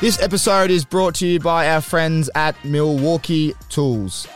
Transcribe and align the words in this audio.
This 0.00 0.20
episode 0.22 0.70
is 0.70 0.86
brought 0.86 1.16
to 1.16 1.26
you 1.26 1.40
by 1.40 1.68
our 1.68 1.82
friends 1.82 2.30
at 2.34 2.56
Milwaukee 2.64 3.54
Tools. 3.68 4.26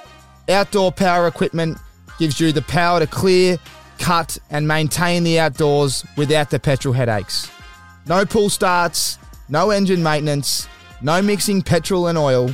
Outdoor 0.47 0.93
power 0.93 1.27
equipment 1.27 1.79
gives 2.19 2.39
you 2.39 2.53
the 2.53 2.61
power 2.61 3.01
to 3.01 3.07
clear, 3.07 3.57
cut, 3.99 4.37
and 4.51 4.69
maintain 4.69 5.25
the 5.25 5.41
outdoors 5.41 6.05
without 6.19 6.51
the 6.51 6.59
petrol 6.59 6.93
headaches. 6.93 7.51
No 8.07 8.27
pull 8.27 8.51
starts, 8.51 9.19
no 9.49 9.71
engine 9.71 10.03
maintenance, 10.03 10.69
no 11.01 11.23
mixing 11.23 11.63
petrol 11.63 12.09
and 12.09 12.19
oil. 12.19 12.51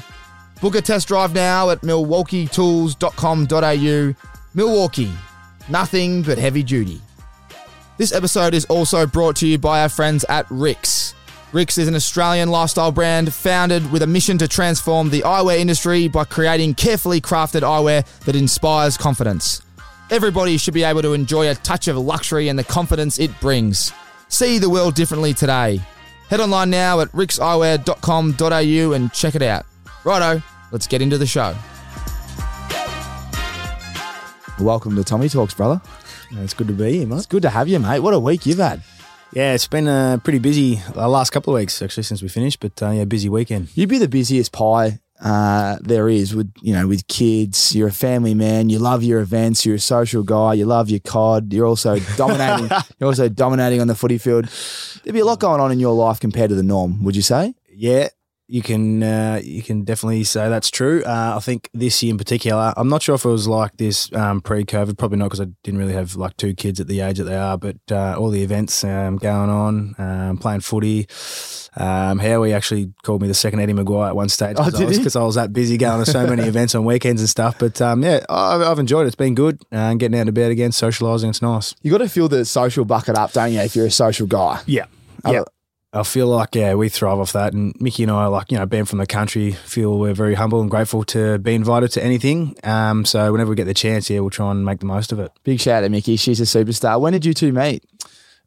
Book 0.61 0.77
a 0.77 0.81
test 0.81 1.09
drive 1.09 1.35
now 1.35 1.71
at 1.71 1.81
milwaukeetools.com.au. 1.81 4.15
Milwaukee, 4.55 5.13
nothing 5.69 6.23
but 6.23 6.39
heavy 6.39 6.63
duty. 6.63 7.01
This 7.99 8.13
episode 8.13 8.55
is 8.55 8.67
also 8.67 9.05
brought 9.05 9.35
to 9.37 9.49
you 9.49 9.59
by 9.59 9.83
our 9.83 9.89
friends 9.89 10.25
at 10.29 10.47
Rix. 10.49 11.17
Rix 11.53 11.79
is 11.79 11.89
an 11.89 11.97
Australian 11.97 12.49
lifestyle 12.49 12.93
brand 12.93 13.35
founded 13.35 13.91
with 13.91 14.03
a 14.03 14.07
mission 14.07 14.39
to 14.39 14.47
transform 14.47 15.11
the 15.11 15.23
eyewear 15.23 15.59
industry 15.59 16.07
by 16.07 16.23
creating 16.25 16.75
carefully 16.75 17.21
crafted 17.21 17.63
eyewear 17.63 18.07
that 18.21 18.37
inspires 18.37 18.97
confidence. 18.97 19.61
Everybody 20.11 20.59
should 20.59 20.75
be 20.75 20.85
able 20.85 21.03
to 21.03 21.13
enjoy 21.13 21.51
a 21.51 21.57
touch 21.57 21.89
of 21.89 21.97
luxury 21.97 22.47
and 22.49 22.57
the 22.57 22.63
confidence 22.63 23.19
it 23.19 23.33
brings. 23.41 23.93
See 24.29 24.59
the 24.59 24.71
world 24.71 24.95
differently 24.95 25.35
today. 25.35 25.81
Head 26.29 26.39
online 26.39 26.71
now 26.71 27.01
at 27.01 27.09
rixeyewear.com.au 27.09 28.93
and 28.93 29.13
check 29.13 29.35
it 29.35 29.43
out. 29.43 29.67
Righto, 30.05 30.41
let's 30.71 30.87
get 30.87 31.03
into 31.03 31.19
the 31.19 31.27
show. 31.27 31.57
Welcome 34.61 34.95
to 34.95 35.03
Tommy 35.03 35.29
Talks, 35.29 35.55
brother. 35.55 35.81
It's 36.31 36.55
good 36.55 36.69
to 36.69 36.73
be 36.73 36.99
here, 36.99 37.09
mate. 37.09 37.17
It's 37.17 37.27
good 37.27 37.43
to 37.43 37.51
have 37.51 37.67
you, 37.67 37.81
mate. 37.81 37.99
What 37.99 38.15
a 38.15 38.21
week 38.21 38.47
you've 38.47 38.59
had. 38.59 38.83
Yeah, 39.33 39.55
it's 39.55 39.69
been 39.69 39.87
uh, 39.87 40.19
pretty 40.25 40.41
busy 40.41 40.83
the 40.93 41.07
last 41.07 41.31
couple 41.31 41.55
of 41.55 41.61
weeks 41.61 41.81
actually 41.83 42.03
since 42.03 42.21
we 42.21 42.29
finished, 42.29 42.59
but 42.61 42.83
uh, 42.83 42.91
yeah, 42.91 43.05
busy 43.05 43.29
weekend. 43.29 43.69
You'd 43.75 43.89
be 43.89 43.99
the 43.99 44.09
busiest 44.09 44.51
pie 44.53 44.99
uh, 45.23 45.77
there 45.83 46.09
is 46.09 46.35
with 46.35 46.53
you 46.63 46.73
know 46.73 46.87
with 46.89 47.07
kids. 47.07 47.75
You're 47.75 47.89
a 47.89 47.93
family 47.93 48.35
man. 48.35 48.71
You 48.71 48.79
love 48.79 49.05
your 49.05 49.21
events. 49.21 49.67
You're 49.67 49.77
a 49.77 49.81
social 49.81 50.23
guy. 50.23 50.55
You 50.55 50.65
love 50.65 50.89
your 50.91 51.01
cod. 51.01 51.53
You're 51.53 51.67
also 51.67 51.99
dominating. 52.17 52.71
you're 52.99 53.09
also 53.09 53.29
dominating 53.29 53.81
on 53.81 53.87
the 53.87 53.95
footy 53.95 54.19
field. 54.19 54.47
There'd 55.05 55.15
be 55.15 55.21
a 55.21 55.25
lot 55.25 55.39
going 55.39 55.61
on 55.61 55.71
in 55.73 55.79
your 55.79 55.95
life 55.95 56.21
compared 56.21 56.49
to 56.51 56.57
the 56.57 56.63
norm. 56.63 57.05
Would 57.05 57.17
you 57.17 57.23
say? 57.23 57.55
Yeah, 57.73 58.09
you 58.51 58.63
can 58.63 59.03
uh, 59.03 59.41
you 59.43 59.63
can 59.63 59.85
definitely 59.85 60.25
say 60.25 60.49
that's 60.49 60.71
true. 60.71 61.03
Uh, 61.05 61.35
I 61.37 61.41
think 61.41 61.71
this 61.73 62.03
year 62.03 62.11
in 62.11 62.19
particular, 62.19 62.75
I'm 62.77 62.89
not 62.89 63.03
sure 63.03 63.15
if 63.15 63.25
it 63.25 63.29
was 63.29 63.47
like 63.47 63.77
this 63.77 64.13
um, 64.15 64.41
pre-COVID. 64.41 64.99
Probably 64.99 65.19
not 65.19 65.27
because 65.27 65.41
I 65.41 65.47
didn't 65.63 65.79
really 65.79 65.93
have 65.95 66.17
like 66.17 66.37
two 66.37 66.55
kids 66.55 66.81
at 66.81 66.87
the 66.89 67.01
age 67.01 67.19
that 67.19 67.25
they 67.25 67.37
are. 67.37 67.57
But 67.57 67.77
uh, 67.91 68.17
all 68.19 68.31
the 68.31 68.43
events 68.43 68.83
um, 68.85 69.17
going 69.19 69.51
on, 69.51 69.95
um, 69.99 70.37
playing 70.39 70.61
footy. 70.61 71.07
Um, 71.77 72.19
Howie 72.19 72.53
actually 72.53 72.93
called 73.05 73.23
me 73.23 73.29
the 73.29 73.35
second 73.35 73.61
Eddie 73.61 73.73
McGuire 73.75 74.09
at 74.09 74.17
one 74.17 74.29
stage 74.29 74.57
Oh, 74.59 74.65
because 74.65 74.81
did 74.81 74.87
I, 74.87 75.05
was- 75.05 75.17
I 75.17 75.23
was 75.23 75.35
that 75.37 75.53
busy 75.53 75.77
going 75.77 76.05
to 76.05 76.11
so 76.11 76.27
many 76.27 76.43
events 76.49 76.75
on 76.75 76.85
weekends 76.85 77.23
and 77.23 77.29
stuff. 77.31 77.59
But 77.61 77.81
um, 77.81 78.03
yeah, 78.03 78.25
I've, 78.29 78.61
I've 78.63 78.79
enjoyed 78.81 79.05
it. 79.05 79.09
It's 79.09 79.17
been 79.17 79.37
good. 79.37 79.61
Uh, 79.71 79.95
getting 79.95 80.19
out 80.19 80.27
of 80.29 80.35
bed 80.35 80.51
again, 80.51 80.71
socialising. 80.71 81.29
It's 81.29 81.41
nice. 81.43 81.75
You 81.83 81.93
got 81.93 81.99
to 81.99 82.09
fill 82.09 82.29
the 82.29 82.45
social 82.45 82.85
bucket 82.85 83.17
up, 83.17 83.33
don't 83.33 83.53
you? 83.53 83.61
If 83.61 83.77
you're 83.77 83.87
a 83.87 83.91
social 83.91 84.27
guy. 84.27 84.61
Yeah. 84.67 84.87
I- 85.25 85.33
Yeah. 85.33 85.43
I 85.93 86.05
feel 86.05 86.29
like, 86.29 86.55
yeah, 86.55 86.75
we 86.75 86.89
thrive 86.89 87.19
off 87.19 87.33
that. 87.33 87.53
And 87.53 87.75
Mickey 87.81 88.05
and 88.05 88.13
I, 88.13 88.27
like, 88.27 88.53
you 88.53 88.59
know, 88.59 88.65
being 88.67 88.85
from 88.85 88.99
the 89.01 89.07
country, 89.07 89.53
feel 89.53 89.99
we're 89.99 90.15
very 90.15 90.35
humble 90.35 90.61
and 90.61 90.71
grateful 90.71 91.03
to 91.07 91.39
be 91.39 91.55
invited 91.55 91.91
to 91.93 92.05
anything. 92.05 92.55
Um, 92.63 93.05
so 93.05 93.33
whenever 93.33 93.51
we 93.51 93.57
get 93.57 93.65
the 93.65 93.75
chance, 93.75 94.09
yeah, 94.09 94.21
we'll 94.21 94.31
try 94.31 94.53
and 94.53 94.65
make 94.65 94.79
the 94.79 94.87
most 94.87 95.11
of 95.11 95.19
it. 95.19 95.33
Big 95.43 95.61
shout 95.61 95.79
out 95.79 95.81
to 95.81 95.89
Mickey. 95.89 96.15
She's 96.17 96.41
a 96.41 96.45
superstar. 96.45 97.01
When 97.01 97.13
did 97.13 97.25
you 97.25 97.35
two 97.35 97.53
meet? 97.53 97.85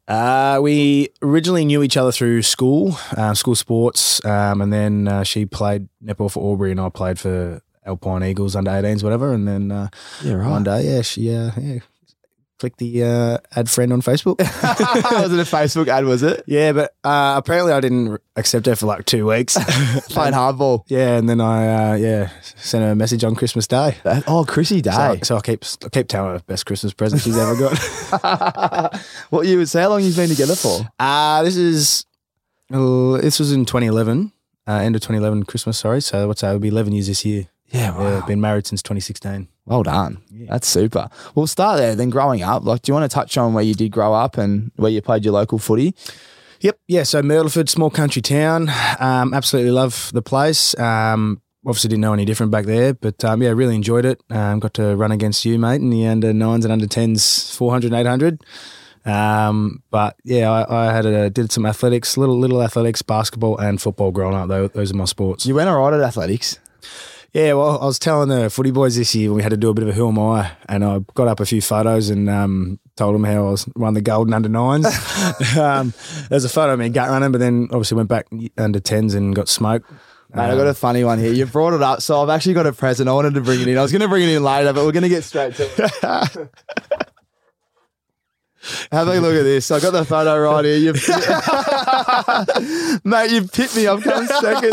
Uh, 0.08 0.58
we 0.62 1.08
originally 1.22 1.64
knew 1.66 1.82
each 1.82 1.96
other 1.98 2.12
through 2.12 2.42
school, 2.42 2.96
uh, 3.16 3.34
school 3.34 3.54
sports. 3.54 4.24
Um, 4.24 4.62
and 4.62 4.72
then 4.72 5.08
uh, 5.08 5.22
she 5.22 5.44
played 5.44 5.88
netball 6.02 6.30
for 6.30 6.42
Aubrey 6.42 6.70
and 6.70 6.80
I 6.80 6.88
played 6.88 7.18
for 7.18 7.60
Alpine 7.86 8.22
Eagles 8.22 8.56
under 8.56 8.70
18s, 8.70 9.02
whatever. 9.02 9.32
And 9.34 9.46
then 9.46 9.70
uh, 9.70 9.88
Yeah, 10.22 10.48
one 10.48 10.64
day, 10.64 10.94
yeah, 10.94 11.02
she, 11.02 11.34
uh, 11.34 11.50
yeah, 11.60 11.78
clicked 12.58 12.78
the 12.78 13.02
uh, 13.02 13.38
add 13.56 13.68
friend 13.68 13.92
on 13.92 14.02
Facebook. 14.02 14.38
was 15.20 15.32
it 15.32 15.38
a 15.38 15.56
Facebook 15.56 15.88
ad? 15.88 16.04
Was 16.04 16.22
it 16.22 16.44
yeah, 16.46 16.72
but 16.72 16.94
uh, 17.04 17.34
apparently 17.36 17.72
I 17.72 17.80
didn't 17.80 18.20
accept 18.36 18.66
her 18.66 18.76
for 18.76 18.86
like 18.86 19.04
two 19.04 19.26
weeks. 19.26 19.54
playing 20.08 20.34
hardball? 20.34 20.84
Yeah, 20.88 21.16
and 21.16 21.28
then 21.28 21.40
I 21.40 21.92
uh, 21.92 21.94
yeah 21.96 22.30
sent 22.40 22.84
her 22.84 22.92
a 22.92 22.96
message 22.96 23.24
on 23.24 23.34
Christmas 23.34 23.66
Day. 23.66 23.96
Oh, 24.26 24.44
Chrissy 24.46 24.80
Day. 24.80 24.90
So, 24.90 25.18
so 25.22 25.36
I 25.36 25.40
keep 25.40 25.64
I 25.84 25.88
keep 25.88 26.08
telling 26.08 26.32
her 26.32 26.40
best 26.46 26.66
Christmas 26.66 26.92
present 26.92 27.22
she's 27.22 27.36
ever 27.36 27.56
got. 27.56 28.96
what 29.30 29.46
you 29.46 29.58
would 29.58 29.68
say? 29.68 29.82
How 29.82 29.90
long 29.90 30.02
you've 30.02 30.16
been 30.16 30.28
together 30.28 30.56
for? 30.56 30.80
uh 30.98 31.42
this 31.42 31.56
is 31.56 32.06
uh, 32.72 33.18
this 33.18 33.38
was 33.38 33.52
in 33.52 33.64
2011, 33.66 34.32
uh, 34.66 34.72
end 34.72 34.96
of 34.96 35.02
2011 35.02 35.44
Christmas. 35.44 35.78
Sorry, 35.78 36.00
so 36.00 36.26
what's 36.28 36.40
that? 36.40 36.48
It'll 36.48 36.60
be 36.60 36.68
11 36.68 36.92
years 36.92 37.08
this 37.08 37.24
year. 37.24 37.48
Yeah, 37.74 38.00
Yeah, 38.00 38.24
been 38.26 38.40
married 38.40 38.66
since 38.66 38.82
2016. 38.82 39.48
Well 39.66 39.82
done. 39.82 40.22
That's 40.48 40.68
super. 40.68 41.08
We'll 41.34 41.46
start 41.46 41.78
there. 41.78 41.94
Then 41.94 42.10
growing 42.10 42.42
up, 42.42 42.64
like, 42.64 42.82
do 42.82 42.90
you 42.90 42.94
want 42.94 43.10
to 43.10 43.14
touch 43.14 43.36
on 43.36 43.52
where 43.52 43.64
you 43.64 43.74
did 43.74 43.90
grow 43.90 44.14
up 44.14 44.38
and 44.38 44.70
where 44.76 44.90
you 44.90 45.02
played 45.02 45.24
your 45.24 45.34
local 45.34 45.58
footy? 45.58 45.94
Yep. 46.60 46.78
Yeah. 46.86 47.02
So 47.02 47.20
Myrtleford, 47.20 47.68
small 47.68 47.90
country 47.90 48.22
town. 48.22 48.70
Um, 49.00 49.34
absolutely 49.34 49.72
love 49.72 50.10
the 50.14 50.22
place. 50.22 50.78
Um, 50.78 51.42
obviously 51.66 51.88
didn't 51.88 52.02
know 52.02 52.12
any 52.12 52.24
different 52.24 52.52
back 52.52 52.66
there, 52.66 52.94
but 52.94 53.24
um, 53.24 53.42
yeah, 53.42 53.50
really 53.50 53.74
enjoyed 53.74 54.04
it. 54.04 54.22
Um, 54.30 54.60
got 54.60 54.74
to 54.74 54.94
run 54.94 55.12
against 55.12 55.44
you, 55.44 55.58
mate, 55.58 55.80
in 55.80 55.90
the 55.90 56.06
under 56.06 56.32
nines 56.32 56.64
and 56.64 56.72
under 56.72 56.86
tens, 56.86 57.54
400 57.56 57.92
800. 57.92 58.44
Um, 59.06 59.82
but 59.90 60.16
yeah, 60.24 60.50
I, 60.50 60.88
I 60.88 60.92
had 60.92 61.06
a, 61.06 61.28
did 61.28 61.52
some 61.52 61.66
athletics, 61.66 62.16
little 62.16 62.38
little 62.38 62.62
athletics, 62.62 63.02
basketball 63.02 63.58
and 63.58 63.80
football 63.80 64.10
growing 64.10 64.34
up. 64.34 64.48
Though 64.48 64.68
those 64.68 64.92
are 64.92 64.96
my 64.96 65.04
sports. 65.04 65.44
You 65.44 65.54
went 65.54 65.68
all 65.68 65.78
right 65.78 65.92
at 65.92 66.00
athletics. 66.00 66.58
Yeah, 67.34 67.54
well, 67.54 67.80
I 67.82 67.86
was 67.86 67.98
telling 67.98 68.28
the 68.28 68.48
footy 68.48 68.70
boys 68.70 68.94
this 68.94 69.12
year 69.12 69.32
we 69.32 69.42
had 69.42 69.48
to 69.48 69.56
do 69.56 69.68
a 69.68 69.74
bit 69.74 69.82
of 69.82 69.88
a 69.88 69.92
who 69.92 70.06
am 70.06 70.20
I, 70.20 70.52
and 70.68 70.84
I 70.84 71.00
got 71.14 71.26
up 71.26 71.40
a 71.40 71.44
few 71.44 71.60
photos 71.60 72.08
and 72.08 72.30
um, 72.30 72.78
told 72.96 73.12
them 73.16 73.24
how 73.24 73.48
I 73.48 73.50
was 73.50 73.66
won 73.74 73.94
the 73.94 74.00
golden 74.00 74.32
under 74.32 74.48
nines. 74.48 74.86
um, 75.58 75.92
there's 76.28 76.44
a 76.44 76.48
photo 76.48 76.74
of 76.74 76.78
me 76.78 76.90
gut 76.90 77.08
running, 77.08 77.32
but 77.32 77.38
then 77.38 77.66
obviously 77.72 77.96
went 77.96 78.08
back 78.08 78.28
under 78.56 78.78
tens 78.78 79.14
and 79.14 79.34
got 79.34 79.48
smoked. 79.48 79.90
Mate, 80.32 80.42
I've 80.42 80.56
got 80.56 80.68
a 80.68 80.74
funny 80.74 81.02
one 81.02 81.18
here. 81.18 81.32
You 81.32 81.46
brought 81.46 81.74
it 81.74 81.82
up, 81.82 82.02
so 82.02 82.22
I've 82.22 82.28
actually 82.28 82.54
got 82.54 82.68
a 82.68 82.72
present. 82.72 83.08
I 83.08 83.12
wanted 83.12 83.34
to 83.34 83.40
bring 83.40 83.60
it 83.60 83.66
in. 83.66 83.78
I 83.78 83.82
was 83.82 83.90
going 83.90 84.02
to 84.02 84.08
bring 84.08 84.22
it 84.22 84.32
in 84.32 84.44
later, 84.44 84.72
but 84.72 84.84
we're 84.84 84.92
going 84.92 85.02
to 85.02 85.08
get 85.08 85.24
straight 85.24 85.56
to 85.56 85.64
it. 85.64 86.50
Have 88.92 89.08
a 89.08 89.18
look 89.18 89.34
at 89.34 89.42
this. 89.42 89.72
I 89.72 89.80
got 89.80 89.90
the 89.90 90.04
photo 90.04 90.38
right 90.38 90.64
here. 90.64 90.76
You've 90.76 91.04
mate, 93.04 93.32
you've 93.32 93.52
picked 93.52 93.76
me. 93.76 93.88
I've 93.88 94.02
come 94.04 94.26
second. 94.28 94.72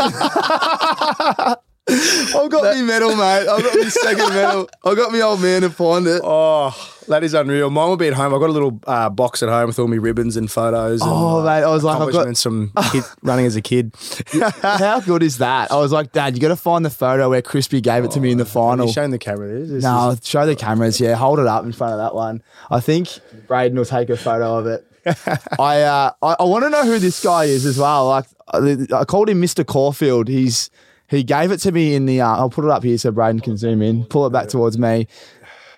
I've 1.88 2.48
got 2.50 2.74
me 2.76 2.82
medal, 2.82 3.10
mate. 3.16 3.48
I've 3.48 3.62
got 3.62 3.74
me 3.74 3.90
second 3.90 4.28
medal. 4.28 4.68
I've 4.84 4.96
got 4.96 5.10
me 5.12 5.20
old 5.20 5.42
man 5.42 5.62
to 5.62 5.70
find 5.70 6.06
it. 6.06 6.20
Oh, 6.24 6.72
that 7.08 7.24
is 7.24 7.34
unreal. 7.34 7.70
Mine 7.70 7.88
will 7.88 7.96
be 7.96 8.06
at 8.06 8.14
home. 8.14 8.32
I've 8.32 8.40
got 8.40 8.50
a 8.50 8.52
little 8.52 8.80
uh, 8.86 9.10
box 9.10 9.42
at 9.42 9.48
home 9.48 9.66
with 9.66 9.78
all 9.80 9.88
my 9.88 9.96
ribbons 9.96 10.36
and 10.36 10.48
photos. 10.48 11.02
And, 11.02 11.10
Oh, 11.12 11.42
mate, 11.42 11.64
I 11.64 11.68
was 11.70 11.82
like, 11.82 12.00
I've 12.00 12.12
got- 12.12 12.92
kid, 12.92 13.02
running 13.22 13.46
as 13.46 13.56
a 13.56 13.60
kid. 13.60 13.92
How 14.62 15.00
good 15.00 15.24
is 15.24 15.38
that? 15.38 15.72
I 15.72 15.76
was 15.76 15.90
like, 15.90 16.12
Dad, 16.12 16.34
you 16.36 16.40
got 16.40 16.48
to 16.48 16.56
find 16.56 16.84
the 16.84 16.90
photo 16.90 17.28
where 17.30 17.42
Crispy 17.42 17.80
gave 17.80 18.04
it 18.04 18.12
to 18.12 18.20
me 18.20 18.30
in 18.30 18.38
the 18.38 18.44
final. 18.46 18.86
You 18.86 18.92
showing 18.92 19.10
the 19.10 19.18
camera 19.18 19.48
there? 19.48 19.66
This 19.66 19.82
No, 19.82 20.10
is- 20.10 20.26
show 20.26 20.46
the 20.46 20.54
cameras. 20.54 21.00
Yeah, 21.00 21.16
hold 21.16 21.40
it 21.40 21.46
up 21.48 21.64
in 21.64 21.72
front 21.72 21.94
of 21.94 21.98
that 21.98 22.14
one. 22.14 22.42
I 22.70 22.78
think 22.78 23.08
Braden 23.48 23.76
will 23.76 23.84
take 23.84 24.08
a 24.08 24.16
photo 24.16 24.56
of 24.58 24.66
it. 24.66 24.86
I 25.58 25.82
uh, 25.82 26.12
I, 26.22 26.36
I 26.38 26.44
want 26.44 26.62
to 26.62 26.70
know 26.70 26.84
who 26.84 27.00
this 27.00 27.20
guy 27.24 27.46
is 27.46 27.66
as 27.66 27.76
well. 27.76 28.06
Like 28.06 28.26
I 28.52 28.76
I 28.94 29.04
called 29.04 29.28
him 29.28 29.42
Mr. 29.42 29.66
Caulfield. 29.66 30.28
He's 30.28 30.70
he 31.12 31.22
gave 31.22 31.52
it 31.52 31.58
to 31.58 31.72
me 31.72 31.94
in 31.94 32.06
the. 32.06 32.20
Uh, 32.20 32.36
I'll 32.36 32.50
put 32.50 32.64
it 32.64 32.70
up 32.70 32.82
here 32.82 32.98
so 32.98 33.10
Braden 33.10 33.40
can 33.40 33.56
zoom 33.56 33.82
in. 33.82 34.04
Pull 34.04 34.26
it 34.26 34.30
back 34.30 34.48
towards 34.48 34.78
me. 34.78 35.06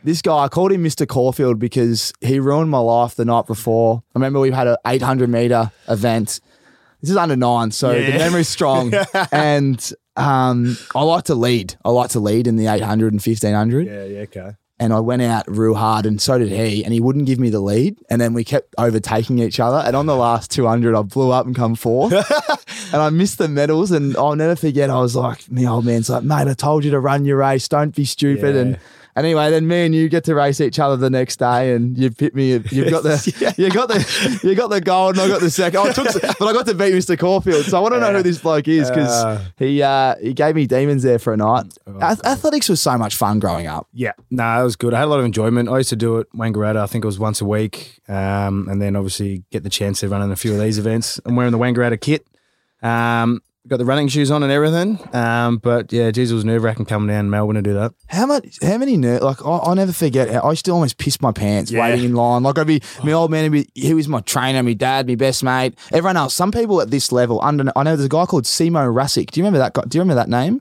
This 0.02 0.22
guy, 0.22 0.36
I 0.44 0.48
called 0.48 0.70
him 0.70 0.84
Mr. 0.84 1.08
Caulfield 1.08 1.58
because 1.58 2.12
he 2.20 2.38
ruined 2.38 2.70
my 2.70 2.78
life 2.78 3.14
the 3.14 3.24
night 3.24 3.46
before. 3.46 4.02
I 4.14 4.18
remember 4.18 4.38
we 4.38 4.50
had 4.50 4.66
an 4.66 4.76
800 4.86 5.28
meter 5.30 5.72
event. 5.88 6.40
This 7.00 7.10
is 7.10 7.16
under 7.16 7.36
nine, 7.36 7.70
so 7.70 7.92
the 7.92 8.12
memory's 8.12 8.48
strong. 8.48 8.92
and 9.32 9.92
um, 10.16 10.76
I 10.94 11.02
like 11.02 11.24
to 11.24 11.34
lead. 11.34 11.74
I 11.84 11.90
like 11.90 12.10
to 12.10 12.20
lead 12.20 12.46
in 12.46 12.56
the 12.56 12.66
800 12.66 13.12
and 13.12 13.20
1500 13.20 13.86
yeah, 13.86 14.04
yeah, 14.04 14.20
okay. 14.20 14.52
And 14.80 14.92
I 14.92 15.00
went 15.00 15.22
out 15.22 15.44
real 15.46 15.74
hard, 15.74 16.04
and 16.04 16.20
so 16.20 16.38
did 16.38 16.48
he. 16.48 16.84
And 16.84 16.92
he 16.92 17.00
wouldn't 17.00 17.26
give 17.26 17.38
me 17.38 17.48
the 17.48 17.60
lead, 17.60 17.96
and 18.10 18.20
then 18.20 18.34
we 18.34 18.42
kept 18.42 18.74
overtaking 18.76 19.38
each 19.38 19.60
other. 19.60 19.78
And 19.86 19.94
on 19.94 20.06
the 20.06 20.16
last 20.16 20.50
200, 20.50 20.96
I 20.96 21.02
blew 21.02 21.30
up 21.30 21.46
and 21.46 21.54
come 21.54 21.74
fourth, 21.74 22.12
and 22.92 23.00
I 23.00 23.10
missed 23.10 23.38
the 23.38 23.48
medals. 23.48 23.92
And 23.92 24.16
I'll 24.16 24.36
never 24.36 24.56
forget. 24.56 24.90
I 24.90 24.98
was 24.98 25.14
like, 25.14 25.50
"My 25.50 25.64
old 25.66 25.84
man's 25.84 26.10
like, 26.10 26.24
mate, 26.24 26.48
I 26.48 26.54
told 26.54 26.84
you 26.84 26.90
to 26.90 27.00
run 27.00 27.24
your 27.24 27.38
race. 27.38 27.68
Don't 27.68 27.94
be 27.94 28.04
stupid." 28.04 28.54
Yeah. 28.54 28.60
And 28.60 28.78
anyway, 29.16 29.50
then 29.50 29.66
me 29.66 29.84
and 29.86 29.94
you 29.94 30.08
get 30.08 30.24
to 30.24 30.34
race 30.34 30.60
each 30.60 30.78
other 30.78 30.96
the 30.96 31.10
next 31.10 31.36
day, 31.38 31.72
and 31.74 31.96
you 31.96 32.10
hit 32.18 32.34
me. 32.34 32.52
You've 32.52 32.90
got 32.90 33.02
the, 33.02 33.54
you 33.58 33.70
got 33.70 33.88
the, 33.88 34.40
you 34.42 34.54
got 34.54 34.68
the 34.70 34.80
gold, 34.80 35.16
and 35.16 35.22
I 35.22 35.28
got 35.28 35.40
the 35.40 35.50
second. 35.50 35.80
I 35.80 35.92
took, 35.92 36.06
but 36.38 36.42
I 36.46 36.52
got 36.52 36.66
to 36.66 36.74
beat 36.74 36.92
Mr. 36.94 37.18
Caulfield. 37.18 37.64
So 37.66 37.76
I 37.76 37.80
want 37.80 37.94
to 37.94 38.00
know 38.00 38.12
who 38.12 38.22
this 38.22 38.38
bloke 38.38 38.68
is 38.68 38.88
because 38.90 39.08
Uh. 39.10 39.44
he, 39.56 39.82
uh, 39.82 40.14
he 40.20 40.32
gave 40.32 40.54
me 40.54 40.66
demons 40.66 41.02
there 41.02 41.18
for 41.18 41.32
a 41.32 41.36
night. 41.36 41.66
Ath- 42.00 42.24
athletics 42.24 42.68
was 42.68 42.80
so 42.80 42.96
much 42.98 43.16
fun 43.16 43.38
growing 43.38 43.66
up. 43.66 43.86
Yeah, 43.92 44.12
no, 44.30 44.60
it 44.60 44.64
was 44.64 44.76
good. 44.76 44.94
I 44.94 44.98
had 45.00 45.04
a 45.06 45.10
lot 45.10 45.20
of 45.20 45.24
enjoyment. 45.24 45.68
I 45.68 45.78
used 45.78 45.90
to 45.90 45.96
do 45.96 46.18
it 46.18 46.28
Wangaratta. 46.32 46.76
I 46.76 46.86
think 46.86 47.04
it 47.04 47.06
was 47.06 47.18
once 47.18 47.40
a 47.40 47.44
week, 47.44 48.00
um, 48.08 48.68
and 48.68 48.80
then 48.82 48.96
obviously 48.96 49.44
get 49.50 49.62
the 49.62 49.70
chance 49.70 50.00
to 50.00 50.08
run 50.08 50.22
in 50.22 50.30
a 50.30 50.36
few 50.36 50.52
of 50.54 50.60
these 50.60 50.78
events. 50.78 51.20
I'm 51.24 51.36
wearing 51.36 51.52
the 51.52 51.58
Wangaratta 51.58 52.00
kit. 52.00 52.26
Um, 52.82 53.40
got 53.68 53.78
the 53.78 53.84
running 53.84 54.08
shoes 54.08 54.30
on 54.30 54.42
and 54.42 54.52
everything. 54.52 54.98
Um, 55.14 55.56
but 55.58 55.92
yeah, 55.92 56.10
geez, 56.10 56.30
it 56.30 56.34
was 56.34 56.44
nerve 56.44 56.62
wracking 56.62 56.84
coming 56.84 57.08
down 57.08 57.30
Melbourne 57.30 57.56
to 57.56 57.62
do 57.62 57.72
that. 57.74 57.94
How 58.08 58.26
much? 58.26 58.58
How 58.62 58.76
many? 58.78 58.96
nerve? 58.96 59.22
like 59.22 59.44
I, 59.44 59.58
I 59.58 59.74
never 59.74 59.92
forget. 59.92 60.30
How, 60.30 60.40
I 60.40 60.50
used 60.50 60.64
to 60.66 60.70
almost 60.70 60.98
piss 60.98 61.20
my 61.20 61.32
pants 61.32 61.70
Yeah. 61.70 61.80
waiting 61.80 62.04
in 62.04 62.14
line. 62.14 62.42
Like 62.42 62.58
I'd 62.58 62.66
be 62.66 62.82
my 63.02 63.12
old 63.12 63.30
man. 63.30 63.50
Be, 63.50 63.66
he 63.74 63.94
was 63.94 64.06
my 64.08 64.20
trainer, 64.20 64.62
my 64.62 64.74
dad, 64.74 65.06
my 65.06 65.14
best 65.14 65.42
mate. 65.42 65.78
Everyone 65.92 66.16
else. 66.16 66.34
Some 66.34 66.52
people 66.52 66.80
at 66.80 66.90
this 66.90 67.10
level. 67.12 67.40
Under 67.42 67.72
I 67.74 67.82
know 67.82 67.96
there's 67.96 68.06
a 68.06 68.08
guy 68.08 68.26
called 68.26 68.44
Simo 68.44 68.92
Rasic. 68.92 69.30
Do 69.30 69.40
you 69.40 69.44
remember 69.44 69.58
that 69.58 69.72
guy? 69.72 69.82
Do 69.88 69.96
you 69.98 70.02
remember 70.02 70.20
that 70.22 70.28
name? 70.28 70.60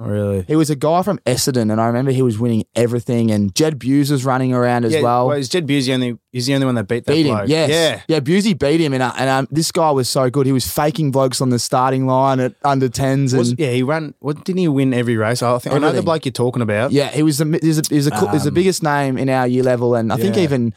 Really. 0.00 0.42
He 0.48 0.56
was 0.56 0.70
a 0.70 0.76
guy 0.76 1.02
from 1.02 1.18
Essendon, 1.26 1.70
and 1.70 1.80
I 1.80 1.86
remember 1.86 2.10
he 2.10 2.22
was 2.22 2.38
winning 2.38 2.64
everything. 2.74 3.30
And 3.30 3.54
Jed 3.54 3.78
Buse 3.78 4.10
was 4.10 4.24
running 4.24 4.54
around 4.54 4.84
as 4.86 4.94
yeah, 4.94 5.02
well. 5.02 5.30
is 5.32 5.48
Jed 5.48 5.66
Busey 5.66 5.92
only? 5.92 6.18
He's 6.32 6.46
the 6.46 6.54
only 6.54 6.64
one 6.66 6.74
that 6.76 6.84
beat 6.88 7.04
that 7.04 7.12
beat 7.12 7.26
him, 7.26 7.34
bloke. 7.36 7.48
yes. 7.48 7.70
Yeah. 7.70 8.02
Yeah, 8.16 8.20
Busey 8.20 8.58
beat 8.58 8.80
him. 8.80 8.94
And, 8.94 9.02
uh, 9.02 9.12
and 9.18 9.28
um, 9.28 9.48
this 9.50 9.70
guy 9.70 9.90
was 9.90 10.08
so 10.08 10.30
good. 10.30 10.46
He 10.46 10.52
was 10.52 10.66
faking 10.70 11.10
blokes 11.10 11.40
on 11.40 11.50
the 11.50 11.58
starting 11.58 12.06
line 12.06 12.40
at 12.40 12.54
under 12.64 12.88
10s. 12.88 13.32
And 13.32 13.38
Was, 13.38 13.54
yeah, 13.58 13.72
he 13.72 13.82
ran. 13.82 14.14
What 14.20 14.44
didn't 14.44 14.58
he 14.60 14.68
win 14.68 14.94
every 14.94 15.16
race? 15.16 15.42
I 15.42 15.58
think 15.58 15.74
I 15.74 15.78
know 15.78 15.92
the 15.92 16.02
bloke 16.02 16.24
you're 16.24 16.32
talking 16.32 16.62
about. 16.62 16.92
Yeah, 16.92 17.08
he 17.08 17.22
was 17.22 17.38
the 17.38 17.44
he 17.60 17.68
was, 17.68 17.78
a, 17.78 17.82
he 17.88 17.96
was, 17.96 18.06
a, 18.06 18.10
cool- 18.12 18.28
he 18.28 18.38
the 18.38 18.48
Um, 18.48 18.54
biggest 18.54 18.82
name 18.82 19.18
in 19.18 19.28
our 19.28 19.46
year 19.46 19.62
level, 19.62 19.94
and 19.94 20.12
I 20.12 20.16
think 20.16 20.36
even 20.38 20.72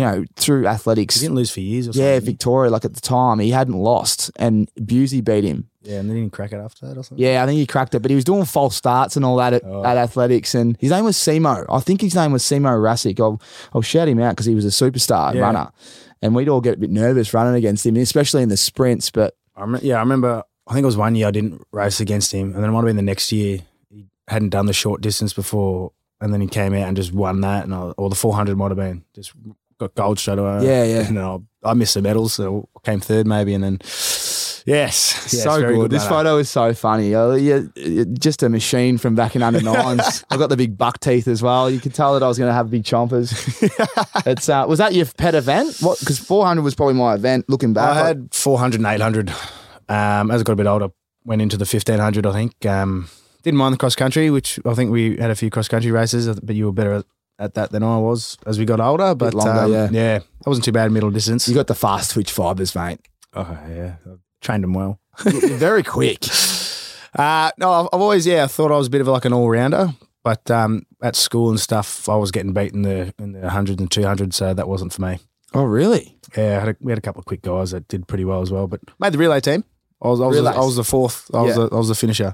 you 0.00 0.06
know 0.06 0.24
through 0.36 0.66
athletics. 0.66 1.14
he 1.16 1.20
didn't 1.20 1.36
lose 1.36 1.50
for 1.50 1.60
years. 1.60 1.88
Or 1.88 1.92
yeah. 1.92 2.18
Victoria. 2.20 2.70
Like 2.70 2.84
at 2.84 2.94
the 2.94 3.00
time, 3.00 3.38
he 3.38 3.50
hadn't 3.50 3.74
lost, 3.78 4.30
and 4.36 4.70
Busey 4.80 5.22
beat 5.24 5.44
him. 5.44 5.68
yeah, 5.82 5.98
and 6.00 6.08
then 6.08 6.16
he 6.16 6.22
didn't 6.22 6.32
crack 6.32 6.52
it 6.52 6.56
after 6.56 6.86
that 6.86 6.96
or 6.98 7.02
something. 7.04 7.24
Yeah, 7.24 7.42
I 7.42 7.46
think 7.46 7.58
he 7.58 7.66
cracked 7.66 7.94
it, 7.94 8.00
but 8.00 8.10
he 8.10 8.14
was 8.14 8.24
doing 8.24 8.44
false 8.44 8.76
starts 8.76 9.16
and 9.16 9.24
all 9.24 9.36
that 9.36 9.52
at, 9.54 9.62
Oh. 9.64 9.84
at 9.84 9.96
athletics, 9.96 10.54
and 10.54 10.76
his 10.80 10.90
name 10.90 11.04
was 11.04 11.16
Simo. 11.16 11.64
I 11.68 11.80
think 11.80 12.00
his 12.00 12.14
name 12.14 12.32
was 12.32 12.42
Simo 12.42 12.72
Rasic. 12.80 13.18
I'll 13.20 13.40
I'll 13.74 13.82
shout 13.82 14.08
him 14.08 14.20
out 14.20 14.32
because 14.32 14.46
he 14.46 14.54
was 14.54 14.64
a 14.64 14.68
superstar 14.68 15.34
Yeah. 15.34 15.40
runner, 15.42 15.70
and 16.22 16.34
we'd 16.34 16.48
all 16.48 16.60
get 16.60 16.74
a 16.74 16.78
bit 16.78 16.90
nervous 16.90 17.32
running 17.34 17.54
against 17.54 17.84
him, 17.86 17.96
especially 17.96 18.42
in 18.42 18.48
the 18.48 18.56
sprints. 18.56 19.10
But 19.10 19.34
I 19.56 19.62
rem- 19.62 19.80
yeah, 19.82 19.96
I 19.96 20.00
remember. 20.00 20.42
I 20.66 20.72
think 20.74 20.84
it 20.84 20.86
was 20.86 20.96
one 20.96 21.14
year 21.16 21.26
I 21.26 21.32
didn't 21.32 21.62
race 21.72 21.98
against 22.00 22.30
him, 22.32 22.54
and 22.54 22.62
then 22.62 22.70
it 22.70 22.72
might 22.72 22.80
have 22.80 22.86
been 22.86 22.96
the 22.96 23.02
next 23.02 23.32
year 23.32 23.58
he 23.90 24.06
hadn't 24.28 24.50
done 24.50 24.66
the 24.66 24.72
short 24.72 25.00
distance 25.00 25.32
before, 25.32 25.90
and 26.20 26.32
then 26.32 26.40
he 26.40 26.46
came 26.46 26.74
out 26.74 26.86
and 26.86 26.96
just 26.96 27.12
won 27.12 27.40
that, 27.40 27.64
and 27.64 27.74
or 27.74 28.08
the 28.08 28.14
400 28.14 28.56
might 28.56 28.70
have 28.70 28.76
been 28.76 29.02
just 29.14 29.32
got 29.80 29.94
gold 29.94 30.18
straight 30.18 30.38
away. 30.38 30.64
Yeah, 30.64 30.84
yeah. 30.84 31.08
And 31.08 31.18
I, 31.18 31.38
I 31.64 31.74
missed 31.74 31.94
the 31.94 32.02
medals, 32.02 32.34
so 32.34 32.68
came 32.84 33.00
third 33.00 33.26
maybe, 33.26 33.54
and 33.54 33.64
then 33.64 33.78
yes, 34.66 34.94
so 34.96 35.58
very 35.58 35.74
good. 35.74 35.90
This 35.90 36.06
photo 36.06 36.36
is 36.36 36.48
so 36.48 36.72
funny. 36.74 37.14
Uh, 37.14 37.32
yeah, 37.32 37.60
just 38.12 38.42
a 38.42 38.48
machine 38.48 38.98
from 38.98 39.14
back 39.14 39.34
in 39.34 39.42
under 39.42 39.60
nines. 39.60 40.24
I 40.30 40.36
got 40.36 40.48
the 40.48 40.56
big 40.56 40.78
buck 40.78 41.00
teeth 41.00 41.26
as 41.26 41.42
well. 41.42 41.70
You 41.70 41.80
could 41.80 41.94
tell 41.94 42.14
that 42.14 42.22
I 42.22 42.28
was 42.28 42.38
going 42.38 42.48
to 42.48 42.54
have 42.54 42.70
big 42.70 42.84
chompers. 42.84 43.32
it's 44.26 44.48
uh, 44.48 44.64
was 44.68 44.78
that 44.78 44.94
your 44.94 45.06
pet 45.06 45.34
event? 45.34 45.76
What? 45.80 45.98
Because 45.98 46.18
400 46.18 46.62
was 46.62 46.74
probably 46.74 46.94
my 46.94 47.14
event. 47.14 47.46
Looking 47.48 47.72
back, 47.72 47.96
I 47.96 48.06
had 48.06 48.28
400 48.32 48.80
and 48.80 48.86
800. 48.86 49.30
Um, 49.88 50.30
as 50.30 50.40
I 50.40 50.44
got 50.44 50.52
a 50.52 50.56
bit 50.56 50.66
older, 50.66 50.90
went 51.24 51.42
into 51.42 51.56
the 51.56 51.64
1500. 51.64 52.24
I 52.26 52.32
think 52.32 52.66
um, 52.66 53.08
didn't 53.42 53.58
mind 53.58 53.74
the 53.74 53.78
cross 53.78 53.96
country, 53.96 54.30
which 54.30 54.60
I 54.64 54.74
think 54.74 54.90
we 54.90 55.16
had 55.16 55.30
a 55.30 55.34
few 55.34 55.50
cross 55.50 55.68
country 55.68 55.90
races, 55.90 56.38
but 56.40 56.54
you 56.54 56.66
were 56.66 56.72
better 56.72 57.02
at, 57.40 57.44
at 57.44 57.54
that 57.54 57.70
than 57.72 57.82
I 57.82 57.98
was 57.98 58.36
as 58.46 58.58
we 58.58 58.64
got 58.64 58.80
older. 58.80 59.14
But 59.14 59.34
longer, 59.34 59.50
um, 59.64 59.72
yeah. 59.72 59.88
yeah, 59.90 60.18
that 60.18 60.46
wasn't 60.46 60.64
too 60.64 60.72
bad 60.72 60.92
middle 60.92 61.10
distance. 61.10 61.48
you 61.48 61.54
got 61.54 61.66
the 61.66 61.74
fast 61.74 62.12
twitch 62.12 62.32
fibers, 62.32 62.74
mate. 62.74 63.00
oh 63.34 63.58
yeah, 63.68 63.96
I 64.06 64.14
trained 64.40 64.64
them 64.64 64.74
well. 64.74 65.00
Very 65.18 65.82
quick. 65.82 66.24
Uh, 67.12 67.50
no, 67.58 67.72
I've, 67.72 68.00
always 68.00 68.24
yeah, 68.24 68.44
I 68.44 68.46
thought 68.46 68.70
I 68.70 68.76
was 68.76 68.86
a 68.86 68.90
bit 68.90 69.00
of 69.00 69.08
like 69.08 69.24
an 69.24 69.32
all 69.32 69.50
rounder. 69.50 69.88
But 70.22 70.48
um, 70.48 70.86
at 71.02 71.16
school 71.16 71.50
and 71.50 71.58
stuff, 71.58 72.08
I 72.08 72.14
was 72.14 72.30
getting 72.30 72.52
beat 72.52 72.72
in 72.72 72.82
the 72.82 73.12
in 73.18 73.32
the 73.32 73.50
hundred 73.50 73.80
and 73.80 73.90
two 73.90 74.04
hundred, 74.04 74.32
so 74.32 74.54
that 74.54 74.68
wasn't 74.68 74.92
for 74.92 75.02
me. 75.02 75.18
Oh, 75.52 75.64
really? 75.64 76.16
Yeah, 76.36 76.58
I 76.58 76.60
had 76.60 76.68
a, 76.68 76.76
we 76.80 76.92
had 76.92 76.98
a 76.98 77.02
couple 77.02 77.18
of 77.18 77.26
quick 77.26 77.42
guys 77.42 77.72
that 77.72 77.88
did 77.88 78.06
pretty 78.06 78.24
well 78.24 78.42
as 78.42 78.52
well, 78.52 78.68
but 78.68 78.80
made 79.00 79.12
the 79.12 79.18
relay 79.18 79.40
team. 79.40 79.64
I 80.02 80.08
was 80.08 80.20
I 80.20 80.26
was. 80.26 80.38
I 80.38 80.58
was 80.58 80.76
the 80.76 80.84
fourth. 80.84 81.30
I 81.34 81.42
was 81.42 81.56
Yeah. 81.56 81.66
the, 81.66 81.74
I 81.74 81.78
was 81.78 81.88
the 81.88 81.94
finisher. 81.94 82.32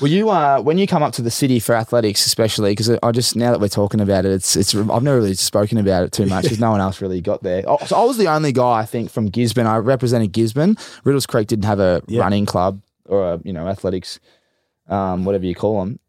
Well, 0.00 0.10
you 0.10 0.30
uh, 0.30 0.60
when 0.60 0.78
you 0.78 0.86
come 0.88 1.02
up 1.04 1.12
to 1.14 1.22
the 1.22 1.30
city 1.30 1.60
for 1.60 1.76
athletics, 1.76 2.26
especially 2.26 2.72
because 2.72 2.90
I 2.90 3.12
just 3.12 3.36
now 3.36 3.52
that 3.52 3.60
we're 3.60 3.68
talking 3.68 4.00
about 4.00 4.24
it, 4.24 4.32
it's 4.32 4.56
it's 4.56 4.74
I've 4.74 5.02
never 5.04 5.16
really 5.18 5.34
spoken 5.34 5.78
about 5.78 6.02
it 6.02 6.10
too 6.12 6.26
much 6.26 6.42
because 6.42 6.58
no 6.58 6.72
one 6.72 6.80
else 6.80 7.00
really 7.00 7.20
got 7.20 7.44
there. 7.44 7.62
Oh, 7.68 7.78
so 7.86 7.94
I 7.96 8.04
was 8.04 8.16
the 8.18 8.26
only 8.26 8.50
guy 8.50 8.80
I 8.80 8.84
think 8.84 9.10
from 9.10 9.26
Gisborne. 9.28 9.68
I 9.68 9.76
represented 9.76 10.32
Gisborne. 10.32 10.74
Riddells 11.04 11.28
Creek 11.28 11.46
didn't 11.46 11.66
have 11.66 11.78
a 11.78 12.02
Yeah. 12.08 12.22
running 12.22 12.46
club 12.46 12.80
or 13.06 13.34
a 13.34 13.40
you 13.44 13.52
know 13.52 13.68
athletics, 13.68 14.18
um, 14.88 15.24
whatever 15.24 15.44
you 15.46 15.54
call 15.54 15.78
them, 15.84 16.00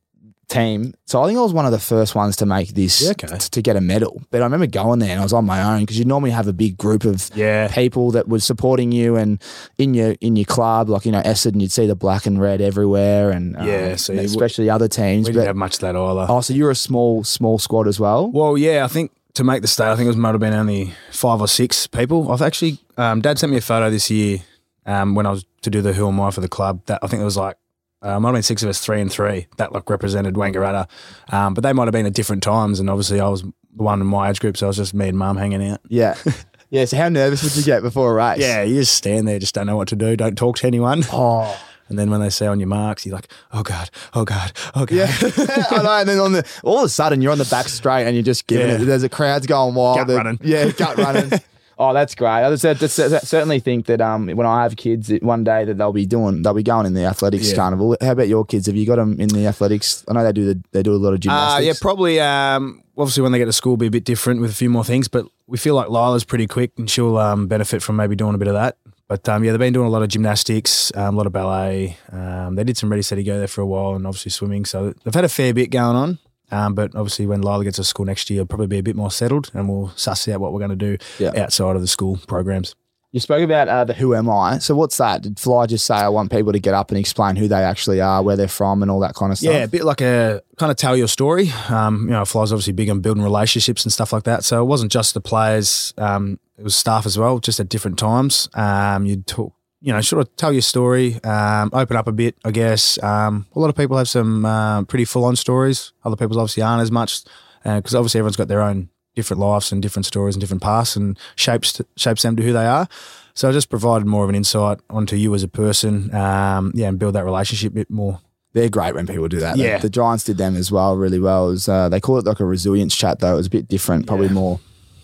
team. 0.47 0.93
So 1.05 1.21
I 1.21 1.27
think 1.27 1.37
I 1.37 1.41
was 1.41 1.53
one 1.53 1.65
of 1.65 1.71
the 1.71 1.79
first 1.79 2.15
ones 2.15 2.35
to 2.37 2.45
make 2.45 2.69
this 2.69 3.01
Yeah, 3.01 3.11
okay. 3.11 3.27
t- 3.27 3.49
to 3.51 3.61
get 3.61 3.75
a 3.75 3.81
medal. 3.81 4.21
But 4.31 4.41
I 4.41 4.45
remember 4.45 4.67
going 4.67 4.99
there 4.99 5.09
and 5.11 5.19
I 5.19 5.23
was 5.23 5.33
on 5.33 5.45
my 5.45 5.61
own 5.61 5.81
because 5.81 5.97
you 5.99 6.05
normally 6.05 6.31
have 6.31 6.47
a 6.47 6.53
big 6.53 6.77
group 6.77 7.03
of 7.03 7.29
Yeah, 7.35 7.67
people 7.69 8.11
that 8.11 8.27
was 8.27 8.43
supporting 8.43 8.91
you 8.91 9.15
and 9.15 9.41
in 9.77 9.93
your 9.93 10.15
in 10.21 10.35
your 10.35 10.45
club, 10.45 10.89
like 10.89 11.05
you 11.05 11.11
know 11.11 11.21
Essendon, 11.21 11.61
you'd 11.61 11.71
see 11.71 11.87
the 11.87 11.95
black 11.95 12.25
and 12.25 12.39
red 12.39 12.61
everywhere, 12.61 13.31
and 13.31 13.55
um, 13.57 13.67
Yeah, 13.67 13.95
so 13.95 14.13
and 14.13 14.21
especially 14.21 14.69
other 14.69 14.87
teams. 14.87 15.27
we 15.27 15.33
didn't 15.33 15.43
But 15.43 15.47
have 15.47 15.55
much 15.55 15.73
of 15.75 15.79
that 15.81 15.95
either. 15.95 16.25
oh, 16.29 16.41
so 16.41 16.53
you're 16.53 16.71
a 16.71 16.75
small 16.75 17.23
small 17.23 17.59
squad 17.59 17.87
as 17.87 17.99
well. 17.99 18.29
Well, 18.31 18.57
yeah, 18.57 18.85
I 18.85 18.87
think 18.87 19.11
to 19.33 19.43
make 19.43 19.61
the 19.61 19.67
state, 19.67 19.87
I 19.87 19.95
think 19.95 20.05
it 20.05 20.09
was 20.09 20.17
might 20.17 20.31
have 20.31 20.39
been 20.39 20.53
only 20.53 20.93
five 21.11 21.41
or 21.41 21.47
six 21.47 21.87
people. 21.87 22.31
I've 22.31 22.41
actually, 22.41 22.79
um, 22.97 23.19
Dad 23.21 23.37
sent 23.37 23.51
me 23.51 23.57
a 23.57 23.61
photo 23.61 23.89
this 23.89 24.09
year 24.09 24.39
um, 24.85 25.13
when 25.15 25.25
I 25.25 25.31
was 25.31 25.43
to 25.63 25.69
do 25.69 25.81
the 25.81 25.91
Who 25.93 26.07
Am 26.07 26.21
I 26.21 26.31
for 26.31 26.39
the 26.41 26.47
club. 26.47 26.81
That 26.85 26.99
I 27.03 27.07
think 27.07 27.21
it 27.21 27.25
was 27.25 27.35
like. 27.37 27.57
Uh, 28.05 28.19
might 28.19 28.29
have 28.29 28.35
been 28.35 28.43
six 28.43 28.61
of 28.63 28.69
us, 28.69 28.79
three 28.79 29.01
and 29.01 29.11
three, 29.11 29.47
that 29.57 29.71
like 29.73 29.89
represented 29.89 30.35
Wangaratta. 30.35 30.87
Um, 31.33 31.53
but 31.55 31.63
they 31.63 31.73
might 31.73 31.85
have 31.85 31.91
been 31.93 32.05
at 32.05 32.13
different 32.13 32.43
times, 32.43 32.79
and 32.79 32.89
obviously 32.89 33.19
I 33.19 33.27
was 33.27 33.41
the 33.41 33.51
one 33.83 33.99
in 33.99 34.07
my 34.07 34.29
age 34.29 34.39
group, 34.39 34.57
so 34.57 34.67
I 34.67 34.69
was 34.69 34.77
just 34.77 34.93
me 34.93 35.09
and 35.09 35.17
mum 35.17 35.37
hanging 35.37 35.65
out. 35.67 35.81
Yeah, 35.89 36.15
yeah. 36.69 36.85
So 36.85 36.97
how 36.97 37.09
nervous 37.09 37.43
would 37.43 37.55
you 37.57 37.63
get 37.63 37.81
before 37.81 38.11
a 38.11 38.13
race? 38.13 38.39
Yeah, 38.39 38.61
you 38.61 38.75
just 38.75 38.93
stand 38.95 39.27
there, 39.27 39.39
just 39.39 39.55
don't 39.55 39.65
know 39.65 39.75
what 39.77 39.87
to 39.89 39.95
do, 39.95 40.15
don't 40.15 40.37
talk 40.37 40.57
to 40.59 40.67
anyone. 40.67 41.03
Oh, 41.11 41.59
And 41.87 41.99
then 41.99 42.09
when 42.09 42.19
they 42.19 42.31
say 42.31 42.47
on 42.47 42.59
your 42.59 42.67
marks, 42.67 43.05
you're 43.05 43.13
like, 43.13 43.27
oh 43.53 43.61
God, 43.61 43.91
oh 44.15 44.25
God, 44.25 44.51
oh 44.75 44.87
God. 44.87 44.91
yeah. 44.91 45.05
I 45.69 45.83
know. 45.83 45.91
And 45.99 46.09
then 46.09 46.17
on 46.19 46.31
the 46.31 46.43
all 46.63 46.79
of 46.79 46.85
a 46.85 46.89
sudden 46.89 47.21
you're 47.21 47.31
on 47.31 47.37
the 47.37 47.45
back 47.45 47.67
straight 47.69 48.05
and 48.07 48.15
you're 48.15 48.23
just 48.23 48.47
giving 48.47 48.69
Yeah. 48.69 48.81
it. 48.81 48.85
There's 48.85 49.03
a 49.03 49.09
crowd's 49.09 49.45
going 49.45 49.75
wild. 49.75 49.97
Gut 49.97 50.07
running. 50.17 50.39
Yeah, 50.43 50.71
gut 50.71 50.97
running. 50.97 51.31
Oh, 51.77 51.93
that's 51.93 52.15
great. 52.15 52.29
I 52.29 52.55
cer- 52.55 52.75
cer- 52.75 53.19
certainly 53.19 53.59
think 53.59 53.87
that 53.87 53.99
um, 53.99 54.27
when 54.29 54.47
I 54.47 54.63
have 54.63 54.77
kids, 54.77 55.11
one 55.21 55.43
day 55.43 55.65
that 55.65 55.77
they'll 55.77 55.91
be 55.91 56.05
doing, 56.05 56.41
they'll 56.41 56.53
be 56.53 56.63
going 56.63 56.85
in 56.85 56.93
the 56.93 57.03
athletics 57.05 57.49
Yeah. 57.49 57.55
carnival. 57.57 57.97
How 58.01 58.11
about 58.11 58.29
your 58.29 58.45
kids? 58.45 58.67
Have 58.67 58.75
you 58.77 58.85
got 58.85 58.95
them 58.95 59.19
in 59.19 59.27
the 59.27 59.45
athletics? 59.47 60.03
I 60.07 60.13
know 60.13 60.23
they 60.23 60.31
do 60.31 60.45
the, 60.53 60.61
they 60.71 60.83
do 60.83 60.93
a 60.93 60.95
lot 60.95 61.09
of 61.09 61.15
Uh, 61.15 61.19
gymnastics. 61.19 61.65
yeah, 61.67 61.73
probably. 61.81 62.19
Um, 62.21 62.81
obviously, 62.97 63.23
when 63.23 63.33
they 63.33 63.39
get 63.39 63.45
to 63.45 63.53
school, 63.53 63.75
be 63.75 63.87
a 63.87 63.91
bit 63.91 64.05
different 64.05 64.39
with 64.39 64.51
a 64.51 64.55
few 64.55 64.69
more 64.69 64.85
things. 64.85 65.09
But 65.09 65.25
we 65.47 65.57
feel 65.57 65.75
like 65.75 65.89
Lila's 65.89 66.23
pretty 66.23 66.47
quick, 66.47 66.71
and 66.77 66.89
she'll 66.89 67.17
um, 67.17 67.47
benefit 67.47 67.83
from 67.83 67.97
maybe 67.97 68.15
doing 68.15 68.35
a 68.35 68.37
bit 68.37 68.47
of 68.47 68.53
that. 68.53 68.77
But 69.07 69.27
um, 69.29 69.43
yeah, 69.43 69.51
they've 69.51 69.59
been 69.59 69.73
doing 69.73 69.85
a 69.87 69.91
lot 69.91 70.01
of 70.01 70.07
gymnastics, 70.07 70.91
um, 70.95 71.13
a 71.13 71.17
lot 71.17 71.27
of 71.27 71.33
ballet. 71.33 71.97
Um, 72.11 72.55
they 72.55 72.63
did 72.63 72.75
some 72.77 72.89
ready 72.89 73.03
steady 73.03 73.23
go 73.23 73.37
there 73.37 73.47
for 73.47 73.61
a 73.61 73.65
while, 73.65 73.95
and 73.95 74.07
obviously 74.07 74.31
swimming. 74.31 74.65
So 74.65 74.93
they've 75.03 75.13
had 75.13 75.25
a 75.25 75.29
fair 75.29 75.53
bit 75.53 75.69
going 75.71 75.95
on. 75.95 76.19
Um, 76.51 76.73
but 76.75 76.95
obviously, 76.95 77.25
when 77.27 77.41
Lila 77.41 77.63
gets 77.63 77.77
to 77.77 77.83
school 77.83 78.05
next 78.05 78.29
year, 78.29 78.41
it'll 78.41 78.47
probably 78.47 78.67
be 78.67 78.77
a 78.79 78.83
bit 78.83 78.95
more 78.95 79.11
settled, 79.11 79.51
and 79.53 79.67
we'll 79.69 79.91
suss 79.95 80.27
out 80.27 80.39
what 80.39 80.53
we're 80.53 80.59
going 80.59 80.77
to 80.77 80.97
do 80.97 80.97
Yeah. 81.19 81.31
outside 81.43 81.75
of 81.75 81.81
the 81.81 81.87
school 81.87 82.19
programs. 82.27 82.75
You 83.11 83.21
spoke 83.21 83.41
about 83.43 83.69
uh, 83.69 83.85
the 83.85 83.93
Who 83.93 84.13
Am 84.13 84.29
I? 84.29 84.57
So 84.57 84.75
what's 84.75 84.97
that? 84.97 85.21
Did 85.21 85.39
Fly 85.39 85.67
just 85.67 85.85
say 85.85 85.95
I 85.95 86.09
want 86.09 86.31
people 86.31 86.51
to 86.51 86.59
get 86.59 86.73
up 86.73 86.91
and 86.91 86.97
explain 86.99 87.37
who 87.37 87.47
they 87.47 87.63
actually 87.63 88.01
are, 88.01 88.21
where 88.21 88.35
they're 88.35 88.49
from, 88.49 88.81
and 88.81 88.91
all 88.91 88.99
that 88.99 89.15
kind 89.15 89.31
of 89.31 89.37
stuff? 89.37 89.53
Yeah, 89.53 89.63
a 89.63 89.67
bit 89.69 89.85
like 89.85 90.01
a 90.01 90.41
kind 90.57 90.69
of 90.69 90.75
tell 90.75 90.97
your 90.97 91.07
story. 91.07 91.49
Um, 91.69 92.03
you 92.07 92.11
know, 92.11 92.25
Fly's 92.25 92.51
obviously 92.51 92.73
big 92.73 92.89
on 92.89 92.99
building 92.99 93.23
relationships 93.23 93.85
and 93.85 93.93
stuff 93.93 94.11
like 94.11 94.23
that. 94.23 94.43
So 94.43 94.61
it 94.61 94.65
wasn't 94.65 94.91
just 94.91 95.13
the 95.13 95.21
players; 95.21 95.93
um, 95.97 96.39
it 96.57 96.63
was 96.63 96.75
staff 96.75 97.05
as 97.05 97.17
well, 97.17 97.39
just 97.39 97.57
at 97.61 97.69
different 97.69 97.97
times. 97.97 98.49
Um, 98.53 99.05
you'd 99.05 99.25
talk, 99.27 99.53
you 99.81 99.93
know, 99.93 100.01
sort 100.01 100.21
of 100.27 100.35
tell 100.35 100.51
your 100.51 100.61
story, 100.61 101.21
um, 101.23 101.69
open 101.73 101.95
up 101.97 102.07
a 102.07 102.11
bit, 102.11 102.35
I 102.43 102.51
guess. 102.51 103.01
Um, 103.03 103.45
a 103.55 103.59
lot 103.59 103.69
of 103.69 103.75
people 103.75 103.97
have 103.97 104.09
some 104.09 104.45
uh, 104.45 104.83
pretty 104.83 105.05
full-on 105.05 105.35
stories. 105.35 105.91
Other 106.03 106.15
people 106.15 106.39
obviously 106.39 106.63
aren't 106.63 106.81
as 106.81 106.91
much 106.91 107.23
because 107.63 107.93
obviously 107.95 108.19
everyone's 108.19 108.35
got 108.37 108.47
their 108.47 108.61
own 108.61 108.89
different 109.15 109.39
lives 109.39 109.71
and 109.71 109.81
different 109.81 110.05
stories 110.05 110.35
and 110.35 110.41
different 110.41 110.61
pasts 110.61 110.95
and 110.95 111.17
shapes 111.35 111.71
to, 111.73 111.85
shapes 111.97 112.21
them 112.23 112.35
to 112.35 112.43
who 112.43 112.51
they 112.53 112.65
are. 112.65 112.87
So 113.33 113.49
I 113.49 113.51
just 113.51 113.69
provided 113.69 114.05
more 114.07 114.23
of 114.23 114.29
an 114.29 114.35
insight 114.35 114.79
onto 114.89 115.15
you 115.15 115.33
as 115.35 115.43
a 115.43 115.47
person, 115.47 116.13
um, 116.15 116.71
yeah, 116.73 116.87
and 116.87 116.97
build 116.99 117.15
that 117.15 117.25
relationship 117.25 117.71
a 117.73 117.75
bit 117.75 117.89
more. 117.89 118.19
They're 118.53 118.69
great 118.69 118.95
when 118.95 119.05
people 119.07 119.27
do 119.27 119.39
that. 119.41 119.57
Yeah. 119.57 119.77
The, 119.77 119.83
the 119.83 119.89
Giants 119.89 120.23
did 120.23 120.37
them 120.37 120.55
as 120.55 120.71
well 120.71 120.95
really 120.95 121.19
well. 121.19 121.47
It 121.49 121.51
was, 121.51 121.69
uh, 121.69 121.89
they 121.89 121.99
call 121.99 122.17
it 122.17 122.25
like 122.25 122.39
a 122.39 122.45
resilience 122.45 122.95
chat, 122.95 123.19
though. 123.19 123.33
It 123.33 123.37
was 123.37 123.47
a 123.47 123.49
bit 123.49 123.67
different, 123.67 124.07
probably 124.07 124.27
Yeah. 124.27 124.33
more 124.33 124.59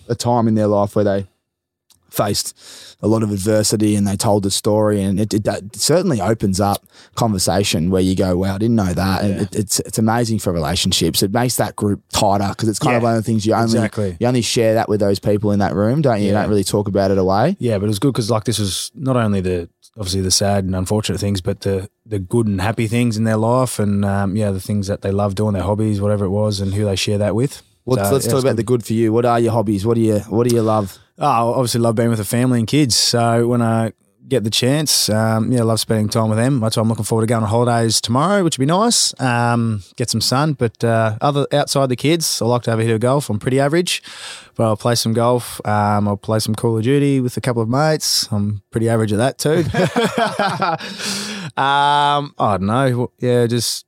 a 0.07 0.15
time 0.15 0.47
in 0.47 0.55
their 0.55 0.67
life 0.67 0.95
where 0.95 1.03
they 1.05 1.27
faced 2.12 2.56
a 3.01 3.08
lot 3.08 3.24
of 3.24 3.32
adversity 3.32 3.96
and 3.96 4.06
they 4.06 4.15
told 4.15 4.44
the 4.44 4.51
story. 4.51 5.01
And 5.01 5.20
it, 5.20 5.34
it, 5.34 5.44
that 5.46 5.75
certainly 5.75 6.22
opens 6.22 6.60
up 6.60 6.86
conversation 7.15 7.89
where 7.89 8.01
you 8.01 8.15
go, 8.15 8.38
wow, 8.38 8.56
I 8.56 8.58
didn't 8.58 8.75
know 8.75 8.94
that. 8.94 9.24
And 9.24 9.36
Yeah. 9.36 9.41
it, 9.44 9.56
it's, 9.56 9.80
it's 9.80 9.98
amazing 9.98 10.39
for 10.39 10.51
relationships. 10.51 11.24
It 11.24 11.32
makes 11.32 11.56
that 11.56 11.75
group 11.75 12.01
tighter 12.12 12.50
because 12.50 12.68
it's 12.70 12.80
kind 12.80 12.98
of 12.98 13.03
one 13.03 13.15
of 13.15 13.24
the 13.24 13.24
things 13.24 13.46
you 13.46 13.53
only, 13.53 13.65
exactly. 13.77 14.18
you 14.20 14.27
only 14.27 14.41
share 14.41 14.74
that 14.75 14.89
with 14.89 15.00
those 15.00 15.20
people 15.20 15.51
in 15.51 15.60
that 15.60 15.74
room, 15.74 16.01
don't 16.01 16.20
you? 16.20 16.27
You 16.27 16.34
don't 16.34 16.50
really 16.50 16.63
talk 16.63 16.88
about 16.88 17.12
it 17.12 17.18
away. 17.18 17.56
Yeah, 17.60 17.77
but 17.77 17.86
it 17.86 17.88
was 17.89 18.00
good 18.00 18.13
because 18.13 18.30
like 18.30 18.44
this 18.44 18.60
was 18.60 18.91
not 18.96 19.15
only 19.15 19.41
the 19.41 19.70
obviously 19.98 20.22
the 20.22 20.32
sad 20.32 20.63
and 20.63 20.75
unfortunate 20.75 21.20
things, 21.20 21.41
but 21.41 21.62
the 21.62 21.89
the 22.06 22.20
good 22.20 22.48
and 22.48 22.60
happy 22.62 22.88
things 22.88 23.18
in 23.18 23.24
their 23.24 23.38
life, 23.38 23.80
and 23.80 24.03
um, 24.03 24.36
yeah, 24.36 24.51
the 24.51 24.60
things 24.60 24.88
that 24.88 25.01
they 25.01 25.12
love 25.12 25.36
doing, 25.36 25.53
their 25.53 25.63
hobbies, 25.63 26.01
whatever 26.01 26.25
it 26.25 26.30
was, 26.30 26.60
and 26.60 26.74
who 26.74 26.86
they 26.86 26.96
share 26.96 27.18
that 27.18 27.36
with. 27.36 27.62
Well, 27.86 28.03
So, 28.06 28.12
let's 28.13 28.25
yeah, 28.25 28.32
talk 28.32 28.41
about 28.41 28.50
good. 28.51 28.58
the 28.58 28.63
good 28.63 28.86
for 28.86 28.94
you. 28.94 29.12
What 29.12 29.25
are 29.25 29.39
your 29.39 29.51
hobbies? 29.53 29.86
What 29.86 29.96
do 29.96 30.01
you 30.01 30.20
What 30.30 30.48
do 30.48 30.56
you 30.56 30.62
love? 30.62 30.98
Oh, 31.23 31.27
I 31.27 31.39
obviously 31.55 31.81
love 31.81 31.93
being 31.93 32.09
with 32.09 32.17
the 32.17 32.25
family 32.25 32.57
and 32.57 32.67
kids. 32.67 32.95
So 32.95 33.47
when 33.47 33.61
I 33.61 33.93
get 34.27 34.43
the 34.43 34.49
chance, 34.49 35.07
um, 35.07 35.51
yeah, 35.51 35.61
love 35.61 35.79
spending 35.79 36.09
time 36.09 36.29
with 36.29 36.39
them. 36.39 36.59
That's 36.59 36.77
why 36.77 36.81
I'm 36.81 36.89
looking 36.89 37.05
forward 37.05 37.21
to 37.21 37.27
going 37.27 37.43
on 37.43 37.49
holidays 37.49 38.01
tomorrow, 38.01 38.43
which 38.43 38.57
would 38.57 38.65
be 38.65 38.67
nice. 38.67 39.13
Um, 39.21 39.83
get 39.97 40.09
some 40.09 40.19
sun. 40.19 40.53
But 40.53 40.83
uh, 40.83 41.17
other 41.21 41.45
outside 41.51 41.89
the 41.89 41.95
kids, 41.95 42.41
I 42.41 42.45
like 42.45 42.63
to 42.63 42.71
have 42.71 42.79
a 42.79 42.83
hit 42.83 42.91
of 42.95 43.01
golf. 43.01 43.29
I'm 43.29 43.37
pretty 43.37 43.59
average, 43.59 44.01
but 44.55 44.63
I'll 44.63 44.77
play 44.77 44.95
some 44.95 45.13
golf. 45.13 45.63
Um, 45.63 46.07
I'll 46.07 46.17
play 46.17 46.39
some 46.39 46.55
Call 46.55 46.75
of 46.75 46.83
Duty 46.83 47.19
with 47.19 47.37
a 47.37 47.41
couple 47.41 47.61
of 47.61 47.69
mates. 47.69 48.27
I'm 48.31 48.63
pretty 48.71 48.89
average 48.89 49.13
at 49.13 49.17
that 49.17 49.37
too. 49.37 49.63
um, 51.61 52.33
I 52.39 52.57
don't 52.57 52.65
know. 52.65 53.11
Yeah, 53.19 53.45
just 53.45 53.85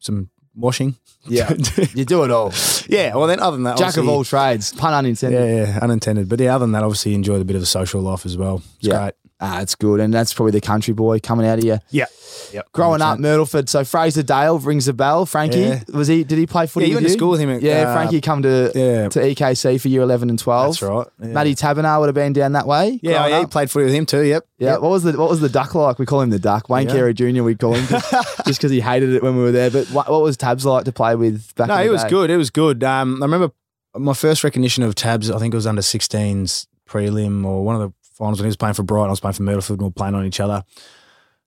some 0.00 0.30
washing. 0.56 0.96
Yeah, 1.28 1.52
you 1.94 2.04
do 2.04 2.24
it 2.24 2.32
all. 2.32 2.52
Yeah. 2.90 3.14
Well, 3.16 3.26
then 3.26 3.40
other 3.40 3.56
than 3.56 3.64
that, 3.64 3.76
Jack 3.78 3.96
of 3.96 4.08
all 4.08 4.24
trades, 4.24 4.72
pun 4.72 4.92
unintended. 4.92 5.40
Yeah, 5.40 5.64
yeah, 5.74 5.78
unintended. 5.80 6.28
But 6.28 6.40
yeah, 6.40 6.54
other 6.56 6.64
than 6.64 6.72
that, 6.72 6.82
obviously 6.82 7.14
enjoy 7.14 7.36
a 7.40 7.44
bit 7.44 7.56
of 7.56 7.62
a 7.62 7.66
social 7.66 8.00
life 8.00 8.26
as 8.26 8.36
well. 8.36 8.62
It's 8.78 8.88
Yeah. 8.88 8.98
great. 8.98 9.14
Ah, 9.42 9.60
it's 9.62 9.74
good, 9.74 10.00
and 10.00 10.12
that's 10.12 10.34
probably 10.34 10.52
the 10.52 10.60
country 10.60 10.92
boy 10.92 11.18
coming 11.18 11.46
out 11.46 11.58
of 11.58 11.64
you. 11.64 11.78
Yeah. 11.90 12.06
Yep. 12.52 12.72
Growing 12.72 13.00
up, 13.00 13.18
Myrtleford. 13.18 13.68
So 13.70 13.84
Fraser 13.84 14.22
Dale 14.22 14.58
rings 14.58 14.86
a 14.88 14.92
bell. 14.92 15.24
Frankie 15.24 15.60
Yeah. 15.60 15.82
was 15.94 16.08
he? 16.08 16.24
Did 16.24 16.36
he 16.38 16.46
play 16.46 16.66
footy? 16.66 16.86
Yeah, 16.86 16.90
you 16.90 16.96
went 16.96 17.06
to 17.06 17.12
school 17.12 17.30
with 17.30 17.40
him 17.40 17.48
at, 17.50 17.62
yeah, 17.62 17.88
uh, 17.88 17.94
Frankie 17.94 18.20
come 18.20 18.42
to 18.42 18.70
Yeah. 18.74 19.08
to 19.08 19.20
EKC 19.20 19.78
for 19.80 19.88
year 19.88 20.02
eleven 20.02 20.28
and 20.30 20.38
twelve. 20.38 20.74
That's 20.74 20.82
right. 20.82 21.06
Yeah. 21.20 21.28
Matty 21.28 21.54
Taberner 21.54 21.98
would 22.00 22.06
have 22.08 22.14
been 22.14 22.32
down 22.32 22.52
that 22.52 22.66
way. 22.66 22.98
Yeah, 23.02 23.26
yeah, 23.28 23.40
he 23.40 23.46
played 23.46 23.70
footy 23.70 23.86
with 23.86 23.94
him 23.94 24.04
too. 24.06 24.22
Yep. 24.22 24.44
Yeah, 24.58 24.72
Yep. 24.72 24.80
what 24.82 24.90
was 24.90 25.02
the 25.04 25.12
what 25.18 25.30
was 25.30 25.40
the 25.40 25.48
duck 25.48 25.74
like? 25.74 25.98
We 25.98 26.06
call 26.06 26.20
him 26.20 26.30
the 26.30 26.38
duck. 26.38 26.68
Wayne 26.68 26.86
Yeah. 26.88 26.94
Carey 26.94 27.14
Jr. 27.14 27.42
We 27.42 27.54
call 27.54 27.74
him 27.74 27.86
just 27.88 28.12
because 28.58 28.70
he 28.70 28.80
hated 28.80 29.14
it 29.14 29.22
when 29.22 29.36
we 29.36 29.42
were 29.42 29.52
there. 29.52 29.70
But 29.70 29.86
what, 29.88 30.10
what 30.10 30.22
was 30.22 30.36
Tabs 30.36 30.66
like 30.66 30.84
to 30.84 30.92
play 30.92 31.14
with 31.14 31.54
back? 31.54 31.68
No, 31.68 31.80
it 31.82 31.90
was 31.90 32.04
good. 32.04 32.28
It 32.30 32.36
was 32.36 32.50
good. 32.50 32.84
Um, 32.84 33.22
I 33.22 33.26
remember 33.26 33.52
my 33.96 34.12
first 34.12 34.44
recognition 34.44 34.82
of 34.82 34.94
Tabs. 34.94 35.30
I 35.30 35.38
think 35.38 35.54
it 35.54 35.56
was 35.56 35.66
under 35.66 35.82
16s 35.82 36.66
prelim 36.88 37.44
or 37.46 37.64
one 37.64 37.80
of 37.80 37.82
the 37.82 37.92
finals 38.20 38.38
when 38.38 38.44
he 38.44 38.50
was 38.50 38.56
playing 38.56 38.74
for 38.74 38.84
Brighton. 38.84 39.08
I 39.08 39.10
was 39.10 39.20
playing 39.20 39.34
for 39.34 39.42
Myrtleford 39.42 39.70
and 39.70 39.80
we 39.80 39.84
were 39.86 39.90
playing 39.90 40.14
on 40.14 40.24
each 40.26 40.38
other. 40.40 40.62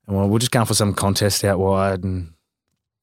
And 0.08 0.20
we 0.20 0.28
we're 0.28 0.40
just 0.40 0.52
going 0.52 0.66
for 0.66 0.74
some 0.74 0.94
contest 0.94 1.46
out 1.46 1.60
wide 1.60 2.04
and 2.04 2.34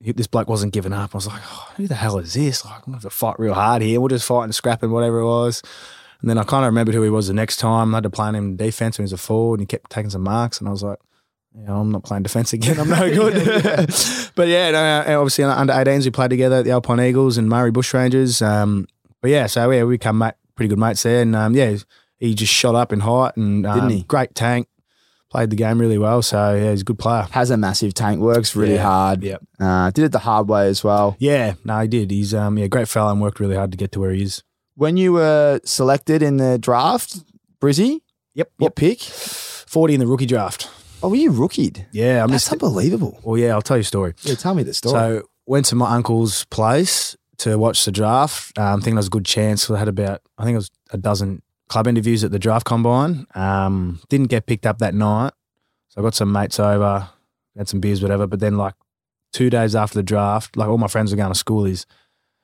he- 0.00 0.12
this 0.12 0.26
bloke 0.26 0.48
wasn't 0.48 0.72
giving 0.72 0.92
up. 0.92 1.14
I 1.14 1.18
was 1.18 1.26
like, 1.26 1.40
oh, 1.42 1.72
who 1.76 1.86
the 1.86 1.94
hell 1.94 2.18
is 2.18 2.34
this? 2.34 2.64
Like, 2.64 2.74
I'm 2.74 2.80
going 2.80 2.98
to 3.00 3.06
have 3.06 3.12
to 3.12 3.16
fight 3.16 3.38
real 3.38 3.54
hard 3.54 3.82
here. 3.82 4.00
We're 4.00 4.08
just 4.08 4.26
fighting, 4.26 4.52
scrapping, 4.52 4.90
whatever 4.90 5.20
it 5.20 5.26
was. 5.26 5.62
And 6.20 6.28
then 6.28 6.36
I 6.36 6.44
kind 6.44 6.64
of 6.64 6.68
remembered 6.70 6.94
who 6.94 7.02
he 7.02 7.08
was 7.10 7.28
the 7.28 7.34
next 7.34 7.56
time. 7.56 7.94
I 7.94 7.98
had 7.98 8.04
to 8.04 8.10
play 8.10 8.28
him 8.28 8.34
in 8.34 8.56
defense 8.56 8.98
when 8.98 9.04
he 9.04 9.06
was 9.06 9.12
a 9.14 9.18
forward 9.18 9.60
and 9.60 9.62
he 9.62 9.66
kept 9.66 9.90
taking 9.90 10.10
some 10.10 10.22
marks. 10.22 10.58
And 10.58 10.68
I 10.68 10.70
was 10.70 10.82
like, 10.82 10.98
yeah, 11.54 11.74
I'm 11.74 11.90
not 11.90 12.04
playing 12.04 12.22
defense 12.22 12.52
again. 12.52 12.78
I'm 12.78 12.88
no 12.88 13.10
good. 13.14 13.34
but 14.34 14.48
yeah, 14.48 14.70
no, 14.70 15.20
obviously 15.20 15.44
under 15.44 15.72
18s 15.72 16.04
we 16.04 16.10
played 16.10 16.30
together 16.30 16.56
at 16.56 16.64
the 16.64 16.72
Alpine 16.72 17.00
Eagles 17.00 17.38
and 17.38 17.48
Murray 17.48 17.72
Bushrangers. 17.72 18.46
Um, 18.46 18.86
but 19.20 19.30
yeah, 19.30 19.46
so 19.46 19.70
yeah, 19.70 19.84
we 19.84 19.94
become 19.94 20.18
mate, 20.18 20.34
pretty 20.54 20.68
good 20.68 20.78
mates 20.78 21.02
there. 21.02 21.22
And 21.22 21.34
um, 21.34 21.54
yeah, 21.54 21.76
he 22.20 22.34
just 22.34 22.52
shot 22.52 22.74
up 22.76 22.92
in 22.92 23.00
height 23.00 23.36
and 23.36 23.66
um, 23.66 23.74
Didn't 23.74 23.90
he? 23.90 24.02
great 24.04 24.34
tank. 24.36 24.68
Played 25.30 25.50
the 25.50 25.56
game 25.56 25.78
really 25.80 25.98
well. 25.98 26.22
So 26.22 26.54
yeah, 26.54 26.70
he's 26.70 26.80
a 26.82 26.84
good 26.84 26.98
player. 26.98 27.26
Has 27.30 27.50
a 27.50 27.56
massive 27.56 27.94
tank. 27.94 28.20
Works 28.20 28.54
really 28.56 28.74
Yeah. 28.74 28.82
hard. 28.82 29.22
Yep. 29.22 29.42
Uh, 29.60 29.90
did 29.90 30.04
it 30.06 30.12
the 30.12 30.18
hard 30.20 30.48
way 30.48 30.66
as 30.68 30.82
well. 30.84 31.16
Yeah, 31.20 31.54
no, 31.64 31.80
he 31.80 31.88
did. 31.88 32.10
He's 32.10 32.34
um, 32.34 32.58
yeah, 32.58 32.66
great 32.66 32.88
fella 32.88 33.12
and 33.12 33.20
worked 33.20 33.38
really 33.40 33.54
hard 33.56 33.70
to 33.72 33.76
get 33.76 33.92
to 33.92 34.00
where 34.00 34.10
he 34.12 34.22
is. 34.22 34.42
When 34.74 34.96
you 34.96 35.12
were 35.12 35.60
selected 35.64 36.22
in 36.22 36.36
the 36.38 36.58
draft, 36.58 37.18
Brizzy, 37.60 38.00
Yep. 38.34 38.50
what 38.58 38.74
pick? 38.76 39.00
40 39.02 39.94
in 39.94 40.00
the 40.00 40.06
rookie 40.06 40.26
draft. 40.26 40.68
Oh, 41.02 41.08
were 41.10 41.16
you 41.16 41.30
rookied? 41.30 41.86
Yeah, 41.92 42.22
I'm 42.24 42.30
That's 42.30 42.44
just. 42.44 42.52
unbelievable. 42.52 43.20
Well, 43.22 43.38
yeah, 43.38 43.52
I'll 43.54 43.62
tell 43.62 43.76
you 43.76 43.82
a 43.82 43.84
story. 43.84 44.14
Yeah, 44.22 44.34
tell 44.34 44.54
me 44.54 44.62
the 44.64 44.74
story. 44.74 44.92
So 44.92 45.22
went 45.46 45.66
to 45.66 45.76
my 45.76 45.94
uncle's 45.94 46.44
place 46.46 47.16
to 47.38 47.56
watch 47.58 47.84
the 47.84 47.92
draft. 47.92 48.58
Um, 48.58 48.80
thinking 48.80 48.94
it 48.94 48.96
was 48.96 49.06
a 49.06 49.10
good 49.10 49.24
chance. 49.24 49.70
I 49.70 49.78
had 49.78 49.88
about 49.88 50.22
I 50.38 50.44
think 50.44 50.54
it 50.54 50.58
was 50.58 50.70
a 50.90 50.98
dozen 50.98 51.42
club 51.70 51.86
interviews 51.86 52.24
at 52.24 52.32
the 52.32 52.38
draft 52.38 52.66
combine. 52.66 53.26
Um, 53.34 54.00
didn't 54.08 54.26
get 54.26 54.46
picked 54.46 54.66
up 54.66 54.78
that 54.78 54.92
night, 54.92 55.32
so 55.88 56.00
I 56.00 56.04
got 56.04 56.14
some 56.14 56.32
mates 56.32 56.60
over, 56.60 57.08
had 57.56 57.68
some 57.68 57.80
beers, 57.80 58.02
whatever. 58.02 58.26
But 58.26 58.40
then 58.40 58.58
like 58.58 58.74
two 59.32 59.48
days 59.48 59.74
after 59.74 59.94
the 59.94 60.02
draft, 60.02 60.56
like 60.56 60.68
all 60.68 60.78
my 60.78 60.88
friends 60.88 61.12
were 61.12 61.16
going 61.16 61.32
to 61.32 61.44
schoolies. 61.44 61.86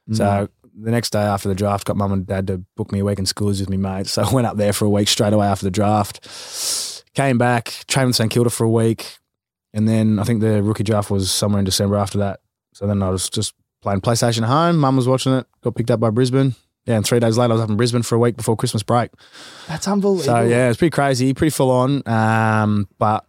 Mm. 0.09 0.17
So 0.17 0.49
the 0.81 0.91
next 0.93 1.11
day 1.11 1.21
after 1.21 1.49
the 1.49 1.55
draft, 1.55 1.87
got 1.87 1.97
mum 1.97 2.13
and 2.13 2.27
dad 2.27 2.47
to 2.47 2.65
book 2.77 2.93
me 2.93 3.01
a 3.01 3.05
week 3.05 3.19
in 3.19 3.25
schoolies 3.25 3.61
with 3.61 3.69
me 3.69 3.77
mates. 3.77 4.13
So 4.15 4.23
I 4.23 4.33
went 4.33 4.47
up 4.47 4.57
there 4.57 4.73
for 4.73 4.85
a 4.85 4.91
week 4.91 5.09
straight 5.09 5.33
away 5.33 5.47
after 5.47 5.67
the 5.67 5.71
draft. 5.71 7.03
Came 7.15 7.37
back, 7.37 7.85
trained 7.89 8.09
with 8.09 8.17
St 8.17 8.31
Kilda 8.31 8.51
for 8.51 8.65
a 8.65 8.71
week, 8.71 9.19
and 9.75 9.89
then 9.89 10.19
I 10.21 10.25
think 10.25 10.41
the 10.41 10.63
rookie 10.63 10.85
draft 10.85 11.11
was 11.11 11.31
somewhere 11.31 11.59
in 11.59 11.65
December 11.65 11.97
after 11.97 12.19
that. 12.19 12.41
So 12.75 12.87
then 12.87 13.03
I 13.03 13.09
was 13.11 13.29
just 13.29 13.55
playing 13.83 14.03
PlayStation 14.03 14.43
at 14.43 14.49
home. 14.49 14.77
Mum 14.77 14.97
was 14.97 15.09
watching 15.09 15.33
it. 15.33 15.47
Got 15.63 15.75
picked 15.75 15.91
up 15.91 15.99
by 15.99 16.11
Brisbane. 16.11 16.55
Yeah, 16.87 16.97
and 16.97 17.05
three 17.05 17.19
days 17.19 17.37
later 17.37 17.53
I 17.53 17.55
was 17.55 17.63
up 17.63 17.69
in 17.69 17.77
Brisbane 17.77 18.03
for 18.03 18.15
a 18.15 18.19
week 18.19 18.37
before 18.37 18.57
Christmas 18.57 18.83
break. 18.83 19.11
That's 19.67 19.89
unbelievable. 19.89 20.25
So 20.25 20.43
yeah, 20.43 20.69
it's 20.69 20.79
pretty 20.79 20.91
crazy, 20.91 21.35
pretty 21.35 21.51
full 21.51 21.71
on. 21.71 22.07
Um, 22.07 22.89
but 22.99 23.27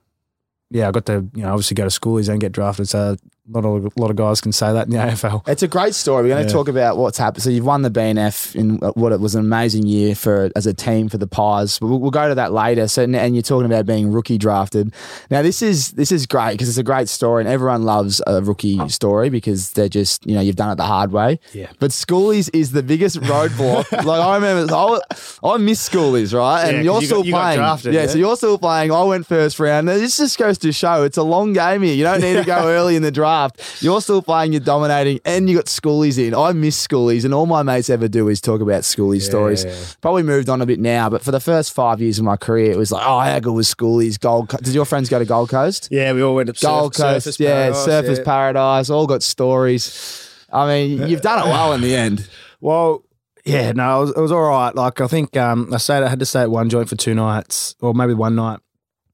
yeah, 0.70 0.88
I 0.88 0.92
got 0.92 1.06
to 1.08 1.28
you 1.34 1.44
know 1.44 1.50
obviously 1.50 1.76
go 1.76 1.84
to 1.84 1.90
school, 1.90 2.18
schoolies 2.18 2.30
and 2.30 2.40
get 2.40 2.52
drafted. 2.52 2.88
So 2.88 3.16
not 3.48 3.64
a 3.64 3.70
lot 3.96 4.10
of 4.10 4.16
guys 4.16 4.42
can 4.42 4.52
say 4.52 4.74
that 4.74 4.88
in 4.88 4.92
the 4.94 4.98
AFL. 5.00 5.48
It's 5.48 5.64
a 5.64 5.68
great 5.68 5.96
story. 5.96 6.24
We're 6.24 6.36
going 6.36 6.46
to 6.48 6.52
talk 6.52 6.68
about 6.68 6.98
what's 6.98 7.18
happened. 7.18 7.44
So 7.44 7.50
you've 7.50 7.66
won 7.66 7.82
the 7.82 7.90
BNF 7.90 8.56
in 8.56 8.84
uh, 8.84 8.92
what 8.92 9.12
it 9.14 9.20
was 9.22 9.36
an 9.36 9.42
amazing 9.42 9.86
year 9.86 10.16
for 10.16 10.52
as 10.56 10.68
a 10.68 10.74
team 10.74 11.08
for 11.08 11.18
the 11.18 11.28
Pies. 11.28 11.80
We'll, 11.80 12.00
we'll 12.00 12.12
go 12.12 12.28
to 12.28 12.36
that 12.36 12.52
later. 12.52 12.88
So 12.88 13.04
and 13.04 13.36
you're 13.36 13.42
talking 13.42 13.66
about 13.66 13.86
being 13.86 14.12
rookie 14.12 14.38
drafted. 14.38 14.94
Now 15.30 15.42
this 15.42 15.62
is 15.62 15.92
this 15.94 16.12
is 16.12 16.26
great 16.26 16.54
because 16.54 16.68
it's 16.70 16.78
a 16.78 16.84
great 16.84 17.08
story 17.10 17.42
and 17.42 17.50
everyone 17.50 17.84
loves 17.84 18.22
a 18.28 18.42
rookie 18.42 18.88
story 18.90 19.30
because 19.30 19.72
they're 19.72 19.88
just 19.90 20.26
you 20.26 20.36
know 20.36 20.42
you've 20.42 20.56
done 20.58 20.72
it 20.72 20.76
the 20.76 20.84
hard 20.84 21.12
way. 21.12 21.40
Yeah. 21.54 21.72
But 21.80 21.92
schoolies 21.92 22.50
is 22.54 22.72
the 22.72 22.84
biggest 22.84 23.18
roadblock. 23.22 23.92
like 24.06 24.20
I 24.22 24.36
remember, 24.36 24.74
I, 24.74 25.00
I 25.44 25.58
miss 25.58 25.88
schoolies, 25.88 26.38
right? 26.38 26.66
And 26.66 26.78
Yeah, 26.78 26.82
you're 26.84 26.94
you 26.96 27.00
got- 27.02 27.06
still 27.06 27.26
you 27.26 27.32
got 27.32 27.42
playing. 27.44 27.58
drafted, 27.60 27.94
yeah, 27.94 28.02
yeah. 28.02 28.08
so 28.08 28.18
you're 28.18 28.36
still 28.36 28.58
playing. 28.58 28.92
I 28.92 29.04
went 29.04 29.26
first 29.26 29.60
round. 29.60 29.88
This 29.88 30.18
just 30.18 30.38
goes 30.38 30.58
to 30.60 30.72
show 30.74 31.04
it's 31.04 31.18
a 31.18 31.24
long 31.24 31.54
game 31.54 31.82
here. 31.84 31.94
You 31.96 32.04
don't 32.04 32.20
need 32.22 32.34
to 32.36 32.44
go 32.44 32.68
early 32.68 32.96
in 32.98 33.04
the 33.04 33.12
draft. 33.12 33.37
You're 33.82 34.02
still 34.02 34.22
playing, 34.22 34.54
you're 34.54 34.60
dominating, 34.60 35.20
and 35.26 35.50
you 35.50 35.56
got 35.56 35.66
schoolies 35.66 36.18
in. 36.18 36.34
I 36.36 36.52
miss 36.54 36.86
schoolies, 36.88 37.26
and 37.26 37.34
all 37.34 37.46
my 37.46 37.64
mates 37.64 37.90
ever 37.90 38.08
do 38.08 38.28
is 38.30 38.42
talk 38.42 38.62
about 38.62 38.84
schoolies 38.84 39.22
stories. 39.24 39.66
Probably 40.02 40.24
moved 40.24 40.50
on 40.50 40.62
a 40.62 40.66
bit 40.66 40.80
now, 40.80 41.10
but 41.10 41.22
for 41.22 41.32
the 41.32 41.40
first 41.40 41.74
five 41.74 42.02
years 42.02 42.20
of 42.20 42.26
my 42.26 42.38
career, 42.38 42.72
it 42.72 42.78
was 42.78 42.92
like, 42.92 43.04
oh, 43.06 43.20
how 43.20 43.40
good 43.40 43.54
was 43.54 43.74
schoolies? 43.74 44.20
Gold. 44.20 44.50
Co- 44.50 44.58
Did 44.58 44.74
your 44.74 44.86
friends 44.86 45.10
go 45.10 45.20
to 45.20 45.26
Gold 45.26 45.50
Coast? 45.50 45.88
Yeah, 45.92 46.14
we 46.14 46.22
all 46.22 46.36
went 46.36 46.48
to 46.54 46.66
Gold 46.66 46.96
Coast, 46.96 47.40
yeah, 47.40 47.70
Surfers 47.72 48.24
Paradise, 48.26 48.90
all 48.90 49.08
got 49.08 49.24
stories. 49.24 50.24
I 50.52 50.68
mean, 50.68 51.08
you've 51.10 51.22
done 51.22 51.46
it 51.46 51.52
well 51.52 51.74
in 51.74 51.82
the 51.82 51.96
end. 51.96 52.28
Well, 52.62 53.04
yeah, 53.46 53.72
no, 53.72 53.98
it 53.98 54.00
was, 54.02 54.10
it 54.18 54.20
was 54.22 54.32
all 54.32 54.42
right. 54.50 54.74
Like 54.76 55.00
I 55.02 55.08
think 55.08 55.36
um, 55.38 55.74
I 55.74 55.78
stayed, 55.78 56.04
I 56.04 56.10
had 56.10 56.20
to 56.20 56.26
stay 56.26 56.42
at 56.42 56.52
one 56.52 56.70
joint 56.70 56.90
for 56.90 56.96
two 56.96 57.14
nights, 57.16 57.76
or 57.82 57.94
maybe 57.94 58.14
one 58.14 58.36
night 58.36 58.60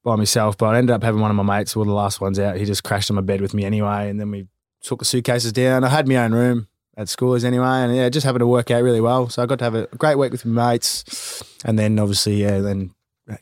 by 0.03 0.15
myself. 0.15 0.57
But 0.57 0.75
I 0.75 0.77
ended 0.77 0.93
up 0.93 1.03
having 1.03 1.21
one 1.21 1.31
of 1.31 1.37
my 1.37 1.43
mates, 1.57 1.75
one 1.75 1.87
of 1.87 1.89
the 1.91 1.95
last 1.95 2.21
ones 2.21 2.39
out. 2.39 2.57
He 2.57 2.65
just 2.65 2.83
crashed 2.83 3.09
on 3.11 3.15
my 3.15 3.21
bed 3.21 3.41
with 3.41 3.53
me 3.53 3.63
anyway, 3.65 4.09
and 4.09 4.19
then 4.19 4.31
we 4.31 4.47
took 4.81 4.99
the 4.99 5.05
suitcases 5.05 5.51
down. 5.53 5.83
I 5.83 5.89
had 5.89 6.07
my 6.07 6.17
own 6.17 6.33
room 6.33 6.67
at 6.97 7.07
schoolers 7.07 7.43
anyway, 7.43 7.65
and 7.65 7.95
yeah, 7.95 8.05
it 8.05 8.11
just 8.11 8.25
happened 8.25 8.41
to 8.41 8.47
work 8.47 8.69
out 8.71 8.83
really 8.83 9.01
well. 9.01 9.29
So 9.29 9.41
I 9.41 9.45
got 9.45 9.59
to 9.59 9.65
have 9.65 9.75
a 9.75 9.87
great 9.97 10.17
week 10.17 10.31
with 10.31 10.45
my 10.45 10.73
mates, 10.73 11.43
and 11.65 11.79
then 11.79 11.97
obviously 11.99 12.41
yeah, 12.41 12.59
then 12.59 12.91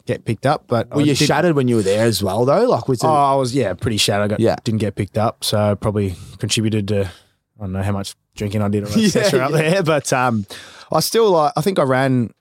get 0.06 0.24
picked 0.26 0.46
up. 0.46 0.66
But 0.68 0.90
Were 0.92 1.02
I 1.02 1.06
you 1.06 1.16
shattered 1.16 1.56
when 1.56 1.68
you 1.68 1.78
were 1.78 1.82
there 1.82 2.06
as 2.06 2.22
well, 2.22 2.46
though? 2.46 2.66
Like, 2.70 2.88
was 2.88 3.04
it, 3.04 3.08
Oh, 3.08 3.12
I 3.12 3.36
was 3.36 3.56
yeah 3.56 3.74
pretty 3.74 3.98
shattered. 3.98 4.26
I 4.26 4.28
got, 4.28 4.40
Yeah. 4.40 4.56
didn't 4.64 4.80
get 4.80 4.96
picked 4.96 5.18
up, 5.18 5.44
so 5.44 5.76
probably 5.76 6.16
contributed 6.38 6.88
to 6.90 7.06
I 7.60 7.64
don't 7.66 7.74
know 7.74 7.82
how 7.84 7.92
much 7.92 8.14
drinking 8.36 8.62
I 8.62 8.70
did 8.70 8.86
on 8.86 8.92
Yeah, 8.96 9.08
session 9.10 9.40
up 9.42 9.52
there, 9.52 9.82
but 9.84 10.14
um, 10.14 10.46
I 10.92 11.00
still 11.00 11.32
like 11.32 11.54
I 11.58 11.62
think 11.62 11.80
I 11.80 11.84
ran 11.84 12.32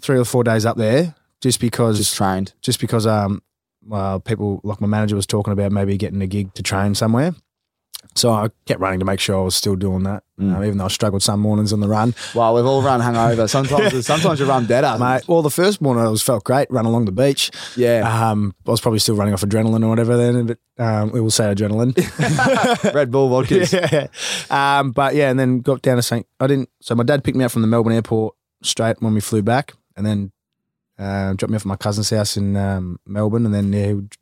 three 0.00 0.18
or 0.18 0.24
four 0.24 0.42
days 0.44 0.66
up 0.66 0.76
there 0.76 1.14
just 1.40 1.60
because 1.60 1.98
just 1.98 2.14
trained, 2.16 2.52
just, 2.60 2.80
because 2.80 3.06
um 3.06 3.40
well 3.86 4.20
people 4.20 4.60
like 4.64 4.80
my 4.80 4.86
manager 4.86 5.16
was 5.16 5.26
talking 5.26 5.52
about 5.52 5.72
maybe 5.72 5.96
getting 5.96 6.22
a 6.22 6.26
gig 6.26 6.54
to 6.54 6.62
train 6.62 6.94
somewhere. 6.94 7.34
So 8.14 8.30
I 8.30 8.50
kept 8.66 8.80
running 8.80 8.98
to 8.98 9.06
make 9.06 9.20
sure 9.20 9.38
I 9.40 9.44
was 9.44 9.54
still 9.54 9.76
doing 9.76 10.02
that, 10.02 10.22
Mm. 10.38 10.54
um, 10.56 10.64
even 10.64 10.76
though 10.76 10.84
I 10.86 10.88
struggled 10.88 11.22
some 11.22 11.38
mornings 11.40 11.72
on 11.72 11.80
the 11.80 11.88
run. 11.88 12.14
Well, 12.34 12.52
we've 12.54 12.66
all 12.66 12.82
run 12.82 13.00
hungover. 13.00 13.48
Sometimes, 13.48 14.04
sometimes 14.12 14.40
you 14.40 14.44
run 14.44 14.66
better, 14.66 14.98
Mate, 14.98 15.22
well, 15.28 15.40
the 15.40 15.50
first 15.50 15.80
morning 15.80 16.04
I 16.04 16.08
was 16.08 16.20
felt 16.20 16.42
great, 16.44 16.68
run 16.70 16.84
along 16.84 17.04
the 17.06 17.12
beach. 17.12 17.50
Yeah, 17.76 18.30
Um, 18.30 18.54
I 18.66 18.70
was 18.72 18.80
probably 18.80 18.98
still 18.98 19.14
running 19.14 19.32
off 19.32 19.42
adrenaline 19.42 19.84
or 19.84 19.88
whatever 19.88 20.16
then, 20.16 20.46
but 20.46 20.58
um, 20.78 21.12
we 21.12 21.20
will 21.20 21.30
say 21.30 21.44
adrenaline. 21.44 21.94
Red 22.94 23.10
Bull 23.12 23.28
vodka. 23.30 23.66
yeah. 23.70 24.78
Um, 24.80 24.90
but 24.90 25.14
yeah, 25.14 25.30
and 25.30 25.38
then 25.38 25.60
got 25.60 25.80
down 25.80 25.96
to 25.96 26.02
St. 26.02 26.26
I 26.40 26.48
didn't. 26.48 26.68
So 26.80 26.94
my 26.96 27.04
dad 27.04 27.22
picked 27.24 27.36
me 27.38 27.44
up 27.44 27.52
from 27.52 27.62
the 27.62 27.68
Melbourne 27.68 27.94
airport 27.94 28.34
straight 28.62 29.00
when 29.00 29.14
we 29.14 29.20
flew 29.20 29.42
back, 29.42 29.74
and 29.96 30.04
then 30.04 30.32
uh, 31.02 31.32
dropped 31.34 31.50
me 31.50 31.56
off 31.56 31.62
at 31.62 31.66
my 31.66 31.76
cousin's 31.76 32.10
house 32.10 32.36
in 32.36 32.56
um, 32.56 32.98
Melbourne, 33.06 33.44
and 33.46 33.54
then 33.54 33.72
yeah, 33.72 33.86
he 33.88 33.94
would- 33.94 34.16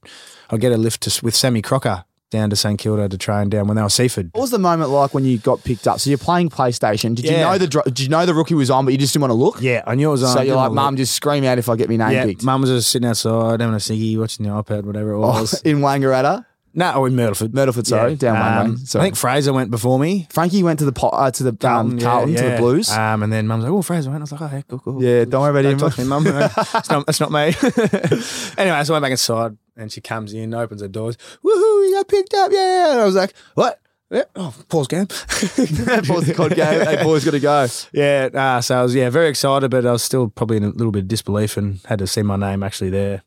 I'll 0.50 0.58
get 0.58 0.72
a 0.72 0.76
lift 0.76 1.02
to, 1.02 1.24
with 1.24 1.36
Sammy 1.36 1.62
Crocker 1.62 2.04
down 2.30 2.48
to 2.50 2.54
St 2.56 2.78
Kilda 2.78 3.08
to 3.08 3.18
train 3.18 3.48
down 3.50 3.66
when 3.66 3.76
they 3.76 3.82
were 3.82 3.88
Seaford. 3.88 4.30
What 4.32 4.42
was 4.42 4.50
the 4.52 4.58
moment 4.58 4.90
like 4.90 5.12
when 5.14 5.24
you 5.24 5.38
got 5.38 5.62
picked 5.64 5.86
up? 5.88 5.98
So 6.00 6.10
you're 6.10 6.18
playing 6.18 6.48
PlayStation. 6.48 7.14
Did 7.14 7.24
you 7.26 7.32
know 7.32 7.58
the 7.58 7.66
Did 7.86 8.00
you 8.00 8.08
know 8.08 8.24
the 8.26 8.34
rookie 8.34 8.54
was 8.54 8.70
on, 8.70 8.84
but 8.84 8.92
you 8.92 8.98
just 8.98 9.12
didn't 9.12 9.22
want 9.22 9.30
to 9.30 9.34
look? 9.34 9.60
Yeah, 9.60 9.82
I 9.86 9.94
knew 9.96 10.08
it 10.08 10.12
was 10.12 10.22
on. 10.24 10.34
So 10.36 10.40
you're 10.42 10.54
like. 10.56 10.72
Mum, 10.72 10.96
just 10.96 11.12
scream 11.14 11.44
out 11.44 11.58
if 11.58 11.68
I 11.68 11.74
get 11.76 11.88
my 11.88 11.96
name 11.96 12.10
Yeah, 12.12 12.24
picked. 12.26 12.42
mum 12.44 12.60
was 12.62 12.70
just 12.70 12.90
sitting 12.90 13.08
outside 13.08 13.60
having 13.60 13.74
a 13.74 13.78
ciggy, 13.78 14.16
watching 14.16 14.46
the 14.46 14.52
iPad, 14.52 14.84
whatever 14.84 15.12
it 15.12 15.16
Oh, 15.16 15.20
was. 15.40 15.60
in 15.64 15.78
Wangaratta. 15.80 16.46
No, 16.72 16.92
oh, 16.94 17.04
in 17.06 17.14
Myrtleford. 17.14 17.52
Myrtleford, 17.52 17.86
sorry, 17.86 18.14
down 18.14 18.38
one 18.38 18.66
Um, 18.66 18.70
way. 18.74 18.76
Sorry. 18.84 19.00
I 19.00 19.06
think 19.06 19.16
Fraser 19.16 19.52
went 19.52 19.70
before 19.72 19.98
me. 19.98 20.28
Frankie 20.30 20.62
went 20.62 20.78
to 20.78 20.84
the 20.84 20.92
po- 20.92 21.08
uh, 21.08 21.30
to 21.32 21.50
the 21.50 21.68
um, 21.68 21.98
yeah, 21.98 22.04
Carlton 22.04 22.34
to 22.36 22.42
the 22.42 22.48
yeah. 22.50 22.56
Blues. 22.58 22.90
Um, 22.90 23.22
and 23.24 23.32
then 23.32 23.46
Mum's 23.48 23.64
like, 23.64 23.72
"Oh, 23.72 23.82
Fraser 23.82 24.10
went." 24.10 24.20
I 24.20 24.24
was 24.24 24.32
like, 24.32 24.42
"Oh, 24.42 24.50
yeah, 24.52 24.62
cool, 24.68 24.78
cool." 24.78 25.02
Yeah, 25.02 25.24
don't 25.24 25.42
worry 25.42 25.50
about 25.50 25.64
him. 25.64 25.78
talk 25.78 25.98
me, 25.98 26.04
Mum. 26.04 26.24
that's, 26.24 26.56
not, 26.90 27.06
that's 27.06 27.18
not 27.20 27.32
me. 27.32 27.38
anyway, 28.56 28.84
so 28.84 28.94
I 28.94 28.96
went 28.96 29.02
back 29.02 29.10
inside, 29.10 29.56
and 29.76 29.90
she 29.90 30.00
comes 30.00 30.32
in, 30.32 30.54
opens 30.54 30.80
the 30.80 30.88
doors. 30.88 31.16
Woohoo! 31.44 31.88
You 31.88 31.94
got 31.96 32.08
picked 32.08 32.34
up, 32.34 32.52
yeah. 32.52 32.92
And 32.92 33.00
I 33.00 33.04
was 33.04 33.14
like, 33.16 33.34
"What?" 33.54 33.80
Yeah. 34.12 34.24
Oh, 34.34 34.52
pause 34.68 34.88
game. 34.88 35.06
Pause 35.06 36.26
the 36.26 36.34
COD 36.36 36.56
game. 36.56 36.84
Hey, 36.84 37.02
boys, 37.02 37.24
got 37.24 37.30
to 37.30 37.40
go. 37.40 37.66
Yeah, 37.92 38.28
uh, 38.34 38.60
so 38.60 38.78
I 38.78 38.82
was 38.82 38.92
yeah 38.94 39.08
very 39.08 39.28
excited, 39.28 39.70
but 39.70 39.86
I 39.86 39.92
was 39.92 40.02
still 40.02 40.28
probably 40.28 40.56
in 40.56 40.64
a 40.64 40.68
little 40.70 40.90
bit 40.90 41.02
of 41.02 41.08
disbelief 41.08 41.56
and 41.56 41.80
had 41.86 42.00
to 42.00 42.08
see 42.08 42.22
my 42.22 42.36
name 42.36 42.62
actually 42.64 42.90
there. 42.90 43.22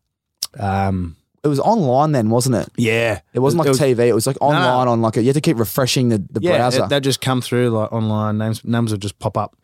Um, 0.60 1.16
It 1.44 1.50
was 1.50 1.60
online 1.60 2.14
then, 2.14 2.30
wasn't 2.30 2.56
it? 2.56 2.70
yeah, 2.78 3.20
It 3.34 3.40
wasn't 3.40 3.60
like 3.60 3.68
was- 3.68 3.80
TV. 3.80 4.08
It 4.08 4.14
was 4.16 4.26
like 4.26 4.38
online 4.40 4.88
on 4.88 5.02
like 5.02 5.18
a, 5.18 5.22
you 5.22 5.28
had 5.28 5.36
to 5.36 5.42
keep 5.42 5.58
refreshing 5.60 6.08
the, 6.10 6.18
the 6.30 6.40
yeah, 6.42 6.58
browser. 6.58 6.84
it- 6.86 6.90
they 6.90 7.00
just 7.02 7.20
come 7.22 7.42
through 7.42 7.70
like 7.72 7.92
online 7.92 8.38
names. 8.38 8.64
Names 8.64 8.92
would 8.92 9.02
just 9.02 9.20
pop 9.20 9.38
up 9.38 9.56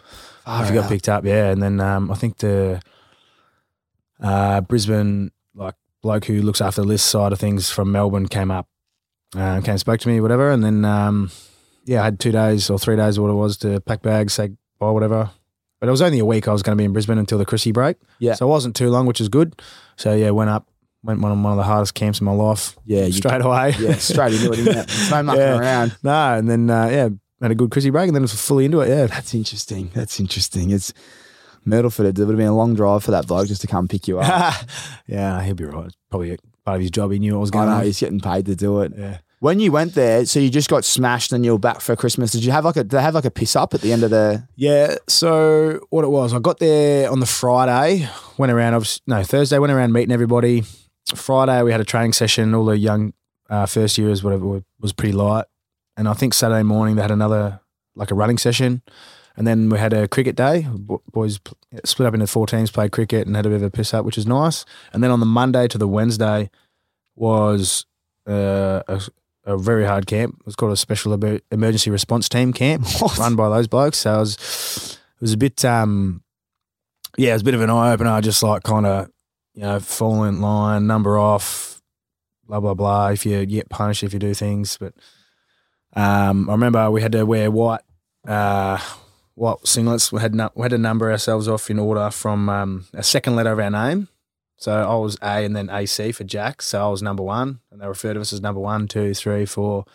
Far 0.45 0.63
if 0.63 0.69
you 0.69 0.75
got 0.75 0.89
picked 0.89 1.07
up. 1.07 1.23
Yeah, 1.25 1.51
and 1.51 1.61
then 1.63 1.79
um, 1.79 2.11
I 2.11 2.15
think 2.15 2.37
the 2.39 2.81
uh, 4.21 4.61
Brisbane 4.61 5.31
like 5.55 5.75
bloke 6.01 6.25
who 6.25 6.41
looks 6.41 6.61
after 6.61 6.81
the 6.81 6.87
list 6.87 7.05
side 7.07 7.31
of 7.33 7.39
things 7.39 7.69
from 7.69 7.91
Melbourne 7.91 8.27
came 8.27 8.51
up, 8.51 8.67
uh, 9.35 9.61
came 9.61 9.71
and 9.71 9.79
spoke 9.79 9.99
to 10.01 10.07
me, 10.09 10.19
whatever, 10.21 10.51
and 10.51 10.63
then 10.63 10.83
um, 10.85 11.31
yeah, 11.85 12.01
I 12.01 12.05
had 12.05 12.19
two 12.19 12.31
days 12.31 12.69
or 12.69 12.77
three 12.79 12.95
days 12.95 13.17
or 13.17 13.21
what 13.23 13.31
it 13.31 13.35
was 13.35 13.57
to 13.59 13.79
pack 13.81 14.01
bags, 14.01 14.33
say 14.33 14.49
bye, 14.79 14.91
whatever. 14.91 15.31
But 15.79 15.87
it 15.87 15.91
was 15.91 16.01
only 16.01 16.19
a 16.19 16.25
week 16.25 16.47
I 16.49 16.51
was 16.51 16.61
going 16.61 16.77
to 16.77 16.81
be 16.81 16.83
in 16.83 16.91
Brisbane 16.91 17.17
until 17.17 17.37
the 17.37 17.45
Chrissy 17.45 17.71
break. 17.71 17.95
Yeah. 18.19 18.33
So 18.33 18.45
it 18.47 18.49
wasn't 18.49 18.75
too 18.75 18.89
long, 18.89 19.05
which 19.05 19.21
is 19.21 19.29
good. 19.29 19.61
So 19.95 20.13
yeah, 20.13 20.29
went 20.31 20.49
up, 20.49 20.67
went 21.03 21.21
one 21.21 21.31
of 21.31 21.39
one 21.39 21.51
of 21.53 21.57
the 21.57 21.63
hardest 21.63 21.93
camps 21.93 22.19
in 22.19 22.25
my 22.25 22.31
life. 22.33 22.77
Yeah, 22.85 23.05
you- 23.05 23.11
straight 23.13 23.41
away. 23.41 23.73
yeah, 23.79 23.95
straight 23.95 24.33
into 24.33 24.51
it. 24.51 24.59
Isn't 24.59 24.77
it? 24.77 24.87
There's 24.87 25.11
no 25.11 25.23
mucking 25.23 25.41
Yeah. 25.41 25.57
around. 25.59 25.97
no, 26.03 26.35
and 26.37 26.49
then 26.49 26.69
uh, 26.69 26.87
yeah, 26.87 27.09
had 27.41 27.51
a 27.51 27.55
good 27.55 27.71
Chrissy 27.71 27.89
break, 27.89 28.07
and 28.07 28.15
then 28.15 28.21
was 28.21 28.33
fully 28.33 28.65
into 28.65 28.81
it. 28.81 28.89
Yeah. 28.89 29.07
That's 29.07 29.33
interesting. 29.33 29.91
That's 29.93 30.19
interesting. 30.19 30.71
It's 30.71 30.93
Myrtleford. 31.65 32.05
It 32.05 32.19
It 32.19 32.25
would 32.25 32.29
have 32.33 32.37
been 32.37 32.47
a 32.47 32.55
long 32.55 32.75
drive 32.75 33.03
for 33.03 33.11
that 33.11 33.27
bloke 33.27 33.47
just 33.47 33.61
to 33.61 33.67
come 33.67 33.87
pick 33.87 34.07
you 34.07 34.19
up. 34.19 34.53
yeah, 35.07 35.41
he'll 35.43 35.55
be 35.55 35.65
right. 35.65 35.85
It's 35.87 35.95
probably 36.09 36.37
part 36.65 36.75
of 36.75 36.81
his 36.81 36.91
job. 36.91 37.11
He 37.11 37.19
knew 37.19 37.33
what 37.35 37.41
was 37.41 37.51
going. 37.51 37.67
I 37.69 37.71
know 37.73 37.77
on. 37.79 37.83
he's 37.85 37.99
getting 37.99 38.19
paid 38.19 38.45
to 38.47 38.55
do 38.55 38.81
it. 38.81 38.93
Yeah. 38.97 39.17
When 39.41 39.61
you 39.61 39.71
went 39.71 39.93
there, 39.95 40.25
so 40.25 40.37
you 40.41 40.49
just 40.49 40.69
got 40.69 40.83
smashed 40.83 41.31
and 41.31 41.45
you're 41.45 41.57
back 41.57 41.79
for 41.79 41.95
Christmas. 41.95 42.31
Did 42.33 42.43
you 42.43 42.51
have 42.51 42.65
like 42.65 42.75
a? 42.75 42.83
Did 42.83 42.89
they 42.91 43.01
have 43.01 43.15
like 43.15 43.23
a 43.23 43.31
piss 43.31 43.55
up 43.55 43.73
at 43.73 43.79
the 43.79 43.93
end 43.93 44.03
of 44.03 44.09
the? 44.09 44.45
Yeah. 44.57 44.95
So 45.07 45.79
what 45.91 46.03
it 46.03 46.09
was, 46.09 46.33
I 46.33 46.39
got 46.39 46.59
there 46.59 47.09
on 47.09 47.21
the 47.21 47.25
Friday. 47.25 48.05
Went 48.37 48.51
around. 48.51 48.73
obvi- 48.73 48.99
No, 49.07 49.23
Thursday. 49.23 49.57
Went 49.57 49.71
around 49.71 49.93
meeting 49.93 50.11
everybody. 50.11 50.63
Friday 51.15 51.63
we 51.63 51.71
had 51.71 51.81
a 51.81 51.85
training 51.85 52.13
session. 52.13 52.53
All 52.53 52.65
the 52.65 52.77
young 52.77 53.13
uh, 53.49 53.65
first 53.65 53.97
years, 53.97 54.23
whatever, 54.23 54.61
was 54.79 54.93
pretty 54.93 55.13
light. 55.13 55.45
And 55.97 56.07
I 56.07 56.13
think 56.13 56.33
Saturday 56.33 56.63
morning 56.63 56.95
they 56.95 57.01
had 57.01 57.11
another 57.11 57.59
like 57.95 58.11
a 58.11 58.15
running 58.15 58.37
session. 58.37 58.81
And 59.35 59.47
then 59.47 59.69
we 59.69 59.79
had 59.79 59.93
a 59.93 60.07
cricket 60.07 60.35
day. 60.35 60.67
Boys 61.11 61.39
split 61.85 62.07
up 62.07 62.13
into 62.13 62.27
four 62.27 62.45
teams, 62.45 62.71
played 62.71 62.91
cricket, 62.91 63.25
and 63.25 63.35
had 63.35 63.45
a 63.45 63.49
bit 63.49 63.57
of 63.57 63.63
a 63.63 63.71
piss 63.71 63.93
up, 63.93 64.03
which 64.05 64.17
was 64.17 64.25
nice. 64.25 64.65
And 64.91 65.01
then 65.01 65.11
on 65.11 65.19
the 65.19 65.25
Monday 65.25 65.67
to 65.69 65.77
the 65.77 65.87
Wednesday 65.87 66.49
was 67.15 67.85
uh, 68.27 68.81
a, 68.87 69.01
a 69.45 69.57
very 69.57 69.85
hard 69.85 70.07
camp. 70.07 70.37
It 70.41 70.45
was 70.45 70.55
called 70.55 70.73
a 70.73 70.77
special 70.77 71.13
emergency 71.51 71.89
response 71.89 72.27
team 72.27 72.51
camp, 72.51 72.85
run 73.17 73.35
by 73.35 73.49
those 73.49 73.67
blokes. 73.67 73.99
So 73.99 74.15
it 74.15 74.19
was, 74.19 74.97
it 75.15 75.21
was 75.21 75.33
a 75.33 75.37
bit, 75.37 75.63
um, 75.63 76.21
yeah, 77.17 77.31
it 77.31 77.33
was 77.33 77.41
a 77.41 77.45
bit 77.45 77.53
of 77.53 77.61
an 77.61 77.69
eye 77.69 77.93
opener. 77.93 78.19
Just 78.21 78.43
like 78.43 78.63
kind 78.63 78.85
of, 78.85 79.09
you 79.53 79.61
know, 79.63 79.79
fall 79.79 80.23
in 80.23 80.41
line, 80.41 80.87
number 80.87 81.17
off, 81.17 81.81
blah 82.47 82.59
blah 82.59 82.73
blah. 82.73 83.07
If 83.09 83.25
you 83.25 83.45
get 83.45 83.69
punished 83.69 84.03
if 84.03 84.13
you 84.13 84.19
do 84.19 84.33
things, 84.33 84.77
but 84.77 84.93
um, 85.95 86.49
I 86.49 86.53
remember 86.53 86.89
we 86.91 87.01
had 87.01 87.11
to 87.13 87.25
wear 87.25 87.49
white. 87.51 87.81
Uh, 88.27 88.77
white 89.35 89.57
singlets. 89.63 90.11
We 90.11 90.19
had 90.21 90.35
nu- 90.35 90.49
we 90.55 90.63
had 90.63 90.71
to 90.71 90.77
number 90.77 91.09
ourselves 91.11 91.47
off 91.47 91.69
in 91.69 91.79
order 91.79 92.09
from 92.11 92.49
um, 92.49 92.85
a 92.93 93.03
second 93.03 93.35
letter 93.35 93.51
of 93.51 93.59
our 93.59 93.69
name. 93.71 94.07
So 94.57 94.73
I 94.73 94.95
was 94.95 95.17
A 95.21 95.45
and 95.45 95.55
then 95.55 95.69
AC 95.69 96.11
for 96.11 96.25
Jack. 96.25 96.61
So 96.61 96.85
I 96.85 96.89
was 96.89 97.01
number 97.01 97.23
one, 97.23 97.61
and 97.71 97.79
they 97.81 97.87
referred 97.87 98.15
to 98.15 98.19
us 98.21 98.33
as 98.33 98.41
number 98.41 98.59
one, 98.59 98.87
two, 98.89 99.13
three, 99.13 99.45
four. 99.45 99.85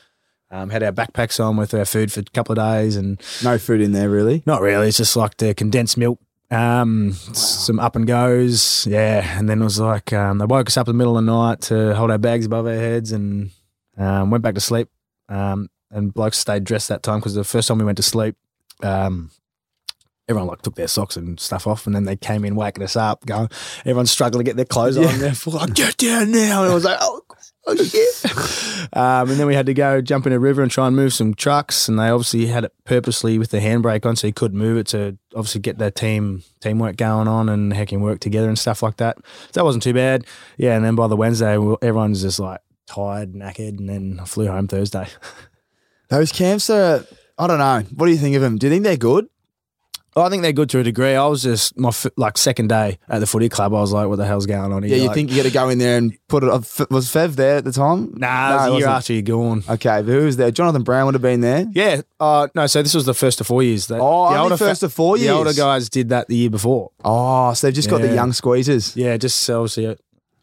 Um, 0.51 0.71
had 0.71 0.83
our 0.83 0.93
backpacks 0.93 1.43
on 1.45 1.57
with 1.57 1.75
our 1.75 1.85
food 1.85 2.13
for 2.13 2.21
a 2.21 2.25
couple 2.25 2.53
of 2.53 2.59
days, 2.59 2.97
and 2.97 3.21
No 3.43 3.59
food 3.59 3.81
in 3.83 3.93
there, 3.93 4.09
really. 4.09 4.43
not 4.47 4.63
really. 4.63 4.89
It's 4.89 4.97
just 4.97 5.17
like 5.17 5.37
the 5.37 5.53
condensed 5.53 5.99
milk, 5.99 6.19
um, 6.55 7.13
some 7.13 7.79
up 7.81 7.97
and 7.97 8.07
goes, 8.07 8.87
yeah. 8.87 9.39
And 9.39 9.49
then 9.49 9.61
it 9.61 9.65
was 9.65 9.81
like 9.81 10.13
um, 10.13 10.39
they 10.39 10.45
woke 10.45 10.69
us 10.69 10.77
up 10.77 10.89
in 10.89 10.95
the 10.95 10.99
middle 10.99 11.19
of 11.19 11.25
the 11.25 11.31
night 11.31 11.61
to 11.63 11.95
hold 11.95 12.11
our 12.11 12.19
bags 12.19 12.47
above 12.47 12.67
our 12.67 12.75
heads, 12.75 13.13
and 13.13 13.51
um, 13.97 14.31
went 14.31 14.43
back 14.43 14.55
to 14.55 14.61
sleep. 14.61 14.89
Um, 15.29 15.69
and 15.91 16.13
blokes 16.13 16.39
stayed 16.39 16.65
dressed 16.65 16.89
that 16.89 17.03
time 17.03 17.21
because 17.21 17.35
the 17.35 17.45
first 17.45 17.69
time 17.69 17.79
we 17.79 17.85
went 17.85 17.97
to 17.97 18.03
sleep, 18.03 18.37
um, 18.83 19.31
everyone 20.29 20.49
like 20.49 20.63
took 20.63 20.75
their 20.75 20.89
socks 20.89 21.17
and 21.17 21.39
stuff 21.39 21.67
off, 21.67 21.87
and 21.87 21.95
then 21.95 22.05
they 22.05 22.17
came 22.17 22.45
in 22.45 22.57
waking 22.57 22.83
us 22.83 22.97
up, 22.97 23.25
going, 23.27 23.49
everyone's 23.81 24.11
struggling 24.11 24.45
to 24.45 24.49
get 24.49 24.57
their 24.57 24.65
clothes 24.65 24.97
on. 24.97 25.19
They're 25.19 25.35
like, 25.47 25.75
get 25.75 25.97
down 25.97 26.33
now. 26.33 26.63
And 26.63 26.73
I 26.73 26.75
was 26.75 26.85
like, 26.85 26.99
oh. 27.01 27.21
Oh 27.67 27.75
shit! 27.77 28.89
um, 28.93 29.31
and 29.31 29.41
then 29.41 29.47
we 29.47 29.55
had 29.55 29.67
to 29.67 29.75
go 29.75 30.01
jump 30.03 30.27
in 30.27 30.33
a 30.33 30.39
river 30.39 30.61
and 30.63 30.71
try 30.71 30.87
and 30.87 30.95
move 30.95 31.15
some 31.15 31.33
trucks, 31.35 31.89
and 31.89 31.99
they 31.99 32.09
obviously 32.09 32.47
had 32.47 32.65
it 32.65 32.73
purposely 32.85 33.39
with 33.39 33.51
the 33.51 33.59
handbrake 33.59 34.05
on, 34.05 34.17
so 34.17 34.27
you 34.27 34.33
couldn't 34.35 34.59
move 34.59 34.77
it 34.77 34.87
to 34.89 35.17
obviously 35.35 35.61
get 35.63 35.79
their 35.79 35.91
team 35.91 36.43
teamwork 36.61 36.97
going 36.97 37.27
on 37.27 37.49
and 37.49 37.73
hacking 37.73 38.03
work 38.03 38.21
together 38.21 38.49
and 38.49 38.59
stuff 38.59 38.83
like 38.83 38.99
that. 38.99 39.17
So 39.47 39.53
that 39.61 39.65
wasn't 39.65 39.83
too 39.83 39.95
bad. 39.95 40.27
Yeah, 40.59 40.77
and 40.77 40.85
then 40.85 40.95
by 40.95 41.07
the 41.07 41.17
Wednesday, 41.17 41.57
we- 41.57 41.77
everyone's 41.81 42.21
just 42.23 42.39
like 42.39 42.61
tired, 42.87 43.33
knackered, 43.33 43.79
and 43.79 43.89
then 43.89 44.19
I 44.21 44.27
flew 44.27 44.47
home 44.49 44.69
Thursday. 44.69 45.07
Those 46.11 46.33
camps 46.33 46.69
are. 46.71 47.05
I 47.39 47.47
don't 47.47 47.59
know. 47.59 47.83
What 47.97 48.07
do 48.07 48.13
you 48.13 48.19
think 48.19 48.37
of 48.37 48.43
them? 48.43 48.59
Do 48.59 48.67
you 48.67 48.73
think 48.73 48.85
they're 48.85 48.97
good? 48.97 49.27
I 50.17 50.29
think 50.29 50.43
they're 50.43 50.53
good 50.53 50.71
to 50.71 50.79
a 50.79 50.83
degree. 50.85 51.15
I 51.15 51.27
was 51.27 51.43
just 51.43 51.77
my 51.79 51.89
f- 51.89 52.07
like 52.17 52.39
second 52.39 52.69
day 52.69 52.99
at 53.09 53.19
the 53.19 53.27
footy 53.27 53.49
club. 53.49 53.75
I 53.75 53.81
was 53.81 53.93
like, 53.93 54.09
"What 54.09 54.17
the 54.17 54.27
hell's 54.27 54.47
going 54.47 54.73
on 54.73 54.83
here?" 54.83 54.97
Yeah, 54.97 55.03
you 55.03 55.09
Like, 55.09 55.15
think 55.17 55.31
you 55.31 55.37
got 55.37 55.43
to 55.49 55.51
go 55.53 55.69
in 55.71 55.79
there 55.79 55.99
and 55.99 56.13
put 56.29 56.45
it. 56.45 56.51
up- 56.51 56.63
Was 56.91 57.09
Fev 57.09 57.35
there 57.37 57.57
at 57.57 57.65
the 57.65 57.73
time? 57.73 58.15
Nah, 58.17 58.51
No, 58.51 58.55
it 58.55 58.59
was 58.59 58.77
a 58.77 58.79
year 58.79 58.89
after 58.89 59.13
you're 59.13 59.23
gone. 59.23 59.65
Okay, 59.69 60.03
but 60.03 60.13
who 60.13 60.25
was 60.25 60.37
there? 60.37 60.51
Jonathan 60.51 60.83
Brown 60.83 61.07
would 61.07 61.15
have 61.15 61.23
been 61.23 61.41
there. 61.41 61.67
Yeah. 61.73 62.03
Uh, 62.21 62.47
no, 62.55 62.67
so 62.69 62.83
this 62.83 62.95
was 62.95 63.07
the 63.07 63.15
first 63.15 63.41
of 63.41 63.47
four 63.47 63.63
years. 63.63 63.87
The, 63.89 63.99
Oh, 64.01 64.49
the 64.49 64.57
first 64.57 64.83
of 64.83 64.93
four 64.93 65.17
years. 65.17 65.29
The 65.29 65.35
older 65.35 65.53
guys 65.53 65.89
did 65.89 66.11
that 66.11 66.29
the 66.29 66.37
year 66.37 66.51
before. 66.51 66.91
Oh, 67.05 67.53
so 67.55 67.67
they've 67.67 67.75
just 67.75 67.91
got 67.91 68.01
the 68.01 68.15
young 68.15 68.31
squeezers. 68.31 68.95
Yeah, 68.97 69.17
just 69.17 69.49
obviously 69.51 69.97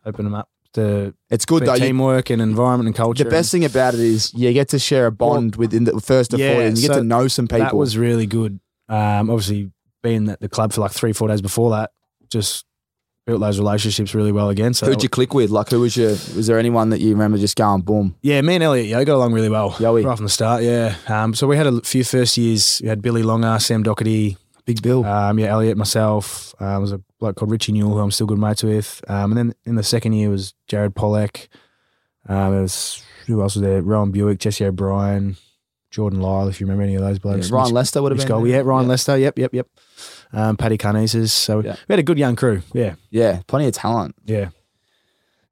open 0.06 0.26
them 0.26 0.34
up 0.36 0.50
to 0.74 1.14
It's 1.30 1.46
good 1.46 1.66
though. 1.66 1.74
You- 1.76 1.80
teamwork 1.80 2.30
and 2.30 2.42
environment 2.42 2.88
and 2.88 2.96
culture. 2.96 3.24
the 3.24 3.30
best 3.30 3.52
thing 3.52 3.66
about 3.66 3.94
it 3.94 4.00
is 4.00 4.34
you 4.34 4.52
get 4.54 4.70
to 4.70 4.80
share 4.80 5.06
a 5.06 5.12
bond 5.12 5.56
within 5.58 5.84
the 5.84 6.00
first 6.02 6.34
of 6.34 6.40
Yeah, 6.40 6.54
four, 6.54 6.62
years 6.64 6.82
you 6.82 6.88
get 6.88 6.96
so 6.96 7.02
to 7.02 7.06
know 7.08 7.28
some 7.28 7.48
people. 7.48 7.66
that 7.66 7.76
was 7.76 7.98
really 7.98 8.26
good. 8.26 8.60
Um, 8.92 9.30
obviously, 9.30 9.72
being 10.04 10.30
at 10.30 10.40
the 10.40 10.50
club 10.50 10.74
for 10.74 10.82
like 10.82 10.92
three, 10.92 11.14
four 11.14 11.28
days 11.28 11.42
before 11.42 11.72
that, 11.72 11.92
just 12.30 12.66
built 13.26 13.40
those 13.40 13.60
relationships 13.60 14.14
really 14.16 14.32
well 14.32 14.50
again. 14.50 14.74
So 14.74 14.88
Who'd 14.88 15.04
you 15.04 15.10
click 15.10 15.34
with? 15.34 15.50
Like, 15.50 15.70
who 15.70 15.80
was 15.80 15.96
your? 15.96 16.10
Was 16.10 16.48
there 16.48 16.60
anyone 16.60 16.90
that 16.90 17.00
you 17.00 17.12
remember 17.12 17.38
just 17.38 17.56
going 17.56 17.82
boom? 17.82 18.16
Yeah, 18.22 18.42
me 18.42 18.56
and 18.56 18.64
Elliot, 18.64 18.88
yeah, 18.88 19.04
got 19.04 19.16
along 19.16 19.34
really 19.34 19.50
well. 19.50 19.72
Yowie. 19.72 20.04
Right 20.04 20.16
from 20.18 20.26
the 20.26 20.30
start, 20.30 20.64
yeah. 20.64 20.96
Um, 21.08 21.34
so 21.34 21.48
we 21.48 21.56
had 21.58 21.68
a 21.68 21.82
few 21.82 22.04
first 22.04 22.38
years. 22.38 22.80
We 22.84 22.90
had 22.90 23.02
Billy 23.02 23.24
Longer, 23.24 23.58
Sam 23.60 23.84
Docherty, 23.84 24.38
Big 24.66 24.82
Bill. 24.82 25.06
um, 25.06 25.40
yeah, 25.40 25.48
Elliot, 25.48 25.78
myself. 25.78 26.54
Um, 26.60 26.68
there 26.68 26.80
was 26.80 26.92
a 26.92 27.02
bloke 27.20 27.38
called 27.38 27.52
Richie 27.52 27.72
Newell, 27.72 27.94
who 27.94 28.00
I'm 28.00 28.12
still 28.12 28.28
good 28.28 28.40
mates 28.40 28.64
with. 28.64 29.02
Um, 29.08 29.32
and 29.32 29.38
then 29.38 29.54
in 29.66 29.76
the 29.76 29.84
second 29.84 30.14
year 30.14 30.30
was 30.30 30.54
Jared 30.68 30.96
Polec. 30.96 31.48
Um, 32.28 32.54
it 32.56 32.62
was 32.62 33.04
who 33.28 33.42
else 33.42 33.56
was 33.56 33.62
there? 33.62 33.82
Rohan 33.82 34.12
Bewick, 34.12 34.40
Jesse 34.40 34.66
O'Brien, 34.66 35.38
Jordan 35.92 36.20
Lisle, 36.22 36.48
if 36.48 36.60
you 36.60 36.66
remember 36.66 36.84
any 36.84 36.96
of 36.96 37.02
those 37.02 37.18
Yeah, 37.18 37.22
blokes. 37.22 37.52
Ryan 37.52 37.66
Mitch- 37.68 37.74
Lester 37.74 38.02
would 38.02 38.12
have 38.14 38.18
Mitch 38.18 38.28
been. 38.28 38.38
Gold, 38.38 38.48
yeah, 38.48 38.62
Ryan 38.64 38.88
Lester, 38.88 39.18
yep, 39.18 39.38
yep, 39.38 39.54
yep. 39.54 39.68
Um, 40.34 40.58
Paddy 40.58 40.78
Karnezis. 40.78 41.30
So 41.30 41.60
Yeah. 41.60 41.76
we 41.88 41.94
had 41.94 42.00
a 42.00 42.04
good 42.04 42.18
young 42.18 42.36
crew. 42.36 42.62
Yeah, 42.74 42.96
Yeah, 43.12 43.42
plenty 43.48 43.68
of 43.68 43.74
talent. 43.74 44.16
yeah. 44.26 44.50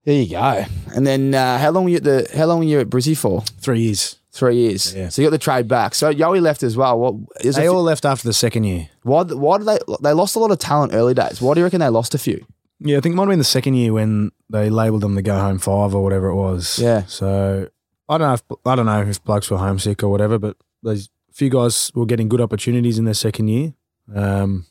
There 0.06 0.16
you 0.24 0.30
go. 0.32 0.66
And 0.96 1.06
then 1.06 1.36
uh, 1.36 1.58
how 1.60 1.70
long 1.72 1.84
were 1.84 1.90
you 1.92 1.98
at 1.98 2.04
the? 2.04 2.28
How 2.34 2.46
long 2.46 2.60
were 2.60 2.66
you 2.66 2.80
at 2.80 2.90
Brizzy 2.90 3.16
for? 3.16 3.42
Three 3.60 3.82
years. 3.82 4.16
Three 4.32 4.56
years. 4.56 4.96
Yeah. 4.96 5.10
So 5.10 5.22
you 5.22 5.28
got 5.28 5.32
the 5.32 5.38
trade 5.38 5.68
back. 5.68 5.94
So 5.94 6.12
Yowie 6.12 6.42
left 6.42 6.64
as 6.64 6.78
well. 6.78 6.98
What 6.98 7.16
is 7.42 7.56
They 7.58 7.68
all 7.68 7.84
left 7.84 8.06
after 8.06 8.28
the 8.28 8.34
second 8.34 8.64
year. 8.64 8.90
Why? 9.04 9.24
Why 9.24 9.58
did 9.58 9.68
they? 9.68 9.78
They 10.02 10.14
lost 10.14 10.36
a 10.36 10.40
lot 10.40 10.52
of 10.52 10.58
talent 10.58 10.94
early 10.96 11.14
days. 11.14 11.42
Why 11.42 11.54
do 11.54 11.60
you 11.60 11.66
reckon 11.66 11.82
they 11.82 11.90
lost 11.90 12.16
a 12.16 12.18
few? 12.18 12.44
Yeah, 12.80 12.98
I 12.98 13.02
think 13.02 13.14
it 13.14 13.16
might 13.18 13.24
have 13.24 13.30
been 13.30 13.40
the 13.40 13.44
second 13.46 13.74
year 13.74 13.92
when 13.92 14.32
they 14.50 14.70
labelled 14.70 15.02
them 15.02 15.16
the 15.16 15.22
go 15.22 15.38
home 15.38 15.60
five 15.60 15.94
or 15.94 16.02
whatever 16.02 16.28
it 16.30 16.36
was. 16.36 16.80
Yeah. 16.80 17.04
So 17.06 17.68
I 18.10 18.18
don't 18.18 18.28
know 18.28 18.34
if 18.34 18.44
I 18.66 18.76
don't 18.76 18.86
know 18.88 19.02
if 19.02 19.24
blokes 19.24 19.50
were 19.52 19.58
homesick 19.58 20.04
or 20.04 20.10
whatever, 20.10 20.38
but 20.40 20.58
there's 20.84 21.10
a 21.30 21.34
few 21.34 21.50
guys 21.50 21.92
were 21.94 22.06
getting 22.08 22.28
good 22.28 22.42
opportunities 22.42 22.98
in 22.98 23.06
their 23.06 23.14
second 23.14 23.48
year. 23.50 23.74
Um, 24.14 24.66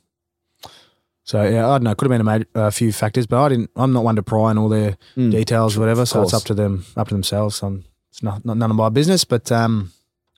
so 1.24 1.42
yeah, 1.44 1.66
I 1.68 1.74
don't 1.74 1.85
know. 1.85 1.94
Could 1.94 2.11
have 2.11 2.18
been 2.18 2.20
a, 2.22 2.24
major, 2.24 2.46
a 2.55 2.70
few 2.72 2.92
factors, 2.92 3.27
but 3.27 3.42
I 3.44 3.48
didn't. 3.51 3.70
I'm 3.77 3.92
not 3.92 4.03
one 4.05 4.16
to 4.16 4.22
pry 4.22 4.51
on 4.51 4.59
all 4.59 4.68
their 4.68 4.96
Mm. 5.16 5.31
details 5.31 5.77
or 5.77 5.81
whatever. 5.81 6.07
So 6.07 6.22
it's 6.22 6.35
up 6.35 6.44
to 6.44 6.55
them, 6.55 6.85
up 6.96 7.09
to 7.09 7.14
themselves. 7.14 7.62
Um, 7.62 7.85
it's 8.11 8.22
not, 8.22 8.44
not 8.44 8.57
none 8.57 8.70
of 8.70 8.77
my 8.77 8.88
business. 8.88 9.24
But 9.24 9.53
um, 9.53 9.92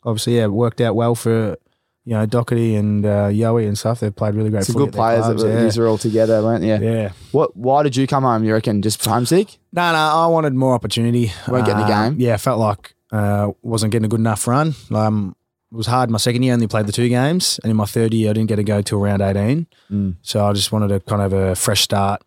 obviously, 0.04 0.36
yeah, 0.36 0.44
it 0.44 0.52
worked 0.52 0.80
out 0.80 0.96
well 0.96 1.14
for 1.14 1.56
you 2.04 2.14
know, 2.14 2.26
Docherty 2.26 2.78
and 2.78 3.04
uh, 3.04 3.28
Yowie 3.28 3.66
and 3.68 3.78
stuff. 3.78 4.00
They've 4.00 4.14
played 4.14 4.34
really 4.34 4.50
great. 4.50 4.64
Some 4.64 4.76
good 4.76 4.92
players 4.92 5.24
clubs, 5.24 5.42
that 5.42 5.48
yeah. 5.50 5.62
these 5.62 5.78
are 5.78 5.86
all 5.86 5.98
together, 5.98 6.42
weren't 6.42 6.64
you? 6.64 6.76
yeah. 6.76 7.12
What? 7.32 7.56
Why 7.56 7.82
did 7.82 7.94
you 7.96 8.06
come 8.06 8.24
home? 8.24 8.42
You 8.44 8.52
reckon 8.54 8.82
just 8.82 9.04
homesick? 9.04 9.58
No, 9.72 9.92
no, 9.92 9.98
I 9.98 10.26
wanted 10.26 10.54
more 10.54 10.74
opportunity. 10.74 11.32
Weren't 11.46 11.66
getting 11.66 11.86
the 11.86 11.92
Um, 11.92 12.12
game? 12.16 12.20
Yeah, 12.20 12.36
felt 12.36 12.58
like 12.58 12.94
uh, 13.12 13.50
wasn't 13.62 13.92
getting 13.92 14.06
a 14.06 14.08
good 14.08 14.20
enough 14.20 14.46
run. 14.46 14.74
Um, 14.92 15.36
it 15.72 15.76
was 15.76 15.86
hard. 15.86 16.10
My 16.10 16.18
second 16.18 16.42
year, 16.42 16.52
I 16.52 16.54
only 16.54 16.66
played 16.66 16.86
the 16.86 16.92
two 16.92 17.08
games, 17.08 17.60
and 17.62 17.70
in 17.70 17.76
my 17.76 17.84
third 17.84 18.12
year, 18.14 18.30
I 18.30 18.32
didn't 18.32 18.48
get 18.48 18.56
to 18.56 18.64
go 18.64 18.82
till 18.82 18.98
around 18.98 19.20
eighteen. 19.20 19.66
Mm. 19.90 20.16
So 20.22 20.44
I 20.44 20.52
just 20.52 20.72
wanted 20.72 20.88
to 20.88 21.00
kind 21.00 21.22
of 21.22 21.30
have 21.32 21.40
a 21.40 21.54
fresh 21.54 21.82
start, 21.82 22.22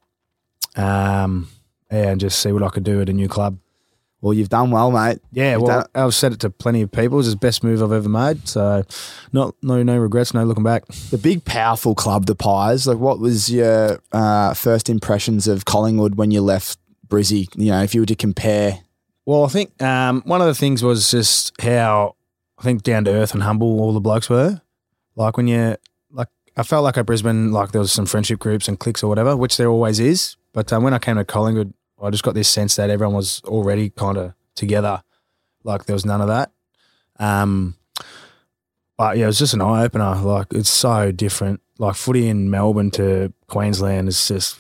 um, 0.76 1.50
yeah, 1.92 2.10
and 2.12 2.22
just 2.22 2.40
see 2.40 2.52
what 2.52 2.64
I 2.64 2.70
could 2.70 2.84
do 2.84 3.02
at 3.02 3.10
a 3.10 3.14
new 3.14 3.28
club. 3.28 3.58
Well, 4.24 4.34
you've 4.34 4.48
done 4.48 4.72
well, 4.72 4.90
mate. 4.90 5.20
Yeah, 5.34 5.56
You've 5.56 5.64
well, 5.64 5.86
I've 5.94 6.16
said 6.16 6.32
it 6.32 6.40
to 6.40 6.50
plenty 6.50 6.82
of 6.82 6.90
people. 6.94 7.20
It's 7.20 7.30
the 7.30 7.36
best 7.36 7.62
move 7.62 7.84
I've 7.84 7.92
ever 7.92 8.08
made. 8.08 8.48
So, 8.48 8.86
not 9.34 9.54
no 9.62 9.84
no 9.84 9.98
regrets, 9.98 10.34
no 10.34 10.46
looking 10.46 10.64
back. 10.64 10.88
The 11.10 11.18
big, 11.18 11.44
powerful 11.44 11.94
club, 11.94 12.26
the 12.26 12.34
Pies. 12.34 12.88
Like, 12.88 13.00
what 13.00 13.20
was 13.20 13.52
your 13.52 14.00
uh, 14.14 14.54
first 14.54 14.90
impressions 14.90 15.46
of 15.46 15.66
Collingwood 15.66 16.16
when 16.16 16.32
you 16.32 16.40
left 16.40 16.80
Brizzy? 17.06 17.50
You 17.58 17.72
know, 17.72 17.84
if 17.84 17.94
you 17.94 18.00
were 18.00 18.06
to 18.06 18.16
compare. 18.16 18.80
Well, 19.26 19.44
I 19.44 19.50
think 19.50 19.82
um, 19.84 20.22
one 20.26 20.40
of 20.40 20.48
the 20.48 20.56
things 20.56 20.82
was 20.82 21.12
just 21.12 21.62
how 21.62 22.16
I 22.58 22.64
think 22.64 22.84
down 22.84 23.04
to 23.04 23.12
earth 23.12 23.34
and 23.34 23.44
humble 23.44 23.82
all 23.82 23.92
the 23.92 24.00
blokes 24.00 24.30
were. 24.30 24.62
Like 25.18 25.36
when 25.36 25.50
you 25.50 25.76
like, 26.12 26.30
I 26.56 26.64
felt 26.64 26.86
like 26.86 26.98
at 26.98 27.06
Brisbane, 27.06 27.52
like 27.52 27.74
there 27.74 27.82
was 27.82 27.92
some 27.92 28.06
friendship 28.06 28.40
groups 28.40 28.70
and 28.70 28.80
cliques 28.80 29.04
or 29.04 29.10
whatever, 29.10 29.36
which 29.36 29.58
there 29.58 29.68
always 29.68 30.00
is. 30.00 30.38
But 30.54 30.72
um, 30.72 30.82
when 30.82 30.94
I 30.94 31.00
came 31.00 31.18
to 31.18 31.26
Collingwood, 31.26 31.74
I 32.04 32.10
just 32.10 32.24
got 32.24 32.34
this 32.34 32.50
sense 32.50 32.76
that 32.76 32.90
everyone 32.90 33.16
was 33.16 33.42
already 33.46 33.90
kind 33.90 34.18
of 34.18 34.34
together. 34.56 35.02
Like 35.64 35.86
there 35.86 35.94
was 35.94 36.06
none 36.06 36.22
of 36.22 36.28
that. 36.28 36.52
Um, 37.20 37.76
but 38.98 39.18
yeah, 39.18 39.26
it 39.26 39.28
was 39.28 39.40
just 39.40 39.54
an 39.54 39.62
eye 39.62 39.84
opener. 39.84 40.16
Like 40.16 40.48
it's 40.54 40.70
so 40.70 41.12
different. 41.12 41.62
Like 41.80 41.96
footy 41.96 42.28
in 42.28 42.50
Melbourne 42.50 42.92
to 42.92 43.34
Queensland 43.48 44.08
is 44.08 44.28
just 44.28 44.60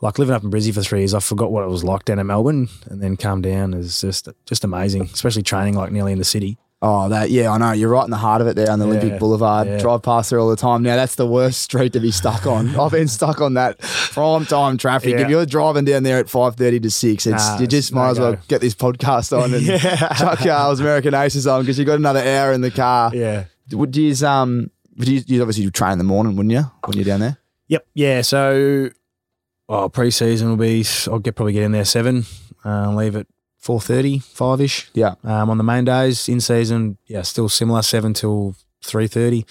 like 0.00 0.18
living 0.18 0.34
up 0.34 0.42
in 0.42 0.50
Brisbane 0.50 0.74
for 0.74 0.82
three 0.82 1.00
years. 1.00 1.14
I 1.14 1.20
forgot 1.20 1.52
what 1.52 1.64
it 1.64 1.68
was 1.68 1.84
like 1.84 2.04
down 2.04 2.18
in 2.18 2.26
Melbourne, 2.26 2.68
and 2.86 3.02
then 3.02 3.16
come 3.16 3.42
down 3.42 3.74
is 3.74 4.00
just 4.00 4.28
just 4.46 4.64
amazing. 4.64 5.02
Especially 5.02 5.42
training 5.42 5.74
like 5.74 5.92
nearly 5.92 6.12
in 6.12 6.18
the 6.18 6.24
city. 6.24 6.58
Oh, 6.84 7.08
that 7.10 7.30
yeah, 7.30 7.50
I 7.52 7.58
know. 7.58 7.70
You're 7.70 7.90
right 7.90 8.04
in 8.04 8.10
the 8.10 8.16
heart 8.16 8.40
of 8.40 8.48
it 8.48 8.56
there 8.56 8.68
on 8.68 8.80
the 8.80 8.86
Yeah, 8.88 8.94
Olympic 8.96 9.20
Boulevard. 9.20 9.68
yeah. 9.68 9.78
Drive 9.78 10.02
past 10.02 10.30
there 10.30 10.40
all 10.40 10.48
the 10.50 10.56
time. 10.56 10.82
Now 10.82 10.96
that's 10.96 11.14
the 11.14 11.26
worst 11.28 11.60
street 11.62 11.92
to 11.92 12.00
be 12.00 12.10
stuck 12.10 12.44
on. 12.44 12.74
I've 12.80 12.90
been 12.90 13.06
stuck 13.06 13.40
on 13.40 13.54
that 13.54 13.78
prime 13.78 14.44
time 14.46 14.78
traffic. 14.78 15.10
Yeah. 15.12 15.20
If 15.20 15.28
you're 15.30 15.46
driving 15.46 15.84
down 15.84 16.02
there 16.02 16.18
at 16.18 16.28
five 16.28 16.56
thirty 16.56 16.80
to 16.80 16.90
six, 16.90 17.24
it's 17.26 17.46
Nah, 17.46 17.60
you 17.60 17.68
just 17.68 17.92
might 17.92 18.10
as 18.10 18.18
well 18.18 18.32
go. 18.34 18.40
get 18.48 18.60
this 18.60 18.74
podcast 18.74 19.32
on 19.32 19.54
and 19.54 19.64
chuck 20.18 20.40
Carl's 20.40 20.80
American 20.80 21.14
Aces 21.14 21.46
on 21.46 21.60
because 21.62 21.78
you've 21.78 21.86
got 21.86 21.98
another 22.00 22.20
hour 22.20 22.52
in 22.52 22.62
the 22.62 22.70
car. 22.72 23.12
Yeah. 23.14 23.44
Would 23.70 23.96
you 23.96 24.14
um? 24.26 24.70
Would 24.96 25.08
you, 25.08 25.22
you 25.26 25.40
obviously 25.40 25.70
train 25.70 25.92
in 25.92 25.98
the 25.98 26.04
morning, 26.04 26.34
wouldn't 26.36 26.52
you? 26.52 26.64
When 26.84 26.96
you're 26.98 27.04
down 27.04 27.20
there. 27.20 27.38
Yep. 27.68 27.86
Yeah. 27.94 28.20
So, 28.22 28.90
well, 29.68 29.88
pre-season 29.88 30.48
will 30.50 30.56
be. 30.56 30.84
I'll 31.06 31.20
get 31.20 31.36
probably 31.36 31.52
get 31.54 31.62
in 31.62 31.72
there 31.72 31.84
seven. 31.84 32.26
Uh, 32.64 32.92
leave 32.94 33.16
at 33.16 33.26
4.30, 33.62 34.22
5 34.22 34.60
ish. 34.60 34.90
Yeah. 34.92 35.14
Um, 35.24 35.48
on 35.50 35.58
the 35.58 35.64
main 35.64 35.84
days 35.84 36.28
in 36.28 36.40
season, 36.40 36.98
yeah, 37.06 37.22
still 37.22 37.48
similar 37.48 37.82
seven 37.82 38.12
till 38.12 38.56
three 38.82 39.06
thirty. 39.06 39.46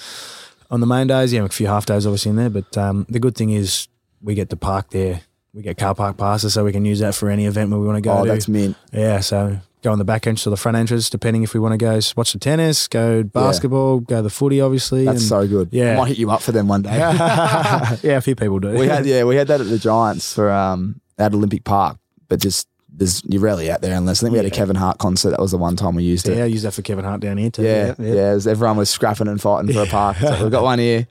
On 0.69 0.79
the 0.81 0.87
main 0.87 1.07
days, 1.07 1.33
yeah, 1.33 1.43
a 1.43 1.49
few 1.49 1.67
half 1.67 1.85
days 1.85 2.05
obviously 2.05 2.29
in 2.31 2.35
there. 2.35 2.49
But 2.49 2.77
um, 2.77 3.05
the 3.09 3.19
good 3.19 3.35
thing 3.35 3.51
is 3.51 3.87
we 4.21 4.35
get 4.35 4.49
to 4.49 4.57
park 4.57 4.89
there. 4.89 5.21
We 5.53 5.61
get 5.61 5.77
car 5.77 5.95
park 5.95 6.17
passes, 6.17 6.53
so 6.53 6.63
we 6.63 6.71
can 6.71 6.85
use 6.85 6.99
that 6.99 7.13
for 7.13 7.29
any 7.29 7.45
event 7.45 7.71
where 7.71 7.79
we 7.79 7.85
want 7.85 7.97
to 7.97 8.01
go. 8.01 8.17
oh, 8.17 8.23
to. 8.23 8.31
that's 8.31 8.47
mint. 8.47 8.77
Yeah, 8.93 9.19
so 9.19 9.57
go 9.81 9.91
on 9.91 9.97
the 9.97 10.05
back 10.05 10.27
entrance 10.27 10.47
or 10.47 10.49
the 10.49 10.57
front 10.57 10.77
entrance, 10.77 11.09
depending 11.09 11.43
if 11.43 11.53
we 11.53 11.59
want 11.59 11.73
to 11.73 11.77
go 11.77 11.99
watch 12.15 12.33
the 12.33 12.39
tennis, 12.39 12.87
go 12.87 13.23
basketball, 13.23 13.99
go 13.99 14.21
the 14.21 14.29
footy, 14.29 14.61
obviously. 14.61 15.05
That's 15.05 15.21
and- 15.21 15.27
so 15.29 15.47
good. 15.47 15.69
yeah. 15.71 15.93
I 15.93 15.97
might 15.97 16.07
hit 16.09 16.19
you 16.19 16.31
up 16.31 16.41
for 16.41 16.51
them 16.53 16.67
one 16.69 16.83
day. 16.83 16.97
yeah, 16.97 17.97
a 18.03 18.21
few 18.21 18.35
people 18.35 18.59
do. 18.59 18.69
we 18.71 18.87
had 18.87 19.05
yeah, 19.13 19.23
we 19.25 19.35
had 19.35 19.47
that 19.47 19.59
at 19.59 19.67
the 19.67 19.79
Giants 19.79 20.33
for 20.33 20.49
um 20.51 21.01
at 21.17 21.33
Olympic 21.33 21.63
Park, 21.65 21.97
but 22.29 22.39
just 22.39 22.67
there's 22.91 23.23
you're 23.25 23.41
rarely 23.41 23.71
out 23.71 23.81
there 23.81 23.95
unless 23.95 24.21
I 24.21 24.25
think 24.25 24.31
we 24.33 24.37
had 24.37 24.45
a 24.45 24.51
Kevin 24.51 24.75
Hart 24.75 24.97
concert. 24.97 25.31
That 25.31 25.39
was 25.39 25.51
the 25.51 25.57
one 25.57 25.75
time 25.75 25.95
we 25.95 26.03
used 26.03 26.27
it. 26.27 26.37
yeah, 26.37 26.43
I 26.43 26.47
use 26.47 26.63
that 26.63 26.71
for 26.73 26.81
Kevin 26.81 27.05
Hart 27.05 27.21
down 27.21 27.37
here 27.37 27.49
too. 27.49 27.63
Yeah, 27.63 27.95
yeah. 27.97 28.13
as 28.13 28.47
everyone 28.47 28.77
was 28.77 28.89
scrapping 28.89 29.27
and 29.27 29.39
fighting 29.41 29.73
for 29.73 29.81
a 29.83 29.85
park. 29.85 30.17
So 30.17 30.43
we've 30.43 30.51
got 30.51 30.63
one 30.63 30.79
here. 30.79 31.07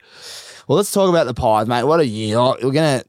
Well, 0.69 0.77
let's 0.77 0.93
talk 0.93 1.09
about 1.09 1.27
the 1.27 1.35
Pies, 1.35 1.67
mate. 1.67 1.85
What 1.85 1.99
a 2.01 2.07
year! 2.07 2.37
Oh, 2.39 2.57
We're 2.63 2.71
gonna. 2.71 3.03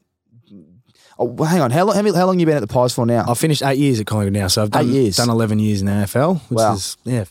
Oh, 1.18 1.26
well, 1.26 1.48
hang 1.48 1.60
on. 1.60 1.70
How 1.70 1.84
long? 1.84 1.94
How, 1.94 2.12
how 2.14 2.26
long 2.26 2.40
you 2.40 2.46
been 2.46 2.56
at 2.56 2.60
the 2.60 2.66
Pies 2.66 2.94
for 2.94 3.06
now? 3.06 3.24
I've 3.28 3.38
finished 3.38 3.62
eight 3.62 3.78
years 3.78 4.00
at 4.00 4.06
Collingwood 4.06 4.32
now, 4.32 4.48
so 4.48 4.62
I've 4.62 4.70
done, 4.70 4.86
Eight 4.88 4.92
years. 4.92 5.16
done 5.16 5.28
11 5.30 5.58
years 5.58 5.80
in 5.80 5.86
the 5.86 5.92
AFL, 5.92 6.40
which 6.48 6.56
Wow. 6.56 6.72
is, 6.74 6.96
yeah, 7.04 7.24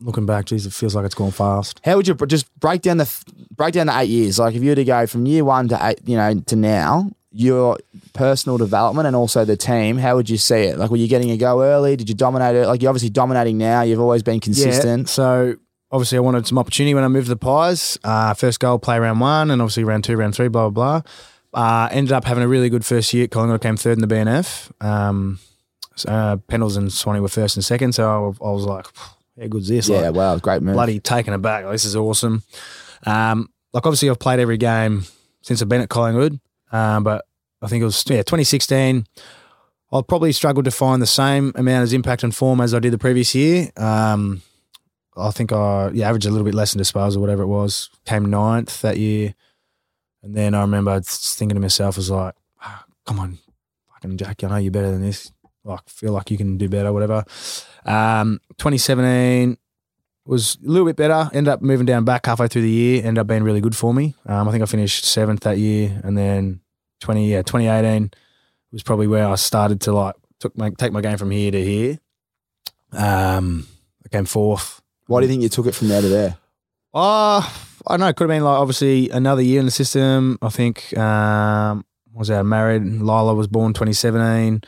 looking 0.00 0.26
back, 0.26 0.46
geez, 0.46 0.66
it 0.66 0.72
feels 0.72 0.94
like 0.94 1.06
it's 1.06 1.14
gone 1.14 1.30
fast. 1.30 1.80
How 1.84 1.96
would 1.96 2.08
you 2.08 2.14
just 2.26 2.52
break 2.58 2.82
down 2.82 2.96
the 2.98 3.24
break 3.56 3.72
down 3.74 3.86
the 3.86 3.98
eight 3.98 4.08
years? 4.10 4.38
Like 4.38 4.54
if 4.54 4.62
you 4.62 4.70
were 4.70 4.74
to 4.74 4.84
go 4.84 5.06
from 5.06 5.24
year 5.26 5.44
one 5.44 5.68
to 5.68 5.78
eight, 5.86 6.00
you 6.04 6.16
know, 6.16 6.34
to 6.40 6.56
now, 6.56 7.10
your 7.32 7.78
personal 8.12 8.58
development 8.58 9.06
and 9.06 9.14
also 9.14 9.44
the 9.44 9.56
team. 9.56 9.98
How 9.98 10.16
would 10.16 10.28
you 10.28 10.36
see 10.36 10.62
it? 10.64 10.78
Like, 10.78 10.90
were 10.90 10.96
you 10.96 11.08
getting 11.08 11.30
a 11.30 11.36
go 11.36 11.62
early? 11.62 11.96
Did 11.96 12.08
you 12.08 12.14
dominate 12.14 12.56
it? 12.56 12.66
Like 12.66 12.82
you're 12.82 12.88
obviously 12.90 13.10
dominating 13.10 13.58
now. 13.58 13.82
You've 13.82 14.00
always 14.00 14.22
been 14.22 14.34
Yeah, 14.36 14.40
consistent. 14.40 15.08
so 15.08 15.54
obviously 15.92 16.18
I 16.18 16.20
wanted 16.20 16.46
some 16.46 16.58
opportunity 16.58 16.94
when 16.94 17.04
I 17.04 17.08
moved 17.08 17.26
to 17.26 17.30
the 17.30 17.36
Pies. 17.36 17.98
Uh, 18.02 18.34
first 18.34 18.58
goal, 18.60 18.78
play 18.78 18.98
round 18.98 19.20
one, 19.20 19.50
and 19.50 19.62
obviously 19.62 19.84
round 19.84 20.04
two, 20.04 20.16
round 20.16 20.34
three, 20.34 20.48
blah, 20.48 20.68
blah, 20.70 21.00
blah. 21.00 21.82
Uh, 21.84 21.88
ended 21.90 22.12
up 22.12 22.24
having 22.24 22.42
a 22.44 22.48
really 22.48 22.68
good 22.68 22.84
first 22.84 23.12
year 23.12 23.24
at 23.24 23.30
Collingwood. 23.30 23.60
I 23.60 23.62
came 23.62 23.76
third 23.76 23.98
in 23.98 24.06
the 24.06 24.12
BNF. 24.14 24.70
Um, 24.84 25.38
uh, 26.06 26.36
Pendles 26.48 26.76
and 26.76 26.92
Swanee 26.92 27.20
were 27.20 27.28
first 27.28 27.56
and 27.56 27.64
second, 27.64 27.92
so 27.92 28.08
I, 28.40 28.44
I 28.46 28.50
was 28.50 28.64
like, 28.64 28.86
how 29.40 29.46
good's 29.48 29.68
this? 29.68 29.88
Yeah, 29.88 30.00
Like, 30.08 30.14
wow, 30.14 30.36
great 30.38 30.62
move. 30.62 30.74
bloody 30.74 31.00
taken 31.00 31.32
aback. 31.34 31.64
Like, 31.64 31.72
this 31.72 31.84
is 31.84 31.96
awesome. 31.96 32.42
Um, 33.06 33.48
like 33.72 33.86
obviously 33.86 34.10
I've 34.10 34.18
played 34.18 34.40
every 34.40 34.56
game 34.58 35.04
since 35.42 35.62
I've 35.62 35.68
been 35.68 35.80
at 35.80 35.88
Collingwood, 35.88 36.38
um, 36.72 37.04
but 37.04 37.24
I 37.62 37.68
think 37.68 37.82
it 37.82 37.84
was 37.84 38.04
yeah 38.08 38.18
2016. 38.18 39.06
I 39.92 40.02
probably 40.02 40.32
struggled 40.32 40.66
to 40.66 40.70
find 40.70 41.02
the 41.02 41.06
same 41.06 41.52
amount 41.56 41.84
of 41.84 41.92
impact 41.92 42.22
and 42.22 42.34
form 42.34 42.60
as 42.60 42.72
I 42.74 42.78
did 42.78 42.92
the 42.92 42.98
previous 42.98 43.34
year. 43.34 43.70
Um, 43.76 44.42
I 45.16 45.30
think 45.30 45.52
I 45.52 45.90
yeah 45.90 46.08
averaged 46.08 46.26
a 46.26 46.30
little 46.30 46.44
bit 46.44 46.54
less 46.54 46.74
in 46.74 46.78
disposal, 46.78 47.20
whatever 47.20 47.42
it 47.42 47.48
was. 47.48 47.90
Came 48.04 48.30
ninth 48.30 48.80
that 48.82 48.98
year, 48.98 49.34
and 50.22 50.34
then 50.34 50.54
I 50.54 50.60
remember 50.60 51.00
thinking 51.04 51.56
to 51.56 51.60
myself, 51.60 51.96
I 51.96 51.98
was 51.98 52.10
like, 52.10 52.34
"Ah, 52.62 52.84
"Come 53.06 53.18
on, 53.18 53.38
fucking 53.92 54.16
Jack, 54.16 54.44
I 54.44 54.48
know 54.48 54.56
you're 54.56 54.70
better 54.70 54.90
than 54.90 55.02
this. 55.02 55.32
Like, 55.64 55.88
feel 55.88 56.12
like 56.12 56.30
you 56.30 56.38
can 56.38 56.56
do 56.56 56.68
better, 56.68 56.92
whatever." 56.92 57.24
Um, 57.84 58.40
2017 58.58 59.58
was 60.24 60.56
a 60.64 60.68
little 60.68 60.86
bit 60.86 60.96
better. 60.96 61.30
Ended 61.32 61.52
up 61.52 61.62
moving 61.62 61.86
down 61.86 62.04
back 62.04 62.26
halfway 62.26 62.48
through 62.48 62.62
the 62.62 62.70
year. 62.70 63.02
Ended 63.04 63.18
up 63.18 63.26
being 63.26 63.42
really 63.42 63.60
good 63.60 63.76
for 63.76 63.92
me. 63.92 64.14
Um, 64.26 64.48
I 64.48 64.52
think 64.52 64.62
I 64.62 64.66
finished 64.66 65.04
seventh 65.04 65.40
that 65.40 65.58
year, 65.58 66.00
and 66.04 66.16
then 66.16 66.60
20 67.00 67.30
yeah 67.30 67.42
2018 67.42 68.10
was 68.72 68.82
probably 68.82 69.06
where 69.06 69.26
I 69.26 69.34
started 69.36 69.80
to 69.82 69.92
like 69.92 70.14
took 70.38 70.56
my 70.56 70.70
take 70.70 70.92
my 70.92 71.00
game 71.00 71.18
from 71.18 71.30
here 71.30 71.50
to 71.50 71.64
here. 71.64 71.98
Um, 72.92 73.66
I 74.04 74.08
came 74.08 74.24
fourth. 74.24 74.80
Why 75.06 75.20
do 75.20 75.26
you 75.26 75.30
think 75.30 75.42
you 75.42 75.48
took 75.48 75.66
it 75.66 75.74
from 75.74 75.88
there 75.88 76.02
to 76.02 76.08
there? 76.08 76.36
Oh, 76.92 77.64
I 77.86 77.92
don't 77.92 78.00
know. 78.00 78.08
It 78.08 78.16
could 78.16 78.28
have 78.28 78.36
been 78.36 78.44
like 78.44 78.58
obviously 78.58 79.10
another 79.10 79.42
year 79.42 79.60
in 79.60 79.66
the 79.66 79.72
system. 79.72 80.38
I 80.42 80.48
think 80.48 80.96
um, 80.96 81.84
was 82.12 82.30
I 82.30 82.42
married? 82.42 82.82
Lila 82.82 83.34
was 83.34 83.46
born 83.46 83.72
2017. 83.72 84.62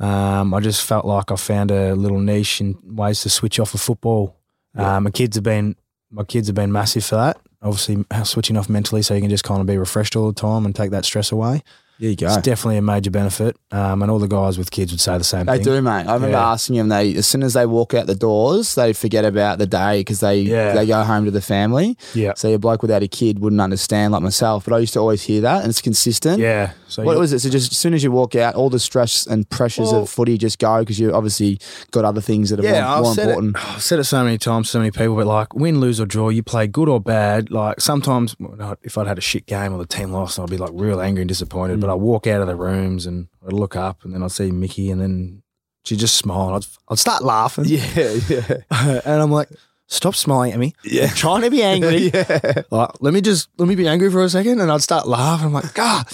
Um, 0.00 0.54
I 0.54 0.60
just 0.60 0.84
felt 0.84 1.04
like 1.04 1.30
I 1.32 1.36
found 1.36 1.70
a 1.70 1.94
little 1.94 2.20
niche 2.20 2.60
in 2.60 2.78
ways 2.84 3.22
to 3.22 3.30
switch 3.30 3.58
off 3.58 3.74
of 3.74 3.80
football. 3.80 4.37
Um, 4.76 5.04
my 5.04 5.10
kids 5.10 5.36
have 5.36 5.44
been 5.44 5.76
my 6.10 6.24
kids 6.24 6.48
have 6.48 6.56
been 6.56 6.72
massive 6.72 7.04
for 7.04 7.16
that. 7.16 7.38
Obviously, 7.62 8.04
switching 8.24 8.56
off 8.56 8.68
mentally 8.68 9.02
so 9.02 9.14
you 9.14 9.20
can 9.20 9.30
just 9.30 9.44
kind 9.44 9.60
of 9.60 9.66
be 9.66 9.76
refreshed 9.76 10.16
all 10.16 10.28
the 10.28 10.40
time 10.40 10.64
and 10.64 10.74
take 10.74 10.90
that 10.90 11.04
stress 11.04 11.32
away. 11.32 11.62
There 12.00 12.10
you 12.10 12.16
go. 12.16 12.26
It's 12.26 12.36
definitely 12.38 12.76
a 12.76 12.82
major 12.82 13.10
benefit. 13.10 13.56
Um, 13.72 14.02
and 14.02 14.10
all 14.10 14.18
the 14.18 14.28
guys 14.28 14.56
with 14.56 14.70
kids 14.70 14.92
would 14.92 15.00
say 15.00 15.18
the 15.18 15.24
same 15.24 15.46
They 15.46 15.56
thing. 15.56 15.64
do, 15.64 15.82
mate. 15.82 16.06
I 16.06 16.14
remember 16.14 16.30
Yeah. 16.36 16.50
asking 16.52 16.76
them. 16.76 16.88
They 16.88 17.14
as 17.16 17.26
soon 17.26 17.42
as 17.42 17.54
they 17.54 17.66
walk 17.66 17.92
out 17.94 18.06
the 18.06 18.14
doors, 18.14 18.74
they 18.76 18.92
forget 18.92 19.24
about 19.24 19.58
the 19.58 19.66
day 19.66 20.00
because 20.00 20.20
they 20.20 20.40
Yeah. 20.40 20.74
they 20.74 20.86
go 20.86 21.02
home 21.02 21.24
to 21.24 21.30
the 21.30 21.40
family. 21.40 21.96
Yeah. 22.14 22.32
So 22.36 22.52
a 22.54 22.58
bloke 22.58 22.82
without 22.82 23.02
a 23.02 23.08
kid 23.08 23.40
wouldn't 23.40 23.60
understand 23.60 24.12
like 24.12 24.22
myself, 24.22 24.64
but 24.64 24.74
I 24.74 24.78
used 24.78 24.92
to 24.94 25.00
always 25.00 25.22
hear 25.22 25.40
that, 25.42 25.62
and 25.62 25.70
it's 25.70 25.80
consistent. 25.82 26.38
Yeah. 26.40 26.70
So 26.86 27.02
What 27.02 27.14
you- 27.14 27.18
was 27.18 27.32
it? 27.32 27.40
So 27.40 27.50
just 27.50 27.72
as 27.72 27.76
soon 27.78 27.92
as 27.94 28.02
you 28.02 28.10
walk 28.12 28.34
out, 28.36 28.54
all 28.54 28.70
the 28.70 28.78
stress 28.78 29.26
and 29.26 29.48
pressures 29.50 29.92
Well- 29.92 30.02
of 30.02 30.08
footy 30.08 30.38
just 30.38 30.58
go 30.58 30.78
because 30.80 30.98
you 30.98 31.12
obviously 31.12 31.58
got 31.90 32.04
other 32.04 32.20
things 32.22 32.50
that 32.50 32.60
are 32.60 32.62
more, 32.62 32.74
I've 32.74 33.02
more 33.02 33.14
said 33.14 33.28
important. 33.28 33.56
It, 33.56 33.62
I've 33.74 33.82
said 33.82 33.98
it 33.98 34.04
so 34.04 34.22
many 34.24 34.38
times, 34.38 34.68
to 34.68 34.72
so 34.72 34.78
many 34.78 34.90
people, 34.92 35.16
but 35.16 35.26
like 35.26 35.52
win, 35.54 35.80
lose 35.80 36.00
or 36.00 36.06
draw, 36.06 36.28
you 36.30 36.42
play 36.42 36.66
good 36.68 36.88
or 36.88 37.00
bad. 37.00 37.50
Like 37.50 37.80
sometimes, 37.80 38.34
well, 38.40 38.76
if 38.82 38.96
I'd 38.96 39.06
had 39.06 39.18
a 39.18 39.22
shit 39.22 39.46
game 39.46 39.74
or 39.74 39.78
the 39.78 39.86
team 39.86 40.12
lost, 40.12 40.38
I'd 40.38 40.48
be 40.48 40.56
like 40.56 40.70
real 40.72 41.00
angry 41.00 41.22
and 41.22 41.28
disappointed. 41.28 41.80
But 41.80 41.87
I 41.90 41.94
walk 41.94 42.26
out 42.26 42.40
of 42.40 42.46
the 42.48 42.56
rooms 42.56 43.06
and 43.06 43.28
I'd 43.46 43.52
look 43.52 43.76
up 43.76 44.04
and 44.04 44.12
then 44.14 44.22
I'd 44.22 44.32
see 44.32 44.50
Mickey 44.50 44.90
and 44.90 45.00
then 45.00 45.42
she'd 45.84 45.98
just 45.98 46.16
smile. 46.16 46.54
And 46.54 46.56
I'd, 46.64 46.66
I'd 46.92 46.98
start 46.98 47.22
laughing. 47.24 47.64
Yeah, 47.68 48.18
yeah, 48.28 48.60
and 49.04 49.22
I'm 49.22 49.30
like, 49.30 49.48
stop 49.86 50.14
smiling 50.14 50.52
at 50.52 50.58
me. 50.58 50.74
Yeah. 50.84 51.04
I'm 51.04 51.14
trying 51.16 51.42
to 51.42 51.50
be 51.50 51.62
angry. 51.62 52.10
yeah. 52.14 52.62
Like, 52.70 52.90
let 53.00 53.12
me 53.14 53.20
just 53.20 53.48
let 53.58 53.68
me 53.68 53.74
be 53.74 53.86
angry 53.88 54.10
for 54.10 54.22
a 54.22 54.28
second, 54.28 54.60
and 54.60 54.70
I'd 54.70 54.82
start 54.82 55.06
laughing. 55.08 55.46
I'm 55.48 55.52
like, 55.52 55.72
God, 55.74 56.06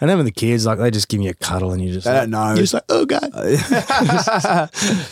And 0.00 0.08
then 0.10 0.16
with 0.16 0.26
the 0.26 0.32
kids, 0.32 0.64
like 0.66 0.78
they 0.78 0.90
just 0.90 1.08
give 1.08 1.20
me 1.20 1.28
a 1.28 1.34
cuddle 1.34 1.72
and 1.72 1.82
you 1.82 1.92
just 1.92 2.06
They 2.06 2.12
don't 2.12 2.30
know. 2.30 2.48
You're 2.48 2.56
just 2.56 2.74
like, 2.74 2.84
oh 2.88 3.04
god. 3.06 3.30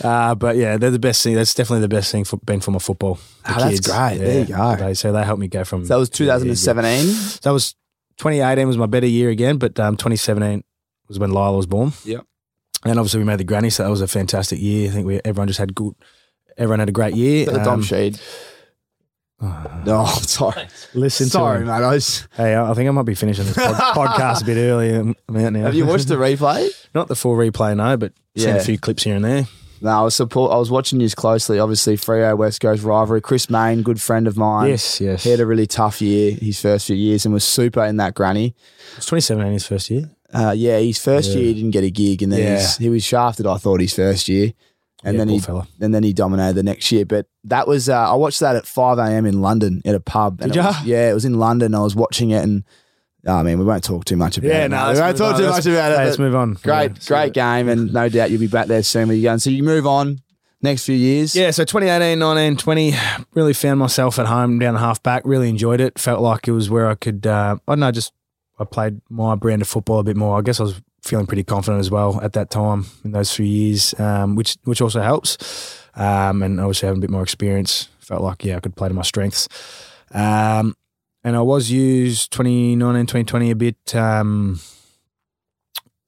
uh, 0.04 0.34
but 0.34 0.56
yeah, 0.56 0.76
they're 0.76 0.90
the 0.90 0.98
best 0.98 1.22
thing. 1.22 1.34
That's 1.34 1.54
definitely 1.54 1.82
the 1.82 1.88
best 1.88 2.10
thing 2.12 2.24
for 2.24 2.36
been 2.38 2.60
for 2.60 2.70
my 2.70 2.78
football. 2.78 3.18
Ah, 3.44 3.56
that's 3.58 3.80
great. 3.80 4.18
There 4.18 4.40
you 4.40 4.46
go. 4.46 4.76
They, 4.76 4.94
so 4.94 5.12
they 5.12 5.24
helped 5.24 5.40
me 5.40 5.48
go 5.48 5.64
from. 5.64 5.84
So 5.84 5.94
that 5.94 6.00
was 6.00 6.10
yeah, 6.20 6.26
yeah, 6.26 6.32
yeah. 6.32 6.54
2017. 6.54 7.40
That 7.42 7.50
was 7.50 7.74
2018 8.20 8.66
was 8.68 8.76
my 8.78 8.86
better 8.86 9.06
year 9.06 9.30
again, 9.30 9.56
but 9.56 9.80
um, 9.80 9.96
2017 9.96 10.62
was 11.08 11.18
when 11.18 11.30
Lila 11.30 11.56
was 11.56 11.66
born. 11.66 11.92
Yep. 12.04 12.24
And 12.84 12.98
obviously 12.98 13.18
we 13.18 13.24
made 13.24 13.38
the 13.38 13.44
granny, 13.44 13.70
so 13.70 13.82
that 13.82 13.90
was 13.90 14.00
a 14.02 14.06
fantastic 14.08 14.60
year. 14.60 14.88
I 14.90 14.92
think 14.92 15.06
we 15.06 15.20
everyone 15.24 15.48
just 15.48 15.58
had 15.58 15.74
good. 15.74 15.94
Everyone 16.58 16.80
had 16.80 16.88
a 16.88 16.92
great 16.92 17.14
year. 17.14 17.46
The 17.46 17.58
Dom 17.58 17.80
Um, 17.80 17.82
Sheed. 17.82 18.20
No, 19.86 20.04
sorry. 20.04 20.68
listen 20.92 21.28
Sorry, 21.28 21.60
to 21.60 21.64
mate. 21.64 21.76
him. 21.78 21.82
I 21.84 21.94
was, 21.94 22.28
Hey, 22.34 22.54
I 22.54 22.74
think 22.74 22.88
I 22.88 22.92
might 22.92 23.04
be 23.06 23.14
finishing 23.14 23.46
this 23.46 23.54
pod- 23.56 23.74
podcast 23.96 24.42
a 24.42 24.44
bit 24.44 24.58
early. 24.58 24.94
I'm 24.94 25.16
out 25.36 25.52
now. 25.54 25.62
have 25.62 25.74
you 25.74 25.86
watched 25.86 26.08
the 26.08 26.16
replay? 26.16 26.68
Not 26.94 27.08
the 27.08 27.16
full 27.16 27.34
replay, 27.36 27.74
no, 27.74 27.96
but 27.96 28.12
seen 28.36 28.48
Yeah. 28.50 28.56
a 28.56 28.62
few 28.62 28.78
clips 28.78 29.04
here 29.04 29.16
and 29.16 29.24
there. 29.24 29.46
No, 29.82 29.90
I 29.90 30.02
was 30.02 30.14
support. 30.14 30.52
I 30.52 30.56
was 30.56 30.70
watching 30.70 31.00
you 31.00 31.08
closely. 31.10 31.58
Obviously, 31.58 31.96
Freo 31.96 32.36
West 32.36 32.60
Coast 32.60 32.82
rivalry. 32.82 33.20
Chris 33.20 33.48
Mayne, 33.48 33.82
good 33.82 34.00
friend 34.00 34.26
of 34.26 34.36
mine. 34.36 34.68
yes, 34.68 35.00
yes. 35.00 35.24
He 35.24 35.30
had 35.30 35.40
a 35.40 35.46
really 35.46 35.66
tough 35.66 36.02
year 36.02 36.32
his 36.32 36.60
first 36.60 36.86
few 36.86 36.96
years 36.96 37.24
and 37.24 37.32
was 37.32 37.44
super 37.44 37.84
in 37.84 37.96
that 37.96 38.14
granny. 38.14 38.54
It's 38.96 39.06
2017 39.06 39.52
his 39.52 39.66
first 39.66 39.90
year. 39.90 40.10
Uh, 40.32 40.52
yeah, 40.56 40.78
his 40.78 40.98
first 41.02 41.30
Yeah. 41.30 41.36
year 41.38 41.44
he 41.46 41.54
didn't 41.54 41.70
get 41.72 41.84
a 41.84 41.90
gig, 41.90 42.22
and 42.22 42.30
then 42.32 42.40
Yeah. 42.40 42.68
he 42.78 42.88
was 42.88 43.02
shafted. 43.02 43.46
I 43.46 43.56
thought 43.56 43.80
his 43.80 43.94
first 43.94 44.28
year, 44.28 44.52
and 45.02 45.14
Yeah, 45.14 45.18
then 45.18 45.28
he 45.28 45.38
fella. 45.40 45.66
and 45.80 45.92
then 45.94 46.02
he 46.04 46.12
dominated 46.12 46.54
the 46.54 46.62
next 46.62 46.92
year. 46.92 47.04
But 47.04 47.26
that 47.44 47.66
was 47.66 47.88
uh, 47.88 47.94
I 48.12 48.14
watched 48.14 48.40
that 48.40 48.54
at 48.56 48.66
five 48.66 48.98
a.m. 48.98 49.26
in 49.26 49.40
London 49.40 49.82
at 49.84 49.94
a 49.94 50.00
pub. 50.00 50.40
and 50.40 50.52
Did 50.52 50.58
it 50.60 50.62
ya? 50.62 50.68
was- 50.68 50.84
yeah, 50.84 51.10
it 51.10 51.14
was 51.14 51.24
in 51.24 51.38
London. 51.38 51.74
I 51.74 51.80
was 51.80 51.96
watching 51.96 52.30
it, 52.30 52.42
and 52.44 52.64
I 53.26 53.42
mean, 53.42 53.58
we 53.58 53.64
won't 53.64 53.84
talk 53.84 54.04
too 54.04 54.16
much 54.16 54.38
about 54.38 54.48
it. 54.48 54.54
Yeah, 54.54 54.66
no, 54.66 54.92
we 54.92 54.98
won't 54.98 55.16
talk 55.16 55.36
too 55.36 55.48
much 55.48 55.66
about 55.66 55.92
it. 55.92 55.98
Hey, 55.98 56.04
let's 56.04 56.16
but 56.16 56.22
move 56.24 56.34
on. 56.34 56.54
great, 56.62 56.92
Yeah, 56.92 57.06
great 57.06 57.32
game, 57.34 57.68
and 57.68 57.92
no 57.92 58.08
doubt 58.08 58.30
you'll 58.30 58.40
be 58.40 58.46
back 58.46 58.66
there 58.66 58.82
soon. 58.82 59.08
Where 59.08 59.16
you 59.16 59.22
going? 59.22 59.38
So 59.38 59.50
you 59.50 59.62
move 59.62 59.86
on 59.86 60.20
next 60.62 60.84
few 60.84 60.94
years. 60.94 61.34
Yeah, 61.34 61.50
so 61.50 61.64
2018, 61.64 62.18
19, 62.18 62.56
20, 62.56 62.94
really 63.34 63.52
found 63.52 63.78
myself 63.78 64.18
at 64.18 64.26
home 64.26 64.58
down 64.58 64.74
the 64.74 64.80
half 64.80 65.02
back. 65.02 65.22
Really 65.24 65.48
enjoyed 65.48 65.80
it. 65.80 65.98
Felt 65.98 66.20
like 66.20 66.48
it 66.48 66.52
was 66.52 66.70
where 66.70 66.88
I 66.88 66.94
could, 66.94 67.26
uh, 67.26 67.56
I 67.66 67.72
don't 67.72 67.80
know, 67.80 67.90
just 67.92 68.12
I 68.58 68.64
played 68.64 69.00
my 69.08 69.34
brand 69.34 69.62
of 69.62 69.68
football 69.68 69.98
a 69.98 70.04
bit 70.04 70.16
more. 70.16 70.38
I 70.38 70.42
guess 70.42 70.60
I 70.60 70.64
was 70.64 70.80
feeling 71.02 71.26
pretty 71.26 71.44
confident 71.44 71.80
as 71.80 71.90
well 71.90 72.20
at 72.22 72.34
that 72.34 72.50
time 72.50 72.84
in 73.04 73.12
those 73.12 73.32
few 73.32 73.46
years, 73.46 73.98
um, 73.98 74.34
which 74.36 74.56
which 74.64 74.80
also 74.82 75.00
helps. 75.00 75.78
Um, 75.94 76.42
and 76.42 76.60
obviously 76.60 76.86
having 76.86 77.00
a 77.00 77.02
bit 77.02 77.10
more 77.10 77.22
experience, 77.22 77.88
felt 77.98 78.22
like 78.22 78.44
yeah 78.44 78.56
I 78.56 78.60
could 78.60 78.76
play 78.76 78.88
to 78.88 78.94
my 78.94 79.02
strengths. 79.02 79.48
Um, 80.12 80.76
and 81.24 81.36
I 81.36 81.42
was 81.42 81.70
used 81.70 82.32
2019, 82.32 83.06
2020 83.06 83.50
a 83.50 83.56
bit, 83.56 83.94
um, 83.94 84.60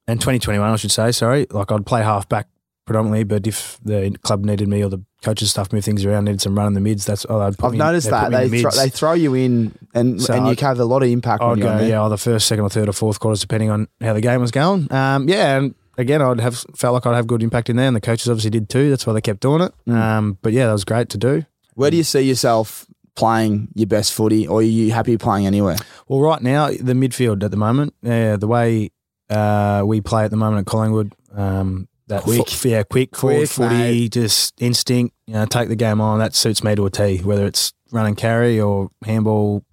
and 0.06 0.20
2021 0.20 0.68
I 0.68 0.76
should 0.76 0.90
say. 0.90 1.12
Sorry, 1.12 1.46
like 1.50 1.70
I'd 1.70 1.86
play 1.86 2.02
half 2.02 2.28
back 2.28 2.48
predominantly, 2.84 3.24
but 3.24 3.46
if 3.46 3.78
the 3.84 4.16
club 4.22 4.44
needed 4.44 4.68
me 4.68 4.82
or 4.82 4.88
the 4.88 4.98
coaches 5.22 5.50
stuff 5.50 5.72
move 5.72 5.84
things 5.84 6.04
around, 6.04 6.24
needed 6.24 6.40
some 6.40 6.56
run 6.56 6.66
in 6.66 6.74
the 6.74 6.80
mids, 6.80 7.04
that's 7.06 7.24
oh, 7.28 7.40
I'd 7.40 7.56
put 7.56 7.66
I've 7.66 7.72
me- 7.72 7.78
noticed 7.78 8.10
that 8.10 8.24
put 8.24 8.32
me 8.32 8.36
in 8.44 8.50
they 8.50 8.56
the 8.56 8.62
thro- 8.62 8.70
they 8.82 8.88
throw 8.88 9.12
you 9.12 9.34
in, 9.34 9.72
and 9.94 10.20
So 10.20 10.34
and 10.34 10.46
you 10.46 10.52
I'd- 10.52 10.60
have 10.64 10.80
a 10.80 10.84
lot 10.84 11.02
of 11.02 11.08
impact 11.08 11.42
I'd 11.42 11.60
go, 11.60 11.78
yeah, 11.80 12.02
either 12.02 12.16
first, 12.16 12.46
second, 12.48 12.64
or 12.64 12.70
third, 12.70 12.88
or 12.88 12.92
fourth 12.92 13.20
quarters, 13.20 13.40
depending 13.40 13.70
on 13.70 13.88
how 14.00 14.12
the 14.14 14.20
game 14.20 14.40
was 14.40 14.50
going. 14.50 14.92
Um, 14.92 15.28
yeah, 15.28 15.58
and 15.58 15.74
again, 15.96 16.20
I'd 16.20 16.40
have 16.40 16.64
felt 16.74 16.94
like 16.94 17.06
I'd 17.06 17.14
have 17.14 17.26
good 17.28 17.42
impact 17.42 17.70
in 17.70 17.76
there, 17.76 17.86
and 17.86 17.94
the 17.94 18.00
coaches 18.00 18.28
obviously 18.28 18.50
did 18.50 18.68
too. 18.68 18.90
That's 18.90 19.06
why 19.06 19.12
they 19.12 19.20
kept 19.20 19.40
doing 19.40 19.60
it. 19.62 19.72
Mm. 19.86 19.94
Um, 19.94 20.38
but 20.42 20.52
yeah, 20.52 20.66
that 20.66 20.72
was 20.72 20.84
great 20.84 21.08
to 21.10 21.18
do. 21.18 21.44
Where 21.74 21.90
do 21.90 21.96
you 21.96 22.02
see 22.02 22.20
yourself 22.22 22.86
playing 23.14 23.68
your 23.74 23.86
best 23.86 24.12
footy, 24.12 24.46
or 24.46 24.60
are 24.60 24.62
you 24.62 24.92
happy 24.92 25.16
playing 25.18 25.46
anywhere? 25.46 25.76
Well, 26.08 26.20
right 26.20 26.42
now, 26.42 26.68
the 26.68 26.94
midfield 26.94 27.42
at 27.42 27.50
the 27.50 27.56
moment, 27.56 27.94
yeah, 28.02 28.36
the 28.36 28.46
way 28.46 28.90
uh, 29.30 29.82
we 29.86 30.00
play 30.00 30.24
at 30.24 30.30
the 30.30 30.36
moment 30.36 30.60
at 30.60 30.66
Collingwood, 30.70 31.12
um, 31.34 31.88
that 32.08 32.22
Quick. 32.22 32.48
fo- 32.48 32.68
yeah, 32.68 32.82
quick, 32.82 33.16
forward 33.16 33.36
Quick, 33.38 33.48
footy, 33.50 33.74
mate. 33.74 34.12
just 34.12 34.60
instinct, 34.60 35.14
you 35.26 35.34
know, 35.34 35.46
take 35.46 35.68
the 35.68 35.76
game 35.76 36.00
on. 36.00 36.18
That 36.18 36.34
suits 36.34 36.62
me 36.64 36.74
to 36.74 36.86
a 36.86 36.90
T, 36.90 37.18
whether 37.18 37.46
it's 37.46 37.72
run 37.90 38.06
and 38.06 38.16
carry 38.16 38.60
or 38.60 38.90
handball, 39.04 39.64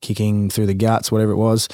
kicking 0.00 0.50
through 0.50 0.66
the 0.66 0.74
guts, 0.74 1.10
whatever 1.10 1.32
it 1.32 1.36
was. 1.36 1.68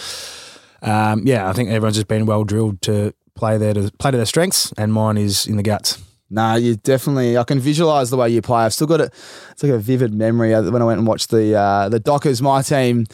Um, 0.82 1.22
yeah, 1.26 1.48
I 1.48 1.52
think 1.52 1.70
everyone's 1.70 1.96
just 1.96 2.08
been 2.08 2.26
well 2.26 2.44
drilled 2.44 2.80
to 2.82 3.12
play 3.34 3.58
there 3.58 3.74
to 3.74 3.90
play 3.98 4.10
to 4.12 4.16
their 4.16 4.26
strengths, 4.26 4.72
and 4.78 4.92
mine 4.92 5.16
is 5.18 5.46
in 5.46 5.56
the 5.56 5.62
guts. 5.62 5.98
No, 6.30 6.56
you 6.56 6.76
definitely. 6.76 7.38
I 7.38 7.44
can 7.44 7.58
visualize 7.58 8.10
the 8.10 8.16
way 8.18 8.28
you 8.28 8.42
play. 8.42 8.62
I've 8.64 8.74
still 8.74 8.86
got 8.86 9.00
it. 9.00 9.14
It's 9.50 9.62
like 9.62 9.72
a 9.72 9.78
vivid 9.78 10.12
memory 10.12 10.52
when 10.52 10.82
I 10.82 10.84
went 10.84 10.98
and 10.98 11.06
watched 11.06 11.30
the 11.30 11.54
uh, 11.54 11.88
the 11.88 11.98
Dockers. 12.00 12.42
My 12.42 12.60
team, 12.60 13.06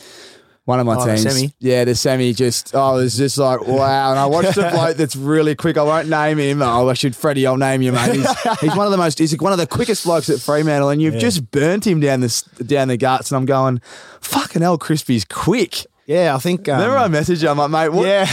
one 0.64 0.80
of 0.80 0.86
my 0.86 0.96
Oh, 0.96 1.04
the 1.06 1.14
teams. 1.14 1.22
semi? 1.22 1.52
Yeah, 1.60 1.84
the 1.84 1.94
semi. 1.94 2.32
Just 2.32 2.72
oh, 2.74 2.98
it 2.98 3.02
was 3.04 3.16
just 3.16 3.38
like 3.38 3.60
wow. 3.68 4.10
And 4.10 4.18
I 4.18 4.26
watched 4.26 4.56
a 4.56 4.68
bloke 4.72 4.96
that's 4.96 5.14
really 5.14 5.54
quick. 5.54 5.76
I 5.78 5.82
won't 5.84 6.08
name 6.08 6.38
him. 6.38 6.60
Oh, 6.60 6.88
I 6.88 6.94
should 6.94 7.14
Freddie. 7.14 7.46
I'll 7.46 7.56
name 7.56 7.82
you, 7.82 7.92
mate. 7.92 8.16
He's, 8.16 8.42
he's 8.60 8.74
one 8.76 8.86
of 8.86 8.90
the 8.90 8.98
most. 8.98 9.20
He's 9.20 9.38
one 9.38 9.52
of 9.52 9.58
the 9.58 9.66
quickest 9.68 10.04
blokes 10.04 10.28
at 10.28 10.40
Fremantle, 10.40 10.88
and 10.88 11.00
you've 11.00 11.14
Yeah. 11.14 11.20
just 11.20 11.52
burnt 11.52 11.86
him 11.86 12.00
down 12.00 12.18
this 12.20 12.42
down 12.42 12.88
the 12.88 12.96
guts. 12.96 13.30
And 13.30 13.36
I'm 13.36 13.46
going, 13.46 13.80
fucking 14.22 14.62
hell, 14.62 14.76
Crispy's 14.76 15.24
quick. 15.24 15.86
Yeah, 16.06 16.34
I 16.34 16.38
think. 16.38 16.68
Um, 16.68 16.80
Remember 16.80 16.98
I 16.98 17.08
messaged 17.08 17.42
you. 17.42 17.48
I'm 17.48 17.58
like, 17.58 17.70
mate, 17.70 17.88
what? 17.90 18.06
yeah, 18.06 18.22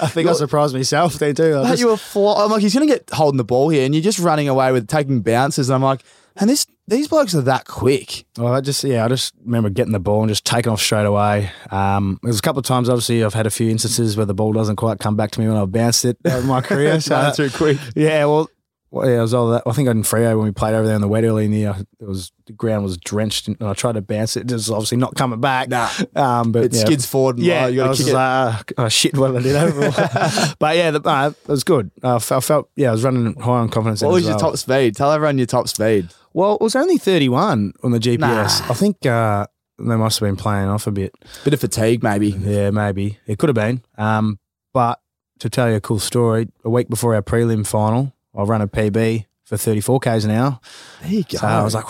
I 0.00 0.08
think 0.08 0.28
I 0.28 0.32
surprised 0.32 0.74
myself 0.74 1.14
there 1.14 1.32
too. 1.32 1.58
I 1.58 1.68
just, 1.70 1.80
you 1.80 1.88
were 1.88 1.96
fly- 1.96 2.44
I'm 2.44 2.50
like, 2.50 2.62
he's 2.62 2.74
going 2.74 2.86
to 2.88 2.92
get 2.92 3.08
holding 3.12 3.38
the 3.38 3.44
ball 3.44 3.68
here, 3.68 3.84
and 3.84 3.94
you're 3.94 4.02
just 4.02 4.18
running 4.18 4.48
away 4.48 4.72
with 4.72 4.88
taking 4.88 5.20
bounces. 5.22 5.68
And 5.68 5.74
I'm 5.76 5.82
like, 5.82 6.02
and 6.36 6.48
this 6.50 6.66
these 6.88 7.06
blokes 7.08 7.34
are 7.34 7.42
that 7.42 7.66
quick. 7.66 8.24
Well, 8.36 8.52
I 8.52 8.60
just 8.60 8.82
yeah, 8.84 9.04
I 9.04 9.08
just 9.08 9.34
remember 9.44 9.70
getting 9.70 9.92
the 9.92 10.00
ball 10.00 10.20
and 10.22 10.28
just 10.28 10.44
taking 10.44 10.72
off 10.72 10.80
straight 10.80 11.06
away. 11.06 11.50
Um, 11.70 12.18
there's 12.22 12.38
a 12.38 12.42
couple 12.42 12.58
of 12.60 12.64
times, 12.66 12.88
obviously, 12.88 13.22
I've 13.22 13.34
had 13.34 13.46
a 13.46 13.50
few 13.50 13.70
instances 13.70 14.16
where 14.16 14.26
the 14.26 14.34
ball 14.34 14.52
doesn't 14.52 14.76
quite 14.76 14.98
come 14.98 15.14
back 15.16 15.30
to 15.32 15.40
me 15.40 15.46
when 15.48 15.56
I've 15.56 15.70
bounced 15.70 16.04
it 16.04 16.16
over 16.24 16.46
my 16.46 16.60
career. 16.60 17.00
So 17.00 17.32
too 17.36 17.50
quick. 17.50 17.78
yeah, 17.94 18.24
well, 18.24 18.48
well, 18.92 19.08
yeah, 19.08 19.18
it 19.18 19.22
was 19.22 19.32
all 19.32 19.48
that. 19.48 19.62
I 19.64 19.72
think 19.72 19.88
in 19.88 20.02
Freo 20.02 20.36
when 20.36 20.44
we 20.44 20.52
played 20.52 20.74
over 20.74 20.86
there 20.86 20.94
in 20.94 21.00
the 21.00 21.08
wet 21.08 21.24
early 21.24 21.46
in 21.46 21.50
the 21.50 21.56
year, 21.60 21.74
it 21.98 22.04
was 22.06 22.30
the 22.46 22.52
ground 22.52 22.84
was 22.84 22.98
drenched, 22.98 23.48
and 23.48 23.56
I 23.62 23.72
tried 23.72 23.92
to 23.94 24.02
bounce 24.02 24.36
it. 24.36 24.50
It 24.50 24.52
was 24.52 24.70
obviously 24.70 24.98
not 24.98 25.14
coming 25.14 25.40
back. 25.40 25.70
Nah. 25.70 25.88
Um, 26.14 26.52
but 26.52 26.64
It 26.64 26.74
yeah. 26.74 26.84
skids 26.84 27.06
forward. 27.06 27.36
And 27.38 27.46
Yeah, 27.46 27.62
low. 27.62 27.68
you 27.68 27.80
I 27.80 27.84
got 27.84 27.88
was 27.88 27.98
to 27.98 28.04
kick 28.04 28.12
just 28.12 28.14
it. 28.14 28.54
like, 28.58 28.72
uh, 28.78 28.82
oh, 28.84 28.88
shit, 28.90 29.16
what 29.16 29.34
I 29.34 29.40
did 29.40 29.56
overall? 29.56 30.54
but 30.58 30.76
yeah, 30.76 30.90
the, 30.90 31.00
uh, 31.02 31.32
it 31.42 31.48
was 31.48 31.64
good. 31.64 31.90
I 32.02 32.18
felt, 32.18 32.44
I 32.44 32.46
felt, 32.46 32.70
yeah, 32.76 32.90
I 32.90 32.92
was 32.92 33.02
running 33.02 33.34
high 33.40 33.60
on 33.60 33.70
confidence. 33.70 34.02
what 34.02 34.12
was 34.12 34.24
your 34.24 34.32
well. 34.32 34.40
top 34.40 34.56
speed? 34.58 34.94
Tell 34.94 35.10
everyone 35.10 35.38
your 35.38 35.46
top 35.46 35.68
speed. 35.68 36.08
Well, 36.34 36.56
it 36.56 36.60
was 36.60 36.76
only 36.76 36.98
31 36.98 37.72
on 37.82 37.90
the 37.92 37.98
GPS. 37.98 38.18
Nah. 38.60 38.70
I 38.70 38.74
think 38.74 39.06
uh, 39.06 39.46
they 39.78 39.96
must 39.96 40.20
have 40.20 40.26
been 40.28 40.36
playing 40.36 40.68
off 40.68 40.86
a 40.86 40.90
bit. 40.90 41.14
Bit 41.44 41.54
of 41.54 41.60
fatigue, 41.60 42.02
maybe. 42.02 42.28
Yeah, 42.28 42.70
maybe. 42.70 43.18
It 43.26 43.38
could 43.38 43.48
have 43.48 43.54
been. 43.56 43.82
Um, 43.96 44.38
but 44.74 45.00
to 45.38 45.48
tell 45.48 45.70
you 45.70 45.76
a 45.76 45.80
cool 45.80 45.98
story, 45.98 46.48
a 46.62 46.68
week 46.70 46.88
before 46.90 47.14
our 47.14 47.22
prelim 47.22 47.66
final, 47.66 48.11
I 48.34 48.42
ran 48.44 48.60
a 48.62 48.68
PB 48.68 49.26
for 49.44 49.56
34 49.56 50.00
Ks 50.00 50.24
an 50.24 50.30
hour. 50.30 50.60
There 51.02 51.10
you 51.12 51.24
go. 51.24 51.38
So 51.38 51.46
I 51.46 51.62
was 51.62 51.74
like, 51.74 51.84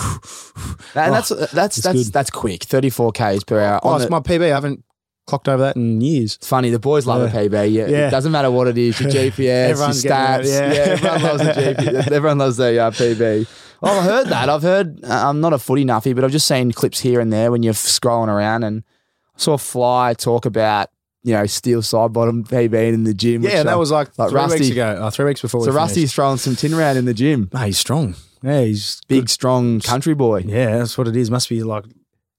and 0.96 1.14
that's 1.14 1.28
that's 1.28 1.52
that's 1.52 1.76
that's, 1.76 2.10
that's 2.10 2.30
quick. 2.30 2.64
34 2.64 3.12
k's 3.12 3.44
per 3.44 3.60
hour. 3.60 3.80
oh, 3.82 3.94
it's 3.96 4.04
the- 4.04 4.10
my 4.10 4.20
PB. 4.20 4.44
I 4.44 4.48
haven't 4.48 4.84
clocked 5.26 5.48
over 5.48 5.62
that 5.62 5.76
in 5.76 6.00
years. 6.00 6.34
it's 6.34 6.48
funny. 6.48 6.70
The 6.70 6.80
boys 6.80 7.06
love 7.06 7.22
Yeah. 7.32 7.40
a 7.40 7.48
PB. 7.48 7.72
Yeah, 7.72 7.86
Yeah. 7.86 8.08
it 8.08 8.10
doesn't 8.10 8.32
matter 8.32 8.50
what 8.50 8.66
it 8.66 8.76
is. 8.76 8.98
Your 9.00 9.10
GPS, 9.12 9.38
your 9.38 9.52
Everyone's 9.54 10.02
getting 10.02 10.16
stats. 10.16 10.40
it, 10.44 10.48
yeah. 10.48 10.72
yeah. 10.72 10.90
everyone 10.92 11.22
loves 11.22 11.42
the 11.44 11.52
GPS. 11.52 12.10
Everyone 12.12 12.38
loves 12.38 12.56
the 12.56 12.78
uh, 12.82 12.90
PB. 12.90 13.48
Oh, 13.84 13.98
I 13.98 14.02
heard 14.04 14.26
that. 14.28 14.48
I've 14.48 14.62
heard. 14.62 15.04
Uh, 15.04 15.28
I'm 15.28 15.40
not 15.40 15.52
a 15.52 15.58
footy 15.58 15.84
nuffy, 15.84 16.14
but 16.14 16.24
I've 16.24 16.30
just 16.32 16.46
seen 16.48 16.70
clips 16.72 17.00
here 17.00 17.20
and 17.20 17.32
there 17.32 17.50
when 17.52 17.62
you're 17.62 17.72
scrolling 17.74 18.28
around, 18.28 18.62
and 18.64 18.82
I 19.36 19.38
saw 19.40 19.56
Fly 19.56 20.14
talk 20.14 20.44
about 20.46 20.88
you 21.22 21.34
know 21.34 21.46
steel 21.46 21.82
side 21.82 22.12
bottom 22.12 22.44
PB 22.44 22.92
in 22.92 23.04
the 23.04 23.14
gym. 23.14 23.42
Yeah, 23.42 23.48
which, 23.48 23.64
that 23.64 23.74
uh, 23.74 23.78
was 23.78 23.90
like, 23.90 24.16
like 24.18 24.30
three 24.30 24.40
Rusty. 24.40 24.58
weeks 24.60 24.70
ago. 24.70 24.98
Oh, 25.00 25.10
three 25.10 25.26
weeks 25.26 25.42
before 25.42 25.64
so. 25.64 25.72
Rusty's 25.72 26.12
throwing 26.12 26.38
some 26.38 26.56
tin 26.56 26.74
around 26.74 26.96
in 26.96 27.04
the 27.04 27.14
gym. 27.14 27.48
Mate, 27.52 27.66
he's 27.66 27.78
strong. 27.78 28.14
Yeah, 28.42 28.62
he's 28.62 29.00
Big, 29.06 29.28
strong 29.28 29.80
country 29.80 30.14
boy. 30.14 30.38
Yeah, 30.46 30.78
that's 30.78 30.98
what 30.98 31.06
it 31.06 31.16
is. 31.16 31.30
Must 31.30 31.48
be 31.48 31.62
like 31.62 31.84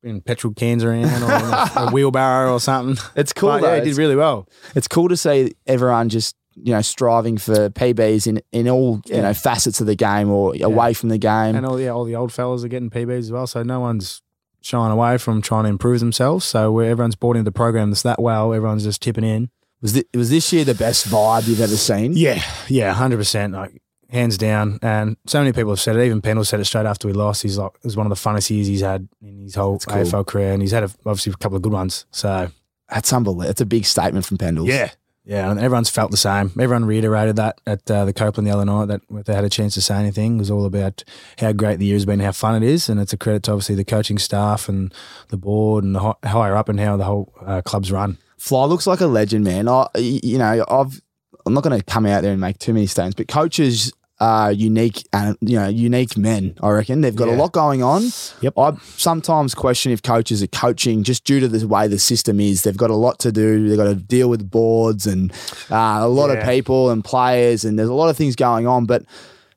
in 0.04 0.22
petrol 0.22 0.54
cans 0.54 0.84
around 0.84 1.06
or 1.24 1.32
a, 1.32 1.88
a 1.88 1.92
wheelbarrow 1.94 2.52
or 2.52 2.60
something. 2.60 3.04
It's 3.16 3.32
cool. 3.32 3.50
But 3.50 3.62
though. 3.62 3.74
yeah, 3.74 3.80
he 3.80 3.90
did 3.90 3.98
really 3.98 4.18
well. 4.18 4.48
it's 4.76 4.88
cool 4.88 5.08
to 5.08 5.18
see 5.18 5.56
everyone 5.66 6.10
just 6.10 6.36
you 6.56 6.74
know 6.74 6.82
striving 6.82 7.38
for 7.38 7.70
PBs 7.70 8.28
in 8.28 8.42
in 8.52 8.68
all 8.68 9.02
you 9.06 9.22
know 9.22 9.34
facets 9.34 9.80
of 9.82 9.88
the 9.88 9.96
game 9.96 10.30
or 10.30 10.54
away 10.62 10.94
from 10.94 11.10
the 11.10 11.18
game. 11.18 11.56
And 11.56 11.66
all 11.66 11.76
the 11.76 11.88
all 11.88 12.04
the 12.04 12.16
old 12.16 12.34
fellas 12.34 12.64
are 12.64 12.68
getting 12.68 12.90
PBs 12.90 13.20
as 13.20 13.32
well. 13.32 13.48
So 13.48 13.64
no 13.64 13.80
one's 13.80 14.22
shying 14.64 14.92
away 14.92 15.18
from 15.18 15.42
trying 15.42 15.66
to 15.66 15.70
improve 15.70 16.00
themselves. 16.00 16.46
So 16.46 16.72
where 16.72 16.90
everyone's 16.90 17.16
bought 17.16 17.36
into 17.36 17.46
the 17.46 17.52
program 17.52 17.92
that's 17.92 18.02
that 18.04 18.20
well, 18.22 18.54
everyone's 18.54 18.84
just 18.84 19.02
tipping 19.02 19.24
in. 19.24 19.50
Was 19.82 19.94
this, 19.94 20.06
was 20.14 20.30
this 20.30 20.52
year 20.54 20.64
the 20.64 20.74
best 20.74 21.08
vibe 21.08 21.48
you've 21.48 21.60
ever 21.62 21.76
seen? 21.76 22.14
Yeah, 22.16 22.42
yeah, 22.70 22.94
hundred 22.94 23.18
percent, 23.18 23.54
like 23.54 23.82
hands 24.10 24.38
down. 24.38 24.80
And 24.82 25.18
so 25.28 25.40
many 25.40 25.52
people 25.52 25.72
have 25.72 25.82
said 25.82 25.98
it. 25.98 26.06
Even 26.06 26.22
Pendle 26.22 26.46
said 26.46 26.62
it 26.62 26.66
straight 26.66 26.86
after 26.86 27.08
we 27.08 27.14
lost. 27.14 27.42
He's 27.44 27.58
like, 27.58 27.74
it 27.76 27.84
was 27.84 27.98
one 27.98 28.06
of 28.06 28.10
the 28.10 28.16
funnest 28.30 28.50
years 28.50 28.68
he's 28.68 28.82
had 28.82 29.10
in 29.22 29.42
his 29.42 29.56
whole. 29.56 29.80
AFL 29.80 30.26
career, 30.26 30.54
and 30.54 30.62
he's 30.62 30.72
had 30.72 30.84
a, 30.84 30.92
obviously 31.06 31.34
a 31.34 31.36
couple 31.36 31.58
of 31.58 31.62
good 31.62 31.74
ones. 31.74 32.06
So 32.12 32.50
That's 32.90 33.12
unbelievable. 33.12 33.50
It's 33.50 33.60
a 33.62 33.66
big 33.66 33.86
statement 33.86 34.26
from 34.26 34.38
Pendle. 34.38 34.66
yeah, 34.68 34.92
yeah, 35.26 35.50
and 35.50 35.60
everyone's 35.60 35.90
felt 35.90 36.12
the 36.12 36.18
same. 36.18 36.52
Everyone 36.60 36.86
reiterated 36.86 37.38
that 37.38 37.62
at 37.66 37.90
uh, 37.90 38.04
the 38.04 38.14
Copeland 38.14 38.46
the 38.48 38.52
other 38.52 38.66
night. 38.66 38.88
That 38.88 39.02
if 39.10 39.26
they 39.26 39.34
had 39.34 39.46
a 39.46 39.50
chance 39.50 39.74
to 39.76 39.82
say 39.82 39.96
anything, 39.96 40.36
it 40.36 40.40
was 40.40 40.52
all 40.52 40.66
about 40.66 41.04
how 41.40 41.54
great 41.54 41.80
the 41.80 41.86
year 41.86 41.96
has 41.96 42.06
been, 42.06 42.20
how 42.20 42.34
fun 42.34 42.62
it 42.62 42.68
is, 42.68 42.90
and 42.90 43.00
it's 43.00 43.14
a 43.14 43.18
credit 43.18 43.44
to 43.44 43.52
obviously 43.52 43.76
the 43.76 43.86
coaching 43.86 44.18
staff 44.18 44.68
and 44.68 44.94
the 45.30 45.38
board 45.38 45.84
and 45.84 45.96
the 45.96 46.00
hi- 46.00 46.30
higher 46.30 46.56
up 46.56 46.68
and 46.68 46.80
how 46.80 46.98
the 46.98 47.06
whole 47.06 47.34
uh, 47.46 47.62
club's 47.62 47.92
run. 47.92 48.18
Fly 48.38 48.66
looks 48.66 48.86
like 48.86 49.00
a 49.00 49.08
legend, 49.08 49.46
man. 49.46 49.70
I, 49.70 49.88
you 49.96 50.38
know, 50.38 50.66
I've 50.68 51.02
I'm 51.46 51.54
not 51.54 51.64
going 51.64 51.78
to 51.78 51.86
come 51.86 52.06
out 52.06 52.22
there 52.22 52.32
and 52.32 52.42
make 52.42 52.58
too 52.58 52.74
many 52.74 52.88
statements, 52.88 53.16
but 53.16 53.28
coaches 53.28 53.94
are 54.24 54.54
unique 54.54 55.06
and 55.12 55.38
you 55.42 55.60
know 55.60 55.68
unique 55.68 56.16
men. 56.16 56.56
I 56.62 56.70
reckon 56.70 57.02
they've 57.02 57.16
got 57.16 57.28
a 57.28 57.34
lot 57.34 57.52
going 57.52 57.84
on. 57.84 58.04
Yep. 58.40 58.54
I 58.58 58.72
sometimes 58.96 59.54
question 59.54 59.92
if 59.92 60.02
coaches 60.02 60.42
are 60.42 60.48
coaching 60.48 61.04
just 61.04 61.26
due 61.26 61.42
to 61.42 61.50
the 61.50 61.68
way 61.68 61.90
the 61.90 62.00
system 62.00 62.40
is. 62.40 62.64
They've 62.64 62.78
got 62.78 62.90
a 62.90 62.96
lot 62.96 63.20
to 63.20 63.34
do. 63.34 63.68
They've 63.68 63.78
got 63.78 63.86
to 63.86 63.96
deal 63.96 64.30
with 64.30 64.50
boards 64.50 65.06
and 65.06 65.34
uh, 65.70 66.00
a 66.02 66.08
lot 66.08 66.30
of 66.30 66.44
people 66.46 66.90
and 66.90 67.04
players, 67.04 67.66
and 67.66 67.78
there's 67.78 67.90
a 67.90 67.94
lot 67.94 68.10
of 68.10 68.16
things 68.16 68.38
going 68.38 68.66
on. 68.66 68.86
But 68.86 69.04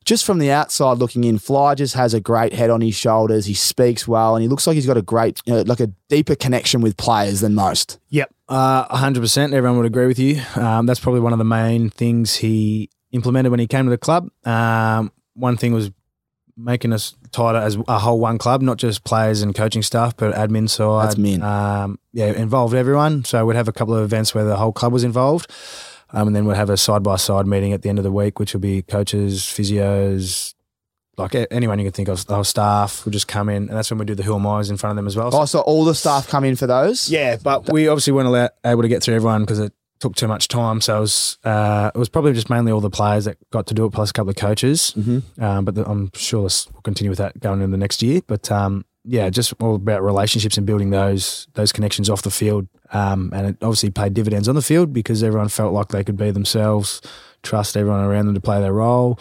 just 0.04 0.24
from 0.24 0.38
the 0.38 0.50
outside 0.50 0.98
looking 0.98 1.22
in, 1.22 1.38
Fly 1.38 1.76
just 1.76 1.94
has 1.94 2.12
a 2.12 2.20
great 2.20 2.52
head 2.52 2.70
on 2.70 2.80
his 2.80 2.96
shoulders. 2.96 3.46
He 3.46 3.54
speaks 3.54 4.08
well, 4.08 4.34
and 4.34 4.42
he 4.42 4.48
looks 4.48 4.66
like 4.66 4.74
he's 4.74 4.86
got 4.86 4.96
a 4.96 5.02
great, 5.02 5.40
uh, 5.48 5.62
like 5.64 5.80
a 5.80 5.92
deeper 6.08 6.34
connection 6.34 6.80
with 6.80 6.96
players 6.96 7.40
than 7.40 7.54
most. 7.54 8.00
Yep, 8.08 8.34
uh, 8.48 8.88
100%. 8.96 9.54
Everyone 9.54 9.76
would 9.78 9.86
agree 9.86 10.06
with 10.06 10.18
you. 10.18 10.42
Um, 10.56 10.86
that's 10.86 11.00
probably 11.00 11.20
one 11.20 11.32
of 11.32 11.38
the 11.38 11.44
main 11.44 11.90
things 11.90 12.36
he 12.36 12.90
implemented 13.12 13.50
when 13.50 13.60
he 13.60 13.66
came 13.66 13.84
to 13.86 13.90
the 13.90 13.98
club. 13.98 14.30
Um, 14.44 15.12
one 15.34 15.56
thing 15.56 15.72
was 15.72 15.90
making 16.56 16.92
us 16.92 17.14
tighter 17.32 17.58
as 17.58 17.76
a 17.86 17.98
whole 17.98 18.18
one 18.18 18.38
club, 18.38 18.62
not 18.62 18.78
just 18.78 19.04
players 19.04 19.42
and 19.42 19.54
coaching 19.54 19.82
staff, 19.82 20.16
but 20.16 20.34
admin 20.34 20.68
side. 20.70 21.06
That's 21.08 21.18
mean. 21.18 21.42
Um, 21.42 21.98
yeah, 22.12 22.26
involved 22.32 22.74
everyone. 22.74 23.24
So 23.24 23.44
we'd 23.44 23.56
have 23.56 23.68
a 23.68 23.72
couple 23.72 23.94
of 23.94 24.02
events 24.04 24.34
where 24.34 24.44
the 24.44 24.56
whole 24.56 24.72
club 24.72 24.92
was 24.92 25.04
involved. 25.04 25.50
Um, 26.12 26.28
and 26.28 26.36
then 26.36 26.46
we'd 26.46 26.56
have 26.56 26.70
a 26.70 26.76
side 26.76 27.02
by 27.02 27.16
side 27.16 27.46
meeting 27.46 27.72
at 27.72 27.82
the 27.82 27.88
end 27.90 27.98
of 27.98 28.04
the 28.04 28.12
week, 28.12 28.38
which 28.38 28.54
would 28.54 28.62
be 28.62 28.80
coaches, 28.80 29.42
physios, 29.42 30.54
like 31.18 31.34
anyone 31.50 31.78
you 31.78 31.84
can 31.86 31.92
think 31.92 32.08
of, 32.08 32.24
the 32.26 32.34
whole 32.34 32.44
staff 32.44 33.04
would 33.04 33.12
just 33.12 33.26
come 33.28 33.48
in. 33.48 33.68
And 33.68 33.70
that's 33.76 33.90
when 33.90 33.98
we 33.98 34.04
do 34.04 34.14
the 34.14 34.22
Who 34.22 34.34
Am 34.36 34.46
I's 34.46 34.70
in 34.70 34.76
front 34.76 34.92
of 34.92 34.96
them 34.96 35.06
as 35.06 35.16
well. 35.16 35.30
So- 35.32 35.40
Oh, 35.40 35.44
so 35.46 35.60
all 35.60 35.84
the 35.84 35.94
staff 35.94 36.28
come 36.28 36.44
in 36.44 36.56
for 36.56 36.66
those? 36.66 37.10
yeah, 37.10 37.36
but 37.42 37.70
we 37.72 37.88
obviously 37.88 38.12
weren't 38.12 38.28
allowed, 38.28 38.50
able 38.64 38.82
to 38.82 38.88
get 38.88 39.02
through 39.02 39.16
everyone 39.16 39.42
because 39.42 39.58
it 39.58 39.72
took 39.98 40.14
too 40.14 40.28
much 40.28 40.48
time. 40.48 40.80
So 40.80 40.98
it 40.98 41.00
was 41.00 41.38
uh, 41.44 41.90
it 41.94 41.98
was 41.98 42.08
probably 42.08 42.32
just 42.32 42.50
mainly 42.50 42.72
all 42.72 42.80
the 42.80 42.90
players 42.90 43.24
that 43.24 43.38
got 43.50 43.66
to 43.68 43.74
do 43.74 43.86
it, 43.86 43.92
plus 43.92 44.10
a 44.10 44.12
couple 44.12 44.30
of 44.30 44.36
coaches. 44.36 44.94
Mm-hmm. 44.96 45.42
Um, 45.42 45.64
but 45.64 45.74
the, 45.74 45.88
I'm 45.88 46.10
sure 46.14 46.44
this 46.44 46.70
will 46.72 46.82
continue 46.82 47.10
with 47.10 47.18
that 47.18 47.40
going 47.40 47.60
into 47.60 47.72
the 47.72 47.78
next 47.78 48.02
year. 48.02 48.20
But 48.26 48.50
um, 48.50 48.84
yeah, 49.04 49.30
just 49.30 49.54
all 49.60 49.76
about 49.76 50.02
relationships 50.02 50.56
and 50.56 50.66
building 50.66 50.90
those 50.90 51.46
those 51.54 51.72
connections 51.72 52.10
off 52.10 52.22
the 52.22 52.30
field. 52.30 52.68
Um, 52.92 53.30
and 53.34 53.48
it 53.48 53.56
obviously 53.62 53.90
paid 53.90 54.14
dividends 54.14 54.48
on 54.48 54.54
the 54.54 54.62
field 54.62 54.92
because 54.92 55.22
everyone 55.22 55.48
felt 55.48 55.72
like 55.72 55.88
they 55.88 56.04
could 56.04 56.16
be 56.16 56.30
themselves, 56.30 57.00
trust 57.42 57.76
everyone 57.76 58.04
around 58.04 58.26
them 58.26 58.34
to 58.34 58.40
play 58.40 58.60
their 58.60 58.72
role. 58.72 59.18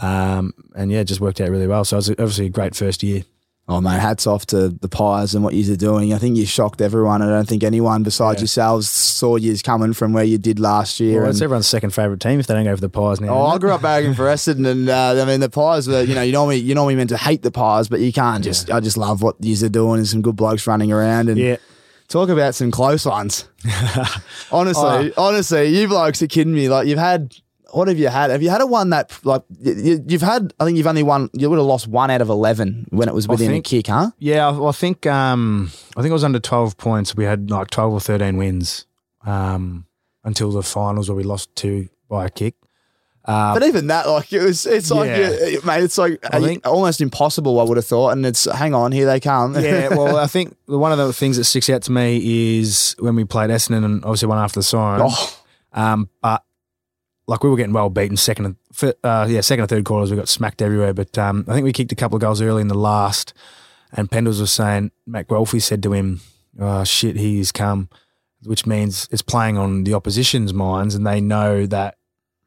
Um, 0.00 0.52
and 0.74 0.92
yeah, 0.92 1.00
it 1.00 1.04
just 1.04 1.20
worked 1.20 1.40
out 1.40 1.50
really 1.50 1.66
well. 1.66 1.84
So 1.84 1.96
it 1.96 1.98
was 1.98 2.10
obviously 2.10 2.46
a 2.46 2.50
great 2.50 2.74
first 2.74 3.02
year. 3.02 3.24
Oh 3.70 3.82
man, 3.82 4.00
hats 4.00 4.26
off 4.26 4.46
to 4.46 4.70
the 4.70 4.88
Pies 4.88 5.34
and 5.34 5.44
what 5.44 5.52
you're 5.52 5.76
doing. 5.76 6.14
I 6.14 6.18
think 6.18 6.38
you 6.38 6.46
shocked 6.46 6.80
everyone. 6.80 7.20
I 7.20 7.28
don't 7.28 7.46
think 7.46 7.62
anyone 7.62 8.02
besides 8.02 8.38
Yeah. 8.38 8.44
yourselves 8.44 8.88
saw 8.88 9.36
you 9.36 9.54
coming 9.58 9.92
from 9.92 10.14
where 10.14 10.24
you 10.24 10.38
did 10.38 10.58
last 10.58 11.00
year. 11.00 11.20
Well, 11.20 11.30
it's 11.30 11.42
everyone's 11.42 11.66
second 11.66 11.90
favourite 11.90 12.18
team 12.20 12.40
if 12.40 12.46
they 12.46 12.54
don't 12.54 12.64
go 12.64 12.74
for 12.74 12.80
the 12.80 12.88
Pies 12.88 13.20
now. 13.20 13.28
Oh, 13.34 13.42
I 13.48 13.58
grew 13.58 13.70
up 13.72 13.82
barracking 13.82 14.16
for 14.16 14.24
Essendon, 14.24 14.66
and 14.70 14.88
uh, 14.88 15.20
I 15.20 15.24
mean 15.26 15.40
the 15.40 15.50
Pies 15.50 15.86
were, 15.86 16.00
you 16.02 16.14
know, 16.14 16.22
you 16.22 16.32
normally 16.32 16.56
you 16.56 16.74
normally 16.74 16.96
meant 16.96 17.10
to 17.10 17.18
hate 17.18 17.42
the 17.42 17.50
Pies, 17.50 17.88
but 17.88 18.00
you 18.00 18.10
can't 18.10 18.42
just. 18.42 18.70
I 18.70 18.80
just 18.80 18.96
love 18.96 19.20
what 19.20 19.36
yous 19.40 19.62
are 19.62 19.68
doing, 19.68 19.98
and 19.98 20.08
some 20.08 20.22
good 20.22 20.36
blokes 20.36 20.66
running 20.66 20.90
around, 20.90 21.28
and 21.28 21.36
Yeah. 21.38 21.56
talk 22.08 22.30
about 22.30 22.54
some 22.54 22.70
close 22.70 23.04
ones. 23.04 23.44
honestly, 24.50 25.12
Oh. 25.16 25.28
honestly, 25.28 25.66
you 25.78 25.88
blokes 25.88 26.22
are 26.22 26.26
kidding 26.26 26.54
me. 26.54 26.68
Like 26.70 26.86
you've 26.86 26.98
had, 26.98 27.34
what 27.72 27.88
have 27.88 27.98
you 27.98 28.08
had? 28.08 28.30
Have 28.30 28.42
you 28.42 28.50
had 28.50 28.60
a 28.60 28.66
one 28.66 28.90
that 28.90 29.18
like 29.24 29.42
you, 29.60 30.02
you've 30.06 30.22
had? 30.22 30.52
I 30.58 30.64
think 30.64 30.76
you've 30.78 30.86
only 30.86 31.02
won. 31.02 31.30
You 31.32 31.50
would 31.50 31.58
have 31.58 31.66
lost 31.66 31.86
one 31.86 32.10
out 32.10 32.20
of 32.20 32.28
eleven 32.28 32.86
when 32.90 33.08
it 33.08 33.14
was 33.14 33.28
within 33.28 33.48
think- 33.50 33.66
a 33.66 33.68
kick, 33.68 33.86
huh? 33.88 34.10
Yeah, 34.18 34.50
well, 34.50 34.68
I 34.68 34.72
think 34.72 35.06
um, 35.06 35.70
I 35.96 36.00
think 36.02 36.10
it 36.10 36.14
was 36.14 36.24
under 36.24 36.38
twelve 36.40 36.76
points. 36.76 37.14
We 37.14 37.24
had 37.24 37.50
like 37.50 37.70
twelve 37.70 37.92
or 37.92 38.00
thirteen 38.00 38.36
wins 38.36 38.86
um, 39.26 39.86
until 40.24 40.50
the 40.50 40.62
finals 40.62 41.08
where 41.08 41.16
we 41.16 41.22
lost 41.24 41.54
two 41.56 41.88
by 42.08 42.26
a 42.26 42.30
kick. 42.30 42.54
Uh, 43.24 43.52
But 43.52 43.62
even 43.64 43.88
that, 43.88 44.08
like 44.08 44.32
it 44.32 44.40
was, 44.42 44.64
it's 44.64 44.90
like, 44.90 45.08
Yeah. 45.10 45.46
you- 45.48 45.60
mate, 45.62 45.82
it's 45.82 45.98
like 45.98 46.18
I 46.32 46.40
think- 46.40 46.66
almost 46.66 47.02
impossible. 47.02 47.60
I 47.60 47.64
would 47.64 47.76
have 47.76 47.84
thought, 47.84 48.12
and 48.12 48.24
it's 48.24 48.44
hang 48.50 48.74
on, 48.74 48.90
here 48.92 49.04
they 49.04 49.20
come. 49.20 49.54
yeah, 49.54 49.88
well, 49.94 50.16
I 50.16 50.26
think 50.26 50.56
one 50.64 50.92
of 50.92 50.98
the 50.98 51.12
things 51.12 51.36
that 51.36 51.44
sticks 51.44 51.68
out 51.68 51.82
to 51.82 51.92
me 51.92 52.58
is 52.58 52.96
when 53.00 53.16
we 53.16 53.24
played 53.24 53.50
Essendon 53.50 53.84
and 53.84 54.02
obviously 54.04 54.28
one 54.28 54.38
after 54.38 54.60
the 54.60 54.64
siren. 54.64 55.02
Oh. 55.04 55.38
Um, 55.74 56.08
but 56.22 56.42
like 57.28 57.44
we 57.44 57.50
were 57.50 57.56
getting 57.56 57.74
well 57.74 57.90
beaten 57.90 58.16
second 58.16 58.46
and 58.46 58.94
uh, 59.04 59.26
yeah 59.28 59.42
second 59.42 59.62
and 59.62 59.68
third 59.68 59.84
quarters 59.84 60.10
we 60.10 60.16
got 60.16 60.28
smacked 60.28 60.60
everywhere. 60.60 60.94
But 60.94 61.16
um, 61.16 61.44
I 61.46 61.52
think 61.52 61.64
we 61.64 61.72
kicked 61.72 61.92
a 61.92 61.96
couple 61.96 62.16
of 62.16 62.22
goals 62.22 62.42
early 62.42 62.62
in 62.62 62.68
the 62.68 62.74
last, 62.74 63.34
and 63.92 64.10
Pendles 64.10 64.40
was 64.40 64.50
saying 64.50 64.90
Guelfi 65.08 65.62
said 65.62 65.82
to 65.84 65.92
him, 65.92 66.20
"Oh 66.58 66.82
shit, 66.82 67.16
he's 67.16 67.52
come," 67.52 67.90
which 68.42 68.66
means 68.66 69.06
it's 69.12 69.22
playing 69.22 69.58
on 69.58 69.84
the 69.84 69.94
opposition's 69.94 70.52
minds, 70.52 70.96
and 70.96 71.06
they 71.06 71.20
know 71.20 71.66
that. 71.66 71.94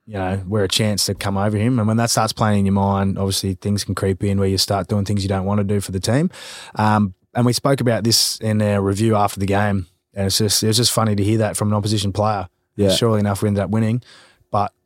You 0.07 0.15
know, 0.15 0.43
we're 0.45 0.63
a 0.63 0.67
chance 0.67 1.05
to 1.05 1.13
come 1.13 1.37
over 1.37 1.55
him. 1.55 1.77
And 1.77 1.87
when 1.87 1.95
that 1.97 2.09
starts 2.09 2.33
playing 2.33 2.59
in 2.59 2.65
your 2.65 2.73
mind, 2.73 3.17
obviously 3.17 3.53
things 3.53 3.85
can 3.85 3.95
creep 3.95 4.23
in 4.23 4.39
where 4.39 4.49
you 4.49 4.57
start 4.57 4.87
doing 4.87 5.05
things 5.05 5.23
you 5.23 5.29
don't 5.29 5.45
want 5.45 5.59
to 5.59 5.63
do 5.63 5.79
for 5.79 5.91
the 5.91 6.01
team. 6.01 6.31
Um, 6.75 7.13
and 7.33 7.45
we 7.45 7.53
spoke 7.53 7.79
about 7.79 8.03
this 8.03 8.37
in 8.39 8.61
our 8.61 8.81
review 8.81 9.15
after 9.15 9.39
the 9.39 9.45
game. 9.45 9.87
And 10.13 10.27
it's 10.27 10.39
just, 10.39 10.63
it 10.63 10.67
was 10.67 10.77
just 10.77 10.91
funny 10.91 11.15
to 11.15 11.23
hear 11.23 11.37
that 11.37 11.55
from 11.55 11.69
an 11.69 11.75
opposition 11.75 12.11
player. 12.11 12.49
Yeah. 12.75 12.89
Surely 12.89 13.19
enough, 13.19 13.41
we 13.41 13.47
ended 13.47 13.63
up 13.63 13.69
winning. 13.69 14.01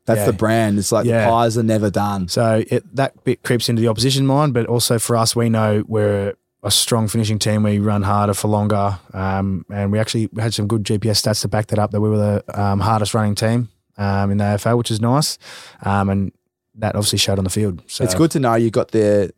That's 0.05 0.19
yeah. 0.19 0.25
the 0.27 0.33
brand. 0.33 0.77
It's 0.77 0.91
like 0.91 1.05
Yeah. 1.05 1.25
the 1.25 1.31
Pies 1.31 1.57
are 1.57 1.63
never 1.63 1.89
done. 1.89 2.27
So 2.27 2.63
it, 2.69 2.95
that 2.95 3.23
bit 3.23 3.41
creeps 3.43 3.69
into 3.69 3.81
the 3.81 3.87
opposition 3.87 4.25
mind, 4.27 4.53
but 4.53 4.65
also 4.67 4.99
for 4.99 5.15
us, 5.17 5.35
we 5.35 5.49
know 5.49 5.83
we're 5.87 6.33
a 6.63 6.71
strong 6.71 7.07
finishing 7.07 7.39
team. 7.39 7.63
We 7.63 7.79
run 7.79 8.03
harder 8.03 8.33
for 8.33 8.47
longer, 8.47 8.99
um, 9.13 9.65
and 9.71 9.91
we 9.91 9.99
actually 9.99 10.29
had 10.37 10.53
some 10.53 10.67
good 10.67 10.83
GPS 10.83 11.21
stats 11.23 11.41
to 11.41 11.47
back 11.47 11.67
that 11.67 11.79
up. 11.79 11.91
That 11.91 12.01
we 12.01 12.09
were 12.09 12.17
the 12.45 12.61
um, 12.61 12.79
hardest 12.79 13.13
running 13.13 13.35
team 13.35 13.69
um, 13.97 14.31
in 14.31 14.37
the 14.37 14.43
AFL, 14.43 14.77
which 14.77 14.91
is 14.91 14.99
nice, 15.01 15.37
um, 15.83 16.09
and 16.09 16.31
that 16.75 16.95
obviously 16.95 17.17
showed 17.19 17.37
on 17.37 17.43
the 17.43 17.49
field. 17.49 17.81
So 17.87 18.03
It's 18.03 18.15
good 18.15 18.31
to 18.31 18.39
know 18.39 18.55
you 18.55 18.69
got 18.69 18.89
the, 18.91 19.31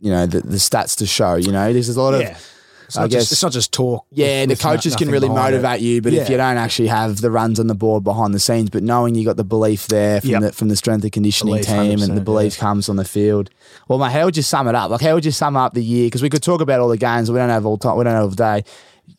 you 0.00 0.10
know, 0.10 0.26
the, 0.26 0.40
the 0.40 0.56
stats 0.56 0.96
to 0.96 1.06
show. 1.06 1.34
You 1.36 1.52
know, 1.52 1.72
there's 1.72 1.88
a 1.88 2.00
lot 2.00 2.18
Yeah. 2.18 2.30
of. 2.32 2.51
It's 2.92 2.98
I 2.98 3.08
guess- 3.08 3.22
just, 3.22 3.32
it's 3.32 3.42
not 3.42 3.52
just 3.52 3.72
talk. 3.72 4.04
Yeah, 4.10 4.40
with- 4.42 4.48
the 4.48 4.52
with 4.52 4.64
no- 4.64 4.70
coaches 4.70 4.96
can 4.96 5.10
really 5.10 5.28
behind 5.28 5.54
it. 5.54 5.62
motivate 5.62 5.80
you, 5.80 6.02
but 6.02 6.12
if 6.12 6.28
you 6.28 6.36
don't 6.36 6.56
actually 6.58 6.88
have 6.88 7.20
the 7.20 7.30
runs 7.30 7.58
on 7.58 7.66
the 7.66 7.74
board 7.74 8.04
behind 8.04 8.34
the 8.34 8.38
scenes, 8.38 8.70
but 8.70 8.82
knowing 8.82 9.14
you 9.14 9.24
got 9.24 9.36
the 9.36 9.44
belief 9.44 9.86
there 9.88 10.20
from 10.20 10.30
Yep. 10.30 10.40
the 10.42 10.52
from 10.52 10.68
the 10.68 10.76
strength 10.76 11.02
and 11.02 11.12
conditioning 11.12 11.54
Belief, 11.54 11.66
team, 11.66 12.02
and 12.02 12.16
the 12.16 12.20
100%, 12.20 12.24
belief 12.24 12.58
comes 12.58 12.88
on 12.88 12.96
the 12.96 13.04
field. 13.04 13.50
Well, 13.88 13.98
mate, 13.98 14.12
how 14.12 14.24
would 14.26 14.36
you 14.36 14.42
sum 14.42 14.68
it 14.68 14.74
up? 14.74 14.90
Like, 14.90 15.00
how 15.00 15.14
would 15.14 15.24
you 15.24 15.30
sum 15.32 15.56
up 15.56 15.74
the 15.74 15.82
year? 15.82 16.06
Because 16.06 16.22
we 16.22 16.28
could 16.30 16.42
talk 16.42 16.60
about 16.60 16.80
all 16.80 16.88
the 16.88 16.96
games, 16.98 17.30
we 17.30 17.38
don't 17.38 17.48
have 17.48 17.64
all 17.66 17.78
time, 17.78 17.96
we 17.96 18.04
don't 18.04 18.12
have 18.14 18.24
all 18.24 18.28
day. 18.30 18.64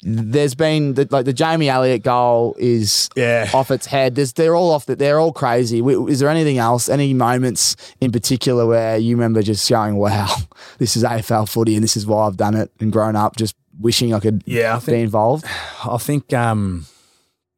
There's 0.02 0.56
been 0.56 0.94
the, 0.96 1.08
like 1.12 1.26
the 1.26 1.34
Jamie 1.34 1.70
Elliott 1.70 2.04
goal 2.04 2.56
is 2.60 3.10
Yeah. 3.16 3.50
off 3.54 3.70
its 3.72 3.86
head. 3.86 4.16
There's, 4.16 4.34
they're 4.34 4.56
all 4.56 4.72
off. 4.72 4.86
The, 4.86 4.96
they're 4.96 5.20
all 5.20 5.32
crazy. 5.34 5.82
We- 5.82 6.12
Is 6.12 6.20
there 6.20 6.30
anything 6.30 6.58
else? 6.58 6.88
Any 6.90 7.14
moments 7.14 7.76
in 8.02 8.12
particular 8.12 8.66
where 8.66 8.98
you 8.98 9.16
remember 9.16 9.42
just 9.42 9.70
going, 9.70 9.96
"Wow, 9.98 10.34
this 10.78 10.96
is 10.98 11.04
AFL 11.04 11.48
footy, 11.50 11.76
and 11.76 11.84
this 11.84 11.96
is 11.98 12.06
why 12.06 12.28
I've 12.28 12.38
done 12.38 12.56
it 12.56 12.72
and 12.80 12.92
grown 12.92 13.16
up." 13.16 13.36
Just 13.38 13.56
wishing 13.80 14.14
I 14.14 14.20
could 14.20 14.44
Yeah, 14.46 14.80
I 14.82 14.86
be 14.86 15.02
involved. 15.02 15.46
I 15.84 15.98
think 15.98 16.34
um, 16.34 16.86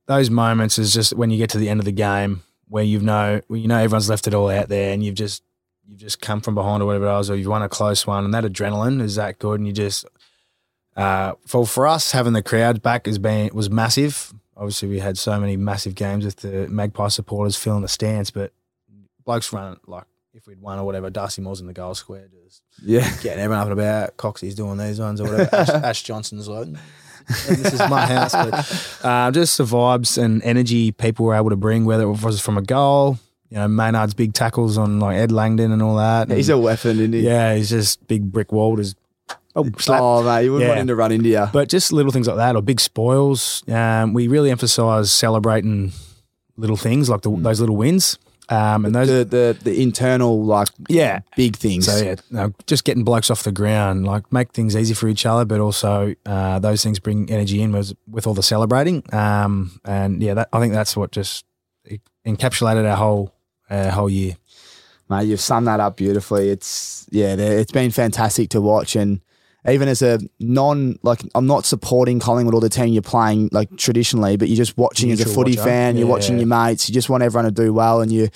those 0.08 0.30
moments 0.30 0.78
is 0.80 0.94
just 0.94 1.14
when 1.14 1.30
you 1.30 1.38
get 1.38 1.50
to 1.52 1.58
the 1.58 1.70
end 1.70 1.80
of 1.80 1.86
the 1.86 1.92
game 1.92 2.44
where 2.68 2.84
you 2.84 3.00
know 3.00 3.42
where 3.48 3.60
you 3.60 3.68
know 3.68 3.78
everyone's 3.78 4.10
left 4.10 4.28
it 4.28 4.34
all 4.34 4.50
out 4.50 4.70
there 4.70 4.94
and 4.94 5.04
you've 5.04 5.16
just 5.16 5.44
you've 5.88 6.00
just 6.00 6.22
come 6.22 6.42
from 6.42 6.56
behind 6.56 6.82
or 6.82 6.86
whatever 6.86 7.08
else 7.08 7.30
or 7.30 7.36
you've 7.36 7.48
won 7.48 7.62
a 7.62 7.70
close 7.70 8.08
one 8.08 8.26
and 8.26 8.34
that 8.34 8.44
adrenaline 8.44 9.02
is 9.02 9.16
that 9.16 9.38
good 9.38 9.60
and 9.60 9.68
you 9.68 9.74
just 9.74 10.06
uh, 10.96 11.34
for 11.46 11.66
for 11.66 11.88
us 11.88 12.12
having 12.12 12.34
the 12.34 12.44
crowd 12.44 12.82
back 12.82 13.06
has 13.06 13.18
been 13.20 13.50
was 13.54 13.70
massive. 13.70 14.34
Obviously, 14.58 14.88
we 14.88 15.00
had 15.00 15.18
so 15.18 15.38
many 15.40 15.58
massive 15.58 15.96
games 15.96 16.24
with 16.24 16.38
the 16.38 16.70
Magpie 16.70 17.10
supporters 17.10 17.58
filling 17.58 17.82
the 17.82 17.90
stands, 17.90 18.32
but 18.32 18.54
blokes 19.26 19.52
run 19.52 19.78
like 19.86 20.06
if 20.34 20.48
we'd 20.48 20.62
won 20.62 20.80
or 20.80 20.86
whatever, 20.86 21.10
Darcy 21.10 21.42
Moore's 21.42 21.60
in 21.60 21.68
the 21.68 21.74
goal 21.74 21.96
square 21.96 22.28
Yeah. 22.84 23.10
getting 23.22 23.40
everyone 23.44 23.60
up 23.60 23.70
and 23.72 23.80
about. 23.80 24.18
Coxie's 24.18 24.56
doing 24.56 24.78
these 24.78 25.00
ones 25.00 25.22
or 25.22 25.26
whatever. 25.30 25.56
Ash, 25.56 25.70
Ash 25.70 26.04
Johnson's 26.04 26.48
like, 26.48 26.68
this 27.28 27.74
is 27.74 27.80
my 27.90 28.06
house. 28.06 28.34
But 28.34 29.06
uh, 29.06 29.32
just 29.32 29.58
the 29.58 29.64
vibes 29.64 30.22
and 30.22 30.44
energy 30.44 30.92
people 30.92 31.26
were 31.26 31.36
able 31.36 31.50
to 31.50 31.56
bring, 31.56 31.86
whether 31.86 32.04
it 32.04 32.22
was 32.22 32.40
from 32.42 32.58
a 32.58 32.62
goal, 32.62 33.18
you 33.50 33.58
know, 33.58 33.68
Maynard's 33.68 34.14
big 34.14 34.34
tackles 34.34 34.78
on 34.78 35.00
like 35.00 35.18
Ed 35.18 35.32
Langdon 35.32 35.72
and 35.72 35.82
all 35.82 35.96
that. 35.98 36.30
He's 36.30 36.50
And, 36.50 36.60
a 36.60 36.62
weapon, 36.62 37.00
isn't 37.00 37.14
he? 37.14 37.22
yeah, 37.22 37.56
he's 37.56 37.70
just 37.70 38.06
big 38.08 38.32
brick 38.32 38.52
wall. 38.52 38.76
Just, 38.76 38.96
oh, 39.56 39.68
slap. 39.80 40.02
Oh, 40.02 40.24
mate, 40.24 40.44
you 40.46 40.52
wouldn't 40.54 40.68
Yeah. 40.68 40.70
want 40.70 40.82
him 40.82 40.88
to 40.88 40.96
run 40.96 41.12
into 41.12 41.30
you. 41.30 41.46
But 41.54 41.70
just 41.70 41.92
little 41.94 42.12
things 42.12 42.28
like 42.28 42.38
that 42.38 42.56
or 42.56 42.62
big 42.62 42.80
spoils. 42.80 43.64
Um, 43.70 44.14
we 44.14 44.28
really 44.28 44.52
emphasise 44.52 45.12
celebrating 45.12 45.94
little 46.58 46.78
things 46.78 47.10
like 47.10 47.22
the, 47.22 47.32
those 47.36 47.60
little 47.60 47.78
wins. 47.78 48.20
Um, 48.50 48.86
and 48.86 48.94
those, 48.94 49.08
the, 49.08 49.26
the 49.26 49.58
the 49.64 49.82
internal 49.82 50.44
like 50.44 50.70
yeah, 50.88 51.22
big 51.36 51.56
things. 51.56 51.86
So 51.86 51.98
yeah, 51.98 52.16
no, 52.30 52.54
just 52.68 52.84
getting 52.84 53.04
blokes 53.04 53.32
off 53.32 53.44
the 53.44 53.52
ground, 53.52 54.06
like 54.06 54.32
make 54.32 54.52
things 54.52 54.76
easy 54.76 54.94
for 54.94 55.08
each 55.08 55.26
other, 55.26 55.46
but 55.46 55.60
also 55.60 56.14
uh, 56.26 56.60
those 56.60 56.84
things 56.84 57.00
bring 57.00 57.30
energy 57.32 57.62
in 57.62 57.72
with, 57.72 57.94
with 58.08 58.28
all 58.28 58.36
the 58.36 58.44
celebrating. 58.44 59.04
Um, 59.14 59.80
and 59.84 60.22
yeah, 60.22 60.36
that, 60.36 60.50
I 60.54 60.60
think 60.60 60.74
that's 60.74 60.96
what 60.96 61.12
just 61.12 61.46
encapsulated 62.26 62.90
our 62.90 62.98
whole 62.98 63.34
uh, 63.70 63.90
whole 63.92 64.10
year. 64.10 64.36
Mate, 65.10 65.26
you've 65.28 65.42
summed 65.42 65.68
that 65.68 65.80
up 65.80 65.98
beautifully. 65.98 66.50
It's 66.50 67.08
yeah, 67.12 67.36
it's 67.36 67.72
been 67.72 67.92
fantastic 67.92 68.50
to 68.50 68.62
watch, 68.62 68.96
and 68.96 69.22
even 69.68 69.88
as 69.88 70.02
a 70.02 70.20
non 70.40 70.98
like 71.04 71.22
I'm 71.34 71.48
not 71.48 71.66
supporting 71.66 72.20
Collingwood 72.20 72.54
or 72.54 72.62
the 72.62 72.70
team 72.70 72.94
you're 72.94 73.02
playing 73.02 73.50
like 73.52 73.76
traditionally, 73.78 74.38
but 74.38 74.48
you're 74.50 74.58
just 74.58 74.78
watching 74.78 75.12
as 75.12 75.22
a 75.22 75.26
footy 75.26 75.52
watcher. 75.52 75.64
fan. 75.64 75.98
You're 75.98 76.08
Yeah, 76.08 76.12
watching 76.14 76.38
your 76.38 76.48
mates. 76.48 76.88
You 76.90 76.94
just 76.94 77.10
want 77.10 77.24
everyone 77.24 77.46
to 77.46 77.52
do 77.52 77.74
well, 77.74 78.02
and 78.02 78.12
you 78.12 78.30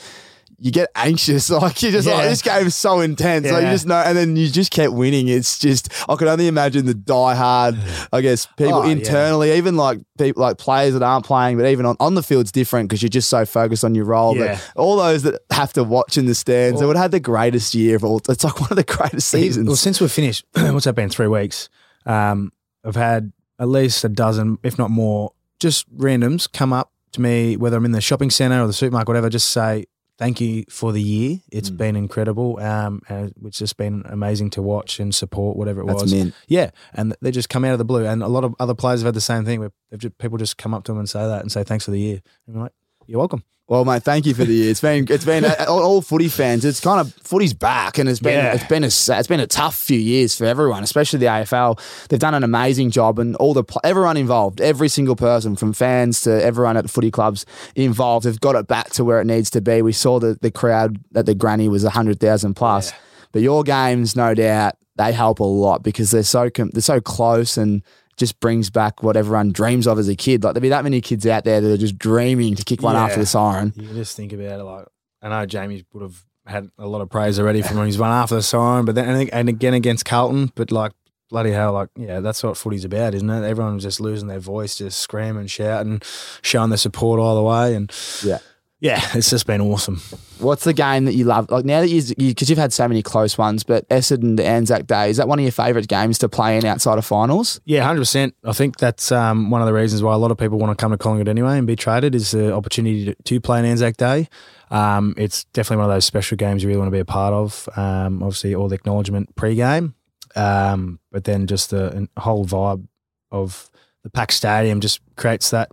you 0.62 0.72
get 0.72 0.90
anxious. 0.96 1.50
Like 1.60 1.82
you're 1.82 1.92
just 1.92 2.08
like 2.08 2.28
this 2.30 2.42
game 2.42 2.68
is 2.68 2.76
so 2.76 3.00
intense. 3.02 3.50
Like 3.50 3.64
you 3.64 3.70
just 3.72 3.86
know, 3.86 3.96
and 3.98 4.18
then 4.18 4.36
you 4.36 4.50
just 4.50 4.72
kept 4.72 4.94
winning. 4.94 5.28
It's 5.28 5.60
just 5.60 5.90
I 6.10 6.16
could 6.16 6.28
only 6.28 6.48
imagine 6.48 6.86
the 6.86 6.94
diehard. 6.94 7.78
I 8.14 8.22
guess 8.22 8.46
people 8.46 8.76
Oh, 8.76 8.84
yeah. 8.86 8.92
internally, 8.94 9.54
even 9.54 9.76
like 9.78 10.00
people 10.18 10.42
like 10.42 10.58
players 10.58 10.94
that 10.94 11.04
aren't 11.04 11.26
playing, 11.26 11.58
but 11.58 11.66
even 11.66 11.86
on, 11.86 11.96
on 12.00 12.16
the 12.16 12.24
field's 12.24 12.52
different 12.52 12.90
because 12.90 13.02
you're 13.02 13.10
just 13.10 13.30
so 13.30 13.46
focused 13.46 13.84
on 13.84 13.96
your 13.96 14.06
role. 14.06 14.36
Yeah. 14.38 14.60
But 14.76 14.82
all 14.82 14.98
those 14.98 15.24
that 15.24 15.42
have 15.52 15.74
to 15.74 15.84
watch 15.84 16.18
in 16.18 16.26
the 16.26 16.36
stands, 16.36 16.80
they 16.80 16.86
would 16.86 16.96
have 16.96 17.04
had 17.04 17.12
the 17.12 17.20
greatest 17.20 17.74
year 17.74 17.96
of 17.96 18.04
all. 18.04 18.22
It's 18.30 18.44
like 18.44 18.60
one 18.62 18.70
of 18.72 18.78
the 18.78 18.84
greatest 18.84 19.30
seasons. 19.30 19.68
Well, 19.68 19.76
since 19.76 20.00
we've 20.02 20.12
finished, 20.12 20.46
what's 20.54 20.86
that 20.86 20.94
been? 20.94 21.10
Three 21.10 21.28
weeks. 21.28 21.70
Um, 22.06 22.52
I've 22.86 22.96
had 22.96 23.32
at 23.60 23.68
least 23.68 24.04
a 24.04 24.10
dozen, 24.10 24.58
if 24.64 24.78
not 24.78 24.90
more, 24.90 25.34
just 25.60 25.94
randoms 25.96 26.52
come 26.52 26.72
up 26.72 26.92
to 27.12 27.22
me, 27.22 27.58
whether 27.58 27.76
I'm 27.76 27.86
in 27.86 27.92
the 27.92 28.02
shopping 28.02 28.30
center 28.30 28.62
or 28.64 28.68
the 28.68 28.74
supermarket, 28.74 29.08
whatever, 29.10 29.30
just 29.30 29.50
say 29.50 29.86
thank 30.20 30.40
you 30.40 30.66
for 30.70 30.92
the 30.92 31.02
year. 31.02 31.38
Mm. 31.38 31.42
It's 31.52 31.70
been 31.72 31.96
incredible. 31.96 32.60
Um, 32.60 33.02
it's 33.10 33.58
just 33.58 33.78
been 33.78 34.04
amazing 34.06 34.52
to 34.52 34.62
watch 34.62 35.00
and 35.00 35.16
support, 35.16 35.58
whatever 35.58 35.82
it 35.82 35.88
That's 35.88 36.04
was. 36.04 36.14
mint. 36.14 36.36
Yeah, 36.48 36.70
and 36.94 37.16
they 37.22 37.32
just 37.32 37.50
come 37.50 37.66
out 37.66 37.72
of 37.72 37.80
the 37.80 37.86
blue, 37.86 38.06
and 38.06 38.22
a 38.22 38.28
lot 38.28 38.44
of 38.44 38.54
other 38.60 38.76
players 38.76 39.00
have 39.00 39.08
had 39.08 39.16
the 39.16 39.22
same 39.22 39.46
thing. 39.46 39.60
Where 39.62 39.72
they've 39.90 40.00
just, 40.00 40.18
people 40.20 40.38
just 40.38 40.58
come 40.58 40.76
up 40.76 40.84
to 40.84 40.92
them 40.92 41.00
and 41.00 41.10
say 41.10 41.26
that 41.26 41.42
and 41.42 41.52
say 41.52 41.64
thanks 41.64 41.86
for 41.86 41.92
the 41.92 42.00
year. 42.00 42.22
And 42.46 42.58
I'm 42.58 42.62
like, 42.64 42.74
you're 43.10 43.20
welcome. 43.20 43.44
Well, 43.68 43.86
mate, 43.86 44.02
thank 44.02 44.26
you 44.26 44.34
for 44.34 44.46
the 44.46 44.54
year. 44.54 44.72
It's 44.72 44.82
been 44.82 45.06
it's 45.10 45.26
been 45.26 45.46
uh, 45.46 45.66
all, 45.68 45.84
all 45.84 46.02
footy 46.02 46.28
fans. 46.28 46.66
It's 46.66 46.80
kind 46.80 47.00
of 47.00 47.14
footy's 47.22 47.54
back, 47.54 48.00
and 48.00 48.10
it's 48.10 48.20
been 48.20 48.34
Yeah. 48.34 48.54
it's 48.56 48.64
been 48.66 48.84
a 48.84 48.88
it's 48.88 49.28
been 49.28 49.40
a 49.40 49.46
tough 49.46 49.76
few 49.76 50.00
years 50.00 50.36
for 50.36 50.46
everyone, 50.46 50.82
especially 50.84 51.20
the 51.20 51.28
AFL. 51.28 51.80
They've 52.08 52.20
done 52.20 52.34
an 52.34 52.44
amazing 52.44 52.90
job, 52.90 53.20
and 53.20 53.36
all 53.36 53.54
the 53.54 53.64
everyone 53.84 54.18
involved, 54.18 54.60
every 54.60 54.90
single 54.90 55.16
person 55.16 55.56
from 55.56 55.74
fans 55.74 56.22
to 56.22 56.44
everyone 56.44 56.78
at 56.78 56.84
the 56.84 56.90
footy 56.90 57.12
clubs 57.12 57.46
involved, 57.76 58.26
have 58.26 58.42
got 58.42 58.56
it 58.56 58.66
back 58.68 58.90
to 58.92 59.04
where 59.04 59.22
it 59.22 59.26
needs 59.26 59.52
to 59.52 59.62
be. 59.62 59.84
We 59.84 59.94
saw 59.94 60.20
that 60.20 60.42
the 60.42 60.50
crowd 60.52 60.98
at 61.14 61.28
the 61.28 61.36
Granny 61.36 61.68
was 61.70 61.84
hundred 61.84 62.20
thousand 62.20 62.56
plus, 62.56 62.92
but 63.32 63.44
your 63.44 63.62
games, 63.64 64.16
no 64.16 64.34
doubt, 64.34 64.78
they 64.96 65.12
help 65.12 65.40
a 65.40 65.44
lot 65.44 65.84
because 65.84 66.10
they're 66.10 66.24
so 66.24 66.50
com- 66.50 66.72
they're 66.74 66.82
so 66.82 67.00
close 67.02 67.56
and. 67.56 67.84
Just 68.20 68.40
brings 68.40 68.70
back 68.70 69.02
what 69.02 69.18
everyone 69.18 69.52
dreams 69.52 69.88
of 69.88 69.98
as 69.98 70.08
a 70.08 70.16
kid. 70.16 70.44
Like 70.44 70.54
there'd 70.54 70.62
be 70.62 70.70
that 70.70 70.84
many 70.84 71.02
kids 71.02 71.26
out 71.26 71.44
there 71.46 71.60
that 71.62 71.72
are 71.72 71.78
just 71.78 71.98
dreaming 71.98 72.54
to 72.56 72.64
kick 72.64 72.82
one 72.84 72.94
Yeah. 72.96 73.06
after 73.06 73.20
the 73.20 73.26
siren. 73.26 73.74
You 73.76 73.88
just 73.94 74.16
think 74.16 74.32
about 74.34 74.60
it 74.60 74.64
like 74.64 74.86
I 75.22 75.30
know 75.30 75.46
Jamie 75.46 75.86
would 75.94 76.04
have 76.04 76.24
had 76.46 76.70
a 76.78 76.86
lot 76.88 77.02
of 77.02 77.10
praise 77.10 77.40
already 77.40 77.62
from 77.62 77.78
when 77.78 77.86
he's 77.88 77.98
won 77.98 78.12
after 78.12 78.36
the 78.36 78.42
siren, 78.44 78.86
but 78.86 78.96
then 78.96 79.08
and, 79.10 79.30
and 79.34 79.50
again 79.50 79.74
against 79.74 80.06
Carlton, 80.06 80.52
but 80.56 80.72
like 80.72 80.92
bloody 81.30 81.52
hell, 81.52 81.74
like 81.74 81.90
yeah, 81.96 82.20
that's 82.22 82.42
what 82.44 82.58
footy's 82.58 82.84
about, 82.86 83.14
isn't 83.14 83.30
it? 83.30 83.48
Everyone's 83.48 83.84
just 83.84 84.00
losing 84.02 84.28
their 84.28 84.40
voice, 84.40 84.76
just 84.78 85.00
screaming, 85.00 85.48
shouting, 85.48 86.02
showing 86.42 86.70
their 86.72 86.78
support 86.78 87.20
all 87.20 87.36
the 87.36 87.44
way, 87.44 87.76
and 87.76 87.92
Yeah. 88.24 88.40
Yeah, 88.82 89.02
it's 89.14 89.30
just 89.30 89.46
been 89.46 89.62
awesome. 89.62 89.98
What's 90.40 90.64
the 90.64 90.74
game 90.74 91.06
that 91.06 91.14
you 91.14 91.26
love? 91.26 91.50
Like 91.52 91.66
now 91.66 91.82
that 91.82 91.90
you, 91.90 92.02
because 92.16 92.50
you, 92.50 92.56
have 92.56 92.62
had 92.62 92.74
so 92.74 92.88
many 92.88 93.02
close 93.02 93.38
ones, 93.38 93.64
but 93.64 93.88
Essendon, 93.90 94.38
the 94.38 94.46
Anzac 94.46 94.88
Day, 94.88 95.10
is 95.10 95.18
that 95.18 95.28
one 95.28 95.38
of 95.38 95.44
your 95.44 95.52
favourite 95.52 95.88
games 95.88 96.18
to 96.20 96.30
play 96.30 96.58
in 96.58 96.66
outside 96.66 96.98
of 96.98 97.06
finals? 97.06 97.60
Yeah, 97.66 97.84
hundred 97.84 98.02
percent. 98.02 98.36
I 98.46 98.54
think 98.54 98.78
that's 98.78 99.12
um, 99.12 99.50
one 99.50 99.62
of 99.62 99.68
the 99.68 99.74
reasons 99.74 100.02
why 100.02 100.14
a 100.14 100.18
lot 100.18 100.32
of 100.32 100.38
people 100.38 100.58
want 100.58 100.78
to 100.78 100.82
come 100.82 100.92
to 100.92 100.98
Collingwood 100.98 101.28
anyway 101.28 101.58
and 101.58 101.68
be 101.68 101.76
traded 101.76 102.16
is 102.16 102.32
the 102.32 102.54
opportunity 102.54 103.06
to, 103.06 103.16
to 103.16 103.42
play 103.42 103.60
an 103.60 103.66
Anzac 103.66 103.98
Day. 103.98 104.30
Um, 104.72 105.14
it's 105.18 105.44
definitely 105.46 105.78
one 105.78 105.90
of 105.90 105.96
those 105.96 106.06
special 106.06 106.38
games 106.38 106.64
you 106.64 106.70
really 106.70 106.80
want 106.80 106.88
to 106.88 106.96
be 106.96 107.00
a 107.00 107.06
part 107.06 107.34
of. 107.34 107.68
Um, 107.76 108.24
obviously, 108.24 108.56
all 108.56 108.70
the 108.70 108.76
acknowledgement 108.76 109.36
pre-game, 109.36 109.96
um, 110.36 111.00
but 111.12 111.26
then 111.26 111.48
just 111.48 111.72
the 111.72 112.08
whole 112.18 112.46
vibe 112.46 112.88
of 113.32 113.70
the 114.04 114.10
packed 114.10 114.34
stadium 114.34 114.80
just 114.80 115.02
creates 115.18 115.50
that 115.50 115.72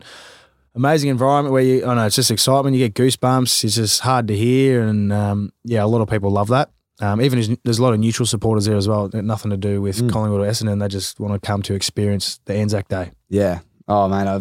amazing 0.77 1.11
environment 1.11 1.53
where 1.53 1.63
you, 1.63 1.85
I 1.87 1.95
know 1.95 2.07
it's 2.07 2.17
just 2.17 2.31
excitement. 2.31 2.77
You 2.77 2.89
get 2.89 2.95
goosebumps. 2.95 3.65
It's 3.65 3.75
just 3.75 4.01
hard 4.01 4.29
to 4.29 4.37
hear, 4.37 4.83
and 4.83 5.13
um, 5.13 5.53
yeah, 5.65 5.83
a 5.83 5.87
lot 5.87 6.01
of 6.03 6.09
people 6.09 6.31
love 6.31 6.49
that. 6.49 6.71
Um, 7.01 7.21
even 7.21 7.39
as, 7.39 7.51
there's 7.65 7.79
a 7.79 7.83
lot 7.83 7.93
of 7.93 8.01
neutral 8.01 8.27
supporters 8.27 8.65
there 8.67 8.77
as 8.77 8.89
well. 8.89 9.11
Nothing 9.13 9.51
to 9.51 9.57
do 9.57 9.83
with 9.83 10.11
Collingwood 10.11 10.41
or 10.41 10.45
Essendon. 10.51 10.81
They 10.81 10.89
just 10.89 11.21
want 11.21 11.35
to 11.35 11.47
come 11.47 11.63
to 11.63 11.75
experience 11.75 12.41
the 12.47 12.55
Anzac 12.55 12.89
Day. 12.89 13.11
Yeah. 13.29 13.61
Oh 13.89 14.09
man, 14.09 14.27
I, 14.27 14.37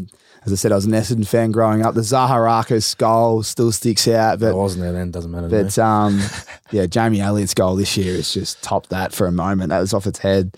as 0.46 0.52
I 0.52 0.56
said, 0.56 0.72
I 0.72 0.76
was 0.76 0.86
an 0.86 0.92
Essendon 0.92 1.28
fan 1.28 1.52
growing 1.52 1.86
up. 1.86 1.96
The 1.96 2.02
Zaharakis 2.02 2.98
goal 2.98 3.44
still 3.44 3.72
sticks 3.72 4.08
out, 4.08 4.34
I 4.34 4.36
but 4.38 4.56
wasn't 4.56 4.84
there 4.84 4.94
then. 4.94 5.12
Doesn't 5.12 5.32
matter. 5.32 5.50
but 5.50 5.78
um, 5.80 6.22
yeah, 6.72 6.86
Jamie 6.86 7.20
Elliott's 7.20 7.54
goal 7.54 7.76
this 7.76 7.96
year 7.98 8.14
is 8.14 8.34
just 8.34 8.62
topped 8.64 8.90
that 8.90 9.14
for 9.14 9.28
a 9.28 9.32
moment. 9.32 9.70
That 9.70 9.80
was 9.80 9.94
off 9.94 10.08
its 10.08 10.20
head. 10.20 10.56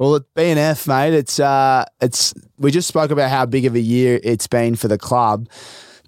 Well, 0.00 0.16
at 0.16 0.22
BNF, 0.34 0.88
mate, 0.88 1.12
it's 1.12 1.38
uh, 1.38 1.84
it's 2.00 2.32
we 2.56 2.70
just 2.70 2.88
spoke 2.88 3.10
about 3.10 3.28
how 3.28 3.44
big 3.44 3.66
of 3.66 3.74
a 3.74 3.80
year 3.80 4.18
it's 4.24 4.46
been 4.46 4.74
for 4.74 4.88
the 4.88 4.96
club 4.96 5.46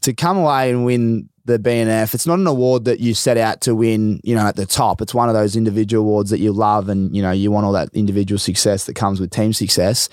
to 0.00 0.14
come 0.14 0.38
away 0.38 0.70
and 0.70 0.86
win 0.86 1.28
the 1.44 1.58
BNF. 1.58 2.14
It's 2.14 2.26
not 2.26 2.38
an 2.38 2.46
award 2.46 2.86
that 2.86 3.00
you 3.00 3.12
set 3.12 3.36
out 3.36 3.60
to 3.60 3.74
win, 3.74 4.18
you 4.24 4.34
know, 4.34 4.46
at 4.46 4.56
the 4.56 4.64
top. 4.64 5.02
It's 5.02 5.12
one 5.12 5.28
of 5.28 5.34
those 5.34 5.56
individual 5.56 6.04
awards 6.04 6.30
that 6.30 6.38
you 6.38 6.52
love, 6.52 6.88
and 6.88 7.14
you 7.14 7.20
know, 7.20 7.32
you 7.32 7.50
want 7.50 7.66
all 7.66 7.72
that 7.72 7.90
individual 7.92 8.38
success 8.38 8.86
that 8.86 8.94
comes 8.94 9.20
with 9.20 9.30
team 9.30 9.52
success. 9.52 10.08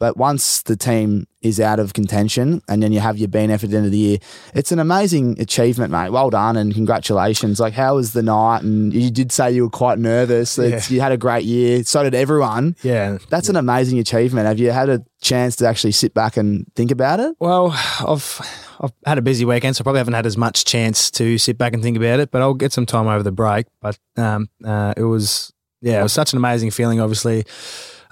But 0.00 0.16
once 0.16 0.62
the 0.62 0.76
team 0.76 1.26
is 1.40 1.60
out 1.60 1.78
of 1.78 1.94
contention 1.94 2.60
and 2.68 2.82
then 2.82 2.92
you 2.92 3.00
have 3.00 3.16
your 3.16 3.28
BNF 3.28 3.62
at 3.64 3.70
the 3.70 3.76
end 3.76 3.86
of 3.86 3.92
the 3.92 3.98
year, 3.98 4.18
it's 4.54 4.72
an 4.72 4.78
amazing 4.78 5.40
achievement, 5.40 5.92
mate. 5.92 6.10
Well 6.10 6.30
done 6.30 6.56
and 6.56 6.74
congratulations. 6.74 7.60
Like, 7.60 7.74
how 7.74 7.94
was 7.94 8.12
the 8.12 8.22
night? 8.22 8.62
And 8.62 8.92
you 8.92 9.10
did 9.10 9.30
say 9.30 9.52
you 9.52 9.62
were 9.64 9.70
quite 9.70 9.98
nervous. 9.98 10.58
It's, 10.58 10.90
You 10.90 11.00
had 11.00 11.12
a 11.12 11.16
great 11.16 11.44
year. 11.44 11.84
So 11.84 12.02
did 12.02 12.14
everyone. 12.14 12.76
yeah. 12.82 13.18
That's 13.30 13.48
an 13.48 13.56
amazing 13.56 13.98
achievement. 13.98 14.46
Have 14.46 14.58
you 14.58 14.72
had 14.72 14.88
a 14.88 15.04
chance 15.22 15.56
to 15.56 15.66
actually 15.66 15.92
sit 15.92 16.12
back 16.12 16.36
and 16.36 16.66
think 16.74 16.90
about 16.90 17.20
it? 17.20 17.36
Well, 17.38 17.70
I've 18.06 18.40
I've 18.80 18.92
had 19.06 19.18
a 19.18 19.22
busy 19.22 19.44
weekend, 19.44 19.76
so 19.76 19.82
I 19.82 19.84
probably 19.84 20.00
haven't 20.00 20.14
had 20.14 20.26
as 20.26 20.36
much 20.36 20.64
chance 20.64 21.10
to 21.12 21.38
sit 21.38 21.56
back 21.56 21.72
and 21.72 21.82
think 21.82 21.96
about 21.96 22.18
it. 22.20 22.30
But 22.32 22.42
I'll 22.42 22.52
get 22.54 22.72
some 22.72 22.84
time 22.84 23.06
over 23.06 23.22
the 23.22 23.32
break. 23.32 23.66
But 23.80 23.96
um, 24.16 24.48
uh, 24.64 24.92
it 24.96 25.04
was 25.04 25.52
yeah, 25.80 26.00
it 26.00 26.02
was 26.02 26.12
such 26.12 26.32
an 26.32 26.38
amazing 26.38 26.72
feeling. 26.72 27.00
Obviously, 27.00 27.44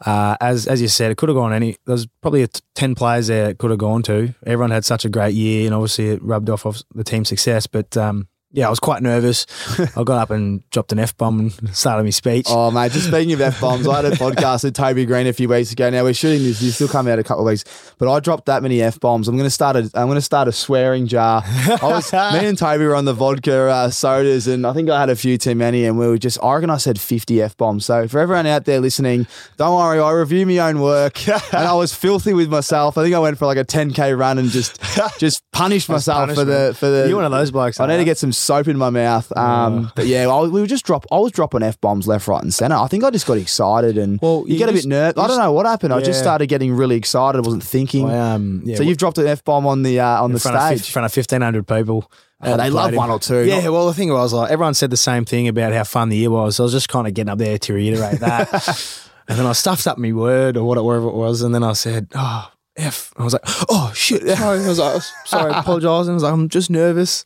uh, 0.04 0.36
as 0.40 0.66
as 0.66 0.82
you 0.82 0.88
said, 0.88 1.10
it 1.10 1.16
could 1.16 1.28
have 1.28 1.36
gone 1.36 1.52
any. 1.52 1.76
There's 1.86 2.06
probably 2.20 2.46
ten 2.74 2.94
players 2.94 3.28
there 3.28 3.50
it 3.50 3.58
could 3.58 3.70
have 3.70 3.78
gone 3.78 4.02
to. 4.04 4.34
Everyone 4.44 4.70
had 4.70 4.84
such 4.84 5.04
a 5.04 5.08
great 5.08 5.34
year, 5.34 5.66
and 5.66 5.74
obviously 5.74 6.08
it 6.10 6.22
rubbed 6.22 6.50
off 6.50 6.66
of 6.66 6.82
the 6.94 7.04
team 7.04 7.24
success. 7.24 7.66
But 7.66 7.96
um, 7.96 8.28
yeah, 8.52 8.66
I 8.66 8.70
was 8.70 8.80
quite 8.80 9.02
nervous. 9.02 9.46
I 9.96 10.04
got 10.04 10.18
up 10.18 10.30
and 10.30 10.68
dropped 10.70 10.92
an 10.92 10.98
f 10.98 11.16
bomb 11.16 11.40
and 11.40 11.76
started 11.76 12.04
my 12.04 12.10
speech. 12.10 12.46
Oh, 12.48 12.70
mate, 12.70 12.92
just 12.92 13.08
speaking 13.08 13.32
of 13.32 13.40
F 13.40 13.60
bombs, 13.60 13.88
I 13.88 13.96
had 13.96 14.04
a 14.04 14.10
podcast 14.16 14.64
with 14.64 14.74
Toby 14.74 15.06
Greene 15.06 15.26
a 15.26 15.32
few 15.32 15.48
weeks 15.48 15.72
ago. 15.72 15.88
Now 15.88 16.04
we're 16.04 16.12
shooting 16.12 16.42
this, 16.42 16.60
this 16.60 16.74
still 16.74 16.88
come 16.88 17.08
out 17.08 17.18
a 17.18 17.24
couple 17.24 17.46
of 17.46 17.50
weeks, 17.50 17.64
but 17.98 18.12
I 18.12 18.20
dropped 18.20 18.46
that 18.46 18.62
many 18.62 18.82
F 18.82 19.00
bombs. 19.00 19.26
I'm 19.26 19.36
gonna 19.36 19.48
start 19.50 19.76
a 19.76 19.90
I'm 19.94 20.08
gonna 20.08 20.20
start 20.20 20.48
a 20.48 20.52
swearing 20.52 21.06
jar. 21.06 21.42
I 21.46 21.78
was 21.82 22.12
me 22.12 22.46
and 22.46 22.58
Toby 22.58 22.84
were 22.84 22.94
on 22.94 23.06
the 23.06 23.14
vodka 23.14 23.68
uh, 23.70 23.90
sodas 23.90 24.46
and 24.46 24.66
I 24.66 24.74
think 24.74 24.90
I 24.90 25.00
had 25.00 25.08
a 25.08 25.16
few 25.16 25.38
too 25.38 25.54
many 25.54 25.86
and 25.86 25.98
we 25.98 26.06
were 26.06 26.18
just 26.18 26.38
I 26.42 26.54
reckon 26.54 26.70
I 26.70 26.76
said 26.76 27.00
50 27.00 27.40
F 27.40 27.56
bombs. 27.56 27.86
So 27.86 28.06
for 28.06 28.18
everyone 28.18 28.46
out 28.46 28.66
there 28.66 28.80
listening, 28.80 29.26
don't 29.56 29.74
worry, 29.76 29.98
I 29.98 30.10
review 30.12 30.44
my 30.44 30.58
own 30.58 30.80
work. 30.80 31.26
and 31.28 31.64
I 31.66 31.72
was 31.74 31.94
filthy 31.94 32.34
with 32.34 32.50
myself. 32.50 32.98
I 32.98 33.02
think 33.02 33.14
I 33.14 33.18
went 33.18 33.38
for 33.38 33.46
like 33.46 33.58
a 33.58 33.64
10k 33.64 34.18
run 34.18 34.38
and 34.38 34.50
just 34.50 34.78
just 35.18 35.42
punished 35.52 35.88
myself 35.88 36.34
for 36.34 36.44
the 36.44 36.76
for 36.78 36.88
the 36.88 37.08
You're 37.08 37.16
one 37.16 37.24
of 37.24 37.32
those 37.32 37.50
blokes. 37.50 37.80
I 37.80 37.86
need 37.86 37.96
to 37.96 38.04
get 38.04 38.18
some 38.18 38.32
soap 38.42 38.68
in 38.68 38.76
my 38.76 38.90
mouth. 38.90 39.34
Um, 39.36 39.92
but 39.94 40.06
yeah, 40.06 40.28
I, 40.28 40.42
we 40.42 40.60
were 40.60 40.66
just 40.66 40.84
drop. 40.84 41.06
I 41.10 41.18
was 41.18 41.32
dropping 41.32 41.62
f 41.62 41.80
bombs 41.80 42.06
left, 42.06 42.28
right, 42.28 42.42
and 42.42 42.52
center. 42.52 42.76
I 42.76 42.86
think 42.88 43.04
I 43.04 43.10
just 43.10 43.26
got 43.26 43.38
excited 43.38 43.98
and 43.98 44.20
Well, 44.20 44.44
you, 44.46 44.54
you 44.54 44.58
get 44.58 44.68
a 44.68 44.72
bit 44.72 44.86
nervous. 44.86 45.22
I 45.22 45.26
don't 45.26 45.38
know 45.38 45.52
what 45.52 45.66
happened. 45.66 45.92
I 45.92 46.00
just 46.00 46.18
started 46.18 46.46
getting 46.48 46.72
really 46.72 46.96
excited. 46.96 47.38
I 47.38 47.42
wasn't 47.42 47.64
thinking. 47.64 48.10
I, 48.10 48.34
um, 48.34 48.62
yeah, 48.64 48.76
so 48.76 48.82
you've 48.82 48.98
dropped 48.98 49.18
an 49.18 49.26
f 49.26 49.44
bomb 49.44 49.66
on 49.66 49.82
the 49.82 50.00
uh, 50.00 50.22
on 50.22 50.30
in 50.30 50.34
the 50.34 50.40
front 50.40 50.56
of, 50.56 50.62
stage. 50.62 50.88
in 50.88 50.92
front 50.92 51.06
of 51.06 51.12
fifteen 51.12 51.40
hundred 51.40 51.66
people. 51.66 52.10
Oh, 52.44 52.56
they 52.56 52.70
love 52.70 52.88
Played 52.88 52.98
one 52.98 53.10
or 53.10 53.20
two. 53.20 53.44
Yeah, 53.44 53.68
well, 53.68 53.86
the 53.86 53.94
thing 53.94 54.12
was, 54.12 54.32
like, 54.32 54.50
everyone 54.50 54.74
said 54.74 54.90
the 54.90 54.96
same 54.96 55.24
thing 55.24 55.46
about 55.46 55.72
how 55.72 55.84
fun 55.84 56.08
the 56.08 56.16
year 56.16 56.30
was. 56.30 56.56
So 56.56 56.64
I 56.64 56.66
was 56.66 56.72
just 56.72 56.88
kind 56.88 57.06
of 57.06 57.14
getting 57.14 57.30
up 57.30 57.38
there 57.38 57.56
to 57.56 57.72
reiterate 57.72 58.18
that. 58.18 59.08
and 59.28 59.38
then 59.38 59.46
I 59.46 59.52
stuffed 59.52 59.86
up 59.86 59.96
my 59.96 60.12
word 60.12 60.56
or 60.56 60.64
whatever 60.64 61.08
it 61.08 61.14
was. 61.14 61.42
And 61.42 61.54
then 61.54 61.62
I 61.62 61.72
said, 61.74 62.08
oh, 62.16 62.50
F. 62.76 63.12
I 63.16 63.24
was 63.24 63.32
like, 63.32 63.42
oh, 63.68 63.92
shit. 63.94 64.26
Sorry. 64.26 64.60
I 64.60 64.68
was 64.68 64.78
like, 64.78 65.02
sorry, 65.26 65.52
I 65.52 65.60
apologise. 65.60 66.06
And 66.06 66.12
I 66.12 66.14
was 66.14 66.22
like, 66.22 66.32
I'm 66.32 66.48
just 66.48 66.70
nervous. 66.70 67.24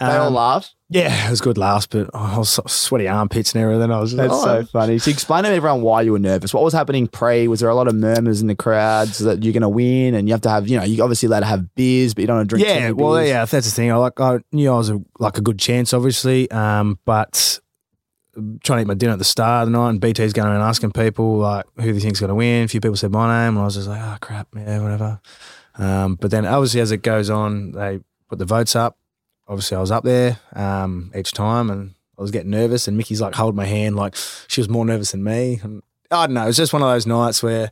they 0.00 0.06
all 0.06 0.28
Um, 0.28 0.34
laughed. 0.34 0.74
Yeah, 0.90 1.26
it 1.26 1.30
was 1.30 1.42
good 1.42 1.58
last, 1.58 1.90
but 1.90 2.08
oh, 2.14 2.18
I 2.18 2.38
was 2.38 2.48
so 2.48 2.62
sweaty 2.66 3.06
armpits 3.06 3.54
and 3.54 3.62
everything. 3.62 3.92
I 3.92 4.00
was 4.00 4.12
just 4.12 4.16
That's 4.16 4.32
like, 4.32 4.42
so 4.42 4.56
oh, 4.60 4.64
funny. 4.64 4.98
So 4.98 5.10
explain 5.10 5.42
to 5.44 5.50
everyone 5.50 5.82
why 5.82 6.00
you 6.00 6.12
were 6.12 6.18
nervous. 6.18 6.54
What 6.54 6.62
was 6.64 6.72
happening 6.72 7.06
pre? 7.06 7.46
Was 7.46 7.60
there 7.60 7.68
a 7.68 7.74
lot 7.74 7.88
of 7.88 7.94
murmurs 7.94 8.40
in 8.40 8.46
the 8.46 8.54
crowd 8.54 9.08
so 9.08 9.24
that 9.24 9.42
you're 9.44 9.52
going 9.52 9.60
to 9.60 9.68
win 9.68 10.14
and 10.14 10.26
you 10.26 10.32
have 10.32 10.40
to 10.42 10.48
have, 10.48 10.66
you 10.66 10.78
know, 10.78 10.84
you 10.84 11.02
obviously 11.02 11.26
allowed 11.26 11.40
to 11.40 11.46
have 11.46 11.74
beers, 11.74 12.14
but 12.14 12.22
you 12.22 12.26
don't 12.26 12.36
want 12.38 12.48
to 12.48 12.56
drink. 12.56 12.66
Yeah, 12.66 12.92
well, 12.92 13.16
beers. 13.16 13.28
yeah, 13.28 13.44
that's 13.44 13.66
the 13.66 13.72
thing. 13.74 13.92
I 13.92 13.96
like, 13.96 14.18
I 14.18 14.38
knew 14.52 14.72
I 14.72 14.76
was 14.78 14.88
a, 14.88 14.98
like 15.18 15.36
a 15.36 15.42
good 15.42 15.58
chance, 15.58 15.92
obviously, 15.92 16.50
um, 16.50 16.98
but 17.04 17.60
trying 18.62 18.78
to 18.78 18.82
eat 18.82 18.86
my 18.86 18.94
dinner 18.94 19.12
at 19.12 19.18
the 19.18 19.24
start 19.24 19.66
of 19.66 19.72
the 19.72 19.78
night, 19.78 19.90
and 19.90 20.00
BT's 20.00 20.32
going 20.32 20.48
around 20.48 20.62
asking 20.62 20.92
people 20.92 21.38
like 21.38 21.66
who 21.76 21.82
do 21.82 21.94
you 21.94 22.00
think's 22.00 22.20
going 22.20 22.28
to 22.28 22.34
win. 22.34 22.64
A 22.64 22.68
few 22.68 22.80
people 22.80 22.96
said 22.96 23.10
my 23.10 23.26
name, 23.26 23.54
and 23.54 23.60
I 23.60 23.64
was 23.64 23.74
just 23.74 23.88
like, 23.88 24.00
oh 24.00 24.16
crap, 24.20 24.48
yeah, 24.54 24.80
whatever. 24.80 25.20
Um, 25.76 26.16
but 26.16 26.30
then 26.30 26.44
obviously 26.46 26.80
as 26.80 26.90
it 26.90 27.02
goes 27.02 27.30
on, 27.30 27.72
they 27.72 28.00
put 28.28 28.38
the 28.38 28.44
votes 28.44 28.74
up. 28.76 28.98
Obviously, 29.46 29.76
I 29.76 29.80
was 29.80 29.90
up 29.90 30.04
there 30.04 30.38
um, 30.54 31.10
each 31.14 31.32
time, 31.32 31.70
and 31.70 31.94
I 32.18 32.22
was 32.22 32.30
getting 32.30 32.50
nervous. 32.50 32.88
And 32.88 32.96
Mickey's 32.96 33.20
like, 33.20 33.34
hold 33.34 33.54
my 33.54 33.64
hand, 33.64 33.96
like 33.96 34.14
she 34.48 34.60
was 34.60 34.68
more 34.68 34.84
nervous 34.84 35.12
than 35.12 35.24
me. 35.24 35.60
And 35.62 35.82
I 36.10 36.26
don't 36.26 36.34
know. 36.34 36.44
It 36.44 36.48
was 36.48 36.56
just 36.56 36.72
one 36.72 36.82
of 36.82 36.88
those 36.88 37.06
nights 37.06 37.42
where 37.42 37.70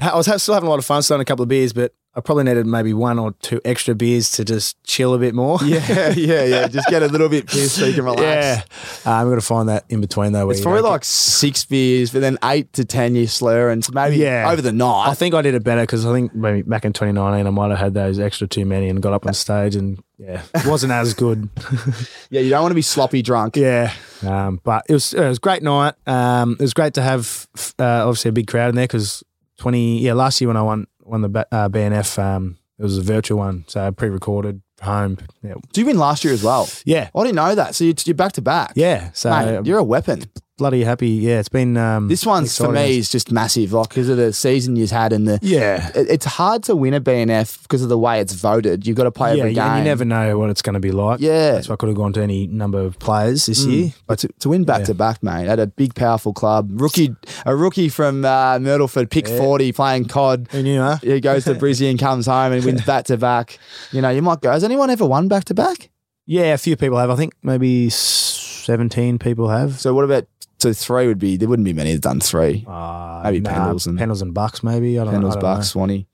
I 0.00 0.16
was 0.16 0.42
still 0.42 0.54
having 0.54 0.66
a 0.66 0.70
lot 0.70 0.78
of 0.78 0.84
fun, 0.84 1.02
still 1.02 1.14
having 1.14 1.22
a 1.22 1.26
couple 1.26 1.44
of 1.44 1.48
beers, 1.48 1.72
but 1.72 1.94
I 2.16 2.20
probably 2.20 2.44
needed 2.44 2.64
maybe 2.66 2.94
one 2.94 3.18
or 3.18 3.32
two 3.42 3.60
extra 3.64 3.94
beers 3.94 4.30
to 4.32 4.44
just 4.44 4.82
chill 4.84 5.14
a 5.14 5.18
bit 5.18 5.34
more. 5.34 5.58
Yeah, 5.64 6.10
yeah, 6.16 6.44
yeah. 6.44 6.68
Just 6.68 6.88
get 6.88 7.02
a 7.02 7.06
little 7.08 7.28
bit 7.28 7.46
pissed 7.48 7.76
so 7.76 7.86
you 7.86 7.94
can 7.94 8.04
relax. 8.04 8.20
Yeah. 8.22 8.62
Uh, 9.04 9.16
I'm 9.16 9.26
going 9.26 9.40
to 9.40 9.44
find 9.44 9.68
that 9.68 9.84
in 9.88 10.00
between 10.00 10.32
though. 10.32 10.48
It's 10.50 10.60
probably 10.60 10.82
like 10.82 11.04
six 11.04 11.64
beers, 11.64 12.12
but 12.12 12.20
then 12.20 12.38
eight 12.44 12.72
to 12.74 12.84
ten 12.84 13.16
you 13.16 13.26
slur, 13.26 13.70
and 13.70 13.84
maybe 13.92 14.16
Yeah. 14.16 14.48
over 14.50 14.62
the 14.62 14.72
night. 14.72 15.08
I 15.08 15.14
think 15.14 15.34
I 15.34 15.42
did 15.42 15.54
it 15.54 15.64
better 15.64 15.80
because 15.82 16.06
I 16.06 16.12
think 16.12 16.34
maybe 16.34 16.62
back 16.62 16.84
in 16.84 16.92
2019 16.92 17.46
I 17.46 17.50
might 17.50 17.70
have 17.70 17.78
had 17.78 17.94
those 17.94 18.18
extra 18.20 18.46
too 18.46 18.64
many 18.64 18.88
and 18.88 19.02
got 19.02 19.12
up 19.12 19.26
on 19.26 19.34
stage 19.34 19.74
and 19.74 20.00
yeah, 20.18 20.42
it 20.54 20.66
wasn't 20.66 20.92
as 20.92 21.14
good. 21.14 21.48
yeah, 22.30 22.40
you 22.40 22.50
don't 22.50 22.62
want 22.62 22.70
to 22.70 22.76
be 22.76 22.82
sloppy 22.82 23.22
drunk. 23.22 23.56
Yeah, 23.56 23.92
um, 24.24 24.60
but 24.62 24.84
it 24.88 24.92
was 24.92 25.12
it 25.12 25.20
was 25.28 25.38
a 25.38 25.40
great 25.40 25.62
night. 25.62 25.94
Um, 26.06 26.52
it 26.52 26.62
was 26.62 26.74
great 26.74 26.94
to 26.94 27.02
have 27.02 27.48
uh, 27.80 28.06
obviously 28.06 28.28
a 28.28 28.32
big 28.32 28.46
crowd 28.46 28.68
in 28.68 28.76
there 28.76 28.84
because 28.86 29.24
twenty 29.58 29.98
yeah 30.00 30.12
last 30.12 30.40
year 30.40 30.48
when 30.48 30.56
I 30.56 30.62
won 30.62 30.86
won 31.04 31.22
the 31.22 31.46
uh, 31.52 31.68
BNF 31.68 32.18
um, 32.22 32.58
it 32.78 32.82
was 32.82 32.98
a 32.98 33.02
virtual 33.02 33.38
one 33.38 33.64
so 33.68 33.90
pre-recorded 33.92 34.60
home 34.82 35.18
yeah 35.42 35.54
Did 35.72 35.80
you 35.80 35.86
win 35.86 35.98
last 35.98 36.24
year 36.24 36.34
as 36.34 36.42
well? 36.42 36.68
yeah 36.84 37.08
I 37.14 37.20
didn't 37.22 37.36
know 37.36 37.54
that. 37.54 37.74
So 37.74 37.84
you're, 37.84 37.94
you're 38.04 38.14
back 38.14 38.32
to 38.32 38.42
back. 38.42 38.72
yeah 38.74 39.10
so 39.12 39.30
Mate, 39.30 39.66
you're 39.66 39.78
a 39.78 39.84
weapon. 39.84 40.24
Bloody 40.56 40.84
happy 40.84 41.08
yeah 41.08 41.40
it's 41.40 41.48
been 41.48 41.76
um, 41.76 42.06
This 42.06 42.24
one's 42.24 42.56
for 42.56 42.70
me 42.70 42.98
is 42.98 43.10
just 43.10 43.32
massive, 43.32 43.72
like 43.72 43.88
because 43.88 44.08
of 44.08 44.16
the 44.16 44.32
season 44.32 44.76
you've 44.76 44.92
had 44.92 45.12
and 45.12 45.26
the. 45.26 45.38
yeah 45.42 45.90
it- 45.96 46.08
It's 46.08 46.24
hard 46.26 46.62
to 46.64 46.76
win 46.76 46.94
a 46.94 47.00
BNF 47.00 47.62
because 47.62 47.82
of 47.82 47.88
the 47.88 47.98
way 47.98 48.20
it's 48.20 48.34
voted. 48.34 48.86
You've 48.86 48.96
got 48.96 49.04
to 49.04 49.10
play 49.10 49.34
yeah, 49.36 49.40
every 49.42 49.54
game. 49.54 49.78
you 49.78 49.84
never 49.84 50.04
know 50.04 50.38
what 50.38 50.50
it's 50.50 50.62
going 50.62 50.74
to 50.74 50.80
be 50.80 50.92
like 50.92 51.18
Yeah. 51.20 51.60
so 51.60 51.72
I 51.72 51.76
could 51.76 51.88
have 51.88 51.96
gone 51.96 52.12
to 52.12 52.22
any 52.22 52.46
number 52.46 52.78
of 52.80 52.98
players 53.00 53.46
this 53.46 53.64
year 53.64 53.92
But 54.06 54.20
to, 54.20 54.28
to 54.40 54.48
win 54.48 54.62
back 54.64 54.80
Yeah. 54.80 54.86
to 54.86 54.94
back, 54.94 55.22
mate, 55.24 55.48
at 55.48 55.58
a 55.58 55.66
big, 55.66 55.94
powerful 55.96 56.32
club, 56.32 56.70
rookie, 56.80 57.16
a 57.44 57.56
rookie 57.56 57.88
from 57.88 58.24
uh, 58.24 58.58
Myrtleford, 58.60 59.10
pick 59.10 59.26
Yeah. 59.28 59.38
forty, 59.38 59.72
playing 59.72 60.04
COD. 60.06 60.46
who 60.52 60.62
knew 60.62 60.80
huh? 60.80 60.98
He 61.02 61.20
goes 61.20 61.44
to 61.46 61.54
Brizzy 61.56 61.90
and 61.90 61.98
comes 61.98 62.26
home 62.26 62.52
and 62.52 62.64
wins 62.64 62.84
back 62.86 63.06
to 63.06 63.16
back. 63.16 63.58
You 63.90 64.02
know, 64.02 64.10
you 64.10 64.22
might 64.22 64.40
go. 64.40 64.52
Has 64.52 64.62
anyone 64.62 64.88
ever 64.90 65.04
won 65.04 65.26
back 65.26 65.44
to 65.46 65.54
back? 65.54 65.90
yeah 66.26 66.54
a 66.54 66.58
few 66.58 66.74
people 66.74 66.96
have 66.96 67.10
I 67.10 67.16
think 67.16 67.34
maybe 67.42 67.90
17 67.90 69.18
people 69.18 69.48
have 69.50 69.78
So 69.78 69.92
what 69.92 70.04
about 70.06 70.24
so 70.64 70.72
three 70.72 71.06
would 71.06 71.18
be 71.18 71.36
there 71.36 71.48
wouldn't 71.48 71.64
be 71.66 71.72
many 71.72 71.92
that 71.92 72.02
done 72.02 72.20
three. 72.20 72.64
uh, 72.66 73.20
Maybe 73.24 73.40
nah, 73.40 73.50
Pendles 73.50 73.86
and- 73.86 73.98
Pendles 73.98 74.22
and 74.22 74.32
Bucks 74.34 74.62
maybe 74.62 74.98
I 74.98 75.04
don't, 75.04 75.14
I 75.14 75.18
Pendles, 75.18 75.32
don't 75.34 75.42
Bucks, 75.42 75.58
know. 75.74 75.80
Swanee. 75.80 76.06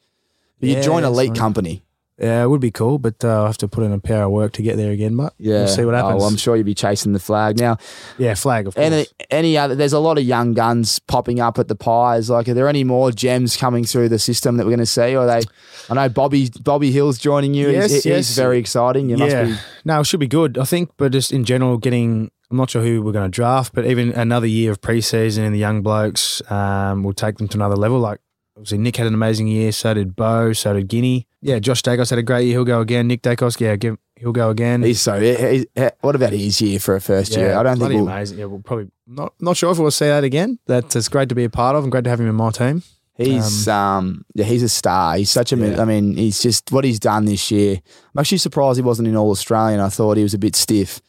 But 0.60 0.68
you 0.68 0.82
join 0.82 1.04
elite 1.04 1.28
Swanee. 1.28 1.38
company. 1.38 1.82
Yeah, 2.18 2.42
it 2.44 2.48
would 2.48 2.60
be 2.60 2.70
cool, 2.70 2.98
but 2.98 3.24
uh, 3.24 3.28
I'll 3.28 3.46
have 3.46 3.56
to 3.58 3.68
put 3.68 3.82
in 3.82 3.92
a 3.92 3.98
pair 3.98 4.24
of 4.24 4.30
work 4.30 4.52
to 4.52 4.62
get 4.62 4.76
there 4.76 4.90
again. 4.92 5.16
But 5.16 5.32
Yeah, 5.38 5.60
we'll 5.60 5.68
see 5.68 5.86
what 5.86 5.94
happens. 5.94 6.22
Oh, 6.22 6.26
I'm 6.26 6.36
sure 6.36 6.54
you'll 6.54 6.66
be 6.66 6.74
chasing 6.74 7.14
the 7.14 7.18
flag 7.18 7.58
now. 7.58 7.78
yeah, 8.18 8.34
flag 8.34 8.66
of 8.66 8.74
course. 8.74 8.84
Any 8.84 9.06
any 9.30 9.56
other? 9.56 9.74
There's 9.74 9.94
a 9.94 9.98
lot 9.98 10.18
of 10.18 10.24
young 10.24 10.52
guns 10.52 10.98
popping 10.98 11.40
up 11.40 11.58
at 11.58 11.68
the 11.68 11.74
pies. 11.74 12.28
Like, 12.28 12.46
are 12.50 12.52
there 12.52 12.68
any 12.68 12.84
more 12.84 13.10
gems 13.10 13.56
coming 13.56 13.84
through 13.84 14.10
the 14.10 14.18
system 14.18 14.58
that 14.58 14.64
we're 14.66 14.70
going 14.76 14.80
to 14.80 14.84
see? 14.86 15.16
Or 15.16 15.20
are 15.20 15.40
they? 15.40 15.46
I 15.88 15.94
know 15.94 16.08
Bobby 16.10 16.50
Bobby 16.60 16.92
Hill's 16.92 17.18
joining 17.18 17.54
you. 17.54 17.70
Yes, 17.70 17.90
he's, 17.90 18.04
he's 18.04 18.10
yes. 18.12 18.36
very 18.36 18.58
exciting. 18.58 19.08
You 19.08 19.16
must 19.16 19.32
yeah, 19.32 19.44
be. 19.44 19.54
no, 19.86 20.00
it 20.00 20.06
should 20.06 20.20
be 20.20 20.28
good. 20.28 20.58
I 20.58 20.64
think, 20.64 20.90
but 20.98 21.12
just 21.12 21.32
in 21.32 21.44
general, 21.46 21.78
getting. 21.78 22.30
I'm 22.50 22.56
not 22.56 22.70
sure 22.70 22.82
who 22.82 23.00
we're 23.02 23.12
going 23.12 23.30
to 23.30 23.34
draft, 23.34 23.72
but 23.74 23.86
even 23.86 24.10
another 24.12 24.46
year 24.46 24.72
of 24.72 24.80
preseason 24.80 25.44
in 25.46 25.52
the 25.52 25.58
young 25.58 25.82
blokes 25.82 26.42
um, 26.50 27.02
will 27.04 27.12
take 27.12 27.38
them 27.38 27.46
to 27.48 27.56
another 27.56 27.76
level. 27.76 27.98
Like 28.00 28.20
obviously, 28.56 28.78
Nick 28.78 28.96
had 28.96 29.06
an 29.06 29.14
amazing 29.14 29.46
year. 29.46 29.70
So 29.72 29.94
did 29.94 30.16
Bo. 30.16 30.52
So 30.52 30.72
did 30.74 30.88
Guinea. 30.88 31.26
Yeah, 31.42 31.58
Josh 31.60 31.82
Daicos 31.82 32.10
had 32.10 32.18
a 32.18 32.22
great 32.22 32.44
year. 32.44 32.54
He'll 32.54 32.64
go 32.64 32.80
again. 32.80 33.06
Nick 33.06 33.22
Daicos, 33.22 33.58
yeah, 33.60 33.76
give, 33.76 33.96
he'll 34.16 34.32
go 34.32 34.50
again. 34.50 34.82
He's 34.82 35.00
so. 35.00 35.18
he- 35.20 35.66
he- 35.74 35.88
what 36.00 36.14
about 36.16 36.32
his 36.32 36.60
year 36.60 36.78
for 36.80 36.96
a 36.96 37.00
first 37.00 37.34
year? 37.36 37.56
I 37.56 37.62
don't 37.62 37.78
think 37.78 37.92
we'll. 37.94 38.08
amazing. 38.08 38.38
Yeah, 38.38 38.44
we'll 38.46 38.60
probably 38.60 38.90
not 39.06 39.32
not 39.40 39.56
sure 39.56 39.70
if 39.72 39.78
we'll 39.78 39.90
see 39.92 40.06
that 40.06 40.24
again. 40.24 40.58
That 40.66 40.94
it's 40.96 41.08
great 41.08 41.28
to 41.30 41.34
be 41.34 41.44
a 41.44 41.50
part 41.50 41.76
of 41.76 41.84
and 41.84 41.90
great 41.92 42.04
to 42.04 42.10
have 42.10 42.20
him 42.20 42.28
in 42.28 42.34
my 42.34 42.50
team. 42.50 42.82
He's 43.16 43.68
um, 43.68 44.24
yeah, 44.34 44.44
he's 44.46 44.62
a 44.62 44.68
star. 44.68 45.16
He's 45.16 45.30
such 45.30 45.52
a. 45.52 45.56
Yeah. 45.56 45.80
I 45.80 45.84
mean, 45.84 46.16
he's 46.16 46.42
just 46.42 46.72
what 46.72 46.84
he's 46.84 46.98
done 46.98 47.26
this 47.26 47.50
year. 47.50 47.76
I'm 48.14 48.18
actually 48.18 48.38
surprised 48.38 48.78
he 48.78 48.82
wasn't 48.82 49.08
in 49.08 49.16
All 49.16 49.30
Australian. 49.30 49.78
I 49.80 49.88
thought 49.90 50.16
he 50.16 50.22
was 50.22 50.32
a 50.34 50.38
bit 50.38 50.56
stiff. 50.56 51.00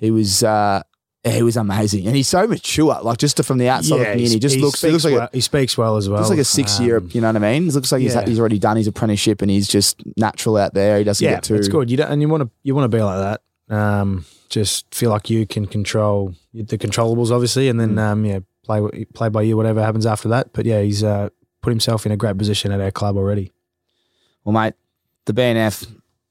He 0.00 0.10
was. 0.10 0.42
uh 0.42 0.82
he 1.22 1.42
was 1.42 1.58
amazing, 1.58 2.06
and 2.06 2.16
he's 2.16 2.28
so 2.28 2.46
mature. 2.46 2.98
Like 3.02 3.18
just 3.18 3.44
from 3.44 3.58
the 3.58 3.68
outside 3.68 3.98
looking 3.98 4.24
in, 4.24 4.30
he 4.30 4.38
just 4.38 4.56
looks. 4.56 4.80
He 4.80 4.90
looks 4.90 5.04
like 5.04 5.12
a, 5.12 5.16
well, 5.18 5.28
he 5.34 5.42
speaks 5.42 5.76
well 5.76 5.98
as 5.98 6.08
well. 6.08 6.18
looks 6.20 6.30
like 6.30 6.38
a 6.38 6.44
six 6.44 6.80
year. 6.80 6.96
Um, 6.96 7.10
You 7.12 7.20
know 7.20 7.26
what 7.28 7.36
I 7.36 7.40
mean? 7.52 7.68
It 7.68 7.74
looks 7.74 7.92
like 7.92 8.00
he's 8.00 8.14
yeah. 8.14 8.24
he's 8.24 8.40
already 8.40 8.58
done 8.58 8.78
his 8.78 8.86
apprenticeship, 8.86 9.42
and 9.42 9.50
he's 9.50 9.68
just 9.68 10.00
natural 10.16 10.56
out 10.56 10.72
there. 10.72 10.96
He 10.96 11.04
doesn't 11.04 11.22
yeah, 11.22 11.32
get 11.34 11.42
too. 11.42 11.56
it's 11.56 11.68
good. 11.68 11.90
You 11.90 11.98
don't, 11.98 12.10
and 12.10 12.22
you 12.22 12.28
want 12.30 12.44
to 12.44 12.50
you 12.62 12.74
want 12.74 12.90
to 12.90 12.96
be 12.96 13.02
like 13.02 13.18
that. 13.68 13.74
Um, 13.76 14.24
just 14.48 14.94
feel 14.94 15.10
like 15.10 15.28
you 15.28 15.46
can 15.46 15.66
control 15.66 16.34
the 16.54 16.78
controllables, 16.78 17.30
obviously, 17.30 17.68
and 17.68 17.78
Mm. 17.78 17.96
then 17.96 17.98
um, 17.98 18.24
yeah, 18.24 18.38
play 18.64 19.04
play 19.12 19.28
by 19.28 19.42
you, 19.42 19.58
whatever 19.58 19.82
happens 19.82 20.06
after 20.06 20.30
that. 20.30 20.54
But 20.54 20.64
yeah, 20.64 20.80
he's 20.80 21.04
uh, 21.04 21.28
put 21.60 21.68
himself 21.68 22.06
in 22.06 22.12
a 22.12 22.16
great 22.16 22.38
position 22.38 22.72
at 22.72 22.80
our 22.80 22.90
club 22.90 23.18
already. 23.18 23.52
Well, 24.44 24.54
mate, 24.54 24.72
the 25.26 25.34
BNF, 25.34 25.86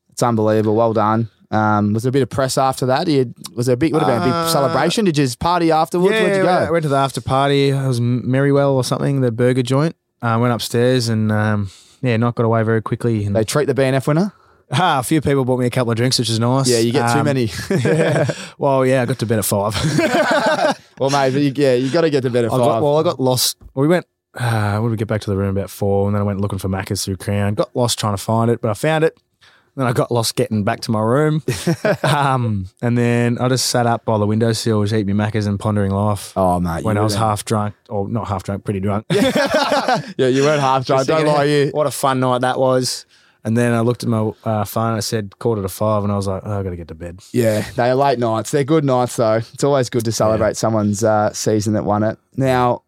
it's 0.09 0.23
unbelievable. 0.23 0.75
Well 0.75 0.93
done. 0.93 1.29
Um, 1.51 1.93
was 1.93 2.03
there 2.03 2.09
a 2.09 2.13
bit 2.13 2.21
of 2.21 2.29
press 2.29 2.57
after 2.57 2.85
that? 2.87 3.07
You, 3.07 3.33
was 3.55 3.65
there 3.65 3.73
a 3.73 3.77
big? 3.77 3.93
Have 3.93 4.05
been 4.05 4.17
a 4.21 4.25
big 4.25 4.31
Uh, 4.33 4.47
celebration? 4.49 5.05
Did 5.05 5.17
you 5.17 5.23
just 5.25 5.39
party 5.39 5.71
afterwards? 5.71 6.11
Where'd 6.11 6.43
you 6.43 6.47
I 6.47 6.69
went 6.69 6.83
to 6.83 6.89
the 6.89 6.95
after 6.97 7.21
party. 7.21 7.69
It 7.69 7.87
was 7.87 7.99
Merrywell 7.99 8.71
or 8.73 8.83
something, 8.83 9.21
the 9.21 9.31
burger 9.31 9.63
joint. 9.63 9.95
I 10.21 10.37
went 10.37 10.53
upstairs 10.53 11.09
and 11.09 11.31
um, 11.31 11.71
yeah, 12.01 12.17
not 12.17 12.35
got 12.35 12.43
away 12.45 12.61
very 12.63 12.81
quickly. 12.81 13.25
And 13.25 13.35
They 13.35 13.43
treat 13.43 13.65
the 13.65 13.73
BNF 13.73 14.05
winner. 14.07 14.33
ah, 14.71 14.99
a 14.99 15.03
few 15.03 15.21
people 15.21 15.43
bought 15.45 15.59
me 15.59 15.65
a 15.65 15.69
couple 15.71 15.89
of 15.91 15.97
drinks, 15.97 16.19
which 16.19 16.29
is 16.29 16.39
nice. 16.39 16.69
Yeah, 16.69 16.79
you 16.79 16.91
get 16.91 17.11
too 17.13 17.19
Um, 17.19 17.25
many. 17.25 17.49
yeah. 17.83 18.29
Well, 18.59 18.85
yeah, 18.85 19.01
I 19.01 19.05
got 19.05 19.17
to 19.19 19.25
bed 19.25 19.39
at 19.39 19.45
five. 19.45 19.73
well, 20.99 21.09
mate, 21.09 21.33
you, 21.33 21.51
yeah, 21.55 21.73
you 21.73 21.89
got 21.89 22.01
to 22.01 22.09
get 22.11 22.21
to 22.21 22.29
bed 22.29 22.45
at 22.45 22.51
I 22.53 22.57
five. 22.57 22.59
got, 22.65 22.83
well, 22.83 22.97
I 22.97 23.03
got 23.03 23.19
lost. 23.19 23.57
Well, 23.73 23.81
we 23.81 23.87
went. 23.87 24.05
Uh, 24.35 24.73
when 24.73 24.83
did 24.83 24.91
we 24.91 24.97
get 24.97 25.07
back 25.07 25.21
to 25.21 25.29
the 25.31 25.35
room 25.37 25.49
about 25.57 25.71
four, 25.71 26.05
and 26.07 26.13
then 26.15 26.21
I 26.21 26.23
went 26.25 26.39
looking 26.41 26.59
for 26.59 26.69
Macca's 26.69 27.03
through 27.03 27.17
Crown. 27.17 27.55
Got 27.55 27.75
lost 27.75 27.97
trying 27.97 28.13
to 28.13 28.21
find 28.21 28.51
it, 28.51 28.61
but 28.61 28.69
I 28.69 28.75
found 28.75 29.03
it. 29.03 29.17
Then 29.79 29.87
I 29.87 29.93
got 29.93 30.11
lost 30.11 30.35
getting 30.35 30.65
back 30.65 30.81
to 30.81 30.91
my 30.91 30.99
room, 30.99 31.41
um, 32.03 32.67
and 32.81 32.97
then 32.97 33.37
I 33.37 33.47
just 33.47 33.67
sat 33.67 33.85
up 33.85 34.03
by 34.03 34.17
the 34.17 34.27
windowsill, 34.27 34.81
was 34.81 34.93
eating 34.93 35.15
my 35.15 35.31
Macca's 35.31 35.47
and 35.47 35.57
pondering 35.57 35.91
life. 35.91 36.33
oh, 36.35 36.59
mate, 36.59 36.83
when 36.83 36.97
you 36.97 37.01
I 37.01 37.03
was 37.05 37.15
half 37.15 37.45
drunk, 37.45 37.75
or 37.87 38.09
not 38.09 38.27
half 38.27 38.43
drunk, 38.43 38.65
pretty 38.65 38.81
drunk. 38.81 39.05
yeah, 39.11 40.03
you 40.17 40.43
weren't 40.43 40.59
half 40.59 40.85
drunk. 40.85 41.07
Don't 41.07 41.25
lie, 41.25 41.45
you. 41.45 41.69
What 41.71 41.87
a 41.87 41.91
fun 41.91 42.19
night 42.19 42.41
that 42.41 42.59
was. 42.59 43.05
And 43.45 43.55
then 43.55 43.71
I 43.71 43.79
looked 43.79 44.03
at 44.03 44.09
my 44.09 44.33
uh, 44.43 44.65
phone. 44.65 44.97
I 44.97 44.99
said 44.99 45.39
quarter 45.39 45.61
to 45.61 45.69
five, 45.69 46.03
and 46.03 46.11
I 46.11 46.17
was 46.17 46.27
like, 46.27 46.41
oh, 46.43 46.59
I 46.59 46.61
got 46.61 46.71
to 46.71 46.75
get 46.75 46.89
to 46.89 46.95
bed. 46.95 47.21
Yeah, 47.31 47.61
they 47.77 47.89
are 47.89 47.95
late 47.95 48.19
nights. 48.19 48.51
They're 48.51 48.65
good 48.65 48.83
nights, 48.83 49.15
though. 49.15 49.35
It's 49.35 49.63
always 49.63 49.89
good 49.89 50.03
to 50.03 50.11
celebrate 50.11 50.57
someone's 50.57 51.05
uh, 51.05 51.31
season 51.31 51.71
that 51.73 51.85
won 51.85 52.03
it. 52.03 52.19
Now, 52.35 52.83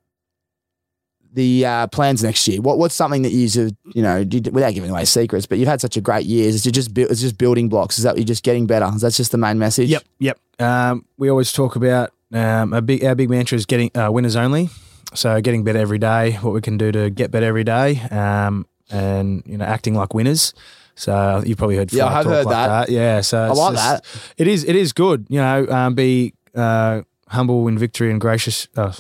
the 1.34 1.65
uh, 1.65 1.88
plans 1.88 2.23
next 2.23 2.47
year. 2.47 2.61
What 2.61 2.77
what's 2.77 2.95
something 2.95 3.21
that 3.21 3.32
you 3.32 3.47
should, 3.47 3.75
you 3.93 4.01
know, 4.01 4.17
you, 4.17 4.41
without 4.51 4.73
giving 4.73 4.89
away 4.89 5.05
secrets, 5.05 5.45
but 5.45 5.57
you've 5.57 5.67
had 5.67 5.82
such 5.82 5.97
a 5.97 6.01
great 6.01 6.25
year. 6.25 6.47
Is 6.47 6.65
it 6.65 6.71
just 6.71 6.97
it's 6.97 7.21
just 7.21 7.38
building 7.38 7.69
blocks? 7.69 7.97
Is 7.97 8.03
that 8.03 8.17
you're 8.17 8.25
just 8.25 8.43
getting 8.43 8.67
better? 8.67 8.89
Is 8.93 9.01
that 9.01 9.13
just 9.13 9.32
the 9.32 9.38
main 9.38 9.57
message? 9.57 9.89
Yep, 9.89 10.03
yep. 10.19 10.39
Um, 10.59 11.05
we 11.17 11.29
always 11.29 11.51
talk 11.51 11.75
about 11.75 12.11
um, 12.34 12.73
a 12.73 12.82
big 12.82 13.03
our 13.03 13.15
big 13.15 13.29
mantra 13.29 13.55
is 13.55 13.65
getting 13.65 13.91
uh, 13.97 14.11
winners 14.11 14.36
only. 14.36 14.69
So 15.13 15.41
getting 15.41 15.63
better 15.63 15.79
every 15.79 15.97
day. 15.99 16.34
What 16.34 16.53
we 16.53 16.61
can 16.61 16.77
do 16.77 16.91
to 16.91 17.09
get 17.09 17.32
better 17.32 17.45
every 17.45 17.63
day, 17.63 17.99
um, 18.11 18.65
and 18.89 19.43
you 19.45 19.57
know, 19.57 19.65
acting 19.65 19.93
like 19.93 20.13
winners. 20.13 20.53
So 20.95 21.41
you've 21.45 21.57
probably 21.57 21.77
heard. 21.77 21.91
Yeah, 21.91 22.05
I've 22.07 22.25
heard 22.25 22.45
like 22.45 22.88
that. 22.88 22.89
Yeah, 22.89 23.21
so 23.21 23.39
I 23.43 23.47
like 23.49 23.73
just- 23.75 24.03
that. 24.03 24.05
It 24.38 24.47
is. 24.47 24.63
It 24.63 24.75
is 24.75 24.93
good. 24.93 25.25
You 25.29 25.39
know, 25.39 25.67
um, 25.69 25.95
be 25.95 26.34
uh, 26.55 27.01
humble 27.27 27.67
in 27.67 27.77
victory 27.77 28.11
and 28.11 28.21
gracious. 28.21 28.67
Uh, 28.75 28.93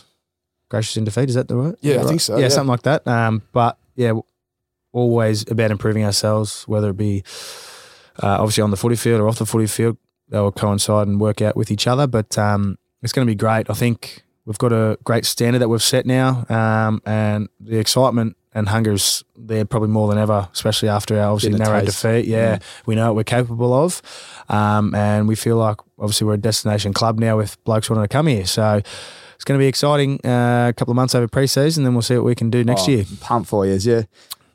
gracious 0.71 0.97
in 0.97 1.03
defeat. 1.03 1.29
Is 1.29 1.35
that 1.35 1.47
the 1.47 1.55
right? 1.55 1.75
Yeah, 1.81 2.01
I 2.01 2.05
think 2.05 2.21
so, 2.21 2.35
Yeah, 2.37 2.43
yeah. 2.43 2.49
something 2.49 2.69
like 2.71 2.81
that. 2.83 3.05
Um, 3.07 3.43
but 3.51 3.77
yeah, 3.95 4.13
always 4.93 5.49
about 5.51 5.69
improving 5.69 6.03
ourselves, 6.03 6.63
whether 6.67 6.89
it 6.89 6.97
be 6.97 7.23
uh, 8.23 8.37
obviously 8.39 8.63
on 8.63 8.71
the 8.71 8.77
footy 8.77 8.95
field 8.95 9.21
or 9.21 9.27
off 9.27 9.37
the 9.37 9.45
footy 9.45 9.67
field. 9.67 9.97
They'll 10.29 10.51
coincide 10.51 11.07
and 11.07 11.19
work 11.19 11.41
out 11.41 11.55
with 11.57 11.69
each 11.71 11.87
other. 11.87 12.07
But 12.07 12.37
um, 12.37 12.77
it's 13.03 13.11
going 13.13 13.27
to 13.27 13.31
be 13.31 13.35
great. 13.35 13.69
I 13.69 13.73
think 13.73 14.23
we've 14.45 14.57
got 14.57 14.71
a 14.71 14.97
great 15.03 15.25
standard 15.25 15.59
that 15.59 15.67
we've 15.69 15.83
set 15.83 16.05
now, 16.05 16.45
um, 16.49 17.01
and 17.05 17.49
the 17.59 17.77
excitement 17.77 18.37
and 18.53 18.67
hunger's 18.67 19.23
there 19.37 19.63
probably 19.65 19.89
more 19.89 20.07
than 20.09 20.17
ever, 20.17 20.47
especially 20.53 20.89
after 20.89 21.17
our 21.19 21.31
obviously 21.33 21.57
narrow 21.57 21.81
taste. 21.81 22.01
defeat. 22.01 22.25
Yeah, 22.27 22.59
we 22.85 22.95
know 22.95 23.07
what 23.07 23.15
we're 23.17 23.23
capable 23.23 23.73
of, 23.73 24.01
um, 24.49 24.95
and 24.95 25.27
we 25.27 25.35
feel 25.35 25.57
like 25.57 25.77
obviously 25.99 26.27
we're 26.27 26.33
a 26.35 26.37
destination 26.37 26.93
club 26.93 27.19
now 27.19 27.37
with 27.37 27.61
blokes 27.65 27.89
wanting 27.89 28.03
to 28.03 28.09
come 28.09 28.27
here. 28.27 28.45
So 28.45 28.81
it's 29.41 29.43
going 29.43 29.57
to 29.59 29.63
be 29.63 29.67
exciting. 29.67 30.23
Uh, 30.23 30.67
a 30.69 30.73
couple 30.73 30.91
of 30.91 30.95
months 30.95 31.15
over 31.15 31.27
pre-season, 31.27 31.83
then 31.83 31.93
we'll 31.93 32.03
see 32.03 32.13
what 32.15 32.25
we 32.25 32.35
can 32.35 32.51
do 32.51 32.63
next 32.63 32.87
Oh, 32.87 32.91
year. 32.91 33.05
Pump 33.21 33.47
for 33.47 33.65
you, 33.65 33.73
yeah. 33.73 34.03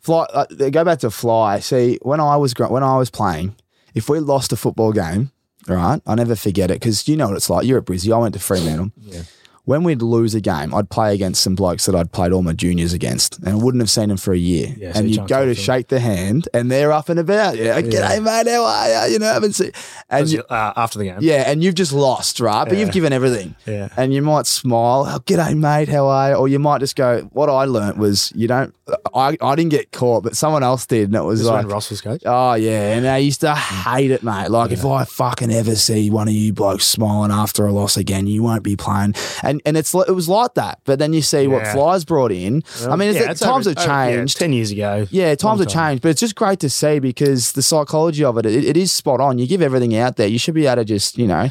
Fly. 0.01 0.23
Uh, 0.33 0.45
go 0.71 0.85
back 0.85 1.01
to 1.01 1.11
fly. 1.11 1.59
See, 1.59 1.99
when 2.03 2.21
I 2.21 2.37
was 2.37 2.55
when 2.57 2.85
I 2.85 2.97
was 2.97 3.11
playing, 3.11 3.57
if 3.97 4.09
we 4.09 4.21
lost 4.21 4.53
a 4.53 4.57
football 4.57 4.93
game, 4.93 5.33
right, 5.67 6.01
I 6.07 6.15
never 6.15 6.37
forget 6.37 6.71
it 6.71 6.75
because 6.75 7.09
you 7.09 7.17
know 7.17 7.27
what 7.27 7.37
it's 7.37 7.51
like. 7.51 7.67
You're 7.67 7.79
at 7.79 7.85
Brizzy. 7.85 8.15
I 8.15 8.19
went 8.19 8.35
to 8.35 8.41
Fremantle. 8.41 8.93
Yeah. 9.01 9.23
When 9.67 9.83
we'd 9.85 10.01
lose 10.01 10.35
a 10.35 10.41
game, 10.41 10.75
I'd 10.75 10.89
play 10.91 11.13
against 11.15 11.43
some 11.43 11.55
blokes 11.55 11.87
that 11.87 11.95
I'd 11.95 12.11
played 12.13 12.33
all 12.33 12.43
my 12.43 12.53
juniors 12.55 12.93
against, 12.93 13.39
and 13.41 13.49
I 13.49 13.55
wouldn't 13.55 13.83
have 13.83 13.91
seen 13.91 14.09
them 14.09 14.17
for 14.17 14.33
a 14.33 14.39
year. 14.39 14.75
Yeah, 14.79 14.93
so 14.93 15.01
and 15.01 15.11
you'd 15.15 15.29
go 15.29 15.45
to 15.45 15.55
shake 15.55 15.89
the 15.89 16.01
hand, 16.01 16.49
and 16.55 16.71
they're 16.71 16.93
up 16.93 17.09
and 17.09 17.21
about. 17.21 17.57
Yeah, 17.57 17.81
g'day, 17.83 18.23
mate. 18.23 18.51
How 18.51 18.65
are 18.65 19.07
you? 19.09 19.13
You 19.15 19.19
know, 19.19 19.27
haven't 19.33 19.53
seen. 19.55 19.73
And 20.09 20.29
you, 20.29 20.43
uh, 20.49 20.73
after 20.77 20.99
the 20.99 21.05
game. 21.07 21.19
yeah, 21.21 21.51
and 21.51 21.63
you've 21.63 21.75
just 21.75 21.93
lost, 21.93 22.41
right? 22.41 22.67
But 22.69 22.79
you've 22.79 22.93
given 22.93 23.13
everything. 23.13 23.55
Yeah. 23.67 23.89
And 23.97 24.15
you 24.15 24.23
might 24.23 24.47
smile, 24.47 25.05
oh, 25.09 25.19
g'day, 25.21 25.57
mate, 25.59 25.89
how 25.89 26.07
are 26.07 26.31
you? 26.31 26.37
Or 26.37 26.49
you 26.49 26.59
might 26.59 26.79
just 26.79 26.97
go, 26.97 27.23
what 27.33 27.51
I 27.51 27.65
learnt 27.65 27.99
was 27.99 28.33
you 28.37 28.47
don't, 28.49 28.75
I, 29.15 29.37
I 29.41 29.55
didn't 29.57 29.71
get 29.73 29.91
caught, 29.91 30.23
but 30.23 30.37
someone 30.37 30.63
else 30.63 30.87
did. 30.87 31.09
And 31.09 31.17
it 31.17 31.23
was 31.23 31.41
This 31.41 31.49
like, 31.49 31.65
when 31.65 31.73
Ross 31.73 31.91
was 31.91 32.01
coach. 32.01 32.23
oh, 32.25 32.55
yeah. 32.55 32.97
And 32.97 33.07
I 33.07 33.19
used 33.19 33.41
to 33.41 33.53
hate 33.55 34.13
it, 34.13 34.23
mate. 34.23 34.49
Like, 34.49 34.71
if 34.71 34.85
I 34.85 35.05
fucking 35.05 35.51
ever 35.51 35.75
see 35.75 36.09
one 36.09 36.29
of 36.29 36.35
you 36.35 36.53
blokes 36.53 36.87
smiling 36.87 37.33
after 37.33 37.67
a 37.67 37.73
loss 37.73 37.97
again, 37.97 38.29
you 38.29 38.45
won't 38.45 38.63
be 38.63 38.77
playing. 38.77 39.15
And 39.43 39.56
and 39.65 39.77
it's 39.77 39.95
li- 39.95 40.05
it 40.09 40.13
was 40.13 40.29
like 40.29 40.55
that. 40.55 40.81
But 40.85 40.99
then 40.99 41.13
you 41.13 41.23
see 41.23 41.47
what 41.47 41.63
Yeah. 41.63 41.73
Fly's 41.75 42.05
brought 42.05 42.33
in. 42.33 42.63
I 42.89 42.97
mean, 42.97 43.11
it's, 43.11 43.19
Yeah, 43.21 43.31
it's 43.31 43.41
times 43.41 43.67
over- 43.67 43.79
have 43.81 43.89
over- 43.89 44.11
yeah, 44.11 44.17
changed. 44.19 44.37
Ten 44.39 44.53
years 44.53 44.71
ago. 44.71 45.07
Yeah, 45.11 45.35
times 45.35 45.61
have 45.61 45.69
changed, 45.69 46.03
but 46.03 46.11
it's 46.11 46.21
just 46.21 46.35
great 46.35 46.61
to 46.61 46.69
see 46.71 46.99
because 46.99 47.53
the 47.53 47.63
psychology 47.63 48.25
of 48.25 48.37
it, 48.39 48.47
it, 48.47 48.65
it 48.65 48.77
is 48.77 48.93
spot 48.93 49.21
on. 49.21 49.39
You 49.39 49.47
give 49.47 49.63
everything 49.63 49.97
out 49.97 50.17
there, 50.17 50.27
you 50.27 50.39
should 50.39 50.55
be 50.55 50.67
able 50.67 50.77
to 50.77 50.85
just, 50.85 51.17
you 51.19 51.27
know, 51.27 51.51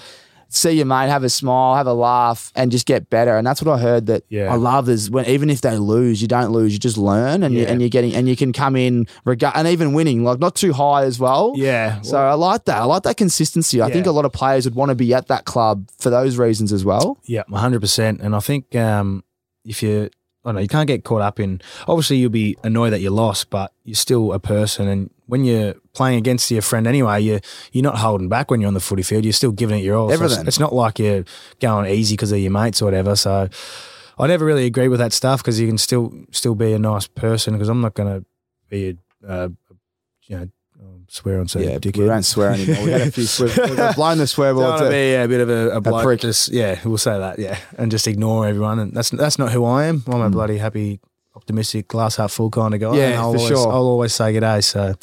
see 0.49 0.71
your 0.71 0.85
mate, 0.85 1.09
have 1.09 1.23
a 1.23 1.29
smile, 1.29 1.75
have 1.75 1.87
a 1.87 1.93
laugh, 1.93 2.51
and 2.55 2.71
just 2.71 2.85
get 2.85 3.09
better. 3.09 3.37
And 3.37 3.45
that's 3.45 3.61
what 3.61 3.73
I 3.77 3.81
heard 3.81 4.05
that 4.07 4.23
Yeah. 4.29 4.51
I 4.51 4.55
love 4.55 4.89
is 4.89 5.09
when 5.09 5.25
even 5.25 5.49
if 5.49 5.61
they 5.61 5.77
lose, 5.77 6.21
you 6.21 6.27
don't 6.27 6.51
lose, 6.51 6.73
you 6.73 6.79
just 6.79 6.97
learn, 6.97 7.43
and 7.43 7.53
you 7.53 7.65
and 7.65 7.81
you're 7.81 7.89
getting 7.89 8.13
and 8.15 8.27
you 8.29 8.35
can 8.35 8.53
come 8.53 8.75
in 8.75 9.07
rega- 9.25 9.51
and 9.55 9.67
even 9.67 9.93
winning, 9.93 10.23
like 10.23 10.39
not 10.39 10.55
too 10.55 10.73
high 10.73 11.03
as 11.03 11.19
well. 11.19 11.53
Yeah. 11.55 12.01
So 12.01 12.17
I 12.17 12.33
like 12.33 12.65
that. 12.65 12.77
I 12.77 12.85
like 12.85 13.03
that 13.03 13.17
consistency. 13.17 13.81
I 13.81 13.91
think 13.91 14.05
a 14.05 14.11
lot 14.11 14.25
of 14.25 14.31
players 14.33 14.65
would 14.65 14.75
want 14.75 14.89
to 14.89 14.95
be 14.95 15.13
at 15.13 15.27
that 15.27 15.45
club 15.45 15.89
for 15.99 16.09
those 16.09 16.37
reasons 16.37 16.71
as 16.73 16.85
well. 16.85 17.17
Yeah, 17.25 17.43
one 17.47 17.61
hundred 17.61 17.81
percent. 17.81 18.21
And 18.21 18.35
I 18.35 18.39
think 18.39 18.75
um, 18.75 19.23
if 19.65 19.81
you, 19.83 20.09
I 20.45 20.49
don't 20.49 20.55
know, 20.55 20.61
you 20.61 20.67
can't 20.67 20.85
get 20.87 21.03
caught 21.03 21.21
up 21.23 21.39
in. 21.39 21.59
Obviously, 21.87 22.17
you'll 22.17 22.29
be 22.29 22.55
annoyed 22.63 22.91
that 22.93 23.01
you 23.01 23.09
lost, 23.09 23.49
but 23.49 23.73
you're 23.83 23.95
still 23.95 24.31
a 24.31 24.39
person. 24.39 24.87
And 24.87 25.09
when 25.25 25.43
you're 25.43 25.73
playing 25.93 26.19
against 26.19 26.51
your 26.51 26.61
friend 26.61 26.85
anyway, 26.85 27.19
you're, 27.21 27.39
you're 27.71 27.83
not 27.83 27.97
holding 27.97 28.29
back 28.29 28.51
when 28.51 28.61
you're 28.61 28.67
on 28.67 28.75
the 28.75 28.79
footy 28.79 29.01
field. 29.01 29.23
You're 29.25 29.33
still 29.33 29.51
giving 29.51 29.79
it 29.79 29.83
your 29.83 29.97
all. 29.97 30.09
So 30.09 30.13
it's- 30.13 30.21
Everything. 30.31 30.47
it's, 30.47 30.59
not 30.59 30.71
like 30.71 30.99
you're 30.99 31.23
going 31.59 31.89
easy 31.91 32.13
because 32.13 32.31
of 32.31 32.37
your 32.37 32.51
mates 32.51 32.79
or 32.81 32.85
whatever. 32.85 33.15
So 33.15 33.49
I 34.19 34.27
never 34.27 34.45
really 34.45 34.65
agree 34.67 34.87
with 34.87 34.99
that 34.99 35.13
stuff 35.13 35.41
because 35.41 35.59
you 35.59 35.67
can 35.67 35.79
still 35.79 36.13
still 36.31 36.53
be 36.53 36.73
a 36.73 36.79
nice 36.79 37.07
person. 37.07 37.53
Because 37.53 37.67
I'm 37.69 37.81
not 37.81 37.95
going 37.95 38.19
to 38.21 38.25
be 38.69 38.97
a, 39.27 39.27
uh, 39.27 39.49
you 40.27 40.37
know, 40.37 40.49
swear 41.08 41.39
on 41.39 41.47
say 41.47 41.66
Yeah, 41.66 41.78
dickhead. 41.78 41.97
we 41.97 42.06
don't 42.06 42.24
swear 42.24 42.51
anymore. 42.51 42.84
We 42.86 42.91
had 42.91 43.01
a 43.01 43.12
few 43.12 43.24
swear. 43.26 43.49
We've 43.70 43.95
blown 43.95 44.18
the 44.18 44.28
swear 44.28 44.56
word. 44.56 44.80
to 44.80 44.89
be 44.89 45.14
a 45.14 45.28
bit 45.28 45.41
of 45.41 45.49
a, 45.49 45.70
a 45.78 45.82
bloke. 45.82 46.03
prick. 46.03 46.22
Just, 46.22 46.49
yeah, 46.49 46.80
we'll 46.86 46.97
say 46.97 47.18
that. 47.18 47.39
Yeah, 47.39 47.58
and 47.78 47.91
just 47.91 48.08
ignore 48.08 48.47
everyone. 48.47 48.80
And 48.80 48.93
that's 48.93 49.10
that's 49.10 49.39
not 49.39 49.51
who 49.51 49.66
I 49.66 49.86
am. 49.86 50.03
I'm 50.08 50.22
a 50.22 50.28
hmm. 50.28 50.34
bloody 50.34 50.58
happy, 50.58 50.99
optimistic, 51.36 51.88
glass 51.88 52.15
half 52.15 52.31
full 52.31 52.49
kind 52.49 52.73
of 52.73 52.79
guy. 52.79 52.95
Yeah, 52.95 53.05
and 53.07 53.15
I'll 53.15 53.33
for 53.33 53.39
always, 53.39 53.47
sure. 53.47 53.67
I'll 53.71 53.88
always 53.88 54.13
say 54.13 54.33
good 54.33 54.39
day. 54.41 54.61
So 54.61 54.93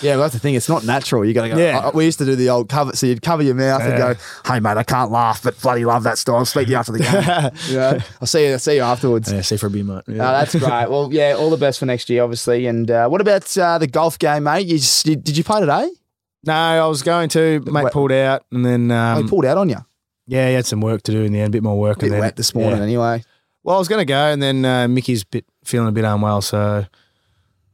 Yeah, 0.00 0.12
well, 0.12 0.22
that's 0.22 0.34
the 0.34 0.40
thing. 0.40 0.54
It's 0.54 0.68
not 0.68 0.84
natural. 0.84 1.24
You 1.24 1.34
got 1.34 1.42
to 1.42 1.48
go. 1.50 1.56
Yeah. 1.58 1.78
I- 1.78 1.90
we 1.90 2.04
used 2.04 2.18
to 2.18 2.24
do 2.24 2.34
the 2.34 2.48
old 2.48 2.68
cover. 2.68 2.96
So 2.96 3.06
you'd 3.06 3.22
cover 3.22 3.42
your 3.42 3.54
mouth 3.54 3.82
and 3.82 3.96
go, 3.96 4.14
"Hey, 4.46 4.60
mate, 4.60 4.76
I 4.76 4.82
can't 4.82 5.10
laugh, 5.10 5.42
but 5.42 5.60
bloody 5.60 5.84
love 5.84 6.04
that 6.04 6.18
story. 6.18 6.38
I'll 6.38 6.44
speak 6.44 6.66
to 6.66 6.72
you 6.72 6.78
after 6.78 6.92
the 6.92 6.98
game. 6.98 7.74
know, 7.76 7.98
I'll 8.20 8.26
see 8.26 8.46
you. 8.46 8.52
I'll 8.52 8.58
see 8.58 8.76
you 8.76 8.82
afterwards. 8.82 9.30
yeah, 9.32 9.42
see 9.42 9.56
for 9.56 9.66
a 9.66 9.70
beer, 9.70 9.84
mate. 9.84 10.02
Yeah. 10.06 10.16
No, 10.16 10.32
that's 10.32 10.54
great. 10.54 10.90
Well, 10.90 11.10
yeah, 11.12 11.34
all 11.38 11.50
the 11.50 11.56
best 11.56 11.78
for 11.78 11.86
next 11.86 12.08
year, 12.08 12.22
obviously. 12.22 12.66
And 12.66 12.90
uh, 12.90 13.08
what 13.08 13.20
about 13.20 13.56
uh, 13.58 13.78
the 13.78 13.86
golf 13.86 14.18
game, 14.18 14.44
mate? 14.44 14.66
You 14.66 14.78
just, 14.78 15.06
you, 15.06 15.16
did 15.16 15.36
you 15.36 15.44
play 15.44 15.60
today? 15.60 15.90
no, 16.44 16.52
I 16.52 16.86
was 16.86 17.02
going 17.02 17.28
to. 17.30 17.60
Mate 17.60 17.92
pulled 17.92 18.12
out, 18.12 18.44
and 18.50 18.64
then 18.64 18.90
I 18.90 19.12
um, 19.12 19.28
pulled 19.28 19.44
out 19.44 19.58
on 19.58 19.68
you. 19.68 19.78
Yeah, 20.26 20.48
he 20.48 20.54
had 20.54 20.66
some 20.66 20.80
work 20.80 21.02
to 21.02 21.12
do 21.12 21.22
in 21.22 21.32
the 21.32 21.40
end. 21.40 21.48
A 21.48 21.58
bit 21.58 21.62
more 21.62 21.78
work. 21.78 21.98
bit 21.98 22.06
and 22.06 22.14
then, 22.14 22.20
wet 22.20 22.36
this 22.36 22.54
morning, 22.54 22.78
yeah. 22.78 22.84
anyway. 22.84 23.24
Well, 23.64 23.76
I 23.76 23.78
was 23.78 23.88
going 23.88 24.00
to 24.00 24.04
go, 24.04 24.16
and 24.32 24.42
then 24.42 24.64
uh, 24.64 24.88
Mickey's 24.88 25.24
bit 25.24 25.44
feeling 25.64 25.88
a 25.88 25.92
bit 25.92 26.04
unwell, 26.04 26.42
so 26.42 26.84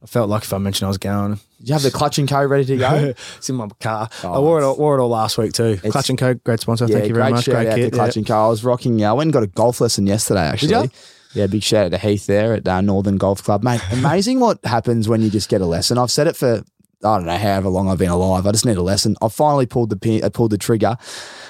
I 0.01 0.05
felt 0.05 0.29
like 0.29 0.43
if 0.43 0.53
I 0.53 0.57
mentioned 0.59 0.85
I 0.85 0.89
was 0.89 0.97
going, 0.99 1.39
Did 1.59 1.67
you 1.69 1.73
have 1.73 1.81
the 1.81 1.91
clutch 1.91 2.17
and 2.19 2.29
co 2.29 2.43
ready 2.45 2.65
to 2.65 2.77
go? 2.77 3.13
it's 3.37 3.49
in 3.49 3.55
my 3.55 3.67
car. 3.79 4.07
Oh, 4.23 4.33
I 4.33 4.39
wore 4.39 4.59
it, 4.61 4.63
all, 4.63 4.77
wore 4.77 4.97
it 4.97 5.01
all 5.01 5.09
last 5.09 5.37
week 5.37 5.53
too. 5.53 5.63
It's- 5.83 5.91
Clutch 5.91 6.09
and 6.09 6.17
Co, 6.19 6.35
great 6.35 6.59
sponsor. 6.59 6.87
Thank 6.87 7.07
you 7.07 7.13
very 7.15 7.25
great 7.25 7.31
much. 7.31 7.45
shout 7.45 7.55
Great 7.55 7.67
out 7.67 7.75
kit. 7.75 7.91
to 7.91 7.97
Clutch 7.97 8.15
yeah. 8.15 8.19
and 8.19 8.27
Co. 8.27 8.45
I 8.45 8.47
was 8.49 8.63
rocking. 8.63 9.03
uh, 9.03 9.09
I 9.09 9.13
went 9.13 9.27
and 9.27 9.33
got 9.33 9.43
a 9.43 9.47
golf 9.47 9.81
lesson 9.81 10.05
yesterday. 10.07 10.41
Actually, 10.41 10.71
ya? 10.71 10.85
yeah, 11.33 11.47
big 11.47 11.63
shout 11.63 11.85
out 11.87 11.91
to 11.91 11.97
Heath 11.97 12.27
there 12.27 12.53
at 12.53 12.67
uh, 12.67 12.81
Northern 12.81 13.17
Golf 13.17 13.43
Club, 13.43 13.63
mate. 13.63 13.81
Amazing 13.91 14.39
what 14.39 14.63
happens 14.65 15.09
when 15.09 15.21
you 15.21 15.29
just 15.29 15.49
get 15.49 15.59
a 15.61 15.65
lesson. 15.65 15.97
I've 15.97 16.11
said 16.11 16.27
it 16.27 16.35
for. 16.37 16.63
I 17.03 17.15
don't 17.17 17.25
know 17.27 17.37
however 17.37 17.69
long 17.69 17.87
I've 17.89 17.97
been 17.97 18.09
alive. 18.09 18.45
I 18.45 18.51
just 18.51 18.65
need 18.65 18.75
a 18.77 18.81
lesson. 18.81 19.15
I 19.21 19.29
finally 19.29 19.65
pulled 19.65 19.89
the 19.89 19.95
pin, 19.95 20.21
uh, 20.23 20.29
pulled 20.29 20.51
the 20.51 20.57
trigger, 20.57 20.97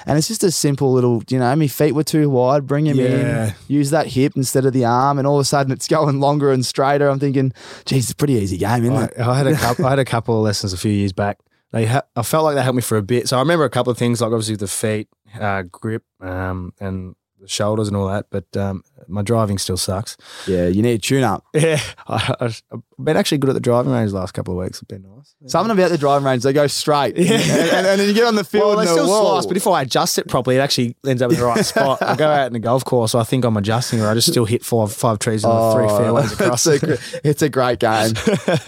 and 0.05 0.17
it's 0.17 0.27
just 0.27 0.43
a 0.43 0.51
simple 0.51 0.91
little. 0.93 1.23
You 1.27 1.39
know, 1.39 1.55
my 1.55 1.67
feet 1.67 1.93
were 1.93 2.03
too 2.03 2.29
wide. 2.29 2.67
Bring 2.67 2.85
him 2.85 2.97
Yeah. 2.97 3.47
in. 3.47 3.53
Use 3.67 3.89
that 3.89 4.07
hip 4.07 4.33
instead 4.35 4.65
of 4.65 4.73
the 4.73 4.85
arm, 4.85 5.17
and 5.17 5.27
all 5.27 5.37
of 5.37 5.41
a 5.41 5.45
sudden 5.45 5.71
it's 5.71 5.87
going 5.97 6.19
longer 6.19 6.51
and 6.51 6.63
straighter. 6.65 7.09
I'm 7.09 7.19
thinking, 7.19 7.51
geez, 7.85 8.03
it's 8.05 8.11
a 8.11 8.15
pretty 8.15 8.33
easy 8.33 8.57
game, 8.57 8.83
isn't 8.83 8.95
I, 8.95 9.05
it? 9.05 9.19
I 9.19 9.37
had 9.37 9.47
a 9.47 9.55
couple, 9.55 9.85
I 9.87 9.89
had 9.91 9.99
a 9.99 10.05
couple 10.05 10.37
of 10.37 10.43
lessons 10.43 10.71
a 10.73 10.77
few 10.77 10.91
years 10.91 11.13
back. 11.13 11.39
They 11.71 11.85
ha- 11.87 12.03
I 12.15 12.21
felt 12.23 12.43
like 12.45 12.55
they 12.55 12.63
helped 12.63 12.75
me 12.77 12.81
for 12.81 12.97
a 12.97 13.03
bit. 13.03 13.27
So 13.27 13.37
I 13.37 13.39
remember 13.41 13.65
a 13.65 13.69
couple 13.69 13.91
of 13.91 13.97
things, 13.97 14.21
like 14.21 14.31
obviously 14.31 14.55
the 14.55 14.67
feet, 14.67 15.07
uh, 15.39 15.63
grip, 15.63 16.03
um, 16.21 16.73
and 16.79 17.15
the 17.39 17.47
shoulders 17.47 17.87
and 17.87 17.95
all 17.97 18.07
that. 18.07 18.25
But 18.29 18.55
um, 18.57 18.83
my 19.07 19.21
driving 19.21 19.57
still 19.57 19.77
sucks. 19.77 20.17
Yeah, 20.47 20.67
you 20.67 20.81
need 20.81 20.93
a 20.93 20.97
tune 20.99 21.23
up. 21.23 21.45
Yeah, 21.53 21.79
I, 22.07 22.35
I've 22.39 22.61
been 23.03 23.17
actually 23.17 23.37
good 23.39 23.49
at 23.49 23.53
the 23.53 23.59
driving 23.59 23.91
range 23.91 24.11
the 24.11 24.17
last 24.17 24.33
couple 24.33 24.53
of 24.57 24.63
weeks. 24.63 24.77
It's 24.81 24.87
been 24.87 25.03
nice. 25.03 25.35
Something 25.47 25.71
about 25.71 25.89
the 25.91 25.97
driving 25.97 26.25
range, 26.25 26.43
they 26.43 26.53
go 26.53 26.67
straight. 26.67 27.17
Yeah. 27.17 27.33
and, 27.35 27.41
and- 27.51 27.87
and 27.87 27.99
then 27.99 28.07
you 28.07 28.13
get 28.13 28.25
on 28.25 28.35
the 28.35 28.43
field 28.43 28.63
Well, 28.65 28.75
they 28.77 28.81
and 28.83 28.89
still 28.89 29.05
they're, 29.05 29.13
whoa. 29.15 29.21
slice, 29.41 29.45
but 29.45 29.57
if 29.57 29.67
I 29.67 29.81
adjust 29.81 30.17
it 30.17 30.27
properly, 30.27 30.55
it 30.57 30.59
actually 30.59 30.95
ends 31.05 31.21
up 31.21 31.31
in 31.31 31.37
the 31.39 31.45
right 31.45 31.65
spot. 31.65 32.01
I 32.01 32.15
go 32.15 32.27
out 32.29 32.47
in 32.47 32.53
the 32.53 32.59
golf 32.59 32.83
course, 32.85 33.15
I 33.15 33.23
think 33.23 33.45
I'm 33.45 33.57
adjusting, 33.57 33.99
or 34.01 34.07
I 34.07 34.13
just 34.13 34.29
still 34.29 34.45
hit 34.45 34.63
five 34.63 34.91
five 34.93 35.19
trees 35.19 35.43
and 35.43 35.51
the 35.53 35.73
three 35.73 35.87
fairways 35.87 36.31
across. 36.39 36.67
It's 36.67 36.83
a, 36.83 36.97
it's 37.27 37.41
a 37.41 37.49
great 37.49 37.79
game. 37.79 38.13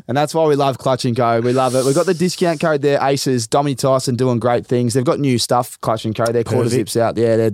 and 0.07 0.17
that's 0.17 0.33
why 0.33 0.45
we 0.45 0.55
love 0.55 0.77
Clutch 0.77 1.05
and 1.05 1.15
Co. 1.15 1.41
We 1.41 1.53
love 1.53 1.75
it. 1.75 1.85
We've 1.85 1.95
got 1.95 2.05
the 2.05 2.13
discount 2.13 2.59
code 2.61 2.81
there, 2.81 2.99
Aces, 3.01 3.47
Dominic 3.47 3.77
Tyson 3.79 4.15
doing 4.15 4.39
great 4.39 4.65
things. 4.65 4.93
They've 4.93 5.03
got 5.05 5.19
new 5.19 5.37
stuff, 5.37 5.79
Clutch 5.81 6.05
and 6.05 6.15
Co. 6.15 6.25
Their 6.25 6.43
quarter 6.43 6.69
zips 6.69 6.95
out 6.97 7.17
Yeah, 7.17 7.35
They're, 7.37 7.51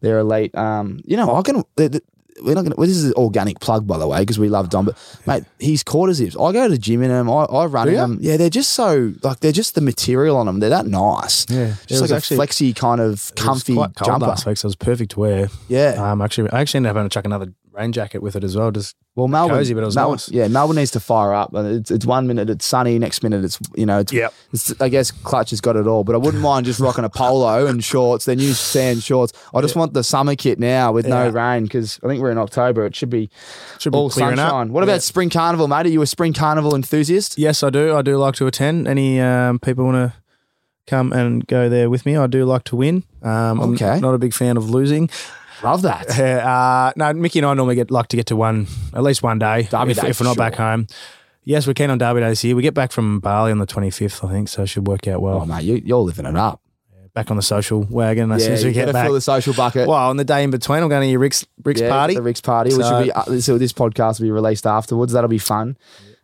they're 0.00 0.18
elite. 0.20 0.54
Um, 0.56 1.00
you 1.04 1.16
know, 1.16 1.34
I 1.34 1.42
can. 1.42 1.64
They're- 1.76 2.00
we're 2.42 2.54
not 2.54 2.62
gonna. 2.62 2.74
Well, 2.76 2.86
this 2.86 2.96
is 2.96 3.04
an 3.06 3.14
organic 3.14 3.60
plug, 3.60 3.86
by 3.86 3.98
the 3.98 4.06
way, 4.06 4.20
because 4.20 4.38
we 4.38 4.48
love 4.48 4.68
Dom. 4.70 4.86
But 4.86 4.96
mate, 5.26 5.44
he's 5.58 5.82
quarter 5.82 6.12
zips. 6.12 6.36
I 6.36 6.52
go 6.52 6.64
to 6.64 6.70
the 6.70 6.78
gym 6.78 7.02
in 7.02 7.08
them. 7.10 7.28
I, 7.30 7.44
I 7.44 7.66
run 7.66 7.88
in 7.88 7.94
them. 7.94 8.18
Yeah, 8.20 8.36
they're 8.36 8.50
just 8.50 8.72
so 8.72 9.12
like 9.22 9.40
they're 9.40 9.52
just 9.52 9.74
the 9.74 9.80
material 9.80 10.36
on 10.36 10.46
them. 10.46 10.60
They're 10.60 10.70
that 10.70 10.86
nice. 10.86 11.46
Yeah. 11.48 11.74
It 11.82 11.86
just 11.86 12.02
was 12.02 12.10
like 12.10 12.18
actually- 12.18 12.36
a 12.36 12.38
flexy 12.38 12.72
kind 12.74 13.00
of 13.00 13.06
It 13.06 13.10
was 13.12 13.30
comfy 13.32 13.74
quite 13.74 13.94
cold 13.96 14.06
jumper. 14.06 14.26
last 14.26 14.46
week, 14.46 14.56
so 14.56 14.66
it 14.66 14.70
was 14.70 14.76
perfect 14.76 15.12
to 15.12 15.20
wear. 15.20 15.48
Yeah. 15.68 15.94
Um, 16.12 16.20
actually, 16.22 16.50
I 16.50 16.60
actually 16.60 16.78
ended 16.78 16.90
up 16.90 16.96
having 16.96 17.08
to 17.08 17.14
chuck 17.14 17.24
another 17.24 17.52
rain 17.72 17.92
jacket 17.92 18.20
with 18.22 18.36
it 18.36 18.42
as 18.44 18.56
well. 18.56 18.70
Just 18.70 18.96
Well, 19.14 19.28
Melbourne, 19.28 19.56
cozy, 19.58 19.74
but 19.74 19.82
it 19.82 19.86
was 19.86 19.94
Melbourne, 19.96 20.14
nice. 20.14 20.28
yeah, 20.30 20.48
Melbourne 20.48 20.76
needs 20.76 20.90
to 20.92 21.00
fire 21.00 21.32
up. 21.32 21.50
It's, 21.54 21.90
it's 21.90 22.04
one 22.06 22.26
minute 22.26 22.50
it's 22.50 22.64
sunny, 22.66 22.98
next 22.98 23.22
minute 23.22 23.44
it's 23.44 23.58
you 23.76 23.86
know, 23.86 24.00
it's, 24.00 24.12
Yep. 24.12 24.34
it's 24.52 24.80
I 24.80 24.88
guess 24.88 25.10
Clutch 25.10 25.50
has 25.50 25.60
got 25.60 25.76
it 25.76 25.86
all. 25.86 26.02
But 26.04 26.14
I 26.14 26.18
wouldn't 26.18 26.42
mind 26.42 26.66
just 26.66 26.80
rocking 26.80 27.04
a 27.04 27.08
polo 27.08 27.66
and 27.66 27.82
shorts, 27.84 28.24
their 28.24 28.36
new 28.36 28.52
sand 28.52 29.02
shorts. 29.02 29.32
I 29.54 29.60
just 29.60 29.76
want 29.76 29.94
the 29.94 30.02
summer 30.04 30.34
kit 30.36 30.58
now 30.58 30.92
with 30.92 31.06
no 31.06 31.28
rain 31.28 31.64
because 31.64 32.00
I 32.02 32.08
think 32.08 32.20
we're 32.20 32.30
in 32.32 32.38
October. 32.38 32.84
It 32.86 32.94
should 32.96 33.10
be 33.10 33.30
should 33.78 33.92
be 33.92 33.98
all 33.98 34.10
clearing 34.10 34.36
sunshine. 34.36 34.68
up. 34.68 34.72
What 34.72 34.80
Yeah. 34.80 34.92
about 34.92 35.02
spring 35.02 35.30
carnival, 35.30 35.68
mate? 35.68 35.86
Are 35.86 35.90
you 35.90 36.02
a 36.02 36.06
spring 36.06 36.32
carnival 36.32 36.74
enthusiast? 36.74 37.38
Yes, 37.38 37.62
I 37.62 37.70
do. 37.70 37.96
I 37.96 38.02
do 38.02 38.16
like 38.16 38.34
to 38.36 38.46
attend. 38.46 38.88
Any 38.88 39.20
um, 39.20 39.58
people 39.58 39.84
want 39.84 39.96
to 39.96 40.18
come 40.86 41.12
and 41.12 41.46
go 41.46 41.68
there 41.68 41.88
with 41.88 42.04
me? 42.04 42.16
I 42.16 42.26
do 42.26 42.44
like 42.44 42.64
to 42.64 42.74
win. 42.76 43.04
Um, 43.22 43.60
Okay. 43.60 43.90
I'm 43.90 44.00
not 44.00 44.14
a 44.14 44.18
big 44.18 44.34
fan 44.34 44.56
of 44.56 44.68
losing. 44.70 45.08
Love 45.62 45.82
that. 45.82 46.18
Uh, 46.18 46.92
no, 46.96 47.12
Mickey 47.12 47.38
and 47.40 47.46
I 47.46 47.54
normally 47.54 47.74
get 47.74 47.90
like 47.90 48.08
to 48.08 48.16
get 48.16 48.26
to 48.26 48.36
one 48.36 48.66
at 48.94 49.02
least 49.02 49.22
one 49.22 49.38
day 49.38 49.64
Derby 49.64 49.92
if, 49.92 50.00
day 50.00 50.08
if 50.08 50.20
we're 50.20 50.26
not 50.26 50.36
back 50.36 50.54
home. 50.54 50.86
Yes, 51.44 51.66
we're 51.66 51.74
keen 51.74 51.90
on 51.90 51.98
Derby 51.98 52.20
Day 52.20 52.28
this 52.28 52.44
year. 52.44 52.54
We 52.54 52.62
get 52.62 52.74
back 52.74 52.92
from 52.92 53.18
Bali 53.20 53.50
on 53.50 53.58
the 53.58 53.66
25th, 53.66 54.28
I 54.28 54.30
think, 54.32 54.48
so 54.48 54.62
it 54.62 54.66
should 54.68 54.86
work 54.86 55.08
out 55.08 55.22
well. 55.22 55.40
Oh, 55.40 55.46
mate, 55.46 55.64
you, 55.64 55.80
you're 55.84 55.98
living 55.98 56.26
it 56.26 56.36
up. 56.36 56.60
back 57.14 57.30
on 57.30 57.36
the 57.36 57.42
social 57.42 57.82
wagon 57.90 58.30
as 58.30 58.42
soon 58.42 58.52
yeah, 58.52 58.58
as 58.58 58.64
we 58.64 58.72
get 58.72 58.92
back. 58.92 59.06
fill 59.06 59.14
the 59.14 59.20
social 59.20 59.54
bucket. 59.54 59.88
well, 59.88 60.10
on 60.10 60.16
the 60.16 60.24
day 60.24 60.44
in 60.44 60.50
between, 60.50 60.82
I'm 60.82 60.88
going 60.88 61.02
to 61.02 61.10
your 61.10 61.18
Rick's, 61.18 61.46
Rick's 61.64 61.80
Yeah, 61.80 61.88
party. 61.88 62.14
the 62.14 62.22
Rick's 62.22 62.40
party, 62.42 62.70
which 62.76 62.84
will 62.84 63.02
be 63.04 63.12
uh, 63.12 63.40
so 63.40 63.58
this 63.58 63.72
podcast 63.72 64.20
will 64.20 64.26
be 64.26 64.30
released 64.30 64.66
afterwards. 64.66 65.12
That'll 65.12 65.28
be 65.28 65.38
fun. 65.38 65.76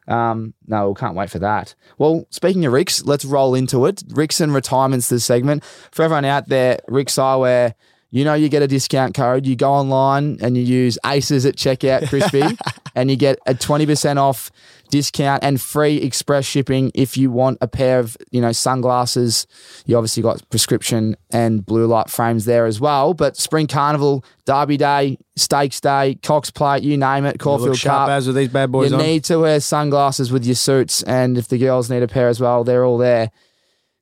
Um, 0.07 0.55
no, 0.67 0.95
can't 0.95 1.17
wait 1.17 1.31
for 1.31 1.41
that. 1.41 1.75
Well, 1.99 2.27
speaking 2.31 2.65
of 2.67 2.73
Rick's, 2.73 3.05
let's 3.05 3.25
roll 3.25 3.55
into 3.55 3.87
it. 3.87 4.03
Rick's 4.11 4.41
and 4.41 4.55
retirements 4.55 5.09
this 5.09 5.25
segment 5.25 5.65
for 5.91 6.05
everyone 6.05 6.25
out 6.27 6.49
there. 6.49 6.79
Rick's 6.89 7.15
Eyewear. 7.17 7.75
You 8.17 8.25
know, 8.25 8.33
you 8.33 8.49
get 8.49 8.63
a 8.63 8.67
discount 8.67 9.15
code. 9.15 9.45
You 9.47 9.57
go 9.57 9.71
online 9.71 10.39
and 10.41 10.57
you 10.57 10.63
use 10.63 10.99
Aces 11.05 11.45
at 11.45 11.55
checkout, 11.55 12.09
Crispy, 12.09 12.43
and 12.95 13.11
you 13.11 13.17
get 13.17 13.39
a 13.45 13.53
twenty 13.55 13.85
percent 13.85 14.19
off 14.19 14.51
discount 14.89 15.45
and 15.45 15.61
free 15.61 15.97
express 15.97 16.47
shipping 16.47 16.91
if 16.95 17.19
you 17.19 17.31
want 17.31 17.59
a 17.61 17.69
pair 17.69 17.99
of 17.99 18.17
you 18.31 18.41
know 18.41 18.53
sunglasses. 18.53 19.47
You 19.85 19.99
obviously 19.99 20.23
got 20.23 20.49
prescription 20.49 21.15
and 21.31 21.67
blue 21.67 21.87
light 21.87 22.09
frames 22.09 22.47
there 22.47 22.65
as 22.65 22.81
well. 22.81 23.13
But 23.13 23.37
Spring 23.37 23.67
Carnival, 23.67 24.25
Derby 24.47 24.79
Day, 24.79 25.19
Stakes 25.37 25.79
Day, 25.79 26.15
Cox 26.23 26.51
Plate, 26.51 26.83
you 26.83 26.97
name 26.97 27.27
it, 27.27 27.39
Caulfield 27.39 27.77
sharp 27.77 28.07
Cup. 28.07 28.17
as 28.17 28.27
with 28.27 28.37
these 28.37 28.49
bad 28.49 28.73
boys 28.73 28.93
You 28.93 28.97
on. 28.97 29.03
need 29.03 29.25
to 29.25 29.41
wear 29.41 29.61
sunglasses 29.61 30.33
with 30.33 30.47
your 30.47 30.55
suits, 30.55 31.03
and 31.03 31.37
if 31.37 31.49
the 31.49 31.59
girls 31.59 31.91
need 31.91 32.03
a 32.03 32.09
pair 32.09 32.29
as 32.29 32.41
well, 32.41 32.65
they're 32.65 32.87
all 32.87 32.97
there. 32.97 33.31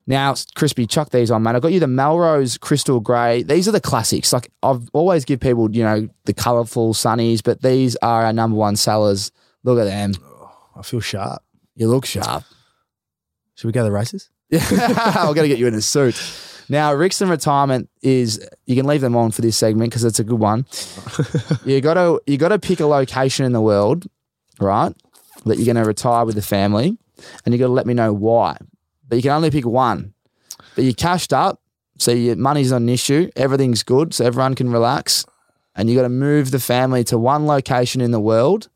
Now, 0.07 0.35
crispy, 0.55 0.85
chuck 0.85 1.09
these 1.09 1.31
on, 1.31 1.41
man. 1.41 1.55
I 1.55 1.59
got 1.59 1.71
you 1.71 1.79
the 1.79 1.87
Melrose 1.87 2.57
Crystal 2.57 2.99
Grey. 2.99 3.41
These 3.41 3.67
are 3.67 3.71
the 3.71 3.81
classics. 3.81 4.31
Like 4.31 4.51
I've 4.61 4.87
always 4.93 5.25
give 5.25 5.39
people, 5.39 5.71
you 5.71 5.83
know, 5.83 6.07
the 6.25 6.33
colourful 6.33 6.93
sunnies, 6.93 7.41
but 7.41 7.63
these 7.63 7.95
are 7.97 8.25
our 8.25 8.33
number 8.33 8.55
one 8.55 8.75
sellers. 8.75 9.31
Look 9.63 9.79
at 9.79 9.85
them. 9.85 10.13
Oh, 10.23 10.51
I 10.75 10.83
feel 10.83 10.99
sharp. 10.99 11.41
You 11.75 11.87
look 11.87 12.05
sharp. 12.05 12.43
Should 13.55 13.67
we 13.67 13.71
go 13.71 13.79
to 13.81 13.85
the 13.85 13.91
races? 13.91 14.29
Yeah, 14.51 14.63
I'm 14.69 15.33
gonna 15.33 15.47
get 15.47 15.57
you 15.57 15.65
in 15.65 15.73
a 15.73 15.81
suit. 15.81 16.15
Now, 16.69 16.93
Rixon 16.93 17.31
retirement 17.31 17.89
is 18.03 18.47
you 18.67 18.75
can 18.75 18.85
leave 18.85 19.01
them 19.01 19.15
on 19.15 19.31
for 19.31 19.41
this 19.41 19.57
segment 19.57 19.89
because 19.89 20.03
it's 20.03 20.19
a 20.19 20.23
good 20.23 20.39
one. 20.39 20.67
you 21.65 21.81
gotta 21.81 22.19
you 22.27 22.37
gotta 22.37 22.59
pick 22.59 22.79
a 22.79 22.85
location 22.85 23.43
in 23.43 23.53
the 23.53 23.61
world, 23.61 24.05
right? 24.59 24.93
That 25.45 25.57
you're 25.57 25.65
gonna 25.73 25.85
retire 25.85 26.25
with 26.25 26.35
the 26.35 26.43
family, 26.43 26.95
and 27.43 27.53
you 27.53 27.59
gotta 27.59 27.73
let 27.73 27.87
me 27.87 27.95
know 27.95 28.13
why. 28.13 28.57
But 29.07 29.17
you 29.17 29.21
can 29.21 29.31
only 29.31 29.51
pick 29.51 29.65
one. 29.65 30.13
But 30.75 30.83
you 30.83 30.93
cashed 30.93 31.33
up, 31.33 31.61
so 31.97 32.11
your 32.11 32.35
money's 32.35 32.71
not 32.71 32.81
an 32.81 32.89
issue. 32.89 33.29
Everything's 33.35 33.83
good, 33.83 34.13
so 34.13 34.25
everyone 34.25 34.55
can 34.55 34.71
relax. 34.71 35.25
And 35.75 35.89
you 35.89 35.95
got 35.95 36.03
to 36.03 36.09
move 36.09 36.51
the 36.51 36.59
family 36.59 37.03
to 37.05 37.17
one 37.17 37.45
location 37.45 38.01
in 38.01 38.11
the 38.11 38.19
world 38.19 38.69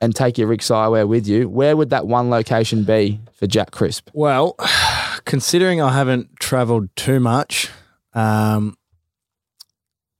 and 0.00 0.14
take 0.14 0.36
your 0.36 0.48
Rick's 0.48 0.68
eyewear 0.68 1.06
with 1.06 1.26
you. 1.26 1.48
Where 1.48 1.76
would 1.76 1.90
that 1.90 2.06
one 2.06 2.28
location 2.28 2.84
be 2.84 3.20
for 3.34 3.46
Jack 3.46 3.70
Crisp? 3.70 4.10
Well, 4.12 4.56
considering 5.24 5.80
I 5.80 5.92
haven't 5.92 6.36
travelled 6.40 6.94
too 6.96 7.20
much, 7.20 7.70
um, 8.12 8.76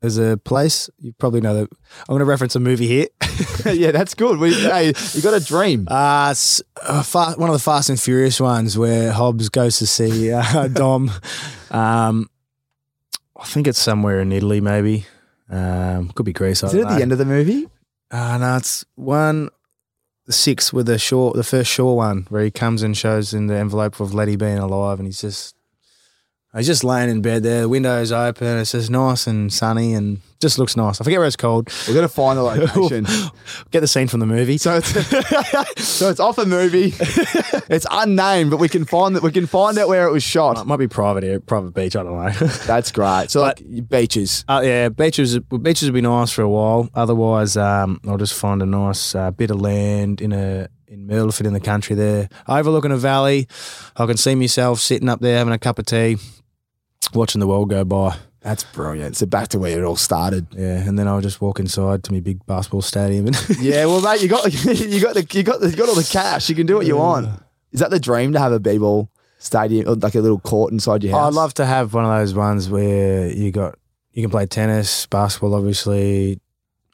there's 0.02 0.18
a 0.18 0.36
place 0.36 0.90
you 0.98 1.12
probably 1.12 1.40
know 1.40 1.54
that 1.54 1.68
I'm 1.70 2.06
going 2.08 2.18
to 2.18 2.24
reference 2.24 2.56
a 2.56 2.60
movie 2.60 2.88
here. 2.88 3.06
yeah, 3.72 3.92
that's 3.92 4.14
good. 4.14 4.38
We, 4.38 4.52
hey, 4.52 4.92
you 5.12 5.22
got 5.22 5.32
a 5.32 5.44
dream. 5.44 5.86
Uh, 5.88 6.28
it's 6.32 6.60
uh, 6.82 7.02
fa- 7.02 7.34
one 7.36 7.48
of 7.48 7.54
the 7.54 7.60
Fast 7.60 7.88
and 7.88 7.98
Furious 7.98 8.40
ones 8.40 8.76
where 8.76 9.12
Hobbs 9.12 9.48
goes 9.48 9.78
to 9.78 9.86
see 9.86 10.32
uh, 10.32 10.68
Dom. 10.72 11.10
Um, 11.70 12.28
I 13.36 13.44
think 13.44 13.68
it's 13.68 13.78
somewhere 13.78 14.20
in 14.20 14.32
Italy, 14.32 14.60
maybe. 14.60 15.06
Um, 15.48 16.10
could 16.10 16.26
be 16.26 16.32
Greece. 16.32 16.64
I 16.64 16.66
Is 16.66 16.74
it 16.74 16.78
don't 16.78 16.90
at 16.92 16.96
the 16.96 17.02
end 17.02 17.12
of 17.12 17.18
the 17.18 17.24
movie? 17.24 17.68
Uh, 18.10 18.38
no, 18.38 18.56
it's 18.56 18.84
one 18.96 19.50
the 20.26 20.32
six 20.32 20.72
with 20.72 20.86
the 20.86 20.98
shore, 20.98 21.32
the 21.32 21.44
first 21.44 21.70
shore 21.70 21.96
one 21.96 22.26
where 22.28 22.44
he 22.44 22.50
comes 22.50 22.82
and 22.82 22.96
shows 22.96 23.32
in 23.34 23.46
the 23.46 23.56
envelope 23.56 24.00
of 24.00 24.14
Letty 24.14 24.36
being 24.36 24.58
alive, 24.58 24.98
and 24.98 25.06
he's 25.06 25.20
just 25.20 25.54
he's 26.56 26.66
just 26.66 26.84
laying 26.84 27.10
in 27.10 27.22
bed 27.22 27.42
there. 27.42 27.62
The 27.62 27.68
window's 27.68 28.12
open. 28.12 28.58
It's 28.58 28.72
just 28.72 28.90
nice 28.90 29.26
and 29.26 29.52
sunny, 29.52 29.94
and 29.94 30.20
just 30.40 30.58
looks 30.58 30.76
nice. 30.76 31.00
I 31.00 31.04
forget 31.04 31.18
where 31.18 31.26
it's 31.26 31.36
called. 31.36 31.70
We're 31.88 31.94
gonna 31.94 32.08
find 32.08 32.38
the 32.38 32.42
location. 32.42 33.06
Get 33.70 33.80
the 33.80 33.88
scene 33.88 34.08
from 34.08 34.20
the 34.20 34.26
movie. 34.26 34.58
so 34.58 34.76
it's 34.76 34.88
so 35.84 36.10
it's 36.10 36.20
off 36.20 36.38
a 36.38 36.44
movie. 36.44 36.92
it's 37.68 37.86
unnamed, 37.90 38.50
but 38.50 38.58
we 38.58 38.68
can 38.68 38.84
find 38.84 39.16
that 39.16 39.22
we 39.22 39.30
can 39.32 39.46
find 39.46 39.78
out 39.78 39.88
where 39.88 40.06
it 40.06 40.12
was 40.12 40.22
shot. 40.22 40.58
it 40.58 40.66
might 40.66 40.76
be 40.78 40.88
private 40.88 41.46
private 41.46 41.72
beach. 41.72 41.96
I 41.96 42.02
don't 42.02 42.16
know. 42.16 42.46
That's 42.66 42.92
great. 42.92 43.30
So 43.30 43.40
like 43.40 43.62
beaches. 43.88 44.44
Uh, 44.48 44.62
yeah, 44.64 44.88
beaches 44.88 45.38
beaches 45.38 45.88
would 45.88 45.94
be 45.94 46.00
nice 46.00 46.32
for 46.32 46.42
a 46.42 46.48
while. 46.48 46.90
Otherwise, 46.94 47.56
um, 47.56 48.00
I'll 48.06 48.18
just 48.18 48.34
find 48.34 48.62
a 48.62 48.66
nice 48.66 49.14
uh, 49.14 49.30
bit 49.30 49.50
of 49.50 49.60
land 49.60 50.20
in 50.20 50.32
a 50.32 50.68
in 50.88 51.06
Myrtleford 51.06 51.46
in 51.46 51.54
the 51.54 51.60
country 51.60 51.96
there, 51.96 52.28
overlooking 52.46 52.92
a 52.92 52.98
valley. 52.98 53.48
I 53.96 54.04
can 54.04 54.18
see 54.18 54.34
myself 54.34 54.78
sitting 54.78 55.08
up 55.08 55.20
there 55.20 55.38
having 55.38 55.54
a 55.54 55.58
cup 55.58 55.78
of 55.78 55.86
tea, 55.86 56.18
watching 57.14 57.40
the 57.40 57.46
world 57.46 57.70
go 57.70 57.84
by. 57.84 58.16
That's 58.40 58.64
brilliant. 58.64 59.16
So 59.16 59.26
back 59.26 59.48
to 59.48 59.58
where 59.58 59.78
it 59.78 59.84
all 59.84 59.96
started. 59.96 60.46
Yeah, 60.50 60.78
and 60.78 60.98
then 60.98 61.06
I'll 61.06 61.20
just 61.20 61.40
walk 61.40 61.60
inside 61.60 62.02
to 62.04 62.12
my 62.12 62.20
big 62.20 62.44
basketball 62.46 62.82
stadium. 62.82 63.28
And 63.28 63.36
Yeah, 63.60 63.86
well, 63.86 64.00
mate, 64.00 64.20
you 64.20 64.28
got 64.28 64.52
you 64.64 65.00
got 65.00 65.14
the 65.14 65.26
you 65.32 65.42
got 65.44 65.60
the, 65.60 65.70
you 65.70 65.76
got 65.76 65.88
all 65.88 65.94
the 65.94 66.08
cash. 66.10 66.48
You 66.48 66.56
can 66.56 66.66
do 66.66 66.76
what 66.76 66.86
you 66.86 66.96
want. 66.96 67.28
Is 67.70 67.80
that 67.80 67.90
the 67.90 68.00
dream 68.00 68.32
to 68.32 68.38
have 68.38 68.52
a 68.52 68.60
b-ball 68.60 69.08
stadium, 69.38 69.88
or 69.88 69.94
like 69.94 70.14
a 70.14 70.20
little 70.20 70.40
court 70.40 70.72
inside 70.72 71.02
your 71.04 71.12
house? 71.12 71.28
I'd 71.28 71.36
love 71.36 71.54
to 71.54 71.64
have 71.64 71.94
one 71.94 72.04
of 72.04 72.10
those 72.10 72.34
ones 72.34 72.68
where 72.68 73.28
you 73.28 73.52
got 73.52 73.78
you 74.12 74.22
can 74.22 74.30
play 74.30 74.46
tennis, 74.46 75.06
basketball, 75.06 75.54
obviously. 75.54 76.40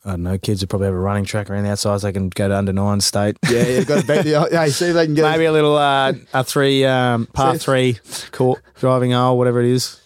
I 0.05 0.11
don't 0.13 0.23
know. 0.23 0.39
Kids 0.39 0.63
would 0.63 0.71
probably 0.71 0.87
have 0.87 0.95
a 0.95 0.99
running 0.99 1.25
track 1.25 1.51
around 1.51 1.65
the 1.65 1.71
outside, 1.71 2.01
so 2.01 2.07
they 2.07 2.13
can 2.13 2.29
go 2.29 2.49
to 2.49 2.57
under 2.57 2.73
nine 2.73 3.01
state. 3.01 3.37
Yeah, 3.51 3.67
yeah, 3.67 3.85
got 3.85 4.03
to 4.03 4.07
beat 4.07 4.23
the. 4.23 4.49
Yeah, 4.53 4.67
see 4.67 4.87
if 4.87 4.95
they 4.95 5.07
can 5.07 5.15
get. 5.15 5.23
Maybe 5.23 5.47
a 5.47 5.53
little 5.53 5.77
uh, 5.77 6.13
a 6.33 6.45
three 6.45 6.85
um, 6.85 7.27
par 7.27 7.59
three 7.59 7.99
court 8.33 8.63
driving 8.77 9.13
hole, 9.13 9.37
whatever 9.37 9.61
it 9.61 9.67
is. 9.67 10.01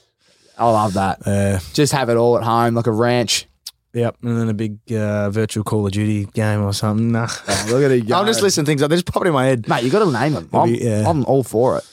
I 0.58 0.70
love 0.70 0.94
that. 0.94 1.26
Uh, 1.26 1.58
Just 1.72 1.92
have 1.92 2.08
it 2.08 2.16
all 2.16 2.36
at 2.36 2.44
home, 2.44 2.74
like 2.74 2.86
a 2.86 2.92
ranch. 2.92 3.46
yep, 3.92 4.16
and 4.22 4.36
then 4.38 4.48
a 4.48 4.54
big 4.54 4.78
uh, 4.92 5.30
virtual 5.30 5.64
Call 5.64 5.86
of 5.86 5.92
Duty 5.92 6.26
game 6.26 6.62
or 6.62 6.72
something. 6.72 7.12
Nah. 7.12 7.28
Oh, 7.48 7.66
look 7.70 7.82
at 7.84 7.90
it 7.90 8.00
go. 8.06 8.16
I'm 8.16 8.26
just 8.26 8.42
listening 8.42 8.64
to 8.66 8.70
things 8.70 8.82
up. 8.82 8.88
They're 8.90 8.96
just 8.98 9.12
popping 9.12 9.28
in 9.28 9.34
my 9.34 9.46
head. 9.46 9.68
mate. 9.68 9.82
You 9.84 9.90
got 9.90 10.04
to 10.04 10.12
name 10.12 10.34
them. 10.34 10.48
I'm, 10.52 10.72
be- 10.72 10.78
yeah. 10.84 11.08
I'm 11.08 11.24
all 11.26 11.42
for 11.42 11.78
it. 11.78 11.84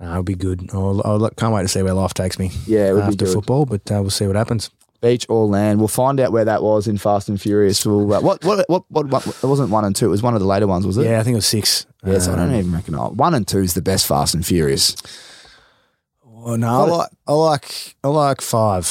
Nah, 0.00 0.10
it'll 0.12 0.22
be 0.22 0.34
good. 0.34 0.68
I'll, 0.72 1.00
I'll, 1.04 1.30
can't 1.30 1.52
wait 1.54 1.62
to 1.62 1.68
see 1.68 1.82
where 1.82 1.94
life 1.94 2.14
takes 2.14 2.38
me 2.38 2.50
Yeah, 2.66 2.88
it 2.88 2.92
would 2.94 3.00
be 3.02 3.06
after 3.06 3.24
good. 3.26 3.34
football, 3.34 3.64
but 3.66 3.82
uh, 3.92 4.00
we'll 4.00 4.10
see 4.10 4.26
what 4.26 4.34
happens. 4.36 4.70
Beach 5.00 5.26
or 5.28 5.46
land. 5.46 5.78
We'll 5.78 5.88
find 5.88 6.18
out 6.18 6.32
where 6.32 6.44
that 6.46 6.62
was 6.62 6.88
in 6.88 6.96
Fast 6.98 7.28
and 7.28 7.40
Furious. 7.40 7.84
We'll, 7.84 8.12
uh, 8.12 8.20
what, 8.20 8.42
what, 8.44 8.64
what, 8.68 8.84
what, 8.88 9.06
what, 9.10 9.26
It 9.26 9.46
wasn't 9.46 9.70
one 9.70 9.84
and 9.84 9.94
two. 9.94 10.06
It 10.06 10.10
was 10.10 10.22
one 10.22 10.34
of 10.34 10.40
the 10.40 10.46
later 10.46 10.66
ones, 10.66 10.86
was 10.86 10.96
it? 10.96 11.04
Yeah, 11.04 11.20
I 11.20 11.22
think 11.22 11.34
it 11.34 11.36
was 11.36 11.46
six. 11.46 11.86
Yeah, 12.04 12.18
so 12.18 12.32
I 12.32 12.36
don't 12.36 12.48
Um, 12.50 12.54
even 12.58 12.72
reckon. 12.72 12.94
oh, 12.96 13.10
One 13.10 13.34
and 13.34 13.46
two 13.46 13.58
is 13.58 13.74
the 13.74 13.82
best 13.82 14.06
Fast 14.06 14.34
and 14.34 14.44
Furious. 14.44 14.96
Oh, 16.46 16.56
no, 16.56 16.68
I 16.68 16.82
like, 16.84 17.10
I 17.26 17.32
like 17.32 17.94
I 18.04 18.08
like 18.08 18.40
five. 18.40 18.86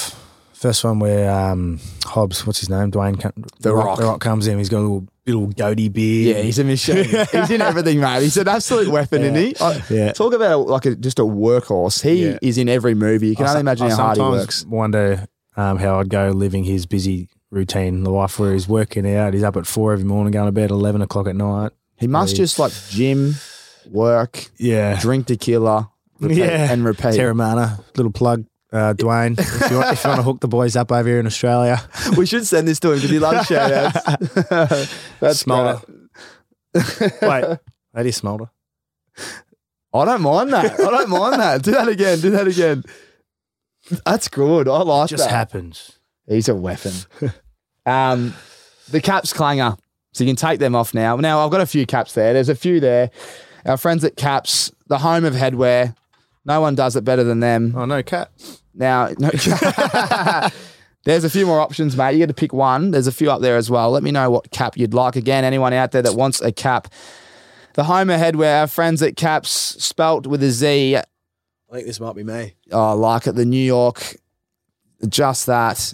First 0.53 0.83
one 0.85 0.99
where 0.99 1.29
um, 1.29 1.79
Hobbs, 2.05 2.47
what's 2.47 2.59
his 2.59 2.69
name? 2.69 2.89
Dwayne, 2.89 3.19
The 3.59 3.73
Rock. 3.75 3.99
The 3.99 4.05
Rock 4.05 4.21
comes 4.21 4.47
in. 4.47 4.57
He's 4.57 4.69
got 4.69 4.79
a 4.79 4.81
little 4.81 5.07
little 5.25 5.47
goatee 5.47 5.89
beard. 5.89 6.35
Yeah, 6.37 6.41
he's 6.41 6.57
a 6.59 6.63
machine. 6.63 7.03
he's 7.31 7.49
in 7.51 7.61
everything, 7.61 7.99
mate. 7.99 8.23
He's 8.23 8.37
an 8.37 8.47
absolute 8.47 8.89
weapon, 8.89 9.21
isn't 9.23 9.35
he? 9.35 9.55
I- 9.59 9.83
Yeah. 9.89 10.11
Talk 10.13 10.33
about 10.33 10.67
like 10.67 10.85
a, 10.85 10.95
just 10.95 11.19
a 11.19 11.23
workhorse. 11.23 12.01
He 12.01 12.25
Yeah. 12.27 12.39
is 12.41 12.57
in 12.57 12.69
every 12.69 12.95
movie. 12.95 13.27
You 13.27 13.35
can 13.35 13.45
I 13.45 13.49
only 13.49 13.59
imagine 13.61 13.87
I 13.87 13.89
how 13.91 13.95
hard 13.97 14.17
he 14.17 14.23
works. 14.23 14.65
Wonder 14.65 15.27
um, 15.57 15.77
how 15.77 15.99
I'd 15.99 16.09
go 16.09 16.29
living 16.29 16.63
his 16.63 16.85
busy 16.85 17.27
routine 17.51 18.03
the 18.03 18.09
life 18.11 18.39
where 18.39 18.53
he's 18.53 18.67
working 18.67 19.05
out. 19.15 19.33
He's 19.33 19.43
up 19.43 19.55
at 19.57 19.67
four 19.67 19.93
every 19.93 20.05
morning, 20.05 20.31
going 20.31 20.47
to 20.47 20.51
bed 20.51 20.65
at 20.65 20.71
eleven 20.71 21.01
o'clock 21.01 21.27
at 21.27 21.35
night. 21.35 21.71
He 21.97 22.07
must 22.07 22.31
Really. 22.33 22.37
just 22.45 22.57
like 22.59 22.71
gym, 22.89 23.35
work, 23.91 24.47
Yeah, 24.57 24.99
drink 24.99 25.27
tequila, 25.27 25.89
repeat, 26.19 26.37
Yeah. 26.37 26.71
and 26.71 26.83
repeat. 26.85 27.15
Teremana, 27.15 27.83
little 27.95 28.11
plug. 28.11 28.45
Uh, 28.71 28.93
Dwayne, 28.97 29.37
if 29.39 29.69
you, 29.69 29.77
want, 29.77 29.91
if 29.93 30.03
you 30.03 30.07
want 30.09 30.19
to 30.19 30.23
hook 30.23 30.39
the 30.39 30.47
boys 30.47 30.75
up 30.75 30.91
over 30.91 31.07
here 31.07 31.19
in 31.19 31.27
Australia, 31.27 31.79
we 32.17 32.25
should 32.25 32.45
send 32.47 32.67
this 32.67 32.79
to 32.79 32.89
him 32.91 32.95
because 32.95 33.09
he 33.11 33.19
loves 33.19 33.47
shout 33.47 33.71
outs. 33.71 34.95
That's 35.19 35.39
Smolder. 35.39 35.79
Wait, 36.73 37.59
that 37.93 38.05
is 38.05 38.15
Smolder. 38.19 38.49
I 39.93 40.05
don't 40.05 40.21
mind 40.23 40.51
that. 40.53 40.79
I 40.79 40.89
don't 40.89 41.09
mind 41.09 41.39
that. 41.39 41.61
Do 41.61 41.71
that 41.71 41.87
again. 41.87 42.19
Do 42.19 42.31
that 42.31 42.47
again. 42.47 42.83
That's 44.07 44.27
good. 44.27 44.67
I 44.67 44.77
like 44.81 45.09
Just 45.09 45.19
that. 45.21 45.25
Just 45.27 45.29
happens. 45.29 45.99
He's 46.27 46.49
a 46.49 46.55
weapon. 46.55 46.93
um, 47.85 48.33
the 48.89 49.01
caps 49.01 49.33
clanger. 49.33 49.75
So 50.13 50.23
you 50.23 50.29
can 50.29 50.35
take 50.35 50.59
them 50.59 50.75
off 50.75 50.93
now. 50.95 51.15
Now 51.17 51.45
I've 51.45 51.51
got 51.51 51.61
a 51.61 51.65
few 51.67 51.85
caps 51.85 52.13
there. 52.13 52.33
There's 52.33 52.49
a 52.49 52.55
few 52.55 52.79
there. 52.79 53.11
Our 53.65 53.77
friends 53.77 54.03
at 54.03 54.15
Capz, 54.15 54.71
the 54.87 54.97
home 54.99 55.25
of 55.25 55.33
headwear. 55.35 55.95
No 56.45 56.61
one 56.61 56.75
does 56.75 56.95
it 56.95 57.03
better 57.03 57.23
than 57.23 57.39
them. 57.39 57.73
Oh 57.75 57.85
no, 57.85 58.03
cat. 58.03 58.31
Now, 58.73 59.09
no, 59.19 59.29
there's 61.05 61.23
a 61.23 61.29
few 61.29 61.45
more 61.45 61.59
options, 61.59 61.95
mate. 61.95 62.13
You 62.13 62.19
get 62.19 62.27
to 62.27 62.33
pick 62.33 62.53
one. 62.53 62.91
There's 62.91 63.07
a 63.07 63.11
few 63.11 63.29
up 63.29 63.41
there 63.41 63.55
as 63.55 63.69
well. 63.69 63.91
Let 63.91 64.03
me 64.03 64.11
know 64.11 64.29
what 64.29 64.51
cap 64.51 64.77
you'd 64.77 64.93
like. 64.93 65.15
Again, 65.15 65.43
anyone 65.43 65.73
out 65.73 65.91
there 65.91 66.01
that 66.01 66.15
wants 66.15 66.41
a 66.41 66.51
cap. 66.51 66.87
The 67.75 67.85
home 67.85 68.09
of 68.09 68.19
headwear, 68.19 68.61
our 68.61 68.67
friends 68.67 69.01
at 69.01 69.15
Capz, 69.15 69.47
spelt 69.47 70.27
with 70.27 70.43
a 70.43 70.51
Z. 70.51 70.97
I 70.97 71.03
think 71.71 71.87
this 71.87 71.99
might 71.99 72.15
be 72.15 72.23
me. 72.23 72.53
Oh, 72.71 72.89
I 72.89 72.93
like 72.93 73.25
it. 73.25 73.33
The 73.33 73.45
New 73.45 73.63
York, 73.63 74.17
just 75.07 75.47
that. 75.47 75.93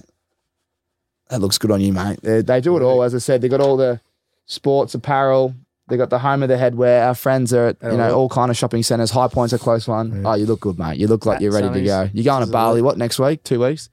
That 1.30 1.40
looks 1.40 1.58
good 1.58 1.72
on 1.72 1.80
you, 1.80 1.94
mate. 1.94 2.20
They, 2.22 2.42
they 2.42 2.60
do 2.60 2.76
it 2.76 2.82
all. 2.82 3.04
As 3.04 3.16
I 3.16 3.20
said, 3.20 3.42
they 3.42 3.48
got 3.48 3.62
all 3.62 3.78
the 3.78 4.02
sports 4.46 4.94
apparel. 4.94 5.56
They 5.90 5.98
got 5.98 6.10
the 6.10 6.20
home 6.20 6.44
of 6.44 6.50
the 6.50 6.56
headwear. 6.56 7.06
Our 7.08 7.16
friends 7.16 7.54
are 7.54 7.68
at 7.68 7.78
you 7.84 7.98
know 7.98 8.14
all 8.16 8.30
kind 8.30 8.50
of 8.52 8.58
shopping 8.58 8.84
centres. 8.84 9.12
High 9.12 9.28
Point's 9.28 9.54
a 9.54 9.60
close 9.60 9.88
one. 9.88 10.24
Oh, 10.26 10.34
you 10.36 10.46
look 10.46 10.60
good, 10.62 10.78
mate. 10.80 10.98
You 10.98 11.08
look 11.08 11.26
like 11.26 11.42
you're 11.42 11.52
ready 11.52 11.70
to 11.70 11.82
go. 11.86 12.10
You're 12.14 12.24
going 12.24 12.42
to 12.42 12.46
This 12.46 12.50
is 12.50 12.52
Bali. 12.54 12.82
What 12.82 12.98
next 12.98 13.20
week? 13.20 13.44
Two 13.44 13.60
weeks. 13.66 13.90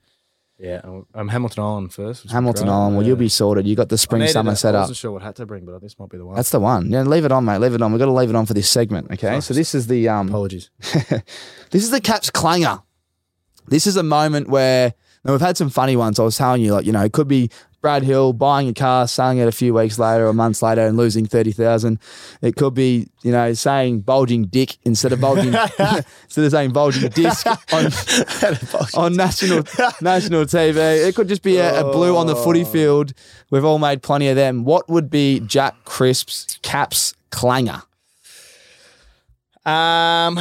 Yeah, 0.59 0.81
I'm- 0.83 1.05
I'm 1.13 1.27
Hamilton 1.27 1.63
Island 1.63 1.93
first. 1.93 2.31
Hamilton 2.31 2.65
great. 2.65 2.73
Island. 2.73 2.95
Well, 2.95 3.03
Yeah. 3.03 3.09
you'll 3.09 3.17
be 3.17 3.29
sorted. 3.29 3.67
You 3.67 3.75
got 3.75 3.89
the 3.89 3.97
spring 3.97 4.21
needed 4.21 4.33
summer 4.33 4.53
it. 4.53 4.55
set 4.55 4.73
I 4.73 4.79
up. 4.79 4.81
wasn't 4.85 4.97
sure 4.97 5.11
what 5.11 5.21
hat 5.21 5.35
to 5.35 5.45
bring, 5.45 5.65
but 5.65 5.79
this 5.81 5.99
might 5.99 6.09
be 6.09 6.17
the 6.17 6.25
one. 6.25 6.35
That's 6.35 6.49
the 6.49 6.59
one. 6.59 6.89
Yeah, 6.89 7.03
leave 7.03 7.25
it 7.25 7.31
on, 7.31 7.45
mate. 7.45 7.59
Leave 7.59 7.75
it 7.75 7.81
on. 7.83 7.91
We've 7.91 7.99
got 7.99 8.05
to 8.05 8.11
leave 8.11 8.31
it 8.31 8.35
on 8.35 8.47
for 8.47 8.55
this 8.55 8.67
segment. 8.67 9.11
Okay. 9.11 9.39
So 9.39 9.53
this 9.53 9.75
is 9.75 9.85
the 9.85 10.09
um. 10.09 10.29
Apologies. 10.29 10.71
This 11.69 11.83
is 11.83 11.91
the 11.91 12.01
Capz 12.01 12.31
clanger. 12.31 12.81
This 13.67 13.85
is 13.85 13.97
a 13.97 14.03
moment 14.03 14.47
where 14.49 14.93
now 15.25 15.33
we've 15.33 15.41
had 15.41 15.57
some 15.57 15.69
funny 15.69 15.95
ones. 15.95 16.19
I 16.19 16.23
was 16.23 16.37
telling 16.37 16.61
you, 16.61 16.73
like 16.73 16.85
you 16.85 16.91
know, 16.91 17.03
it 17.03 17.11
could 17.13 17.27
be 17.27 17.51
Brad 17.81 18.03
Hill 18.03 18.33
buying 18.33 18.67
a 18.67 18.73
car, 18.73 19.07
selling 19.07 19.37
it 19.37 19.47
a 19.47 19.51
few 19.51 19.73
weeks 19.73 19.99
later 19.99 20.27
or 20.27 20.33
months 20.33 20.61
later, 20.61 20.85
and 20.85 20.97
losing 20.97 21.25
thirty 21.25 21.51
thousand. 21.51 21.99
It 22.41 22.55
could 22.55 22.73
be 22.73 23.07
you 23.21 23.31
know 23.31 23.53
saying 23.53 24.01
bulging 24.01 24.45
dick 24.45 24.77
instead 24.83 25.13
of 25.13 25.21
bulging 25.21 25.53
instead 25.79 26.45
of 26.45 26.51
saying 26.51 26.71
bulging 26.71 27.09
disc 27.09 27.45
on 27.71 27.91
on 28.95 29.15
national 29.15 29.63
national 30.01 30.45
TV. 30.45 31.07
It 31.07 31.15
could 31.15 31.27
just 31.27 31.43
be 31.43 31.57
a, 31.57 31.81
a 31.81 31.91
blue 31.91 32.17
on 32.17 32.27
the 32.27 32.35
footy 32.35 32.63
field. 32.63 33.13
We've 33.51 33.65
all 33.65 33.79
made 33.79 34.01
plenty 34.01 34.27
of 34.29 34.35
them. 34.35 34.63
What 34.63 34.89
would 34.89 35.09
be 35.09 35.39
Jack 35.41 35.75
Crisp's 35.85 36.59
Capz 36.63 37.13
clanger? 37.29 37.83
Um, 39.65 40.39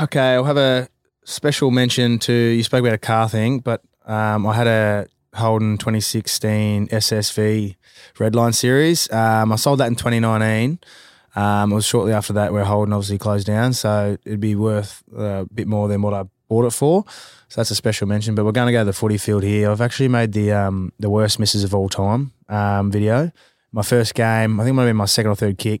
okay, 0.00 0.34
I'll 0.34 0.44
have 0.44 0.56
a 0.56 0.88
special 1.24 1.70
mention 1.70 2.18
to 2.20 2.32
you 2.32 2.62
spoke 2.62 2.80
about 2.80 2.94
a 2.94 2.98
car 2.98 3.28
thing, 3.28 3.60
but 3.60 3.82
um, 4.06 4.46
I 4.46 4.54
had 4.54 4.66
a 4.66 5.06
Holden 5.34 5.78
2016 5.78 6.88
SSV 6.88 7.76
Redline 8.16 8.54
series. 8.54 9.10
Um, 9.10 9.52
I 9.52 9.56
sold 9.56 9.80
that 9.80 9.86
in 9.86 9.96
2019. 9.96 10.78
Um, 11.34 11.72
it 11.72 11.74
was 11.74 11.86
shortly 11.86 12.12
after 12.12 12.34
that 12.34 12.52
where 12.52 12.64
Holden 12.64 12.92
obviously 12.92 13.18
closed 13.18 13.46
down, 13.46 13.72
so 13.72 14.18
it'd 14.24 14.40
be 14.40 14.54
worth 14.54 15.02
uh, 15.16 15.42
a 15.42 15.46
bit 15.46 15.66
more 15.66 15.88
than 15.88 16.02
what 16.02 16.12
I 16.12 16.24
bought 16.48 16.66
it 16.66 16.72
for. 16.72 17.04
So 17.48 17.60
that's 17.60 17.70
a 17.70 17.74
special 17.74 18.06
mention. 18.06 18.34
But 18.34 18.44
we're 18.44 18.52
going 18.52 18.66
to 18.66 18.72
go 18.72 18.80
to 18.80 18.84
the 18.84 18.92
footy 18.92 19.16
field 19.16 19.42
here. 19.42 19.70
I've 19.70 19.80
actually 19.80 20.08
made 20.08 20.32
the 20.32 20.52
um, 20.52 20.92
the 20.98 21.08
worst 21.08 21.38
misses 21.38 21.64
of 21.64 21.74
all 21.74 21.88
time 21.88 22.32
um, 22.48 22.90
video. 22.90 23.32
My 23.72 23.82
first 23.82 24.14
game, 24.14 24.60
I 24.60 24.64
think 24.64 24.72
it 24.72 24.74
might 24.74 24.82
have 24.82 24.90
been 24.90 24.96
my 24.96 25.06
second 25.06 25.30
or 25.30 25.36
third 25.36 25.56
kick. 25.56 25.80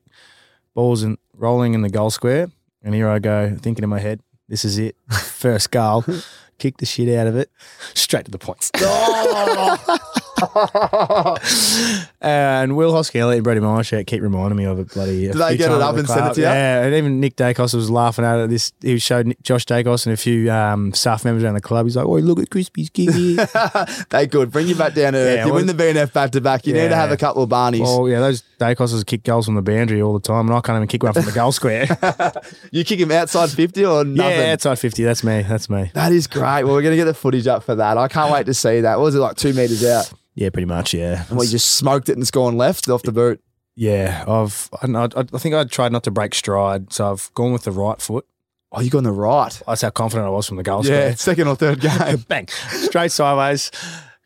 Balls 0.74 1.02
in, 1.02 1.18
rolling 1.36 1.74
in 1.74 1.82
the 1.82 1.90
goal 1.90 2.08
square, 2.08 2.50
and 2.82 2.94
here 2.94 3.08
I 3.08 3.18
go 3.18 3.54
thinking 3.60 3.84
in 3.84 3.90
my 3.90 3.98
head, 3.98 4.20
this 4.48 4.64
is 4.64 4.78
it, 4.78 4.96
first 5.10 5.70
goal. 5.70 6.04
Kick 6.62 6.76
the 6.76 6.86
shit 6.86 7.08
out 7.18 7.26
of 7.26 7.34
it, 7.36 7.50
straight 7.92 8.24
to 8.26 8.30
the 8.30 8.38
points. 8.38 8.70
Oh. 8.84 9.98
and 12.20 12.76
Will 12.76 12.92
Hoskelly 12.92 13.34
and 13.36 13.44
Brady 13.44 13.60
Marshak 13.60 14.06
keep 14.06 14.22
reminding 14.22 14.56
me 14.56 14.64
of 14.64 14.78
it. 14.78 14.92
Bloody. 14.92 15.26
Did 15.26 15.34
they 15.34 15.56
get 15.56 15.70
it 15.70 15.80
up 15.80 15.96
and 15.96 16.08
send 16.08 16.26
it 16.28 16.34
to 16.34 16.40
you? 16.40 16.46
Yeah, 16.46 16.82
and 16.84 16.94
even 16.94 17.20
Nick 17.20 17.36
Daicos 17.36 17.74
was 17.74 17.90
laughing 17.90 18.24
at 18.24 18.38
it. 18.38 18.50
This 18.50 18.72
he 18.80 18.98
showed 18.98 19.26
Nick, 19.28 19.42
Josh 19.42 19.64
Daicos 19.66 20.06
and 20.06 20.12
a 20.12 20.16
few 20.16 20.50
um, 20.50 20.92
staff 20.92 21.24
members 21.24 21.44
around 21.44 21.54
the 21.54 21.60
club. 21.60 21.86
He's 21.86 21.96
like, 21.96 22.06
"Oh, 22.06 22.12
look 22.18 22.38
at 22.40 22.50
Crispy's 22.50 22.90
here." 22.94 23.46
they 24.10 24.26
good. 24.26 24.50
Bring 24.50 24.68
you 24.68 24.74
back 24.74 24.94
down 24.94 25.12
to 25.14 25.18
earth. 25.18 25.36
Yeah, 25.36 25.46
you 25.46 25.52
well- 25.52 25.64
win 25.64 25.74
the 25.74 25.82
BNF 25.82 26.12
back 26.12 26.30
to 26.32 26.40
back. 26.40 26.66
You 26.66 26.74
need 26.74 26.88
to 26.88 26.96
have 26.96 27.10
a 27.10 27.16
couple 27.16 27.42
of 27.42 27.48
Barneys. 27.50 27.80
well, 27.80 28.08
yeah, 28.08 28.20
those 28.20 28.42
Daicos 28.58 29.04
kick 29.06 29.24
goals 29.24 29.46
from 29.46 29.54
the 29.54 29.62
boundary 29.62 30.00
all 30.02 30.12
the 30.12 30.20
time, 30.20 30.46
and 30.48 30.56
I 30.56 30.60
can't 30.60 30.76
even 30.76 30.88
kick 30.88 31.02
one 31.02 31.12
from 31.12 31.24
the 31.24 31.32
goal 31.32 31.52
square. 31.52 31.86
You 32.70 32.84
kick 32.84 32.98
him 33.00 33.10
outside 33.10 33.50
50 33.50 33.84
or 33.84 34.04
nothing? 34.04 34.38
yeah, 34.38 34.52
outside 34.52 34.78
fifty. 34.78 35.04
That's 35.04 35.22
me. 35.22 35.42
That's 35.42 35.68
me. 35.68 35.90
That 35.94 36.12
is 36.12 36.26
great. 36.26 36.64
Well, 36.64 36.72
we're 36.74 36.82
going 36.82 36.92
to 36.92 36.96
get 36.96 37.04
the 37.04 37.14
footage 37.14 37.46
up 37.46 37.62
for 37.64 37.74
that. 37.74 37.98
I 37.98 38.08
can't 38.08 38.32
wait 38.32 38.46
to 38.46 38.54
see 38.54 38.80
that. 38.80 38.96
What 38.98 39.04
was 39.04 39.14
it 39.14 39.18
like 39.18 39.36
two 39.36 39.52
metres 39.52 39.84
out? 39.84 40.10
Yeah, 40.34 40.50
pretty 40.50 40.66
much. 40.66 40.94
Yeah. 40.94 41.24
And 41.28 41.38
we 41.38 41.46
just 41.46 41.72
smoked 41.72 42.08
it 42.08 42.12
and 42.12 42.22
it's 42.22 42.30
gone 42.30 42.56
left 42.56 42.88
off 42.88 43.02
the 43.02 43.12
boot. 43.12 43.42
Yeah, 43.74 44.24
I've. 44.28 44.68
I, 44.82 44.86
know, 44.86 45.08
I, 45.16 45.20
I 45.20 45.38
think 45.38 45.54
I 45.54 45.64
tried 45.64 45.92
not 45.92 46.04
to 46.04 46.10
break 46.10 46.34
stride, 46.34 46.92
so 46.92 47.10
I've 47.10 47.30
gone 47.34 47.52
with 47.52 47.62
the 47.64 47.70
right 47.72 48.00
foot. 48.00 48.26
Oh, 48.70 48.80
you 48.80 48.90
got 48.90 48.98
on 48.98 49.04
the 49.04 49.12
right. 49.12 49.60
That's 49.66 49.82
how 49.82 49.90
confident 49.90 50.26
I 50.26 50.30
was 50.30 50.46
from 50.46 50.56
the 50.56 50.62
goal 50.62 50.78
Yeah, 50.84 51.14
square. 51.14 51.16
second 51.16 51.48
or 51.48 51.56
third 51.56 51.80
game. 51.82 52.24
Bang, 52.28 52.48
straight 52.48 53.12
sideways. 53.12 53.70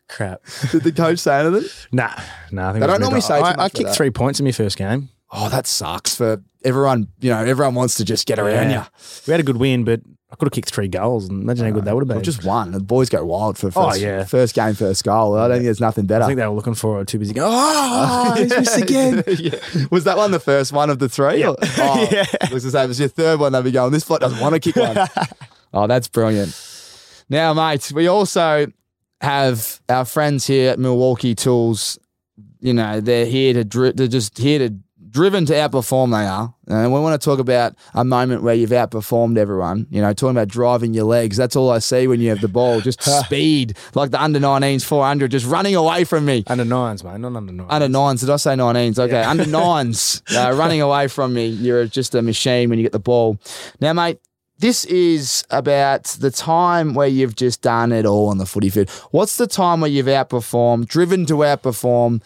Crap. 0.09 0.41
Did 0.71 0.83
the 0.83 0.91
coach 0.93 1.19
say 1.19 1.39
anything? 1.41 1.69
Nah, 1.91 2.13
nah. 2.51 2.69
I 2.69 2.71
think 2.71 2.81
They 2.81 2.87
don't 2.87 3.01
normally 3.01 3.19
say 3.21 3.35
I, 3.39 3.65
I 3.65 3.69
kicked 3.69 3.87
that. 3.89 3.95
three 3.95 4.09
points 4.09 4.39
in 4.39 4.45
my 4.45 4.53
first 4.53 4.77
game. 4.77 5.09
Oh, 5.31 5.49
that 5.49 5.67
sucks 5.67 6.15
for 6.15 6.41
everyone. 6.63 7.07
You 7.19 7.31
know, 7.31 7.39
everyone 7.43 7.75
wants 7.75 7.95
to 7.95 8.05
just 8.05 8.25
get 8.27 8.39
around 8.39 8.69
Yeah. 8.69 8.83
you. 8.83 8.89
We 9.27 9.31
had 9.31 9.39
a 9.39 9.43
good 9.43 9.57
win, 9.57 9.83
but 9.83 10.01
I 10.31 10.35
could 10.35 10.45
have 10.47 10.53
kicked 10.53 10.69
three 10.71 10.87
goals. 10.87 11.27
And 11.29 11.43
imagine 11.43 11.65
how 11.65 11.71
good 11.71 11.85
that 11.85 11.91
uh, 11.91 11.95
would 11.95 12.01
have 12.01 12.07
been. 12.07 12.17
Well, 12.17 12.23
just 12.23 12.45
one. 12.45 12.71
The 12.71 12.79
boys 12.79 13.09
go 13.09 13.23
wild 13.25 13.57
for 13.57 13.67
oh, 13.67 13.71
first, 13.71 13.97
Oh, 13.99 14.01
yeah. 14.01 14.23
first 14.23 14.55
game, 14.55 14.73
first 14.73 15.03
goal. 15.03 15.35
I 15.37 15.47
don't 15.47 15.57
think 15.57 15.65
there's 15.65 15.81
nothing 15.81 16.05
better. 16.05 16.23
I 16.23 16.27
think 16.27 16.37
they 16.39 16.47
were 16.47 16.53
looking 16.55 16.75
for 16.75 17.01
it. 17.01 17.07
Too 17.07 17.19
busy 17.19 17.33
going. 17.33 17.49
Oh, 17.53 18.33
he's 18.37 18.49
missed 18.55 18.77
again. 18.77 19.23
yeah. 19.27 19.59
Was 19.91 20.05
that 20.05 20.17
one 20.17 20.31
the 20.31 20.39
first 20.39 20.71
one 20.73 20.89
of 20.89 20.99
the 20.99 21.09
three? 21.09 21.39
Yeah. 21.41 21.55
Oh, 21.59 22.07
Yeah. 22.11 22.25
Was 22.51 22.63
to 22.63 22.71
say, 22.71 22.83
it 22.83 22.87
was 22.87 22.99
your 22.99 23.09
third 23.09 23.39
one. 23.39 23.51
They'd 23.51 23.63
be 23.63 23.71
going, 23.71 23.91
this 23.91 24.05
bloke 24.05 24.21
doesn't 24.21 24.39
want 24.39 24.53
to 24.55 24.59
kick 24.61 24.75
one. 24.75 25.07
oh, 25.73 25.87
that's 25.87 26.07
brilliant. 26.07 26.55
Now, 27.29 27.53
mate, 27.53 27.91
we 27.93 28.07
also 28.07 28.67
have 29.21 29.81
our 29.89 30.05
friends 30.05 30.47
here 30.47 30.71
at 30.71 30.79
Milwaukee 30.79 31.35
Tools. 31.35 31.99
You 32.59 32.73
know, 32.73 33.01
they're 33.01 33.25
here 33.25 33.53
to, 33.53 33.63
dri- 33.65 33.91
they're 33.93 34.07
just 34.07 34.37
here 34.37 34.59
to, 34.59 34.75
driven 35.17 35.47
to 35.47 35.53
outperform, 35.53 36.11
they 36.11 36.27
are. 36.27 36.53
And 36.67 36.93
we 36.93 36.99
want 36.99 37.19
to 37.19 37.25
talk 37.25 37.39
about 37.39 37.73
a 37.95 38.05
moment 38.05 38.43
where 38.43 38.53
you've 38.53 38.69
outperformed 38.69 39.39
everyone. 39.39 39.87
You 39.89 39.99
know, 39.99 40.13
talking 40.13 40.37
about 40.37 40.47
driving 40.47 40.93
your 40.93 41.05
legs. 41.05 41.37
That's 41.37 41.55
all 41.55 41.71
I 41.71 41.79
see 41.79 42.05
when 42.05 42.21
you 42.21 42.29
have 42.29 42.39
the 42.39 42.47
ball. 42.47 42.81
Just 42.81 43.01
speed, 43.25 43.75
like 43.95 44.11
the 44.11 44.21
under 44.21 44.39
19s 44.39 44.85
400, 44.85 45.31
just 45.31 45.47
running 45.47 45.75
away 45.75 46.03
from 46.03 46.25
me. 46.25 46.43
Under 46.45 46.63
nines, 46.63 47.03
mate, 47.03 47.19
not 47.19 47.35
under 47.35 47.51
nines. 47.51 47.67
Under 47.71 47.89
nines, 47.89 48.21
did 48.21 48.29
I 48.29 48.35
say 48.35 48.51
19s? 48.51 48.99
Okay, 48.99 49.23
under 49.23 49.47
nines, 49.47 50.21
uh, 50.35 50.53
running 50.55 50.81
away 50.81 51.07
from 51.07 51.33
me. 51.33 51.47
You're 51.47 51.87
just 51.87 52.13
a 52.13 52.21
machine 52.21 52.69
when 52.69 52.77
you 52.77 52.83
get 52.83 52.91
the 52.91 52.99
ball. 52.99 53.39
Now, 53.81 53.93
mate, 53.93 54.19
this 54.59 54.85
is 54.85 55.45
about 55.49 56.03
the 56.19 56.29
time 56.29 56.93
where 56.93 57.07
you've 57.07 57.35
just 57.35 57.63
done 57.63 57.91
it 57.91 58.05
all 58.05 58.29
on 58.29 58.37
the 58.37 58.45
footy 58.45 58.69
field. 58.69 58.91
What's 59.09 59.37
the 59.37 59.47
time 59.47 59.81
where 59.81 59.89
you've 59.89 60.05
outperformed, 60.05 60.85
driven 60.87 61.25
to 61.25 61.37
outperform, 61.37 62.21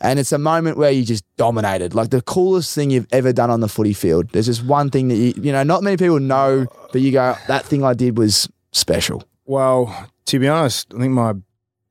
and 0.00 0.18
it's 0.18 0.32
a 0.32 0.38
moment 0.38 0.76
where 0.76 0.90
you 0.90 1.04
just 1.04 1.24
dominated, 1.36 1.94
like 1.94 2.10
the 2.10 2.22
coolest 2.22 2.74
thing 2.74 2.90
you've 2.90 3.06
ever 3.12 3.32
done 3.32 3.50
on 3.50 3.60
the 3.60 3.68
footy 3.68 3.92
field? 3.92 4.30
There's 4.30 4.46
just 4.46 4.64
one 4.64 4.90
thing 4.90 5.08
that 5.08 5.16
you, 5.16 5.34
you 5.36 5.52
know, 5.52 5.62
not 5.62 5.82
many 5.82 5.96
people 5.96 6.20
know, 6.20 6.66
but 6.92 7.00
you 7.00 7.12
go, 7.12 7.36
that 7.48 7.64
thing 7.64 7.84
I 7.84 7.94
did 7.94 8.18
was 8.18 8.48
special. 8.72 9.24
Well, 9.44 10.08
to 10.26 10.38
be 10.38 10.48
honest, 10.48 10.92
I 10.94 10.98
think 10.98 11.12
my 11.12 11.34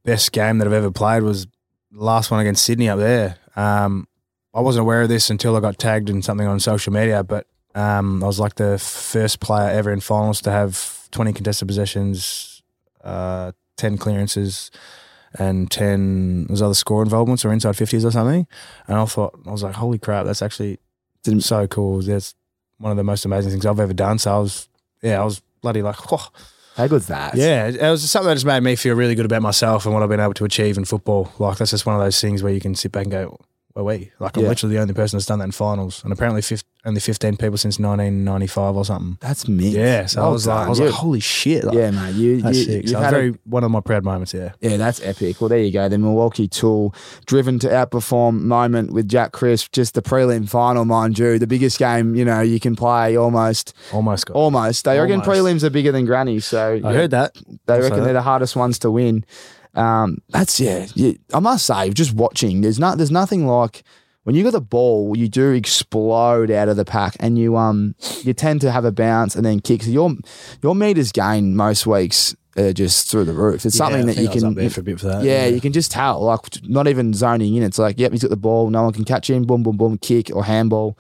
best 0.04 0.32
game 0.32 0.60
that 0.60 0.68
I've 0.68 0.74
ever 0.74 0.92
played 0.92 1.24
was 1.24 1.46
the 1.92 2.04
last 2.04 2.32
one 2.32 2.40
against 2.40 2.64
Sydney 2.64 2.90
up 2.90 3.00
there. 3.00 3.38
Um, 3.56 4.08
I 4.54 4.62
wasn't 4.62 4.84
aware 4.84 5.02
of 5.02 5.10
this 5.10 5.30
until 5.30 5.56
I 5.56 5.60
got 5.60 5.78
tagged 5.78 6.10
in 6.10 6.22
something 6.22 6.48
on 6.48 6.60
social 6.60 6.94
media, 6.94 7.24
but 7.24 7.48
um, 7.74 8.24
I 8.24 8.28
was 8.28 8.40
like 8.40 8.56
the 8.56 8.78
first 8.80 9.40
player 9.40 9.70
ever 9.70 9.92
in 9.92 10.00
finals 10.00 10.42
to 10.42 10.52
have 10.52 11.10
20 11.12 11.34
contested 11.34 11.68
possessions, 11.68 12.62
uh, 13.04 13.52
10 13.78 13.98
clearances, 13.98 14.72
and 15.40 15.70
10 15.72 16.48
was 16.50 16.62
other 16.62 16.74
score 16.74 17.02
involvements 17.04 17.44
or 17.46 17.52
inside 17.54 17.76
50s 17.76 18.06
or 18.06 18.12
something. 18.12 18.48
And 18.88 18.98
I 18.98 19.06
thought, 19.06 19.40
I 19.48 19.52
was 19.52 19.64
like, 19.64 19.76
holy 19.76 19.98
crap, 20.00 20.26
that's 20.26 20.42
actually 20.42 20.80
Didn't- 21.24 21.42
so 21.42 21.68
cool. 21.68 22.02
That's 22.02 22.36
one 22.78 22.92
of 22.92 22.98
the 22.98 23.04
most 23.04 23.26
amazing 23.26 23.52
things 23.52 23.66
I've 23.66 23.80
ever 23.80 23.94
done. 23.94 24.18
So 24.20 24.36
I 24.36 24.40
was, 24.40 24.68
yeah, 25.02 25.22
I 25.22 25.26
was 25.26 25.42
bloody 25.62 25.82
like, 25.82 26.12
oh, 26.12 26.30
How 26.76 26.88
good's 26.88 27.08
that? 27.08 27.36
yeah, 27.36 27.68
it 27.68 27.82
was 27.90 28.10
something 28.10 28.28
that 28.30 28.36
just 28.36 28.46
made 28.46 28.62
me 28.62 28.76
feel 28.76 28.96
really 28.96 29.16
good 29.16 29.26
about 29.26 29.42
myself 29.42 29.86
and 29.86 29.94
what 29.94 30.04
I've 30.04 30.10
been 30.10 30.20
able 30.20 30.34
to 30.36 30.46
achieve 30.46 30.78
in 30.78 30.86
football. 30.86 31.32
Like 31.40 31.58
that's 31.58 31.72
just 31.72 31.86
one 31.86 31.96
of 31.96 32.02
those 32.02 32.20
things 32.20 32.44
where 32.44 32.54
you 32.54 32.60
can 32.62 32.76
sit 32.76 32.92
back 32.92 33.04
and 33.04 33.12
go, 33.12 33.40
"Where 33.76 33.84
we?" 33.86 34.12
Like 34.20 34.36
I'm 34.38 34.44
Yeah. 34.44 34.50
literally 34.50 34.76
the 34.76 34.82
only 34.82 34.94
person 34.96 35.18
that's 35.18 35.28
done 35.28 35.40
that 35.40 35.46
in 35.46 35.52
finals, 35.52 36.02
and 36.04 36.12
apparently 36.12 36.42
fif- 36.42 36.64
only 36.86 37.00
15 37.02 37.36
people 37.38 37.58
since 37.58 37.78
1995 37.80 38.76
or 38.76 38.86
something. 38.86 39.18
That's 39.22 39.48
me. 39.48 39.70
Yeah, 39.70 40.06
so 40.06 40.24
I 40.24 40.28
was 40.30 40.46
like, 40.48 40.66
I 40.66 40.70
was 40.70 40.80
like, 40.80 40.92
holy 40.92 41.20
shit! 41.20 41.64
Like, 41.64 41.76
yeah, 41.76 41.92
mate. 41.92 42.16
You, 42.16 42.42
that's 42.42 42.58
you, 42.60 42.64
sick. 42.64 42.82
you've 42.84 42.90
So 42.92 43.00
had 43.00 43.14
a- 43.14 43.18
very 43.18 43.36
one 43.46 43.64
of 43.64 43.72
my 43.72 43.82
proud 43.82 44.04
moments. 44.04 44.34
Yeah, 44.34 44.52
Yeah, 44.62 44.78
that's 44.78 45.02
epic. 45.04 45.42
Well, 45.42 45.50
there 45.50 45.60
you 45.60 45.72
go. 45.72 45.90
The 45.90 45.98
Milwaukee 45.98 46.48
Tool 46.48 46.94
driven 47.26 47.60
to 47.60 47.68
outperform 47.68 48.42
moment 48.42 48.94
with 48.94 49.08
Jack 49.10 49.32
Crisp, 49.34 49.72
just 49.72 49.94
the 49.94 50.02
prelim 50.02 50.48
final, 50.48 50.86
mind 50.86 51.20
you, 51.20 51.38
the 51.40 51.48
biggest 51.48 51.78
game 51.80 52.16
you 52.16 52.24
know 52.26 52.42
you 52.42 52.60
can 52.60 52.76
play 52.76 53.18
almost. 53.18 53.74
almost 53.92 54.28
got. 54.28 54.36
Almost. 54.36 54.86
They 54.86 55.00
reckon 55.00 55.22
Almost. 55.22 55.30
prelims 55.30 55.64
are 55.64 55.70
bigger 55.70 55.92
than 55.92 56.06
granny, 56.06 56.40
so 56.40 56.80
I 56.84 56.94
heard 56.94 57.12
that. 57.12 57.34
they 57.66 57.74
I'll 57.74 57.80
say 57.80 57.84
reckon 57.84 57.98
that. 58.00 58.06
they're 58.06 58.14
the 58.14 58.22
hardest 58.22 58.56
ones 58.56 58.80
to 58.80 58.92
win. 58.92 59.26
Um, 59.76 60.20
that's 60.30 60.60
yeah, 60.60 60.88
you, 60.96 61.18
I 61.34 61.40
must 61.40 61.66
say, 61.66 61.90
just 61.92 62.14
watching, 62.14 62.62
there's 62.62 62.80
not 62.80 62.98
there's 62.98 63.12
nothing 63.12 63.46
like 63.48 63.84
when 64.24 64.36
you 64.36 64.44
got 64.44 64.54
the 64.54 64.62
ball, 64.62 65.16
you 65.18 65.28
do 65.30 65.52
explode 65.52 66.50
out 66.50 66.68
of 66.70 66.78
the 66.78 66.86
pack, 66.86 67.16
and 67.20 67.38
you 67.38 67.58
um 67.58 67.96
you 68.24 68.34
tend 68.34 68.62
to 68.62 68.72
have 68.72 68.86
a 68.86 68.92
bounce 68.92 69.36
and 69.36 69.46
then 69.46 69.60
kicks. 69.60 69.88
Your 69.88 70.12
your 70.64 70.76
meters 70.76 71.12
gain 71.12 71.56
most 71.56 71.86
weeks 71.86 72.36
are 72.58 72.72
just 72.74 73.10
through 73.12 73.26
the 73.26 73.34
roof. 73.34 73.66
It's 73.66 73.76
something 73.76 74.06
Yeah, 74.08 74.12
I 74.12 74.16
that 74.16 74.22
you 74.22 74.30
can 74.30 74.46
up 74.46 74.56
there 74.56 74.70
for 74.70 74.80
a 74.80 74.84
bit 74.84 75.00
for 75.00 75.08
that. 75.08 75.24
yeah, 75.24 75.46
you 75.46 75.60
can 75.60 75.74
just 75.74 75.92
tell, 75.92 76.22
like 76.22 76.42
not 76.64 76.88
even 76.88 77.14
zoning 77.14 77.54
in. 77.56 77.64
It's 77.64 77.78
like, 77.78 78.00
yep, 78.00 78.14
he's 78.14 78.22
got 78.22 78.30
the 78.30 78.38
ball. 78.38 78.70
No 78.70 78.84
one 78.84 78.94
can 78.94 79.04
catch 79.04 79.30
him. 79.30 79.44
Boom, 79.44 79.62
boom, 79.62 79.76
boom, 79.78 79.98
kick 79.98 80.32
or 80.34 80.46
handball. 80.46 80.98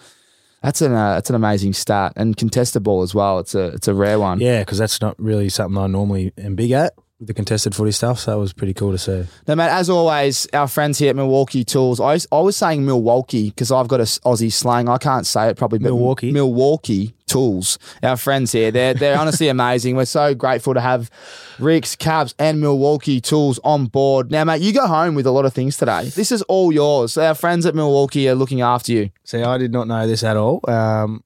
That's 0.62 0.82
an 0.82 0.94
uh, 0.94 1.14
that's 1.14 1.30
an 1.30 1.36
amazing 1.36 1.74
start 1.74 2.14
and 2.16 2.36
contested 2.36 2.84
ball 2.84 3.04
as 3.04 3.16
well. 3.16 3.40
It's 3.40 3.56
a 3.56 3.68
it's 3.68 3.88
a 3.88 3.94
rare 3.94 4.20
one. 4.20 4.40
Yeah, 4.42 4.60
because 4.62 4.78
that's 4.78 5.00
not 5.00 5.16
really 5.20 5.48
something 5.50 5.78
I 5.82 5.88
normally 5.88 6.34
am 6.38 6.56
big 6.56 6.72
at 6.72 6.94
the 7.20 7.34
contested 7.34 7.74
footy 7.74 7.92
stuff. 7.92 8.20
So 8.20 8.32
that 8.32 8.38
was 8.38 8.52
pretty 8.52 8.74
cool 8.74 8.92
to 8.92 8.98
see. 8.98 9.24
Now, 9.48 9.56
mate, 9.56 9.70
as 9.70 9.90
always, 9.90 10.48
our 10.54 10.68
friends 10.68 10.98
here 11.00 11.12
at 11.12 11.16
Milwaukee 11.16 11.64
Tools. 11.64 12.00
I 12.02 12.14
was, 12.14 12.28
I 12.32 12.40
was 12.40 12.58
saying 12.58 12.86
Milwaukee 12.86 13.50
because 13.50 13.72
I've 13.72 13.88
got 13.88 14.00
a 14.00 14.04
s- 14.04 14.20
Aussie 14.26 14.52
slang. 14.52 14.90
I 14.90 14.98
can't 14.98 15.26
say 15.26 15.48
it 15.50 15.56
probably. 15.58 15.80
But 15.80 15.86
Milwaukee. 15.86 16.32
Milwaukee 16.34 17.16
Tools. 17.26 17.80
Our 18.04 18.18
friends 18.18 18.52
here. 18.52 18.70
They're 18.70 18.94
they're 18.94 19.18
honestly 19.18 19.48
amazing. 19.58 19.96
We're 19.96 20.06
so 20.06 20.36
grateful 20.36 20.74
to 20.74 20.82
have 20.82 21.10
Rick's, 21.58 21.96
Capz, 21.96 22.34
and 22.38 22.60
Milwaukee 22.60 23.22
Tools 23.22 23.60
on 23.64 23.86
board. 23.86 24.30
Now, 24.30 24.44
mate, 24.44 24.62
you 24.62 24.74
go 24.74 24.86
home 24.86 25.16
with 25.16 25.26
a 25.26 25.32
lot 25.32 25.46
of 25.46 25.54
things 25.54 25.78
today. 25.78 26.10
This 26.10 26.32
is 26.34 26.42
all 26.44 26.72
yours. 26.74 27.18
Our 27.18 27.34
friends 27.34 27.66
at 27.66 27.76
Milwaukee 27.76 28.28
are 28.28 28.36
looking 28.36 28.60
after 28.62 28.92
you. 28.92 29.10
See, 29.24 29.42
I 29.42 29.58
did 29.58 29.72
not 29.72 29.88
know 29.88 30.06
this 30.06 30.24
at 30.24 30.36
all. 30.36 30.60
Um, 30.70 31.24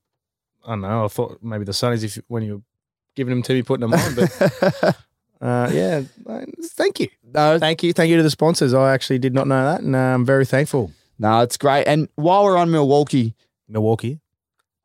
I 0.65 0.73
don't 0.73 0.81
know. 0.81 1.05
I 1.05 1.07
thought 1.07 1.39
maybe 1.41 1.65
the 1.65 1.71
Sunnies, 1.71 2.03
if 2.03 2.19
when 2.27 2.43
you 2.43 2.55
were 2.57 2.61
giving 3.15 3.31
them 3.31 3.41
to 3.41 3.53
me, 3.53 3.63
putting 3.63 3.89
them 3.89 3.93
on, 3.99 4.15
but 4.15 4.97
uh, 5.41 5.69
yeah, 5.73 6.01
uh, 6.27 6.41
thank 6.63 6.99
you, 6.99 7.07
No, 7.33 7.57
thank 7.59 7.83
you, 7.83 7.93
thank 7.93 8.09
you 8.09 8.17
to 8.17 8.23
the 8.23 8.29
sponsors. 8.29 8.73
I 8.73 8.93
actually 8.93 9.19
did 9.19 9.33
not 9.33 9.47
know 9.47 9.63
that, 9.65 9.81
and 9.81 9.95
uh, 9.95 9.99
I'm 9.99 10.25
very 10.25 10.45
thankful. 10.45 10.91
no, 11.17 11.41
it's 11.41 11.57
great. 11.57 11.85
And 11.85 12.09
while 12.15 12.43
we're 12.43 12.57
on 12.57 12.71
Milwaukee, 12.71 13.35
Milwaukee. 13.67 14.19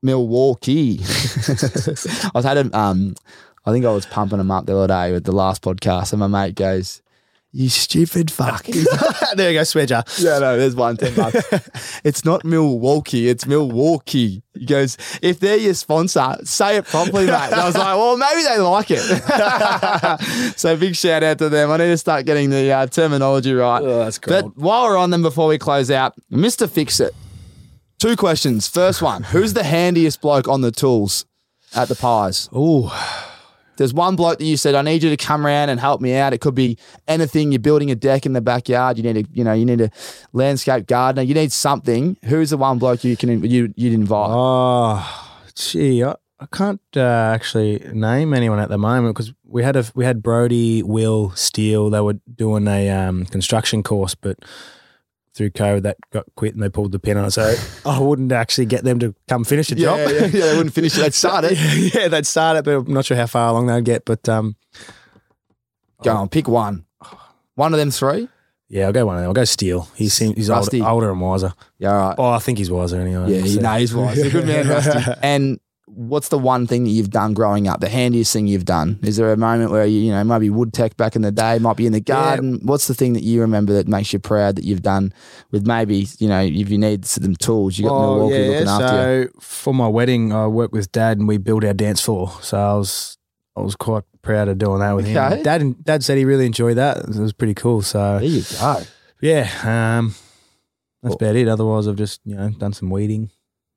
Milwaukee. 0.03 0.99
I 1.03 2.31
was 2.35 2.45
had 2.45 2.59
him. 2.59 2.71
Um, 2.75 3.15
I 3.65 3.73
think 3.73 3.87
I 3.87 3.91
was 3.91 4.05
pumping 4.05 4.39
him 4.39 4.51
up 4.51 4.67
the 4.67 4.77
other 4.77 4.89
day 4.89 5.13
with 5.13 5.25
the 5.25 5.33
last 5.33 5.63
podcast, 5.63 6.13
and 6.13 6.21
my 6.21 6.27
mate 6.27 6.55
goes, 6.55 7.01
You 7.57 7.69
stupid 7.69 8.33
fuck. 8.33 8.65
there 9.37 9.53
you 9.53 9.59
go, 9.59 9.63
Swedger. 9.63 10.03
Yeah, 10.21 10.41
no, 10.41 10.59
there's 10.59 10.75
one 10.75 10.97
ten 10.97 11.15
bucks. 11.15 12.01
it's 12.05 12.25
not 12.25 12.45
Milwaukee, 12.45 13.29
it's 13.29 13.47
Milwaukee. 13.47 14.43
He 14.55 14.67
goes, 14.67 14.99
if 15.23 15.39
they're 15.39 15.59
your 15.59 15.75
sponsor, 15.75 16.35
say 16.43 16.79
it 16.79 16.85
properly, 16.87 17.27
mate. 17.27 17.53
And 17.53 17.55
I 17.55 17.67
was 17.67 17.77
like, 17.77 17.97
well, 17.97 18.17
maybe 18.17 18.43
they 18.43 18.59
like 18.59 18.87
it. 18.91 20.59
so 20.59 20.77
big 20.77 20.97
shout 20.97 21.23
out 21.23 21.39
to 21.39 21.49
them. 21.49 21.71
I 21.71 21.77
need 21.77 21.91
to 21.91 21.97
start 21.97 22.27
getting 22.27 22.51
the 22.51 22.73
uh, 22.73 22.87
terminology 22.89 23.55
right. 23.55 23.81
Oh, 23.81 24.01
that's 24.01 24.19
But 24.19 24.57
while 24.57 24.87
we're 24.89 24.97
on 24.97 25.11
them, 25.11 25.23
before 25.23 25.47
we 25.47 25.57
close 25.57 25.93
out, 25.93 26.15
Mister 26.31 26.67
Fix 26.67 26.99
It. 26.99 27.15
Two 28.01 28.17
questions. 28.17 28.67
First 28.67 29.01
one: 29.01 29.23
Who's 29.23 29.53
the 29.53 29.63
handiest 29.63 30.21
bloke 30.21 30.49
on 30.49 30.63
the 30.63 30.73
tools 30.73 31.25
at 31.73 31.87
the 31.87 31.95
pies? 31.95 32.49
Oh, 32.53 32.91
There's 33.77 33.93
one 33.93 34.17
bloke 34.17 34.39
that 34.39 34.45
you 34.45 34.57
said, 34.57 34.75
I 34.75 34.83
need 34.83 35.03
you 35.03 35.11
to 35.11 35.17
come 35.17 35.47
around 35.47 35.69
and 35.69 35.81
help 35.81 36.01
me 36.01 36.15
out. 36.15 36.33
It 36.33 36.41
could 36.41 36.55
be 36.55 36.79
anything. 37.09 37.53
You're 37.53 37.59
building 37.59 37.91
a 37.91 37.95
deck 37.95 38.27
in 38.27 38.33
the 38.33 38.41
backyard. 38.41 38.97
You 38.97 39.03
need 39.03 39.27
a, 39.27 39.29
you 39.33 39.45
know, 39.45 39.53
you 39.53 39.65
need 39.65 39.81
a 39.81 39.91
landscape 40.33 40.87
gardener. 40.87 41.23
You 41.23 41.35
need 41.35 41.53
something. 41.53 42.17
Who's 42.25 42.51
the 42.51 42.57
one 42.57 42.79
bloke 42.79 43.05
you 43.05 43.17
can 43.17 43.45
you 43.45 43.73
you'd 43.77 43.93
invite? 43.93 44.31
oh, 44.31 45.43
gee, 45.55 46.05
I, 46.05 46.15
I 46.41 46.47
can't 46.47 46.81
uh, 46.97 47.01
actually 47.35 47.79
name 47.93 48.35
anyone 48.35 48.59
at 48.59 48.69
the 48.69 48.79
moment 48.79 49.15
because 49.15 49.33
we 49.45 49.63
had 49.63 49.77
a 49.77 49.85
we 49.95 50.05
had 50.05 50.23
Brody, 50.23 50.83
Will, 50.83 51.31
Steele. 51.31 51.91
They 51.91 52.01
were 52.01 52.19
doing 52.35 52.67
a 52.69 52.91
um, 52.91 53.27
construction 53.27 53.83
course, 53.83 54.15
but 54.15 54.39
through 55.35 55.51
COVID 55.51 55.83
that 55.83 55.97
got 56.13 56.25
quit 56.37 56.55
and 56.55 56.63
they 56.63 56.69
pulled 56.69 56.93
the 56.93 56.99
pin 56.99 57.17
on 57.17 57.25
it. 57.25 57.31
So 57.33 57.55
I 57.87 57.99
wouldn't 57.99 58.31
actually 58.33 58.67
get 58.67 58.85
them 58.85 58.99
to 59.01 59.15
come 59.29 59.45
finish 59.45 59.69
the 59.69 59.75
job. 59.75 59.99
yeah, 59.99 60.09
yeah, 60.11 60.21
yeah, 60.27 60.29
they 60.47 60.57
wouldn't 60.57 60.75
finish 60.75 60.97
it. 60.97 61.01
They'd 61.01 61.15
start 61.15 61.45
it. 61.45 61.59
yeah, 61.95 62.09
they'd 62.09 62.27
start 62.27 62.57
it, 62.59 62.65
but 62.65 62.71
I'm 62.77 62.93
not 62.93 63.05
sure 63.05 63.17
how 63.17 63.27
far 63.27 63.49
along 63.51 63.67
they'd 63.67 63.85
get. 63.85 64.05
But 64.05 64.29
um, 64.29 64.57
Go 66.03 66.15
on, 66.15 66.29
pick 66.29 66.49
one. 66.49 66.85
One 67.55 67.73
of 67.73 67.79
them 67.79 67.91
three. 67.91 68.29
yeah, 68.69 68.87
I'll 68.87 68.93
go 68.93 69.07
one 69.07 69.17
of 69.17 69.23
them. 69.23 69.29
I'll 69.31 69.35
go 69.35 69.45
Steele. 69.45 69.89
He 69.95 70.09
seems 70.09 70.37
he's 70.37 70.51
Rusty. 70.51 70.81
older, 70.81 70.91
older 70.91 71.11
and 71.13 71.21
wiser. 71.21 71.53
Yeah, 71.79 71.93
all 71.93 72.09
right. 72.09 72.15
Oh, 72.19 72.31
I 72.31 72.39
think 72.41 72.59
he's 72.59 72.71
wiser 72.71 73.01
anyway. 73.01 73.33
Yeah, 73.33 73.41
he 73.41 73.55
So- 73.55 73.61
knows 73.61 73.95
wise. 73.95 74.17
He's 74.17 74.27
a 74.27 74.31
good 74.31 74.47
man, 74.47 74.69
Rusty. 74.69 75.13
And 75.23 75.61
what's 75.95 76.29
the 76.29 76.39
one 76.39 76.67
thing 76.67 76.85
that 76.85 76.91
you've 76.91 77.11
done 77.11 77.35
growing 77.35 77.69
up? 77.69 77.81
The 77.81 77.89
handiest 77.89 78.33
thing 78.33 78.47
you've 78.47 78.65
done? 78.65 78.99
Is 79.03 79.17
there 79.17 79.33
a 79.33 79.37
moment 79.37 79.71
where 79.71 79.87
you, 79.87 80.01
you 80.01 80.11
know, 80.13 80.23
maybe 80.25 80.51
wood 80.51 80.73
tech 80.73 80.97
back 80.97 81.17
in 81.17 81.23
the 81.23 81.31
day, 81.33 81.59
might 81.59 81.77
be 81.77 81.87
in 81.87 81.93
the 81.93 82.01
garden? 82.01 82.61
What's 82.65 82.87
the 82.89 82.95
thing 82.95 83.13
that 83.15 83.23
you 83.23 83.41
remember 83.41 83.73
that 83.75 83.89
makes 83.89 84.13
you 84.13 84.19
proud 84.19 84.57
that 84.57 84.65
you've 84.65 84.83
done 84.83 85.13
with 85.51 85.67
maybe, 85.67 86.07
you 86.19 86.29
know, 86.29 86.41
if 86.41 86.69
you 86.71 86.79
need 86.79 87.05
some 87.05 87.37
tools, 87.37 87.79
you 87.79 87.85
got 87.89 87.95
Oh, 87.97 88.01
Milwaukee 88.01 88.45
looking 88.45 88.69
after 88.69 88.95
you. 89.23 89.31
so 89.33 89.41
for 89.41 89.73
my 89.75 89.89
wedding, 89.89 90.33
I 90.33 90.47
worked 90.47 90.73
with 90.73 90.91
Dad 90.93 91.19
and 91.19 91.29
we 91.29 91.39
built 91.39 91.65
our 91.65 91.75
dance 91.75 92.01
floor. 92.01 92.31
So 92.43 92.59
I 92.59 92.75
was 92.75 93.17
I 93.57 93.61
was 93.61 93.77
quite 93.77 94.03
proud 94.23 94.49
of 94.49 94.59
doing 94.59 94.81
that 94.81 94.93
with 94.97 95.07
Okay. 95.07 95.37
him. 95.37 95.43
Dad 95.43 95.85
Dad 95.85 96.03
said 96.05 96.19
he 96.19 96.25
really 96.25 96.47
enjoyed 96.47 96.77
that. 96.77 96.99
It 96.99 97.17
was 97.17 97.33
pretty 97.33 97.55
cool. 97.55 97.83
So 97.83 98.19
There 98.19 98.29
you 98.29 98.43
go. 98.43 98.85
yeah, 99.21 99.49
um, 99.99 100.15
that's 101.03 101.15
about 101.15 101.37
it. 101.37 101.47
Otherwise, 101.47 101.87
I've 101.87 101.97
just 101.97 102.21
you 102.25 102.35
know 102.35 102.49
done 102.51 102.73
some 102.73 102.91
weeding, 102.91 103.31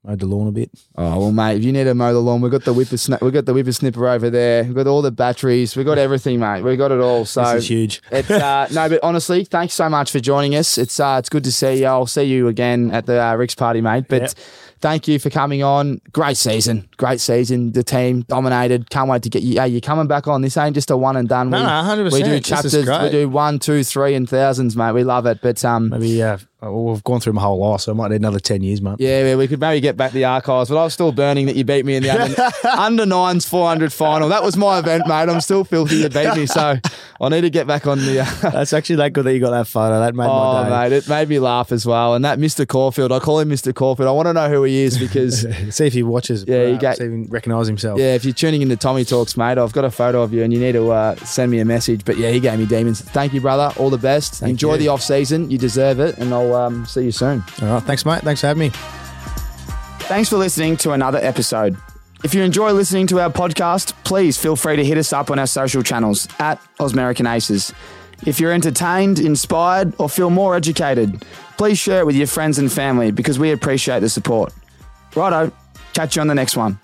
mowed 0.08 0.18
the 0.20 0.26
lawn 0.26 0.48
a 0.48 0.52
bit. 0.52 0.70
Oh 0.96 1.18
well, 1.20 1.32
mate. 1.32 1.56
If 1.58 1.64
you 1.64 1.72
need 1.72 1.84
to 1.84 1.94
mow 1.94 2.12
the 2.12 2.20
lawn, 2.20 2.40
we've 2.40 2.50
got 2.50 2.64
the 2.64 2.72
whippersnapper. 2.72 3.24
We've 3.24 3.34
got 3.34 3.44
the 3.44 3.52
whippersnipper 3.52 4.14
over 4.14 4.30
there. 4.30 4.64
We've 4.64 4.74
got 4.74 4.86
all 4.86 5.02
the 5.02 5.10
batteries. 5.10 5.76
We've 5.76 5.86
got 5.86 5.98
everything, 5.98 6.40
mate. 6.40 6.62
We've 6.62 6.78
got 6.78 6.90
it 6.92 7.00
all. 7.00 7.24
So 7.24 7.42
this 7.44 7.64
is 7.64 7.68
huge. 7.70 8.02
It's 8.10 8.30
uh, 8.30 8.68
no, 8.72 8.88
but 8.88 9.00
honestly, 9.02 9.44
thanks 9.44 9.74
so 9.74 9.88
much 9.88 10.10
for 10.10 10.20
joining 10.20 10.54
us. 10.54 10.78
It's 10.78 10.98
uh, 10.98 11.16
it's 11.18 11.28
good 11.28 11.44
to 11.44 11.52
see 11.52 11.80
you. 11.80 11.86
I'll 11.86 12.06
see 12.06 12.24
you 12.24 12.48
again 12.48 12.90
at 12.90 13.06
the 13.06 13.22
uh, 13.22 13.34
Rick's 13.34 13.54
party, 13.54 13.80
mate. 13.80 14.06
But 14.08 14.22
Yep. 14.22 14.30
thank 14.80 15.08
you 15.08 15.18
for 15.18 15.30
coming 15.30 15.62
on. 15.62 16.00
Great 16.12 16.36
season, 16.36 16.88
great 16.96 17.20
season. 17.20 17.72
The 17.72 17.82
team 17.84 18.22
dominated. 18.22 18.90
Can't 18.90 19.08
wait 19.10 19.22
to 19.24 19.28
get 19.28 19.42
you. 19.42 19.60
Hey, 19.60 19.68
you're 19.68 19.80
coming 19.80 20.06
back 20.06 20.26
on. 20.26 20.40
This 20.42 20.56
ain't 20.56 20.74
just 20.74 20.90
a 20.90 20.96
one 20.96 21.16
and 21.16 21.28
done. 21.28 21.50
No, 21.50 21.58
we, 21.58 21.62
no, 21.64 21.68
100%. 21.68 22.12
We 22.12 22.22
do 22.22 22.40
chapters. 22.40 22.74
We 22.74 23.10
do 23.10 23.28
one, 23.28 23.58
two, 23.58 23.84
three, 23.84 24.14
and 24.14 24.28
thousands, 24.28 24.74
mate. 24.76 24.92
We 24.92 25.04
love 25.04 25.26
it. 25.26 25.40
But 25.42 25.62
um, 25.64 25.90
Maybe 25.90 26.22
uh, 26.22 26.38
well, 26.60 26.84
we've 26.84 27.04
gone 27.04 27.20
through 27.20 27.34
my 27.34 27.42
whole 27.42 27.58
life, 27.58 27.82
so 27.82 27.92
I 27.92 27.94
might 27.94 28.08
need 28.10 28.16
another 28.16 28.40
ten 28.40 28.62
years, 28.62 28.82
mate. 28.82 28.96
yeah, 28.98 29.24
yeah, 29.24 29.36
we 29.36 29.46
could 29.46 29.60
maybe 29.60 29.80
get 29.80 29.96
back 29.96 30.12
the 30.12 30.24
archives, 30.24 30.70
but 30.70 30.76
I 30.80 30.84
was 30.84 30.92
still 30.92 31.12
burning 31.12 31.46
that 31.46 31.56
you 31.56 31.64
beat 31.64 31.84
me 31.86 31.96
in 31.96 32.02
the 32.02 32.10
under, 32.10 32.50
under 32.80 33.06
nines 33.06 33.46
400 33.48 33.92
final. 33.92 34.28
That 34.28 34.42
was 34.42 34.56
my 34.56 34.78
event, 34.78 35.06
mate. 35.06 35.28
I'm 35.28 35.40
still 35.40 35.62
filthy 35.64 35.96
you 35.96 36.08
beat 36.08 36.34
me, 36.36 36.46
so 36.46 36.76
I 37.20 37.28
need 37.28 37.42
to 37.42 37.50
get 37.50 37.66
back 37.66 37.86
on 37.86 37.98
the. 37.98 38.20
Uh, 38.20 38.24
That's 38.50 38.72
actually 38.72 38.96
that 38.96 39.12
good 39.12 39.24
that 39.24 39.34
you 39.34 39.40
got 39.40 39.50
that 39.50 39.66
photo. 39.68 40.00
That 40.00 40.14
made 40.14 40.26
Oh, 40.26 40.52
my 40.64 40.64
day. 40.64 40.70
mate, 40.90 40.92
it 40.96 41.08
made 41.08 41.28
me 41.28 41.38
laugh 41.38 41.70
as 41.72 41.86
well. 41.86 42.14
And 42.14 42.24
that 42.24 42.38
Mr. 42.38 42.66
Caulfield, 42.66 43.12
I 43.12 43.20
call 43.20 43.38
him 43.38 43.50
Mr. 43.50 43.72
Caulfield. 43.74 44.08
I 44.08 44.12
want 44.12 44.26
to 44.26 44.32
know 44.32 44.48
who 44.48 44.64
he 44.64 44.78
is 44.82 44.98
because, 44.98 45.46
See 45.74 45.86
if 45.86 45.92
he 45.92 46.02
watches. 46.02 46.44
Yeah, 46.48 46.64
you 46.66 46.74
uh, 46.74 46.78
get- 46.78 46.96
see 46.98 47.04
if 47.04 47.12
he 47.12 47.22
recognise 47.30 47.66
himself. 47.68 47.98
yeah, 48.00 48.14
if 48.14 48.24
you're 48.24 48.34
tuning 48.34 48.62
into 48.62 48.76
Tommy 48.76 49.04
Talks, 49.04 49.36
mate, 49.36 49.58
I've 49.58 49.72
got 49.72 49.84
a 49.84 49.90
photo 49.90 50.22
of 50.22 50.32
you 50.32 50.42
and 50.42 50.52
you 50.52 50.58
need 50.58 50.72
to 50.72 50.90
uh, 50.90 51.14
send 51.16 51.50
me 51.52 51.60
a 51.60 51.64
message. 51.64 52.04
But 52.04 52.16
yeah, 52.18 52.30
he 52.30 52.40
gave 52.40 52.58
me 52.58 52.66
demons. 52.66 53.00
Thank 53.00 53.32
you, 53.32 53.40
brother. 53.40 53.72
All 53.80 53.90
the 53.90 53.98
best. 53.98 54.42
Enjoy 54.42 54.72
you. 54.72 54.78
the 54.80 54.88
off 54.88 55.02
season. 55.02 55.50
You 55.50 55.58
deserve 55.58 56.00
it. 56.00 56.18
And 56.18 56.32
I'll 56.54 56.66
um, 56.66 56.86
see 56.86 57.04
you 57.04 57.12
soon. 57.12 57.42
All 57.62 57.68
right. 57.68 57.82
Thanks, 57.82 58.04
mate. 58.04 58.22
Thanks 58.22 58.40
for 58.40 58.48
having 58.48 58.60
me. 58.60 58.70
Thanks 60.08 60.28
for 60.28 60.36
listening 60.36 60.76
to 60.78 60.92
another 60.92 61.18
episode. 61.18 61.76
If 62.24 62.34
you 62.34 62.42
enjoy 62.42 62.72
listening 62.72 63.06
to 63.08 63.20
our 63.20 63.30
podcast, 63.30 63.92
please 64.04 64.36
feel 64.36 64.56
free 64.56 64.76
to 64.76 64.84
hit 64.84 64.98
us 64.98 65.12
up 65.12 65.30
on 65.30 65.38
our 65.38 65.46
social 65.46 65.82
channels 65.82 66.26
at 66.40 66.60
Osmerican 66.80 67.32
Aces. 67.32 67.72
If 68.26 68.40
you're 68.40 68.52
entertained, 68.52 69.20
inspired, 69.20 69.94
or 69.98 70.08
feel 70.08 70.30
more 70.30 70.56
educated, 70.56 71.24
please 71.56 71.78
share 71.78 72.00
it 72.00 72.06
with 72.06 72.16
your 72.16 72.26
friends 72.26 72.58
and 72.58 72.72
family 72.72 73.12
because 73.12 73.38
we 73.38 73.52
appreciate 73.52 74.00
the 74.00 74.08
support. 74.08 74.52
Righto, 75.14 75.52
catch 75.92 76.16
you 76.16 76.22
on 76.22 76.26
the 76.26 76.34
next 76.34 76.56
one. 76.56 76.80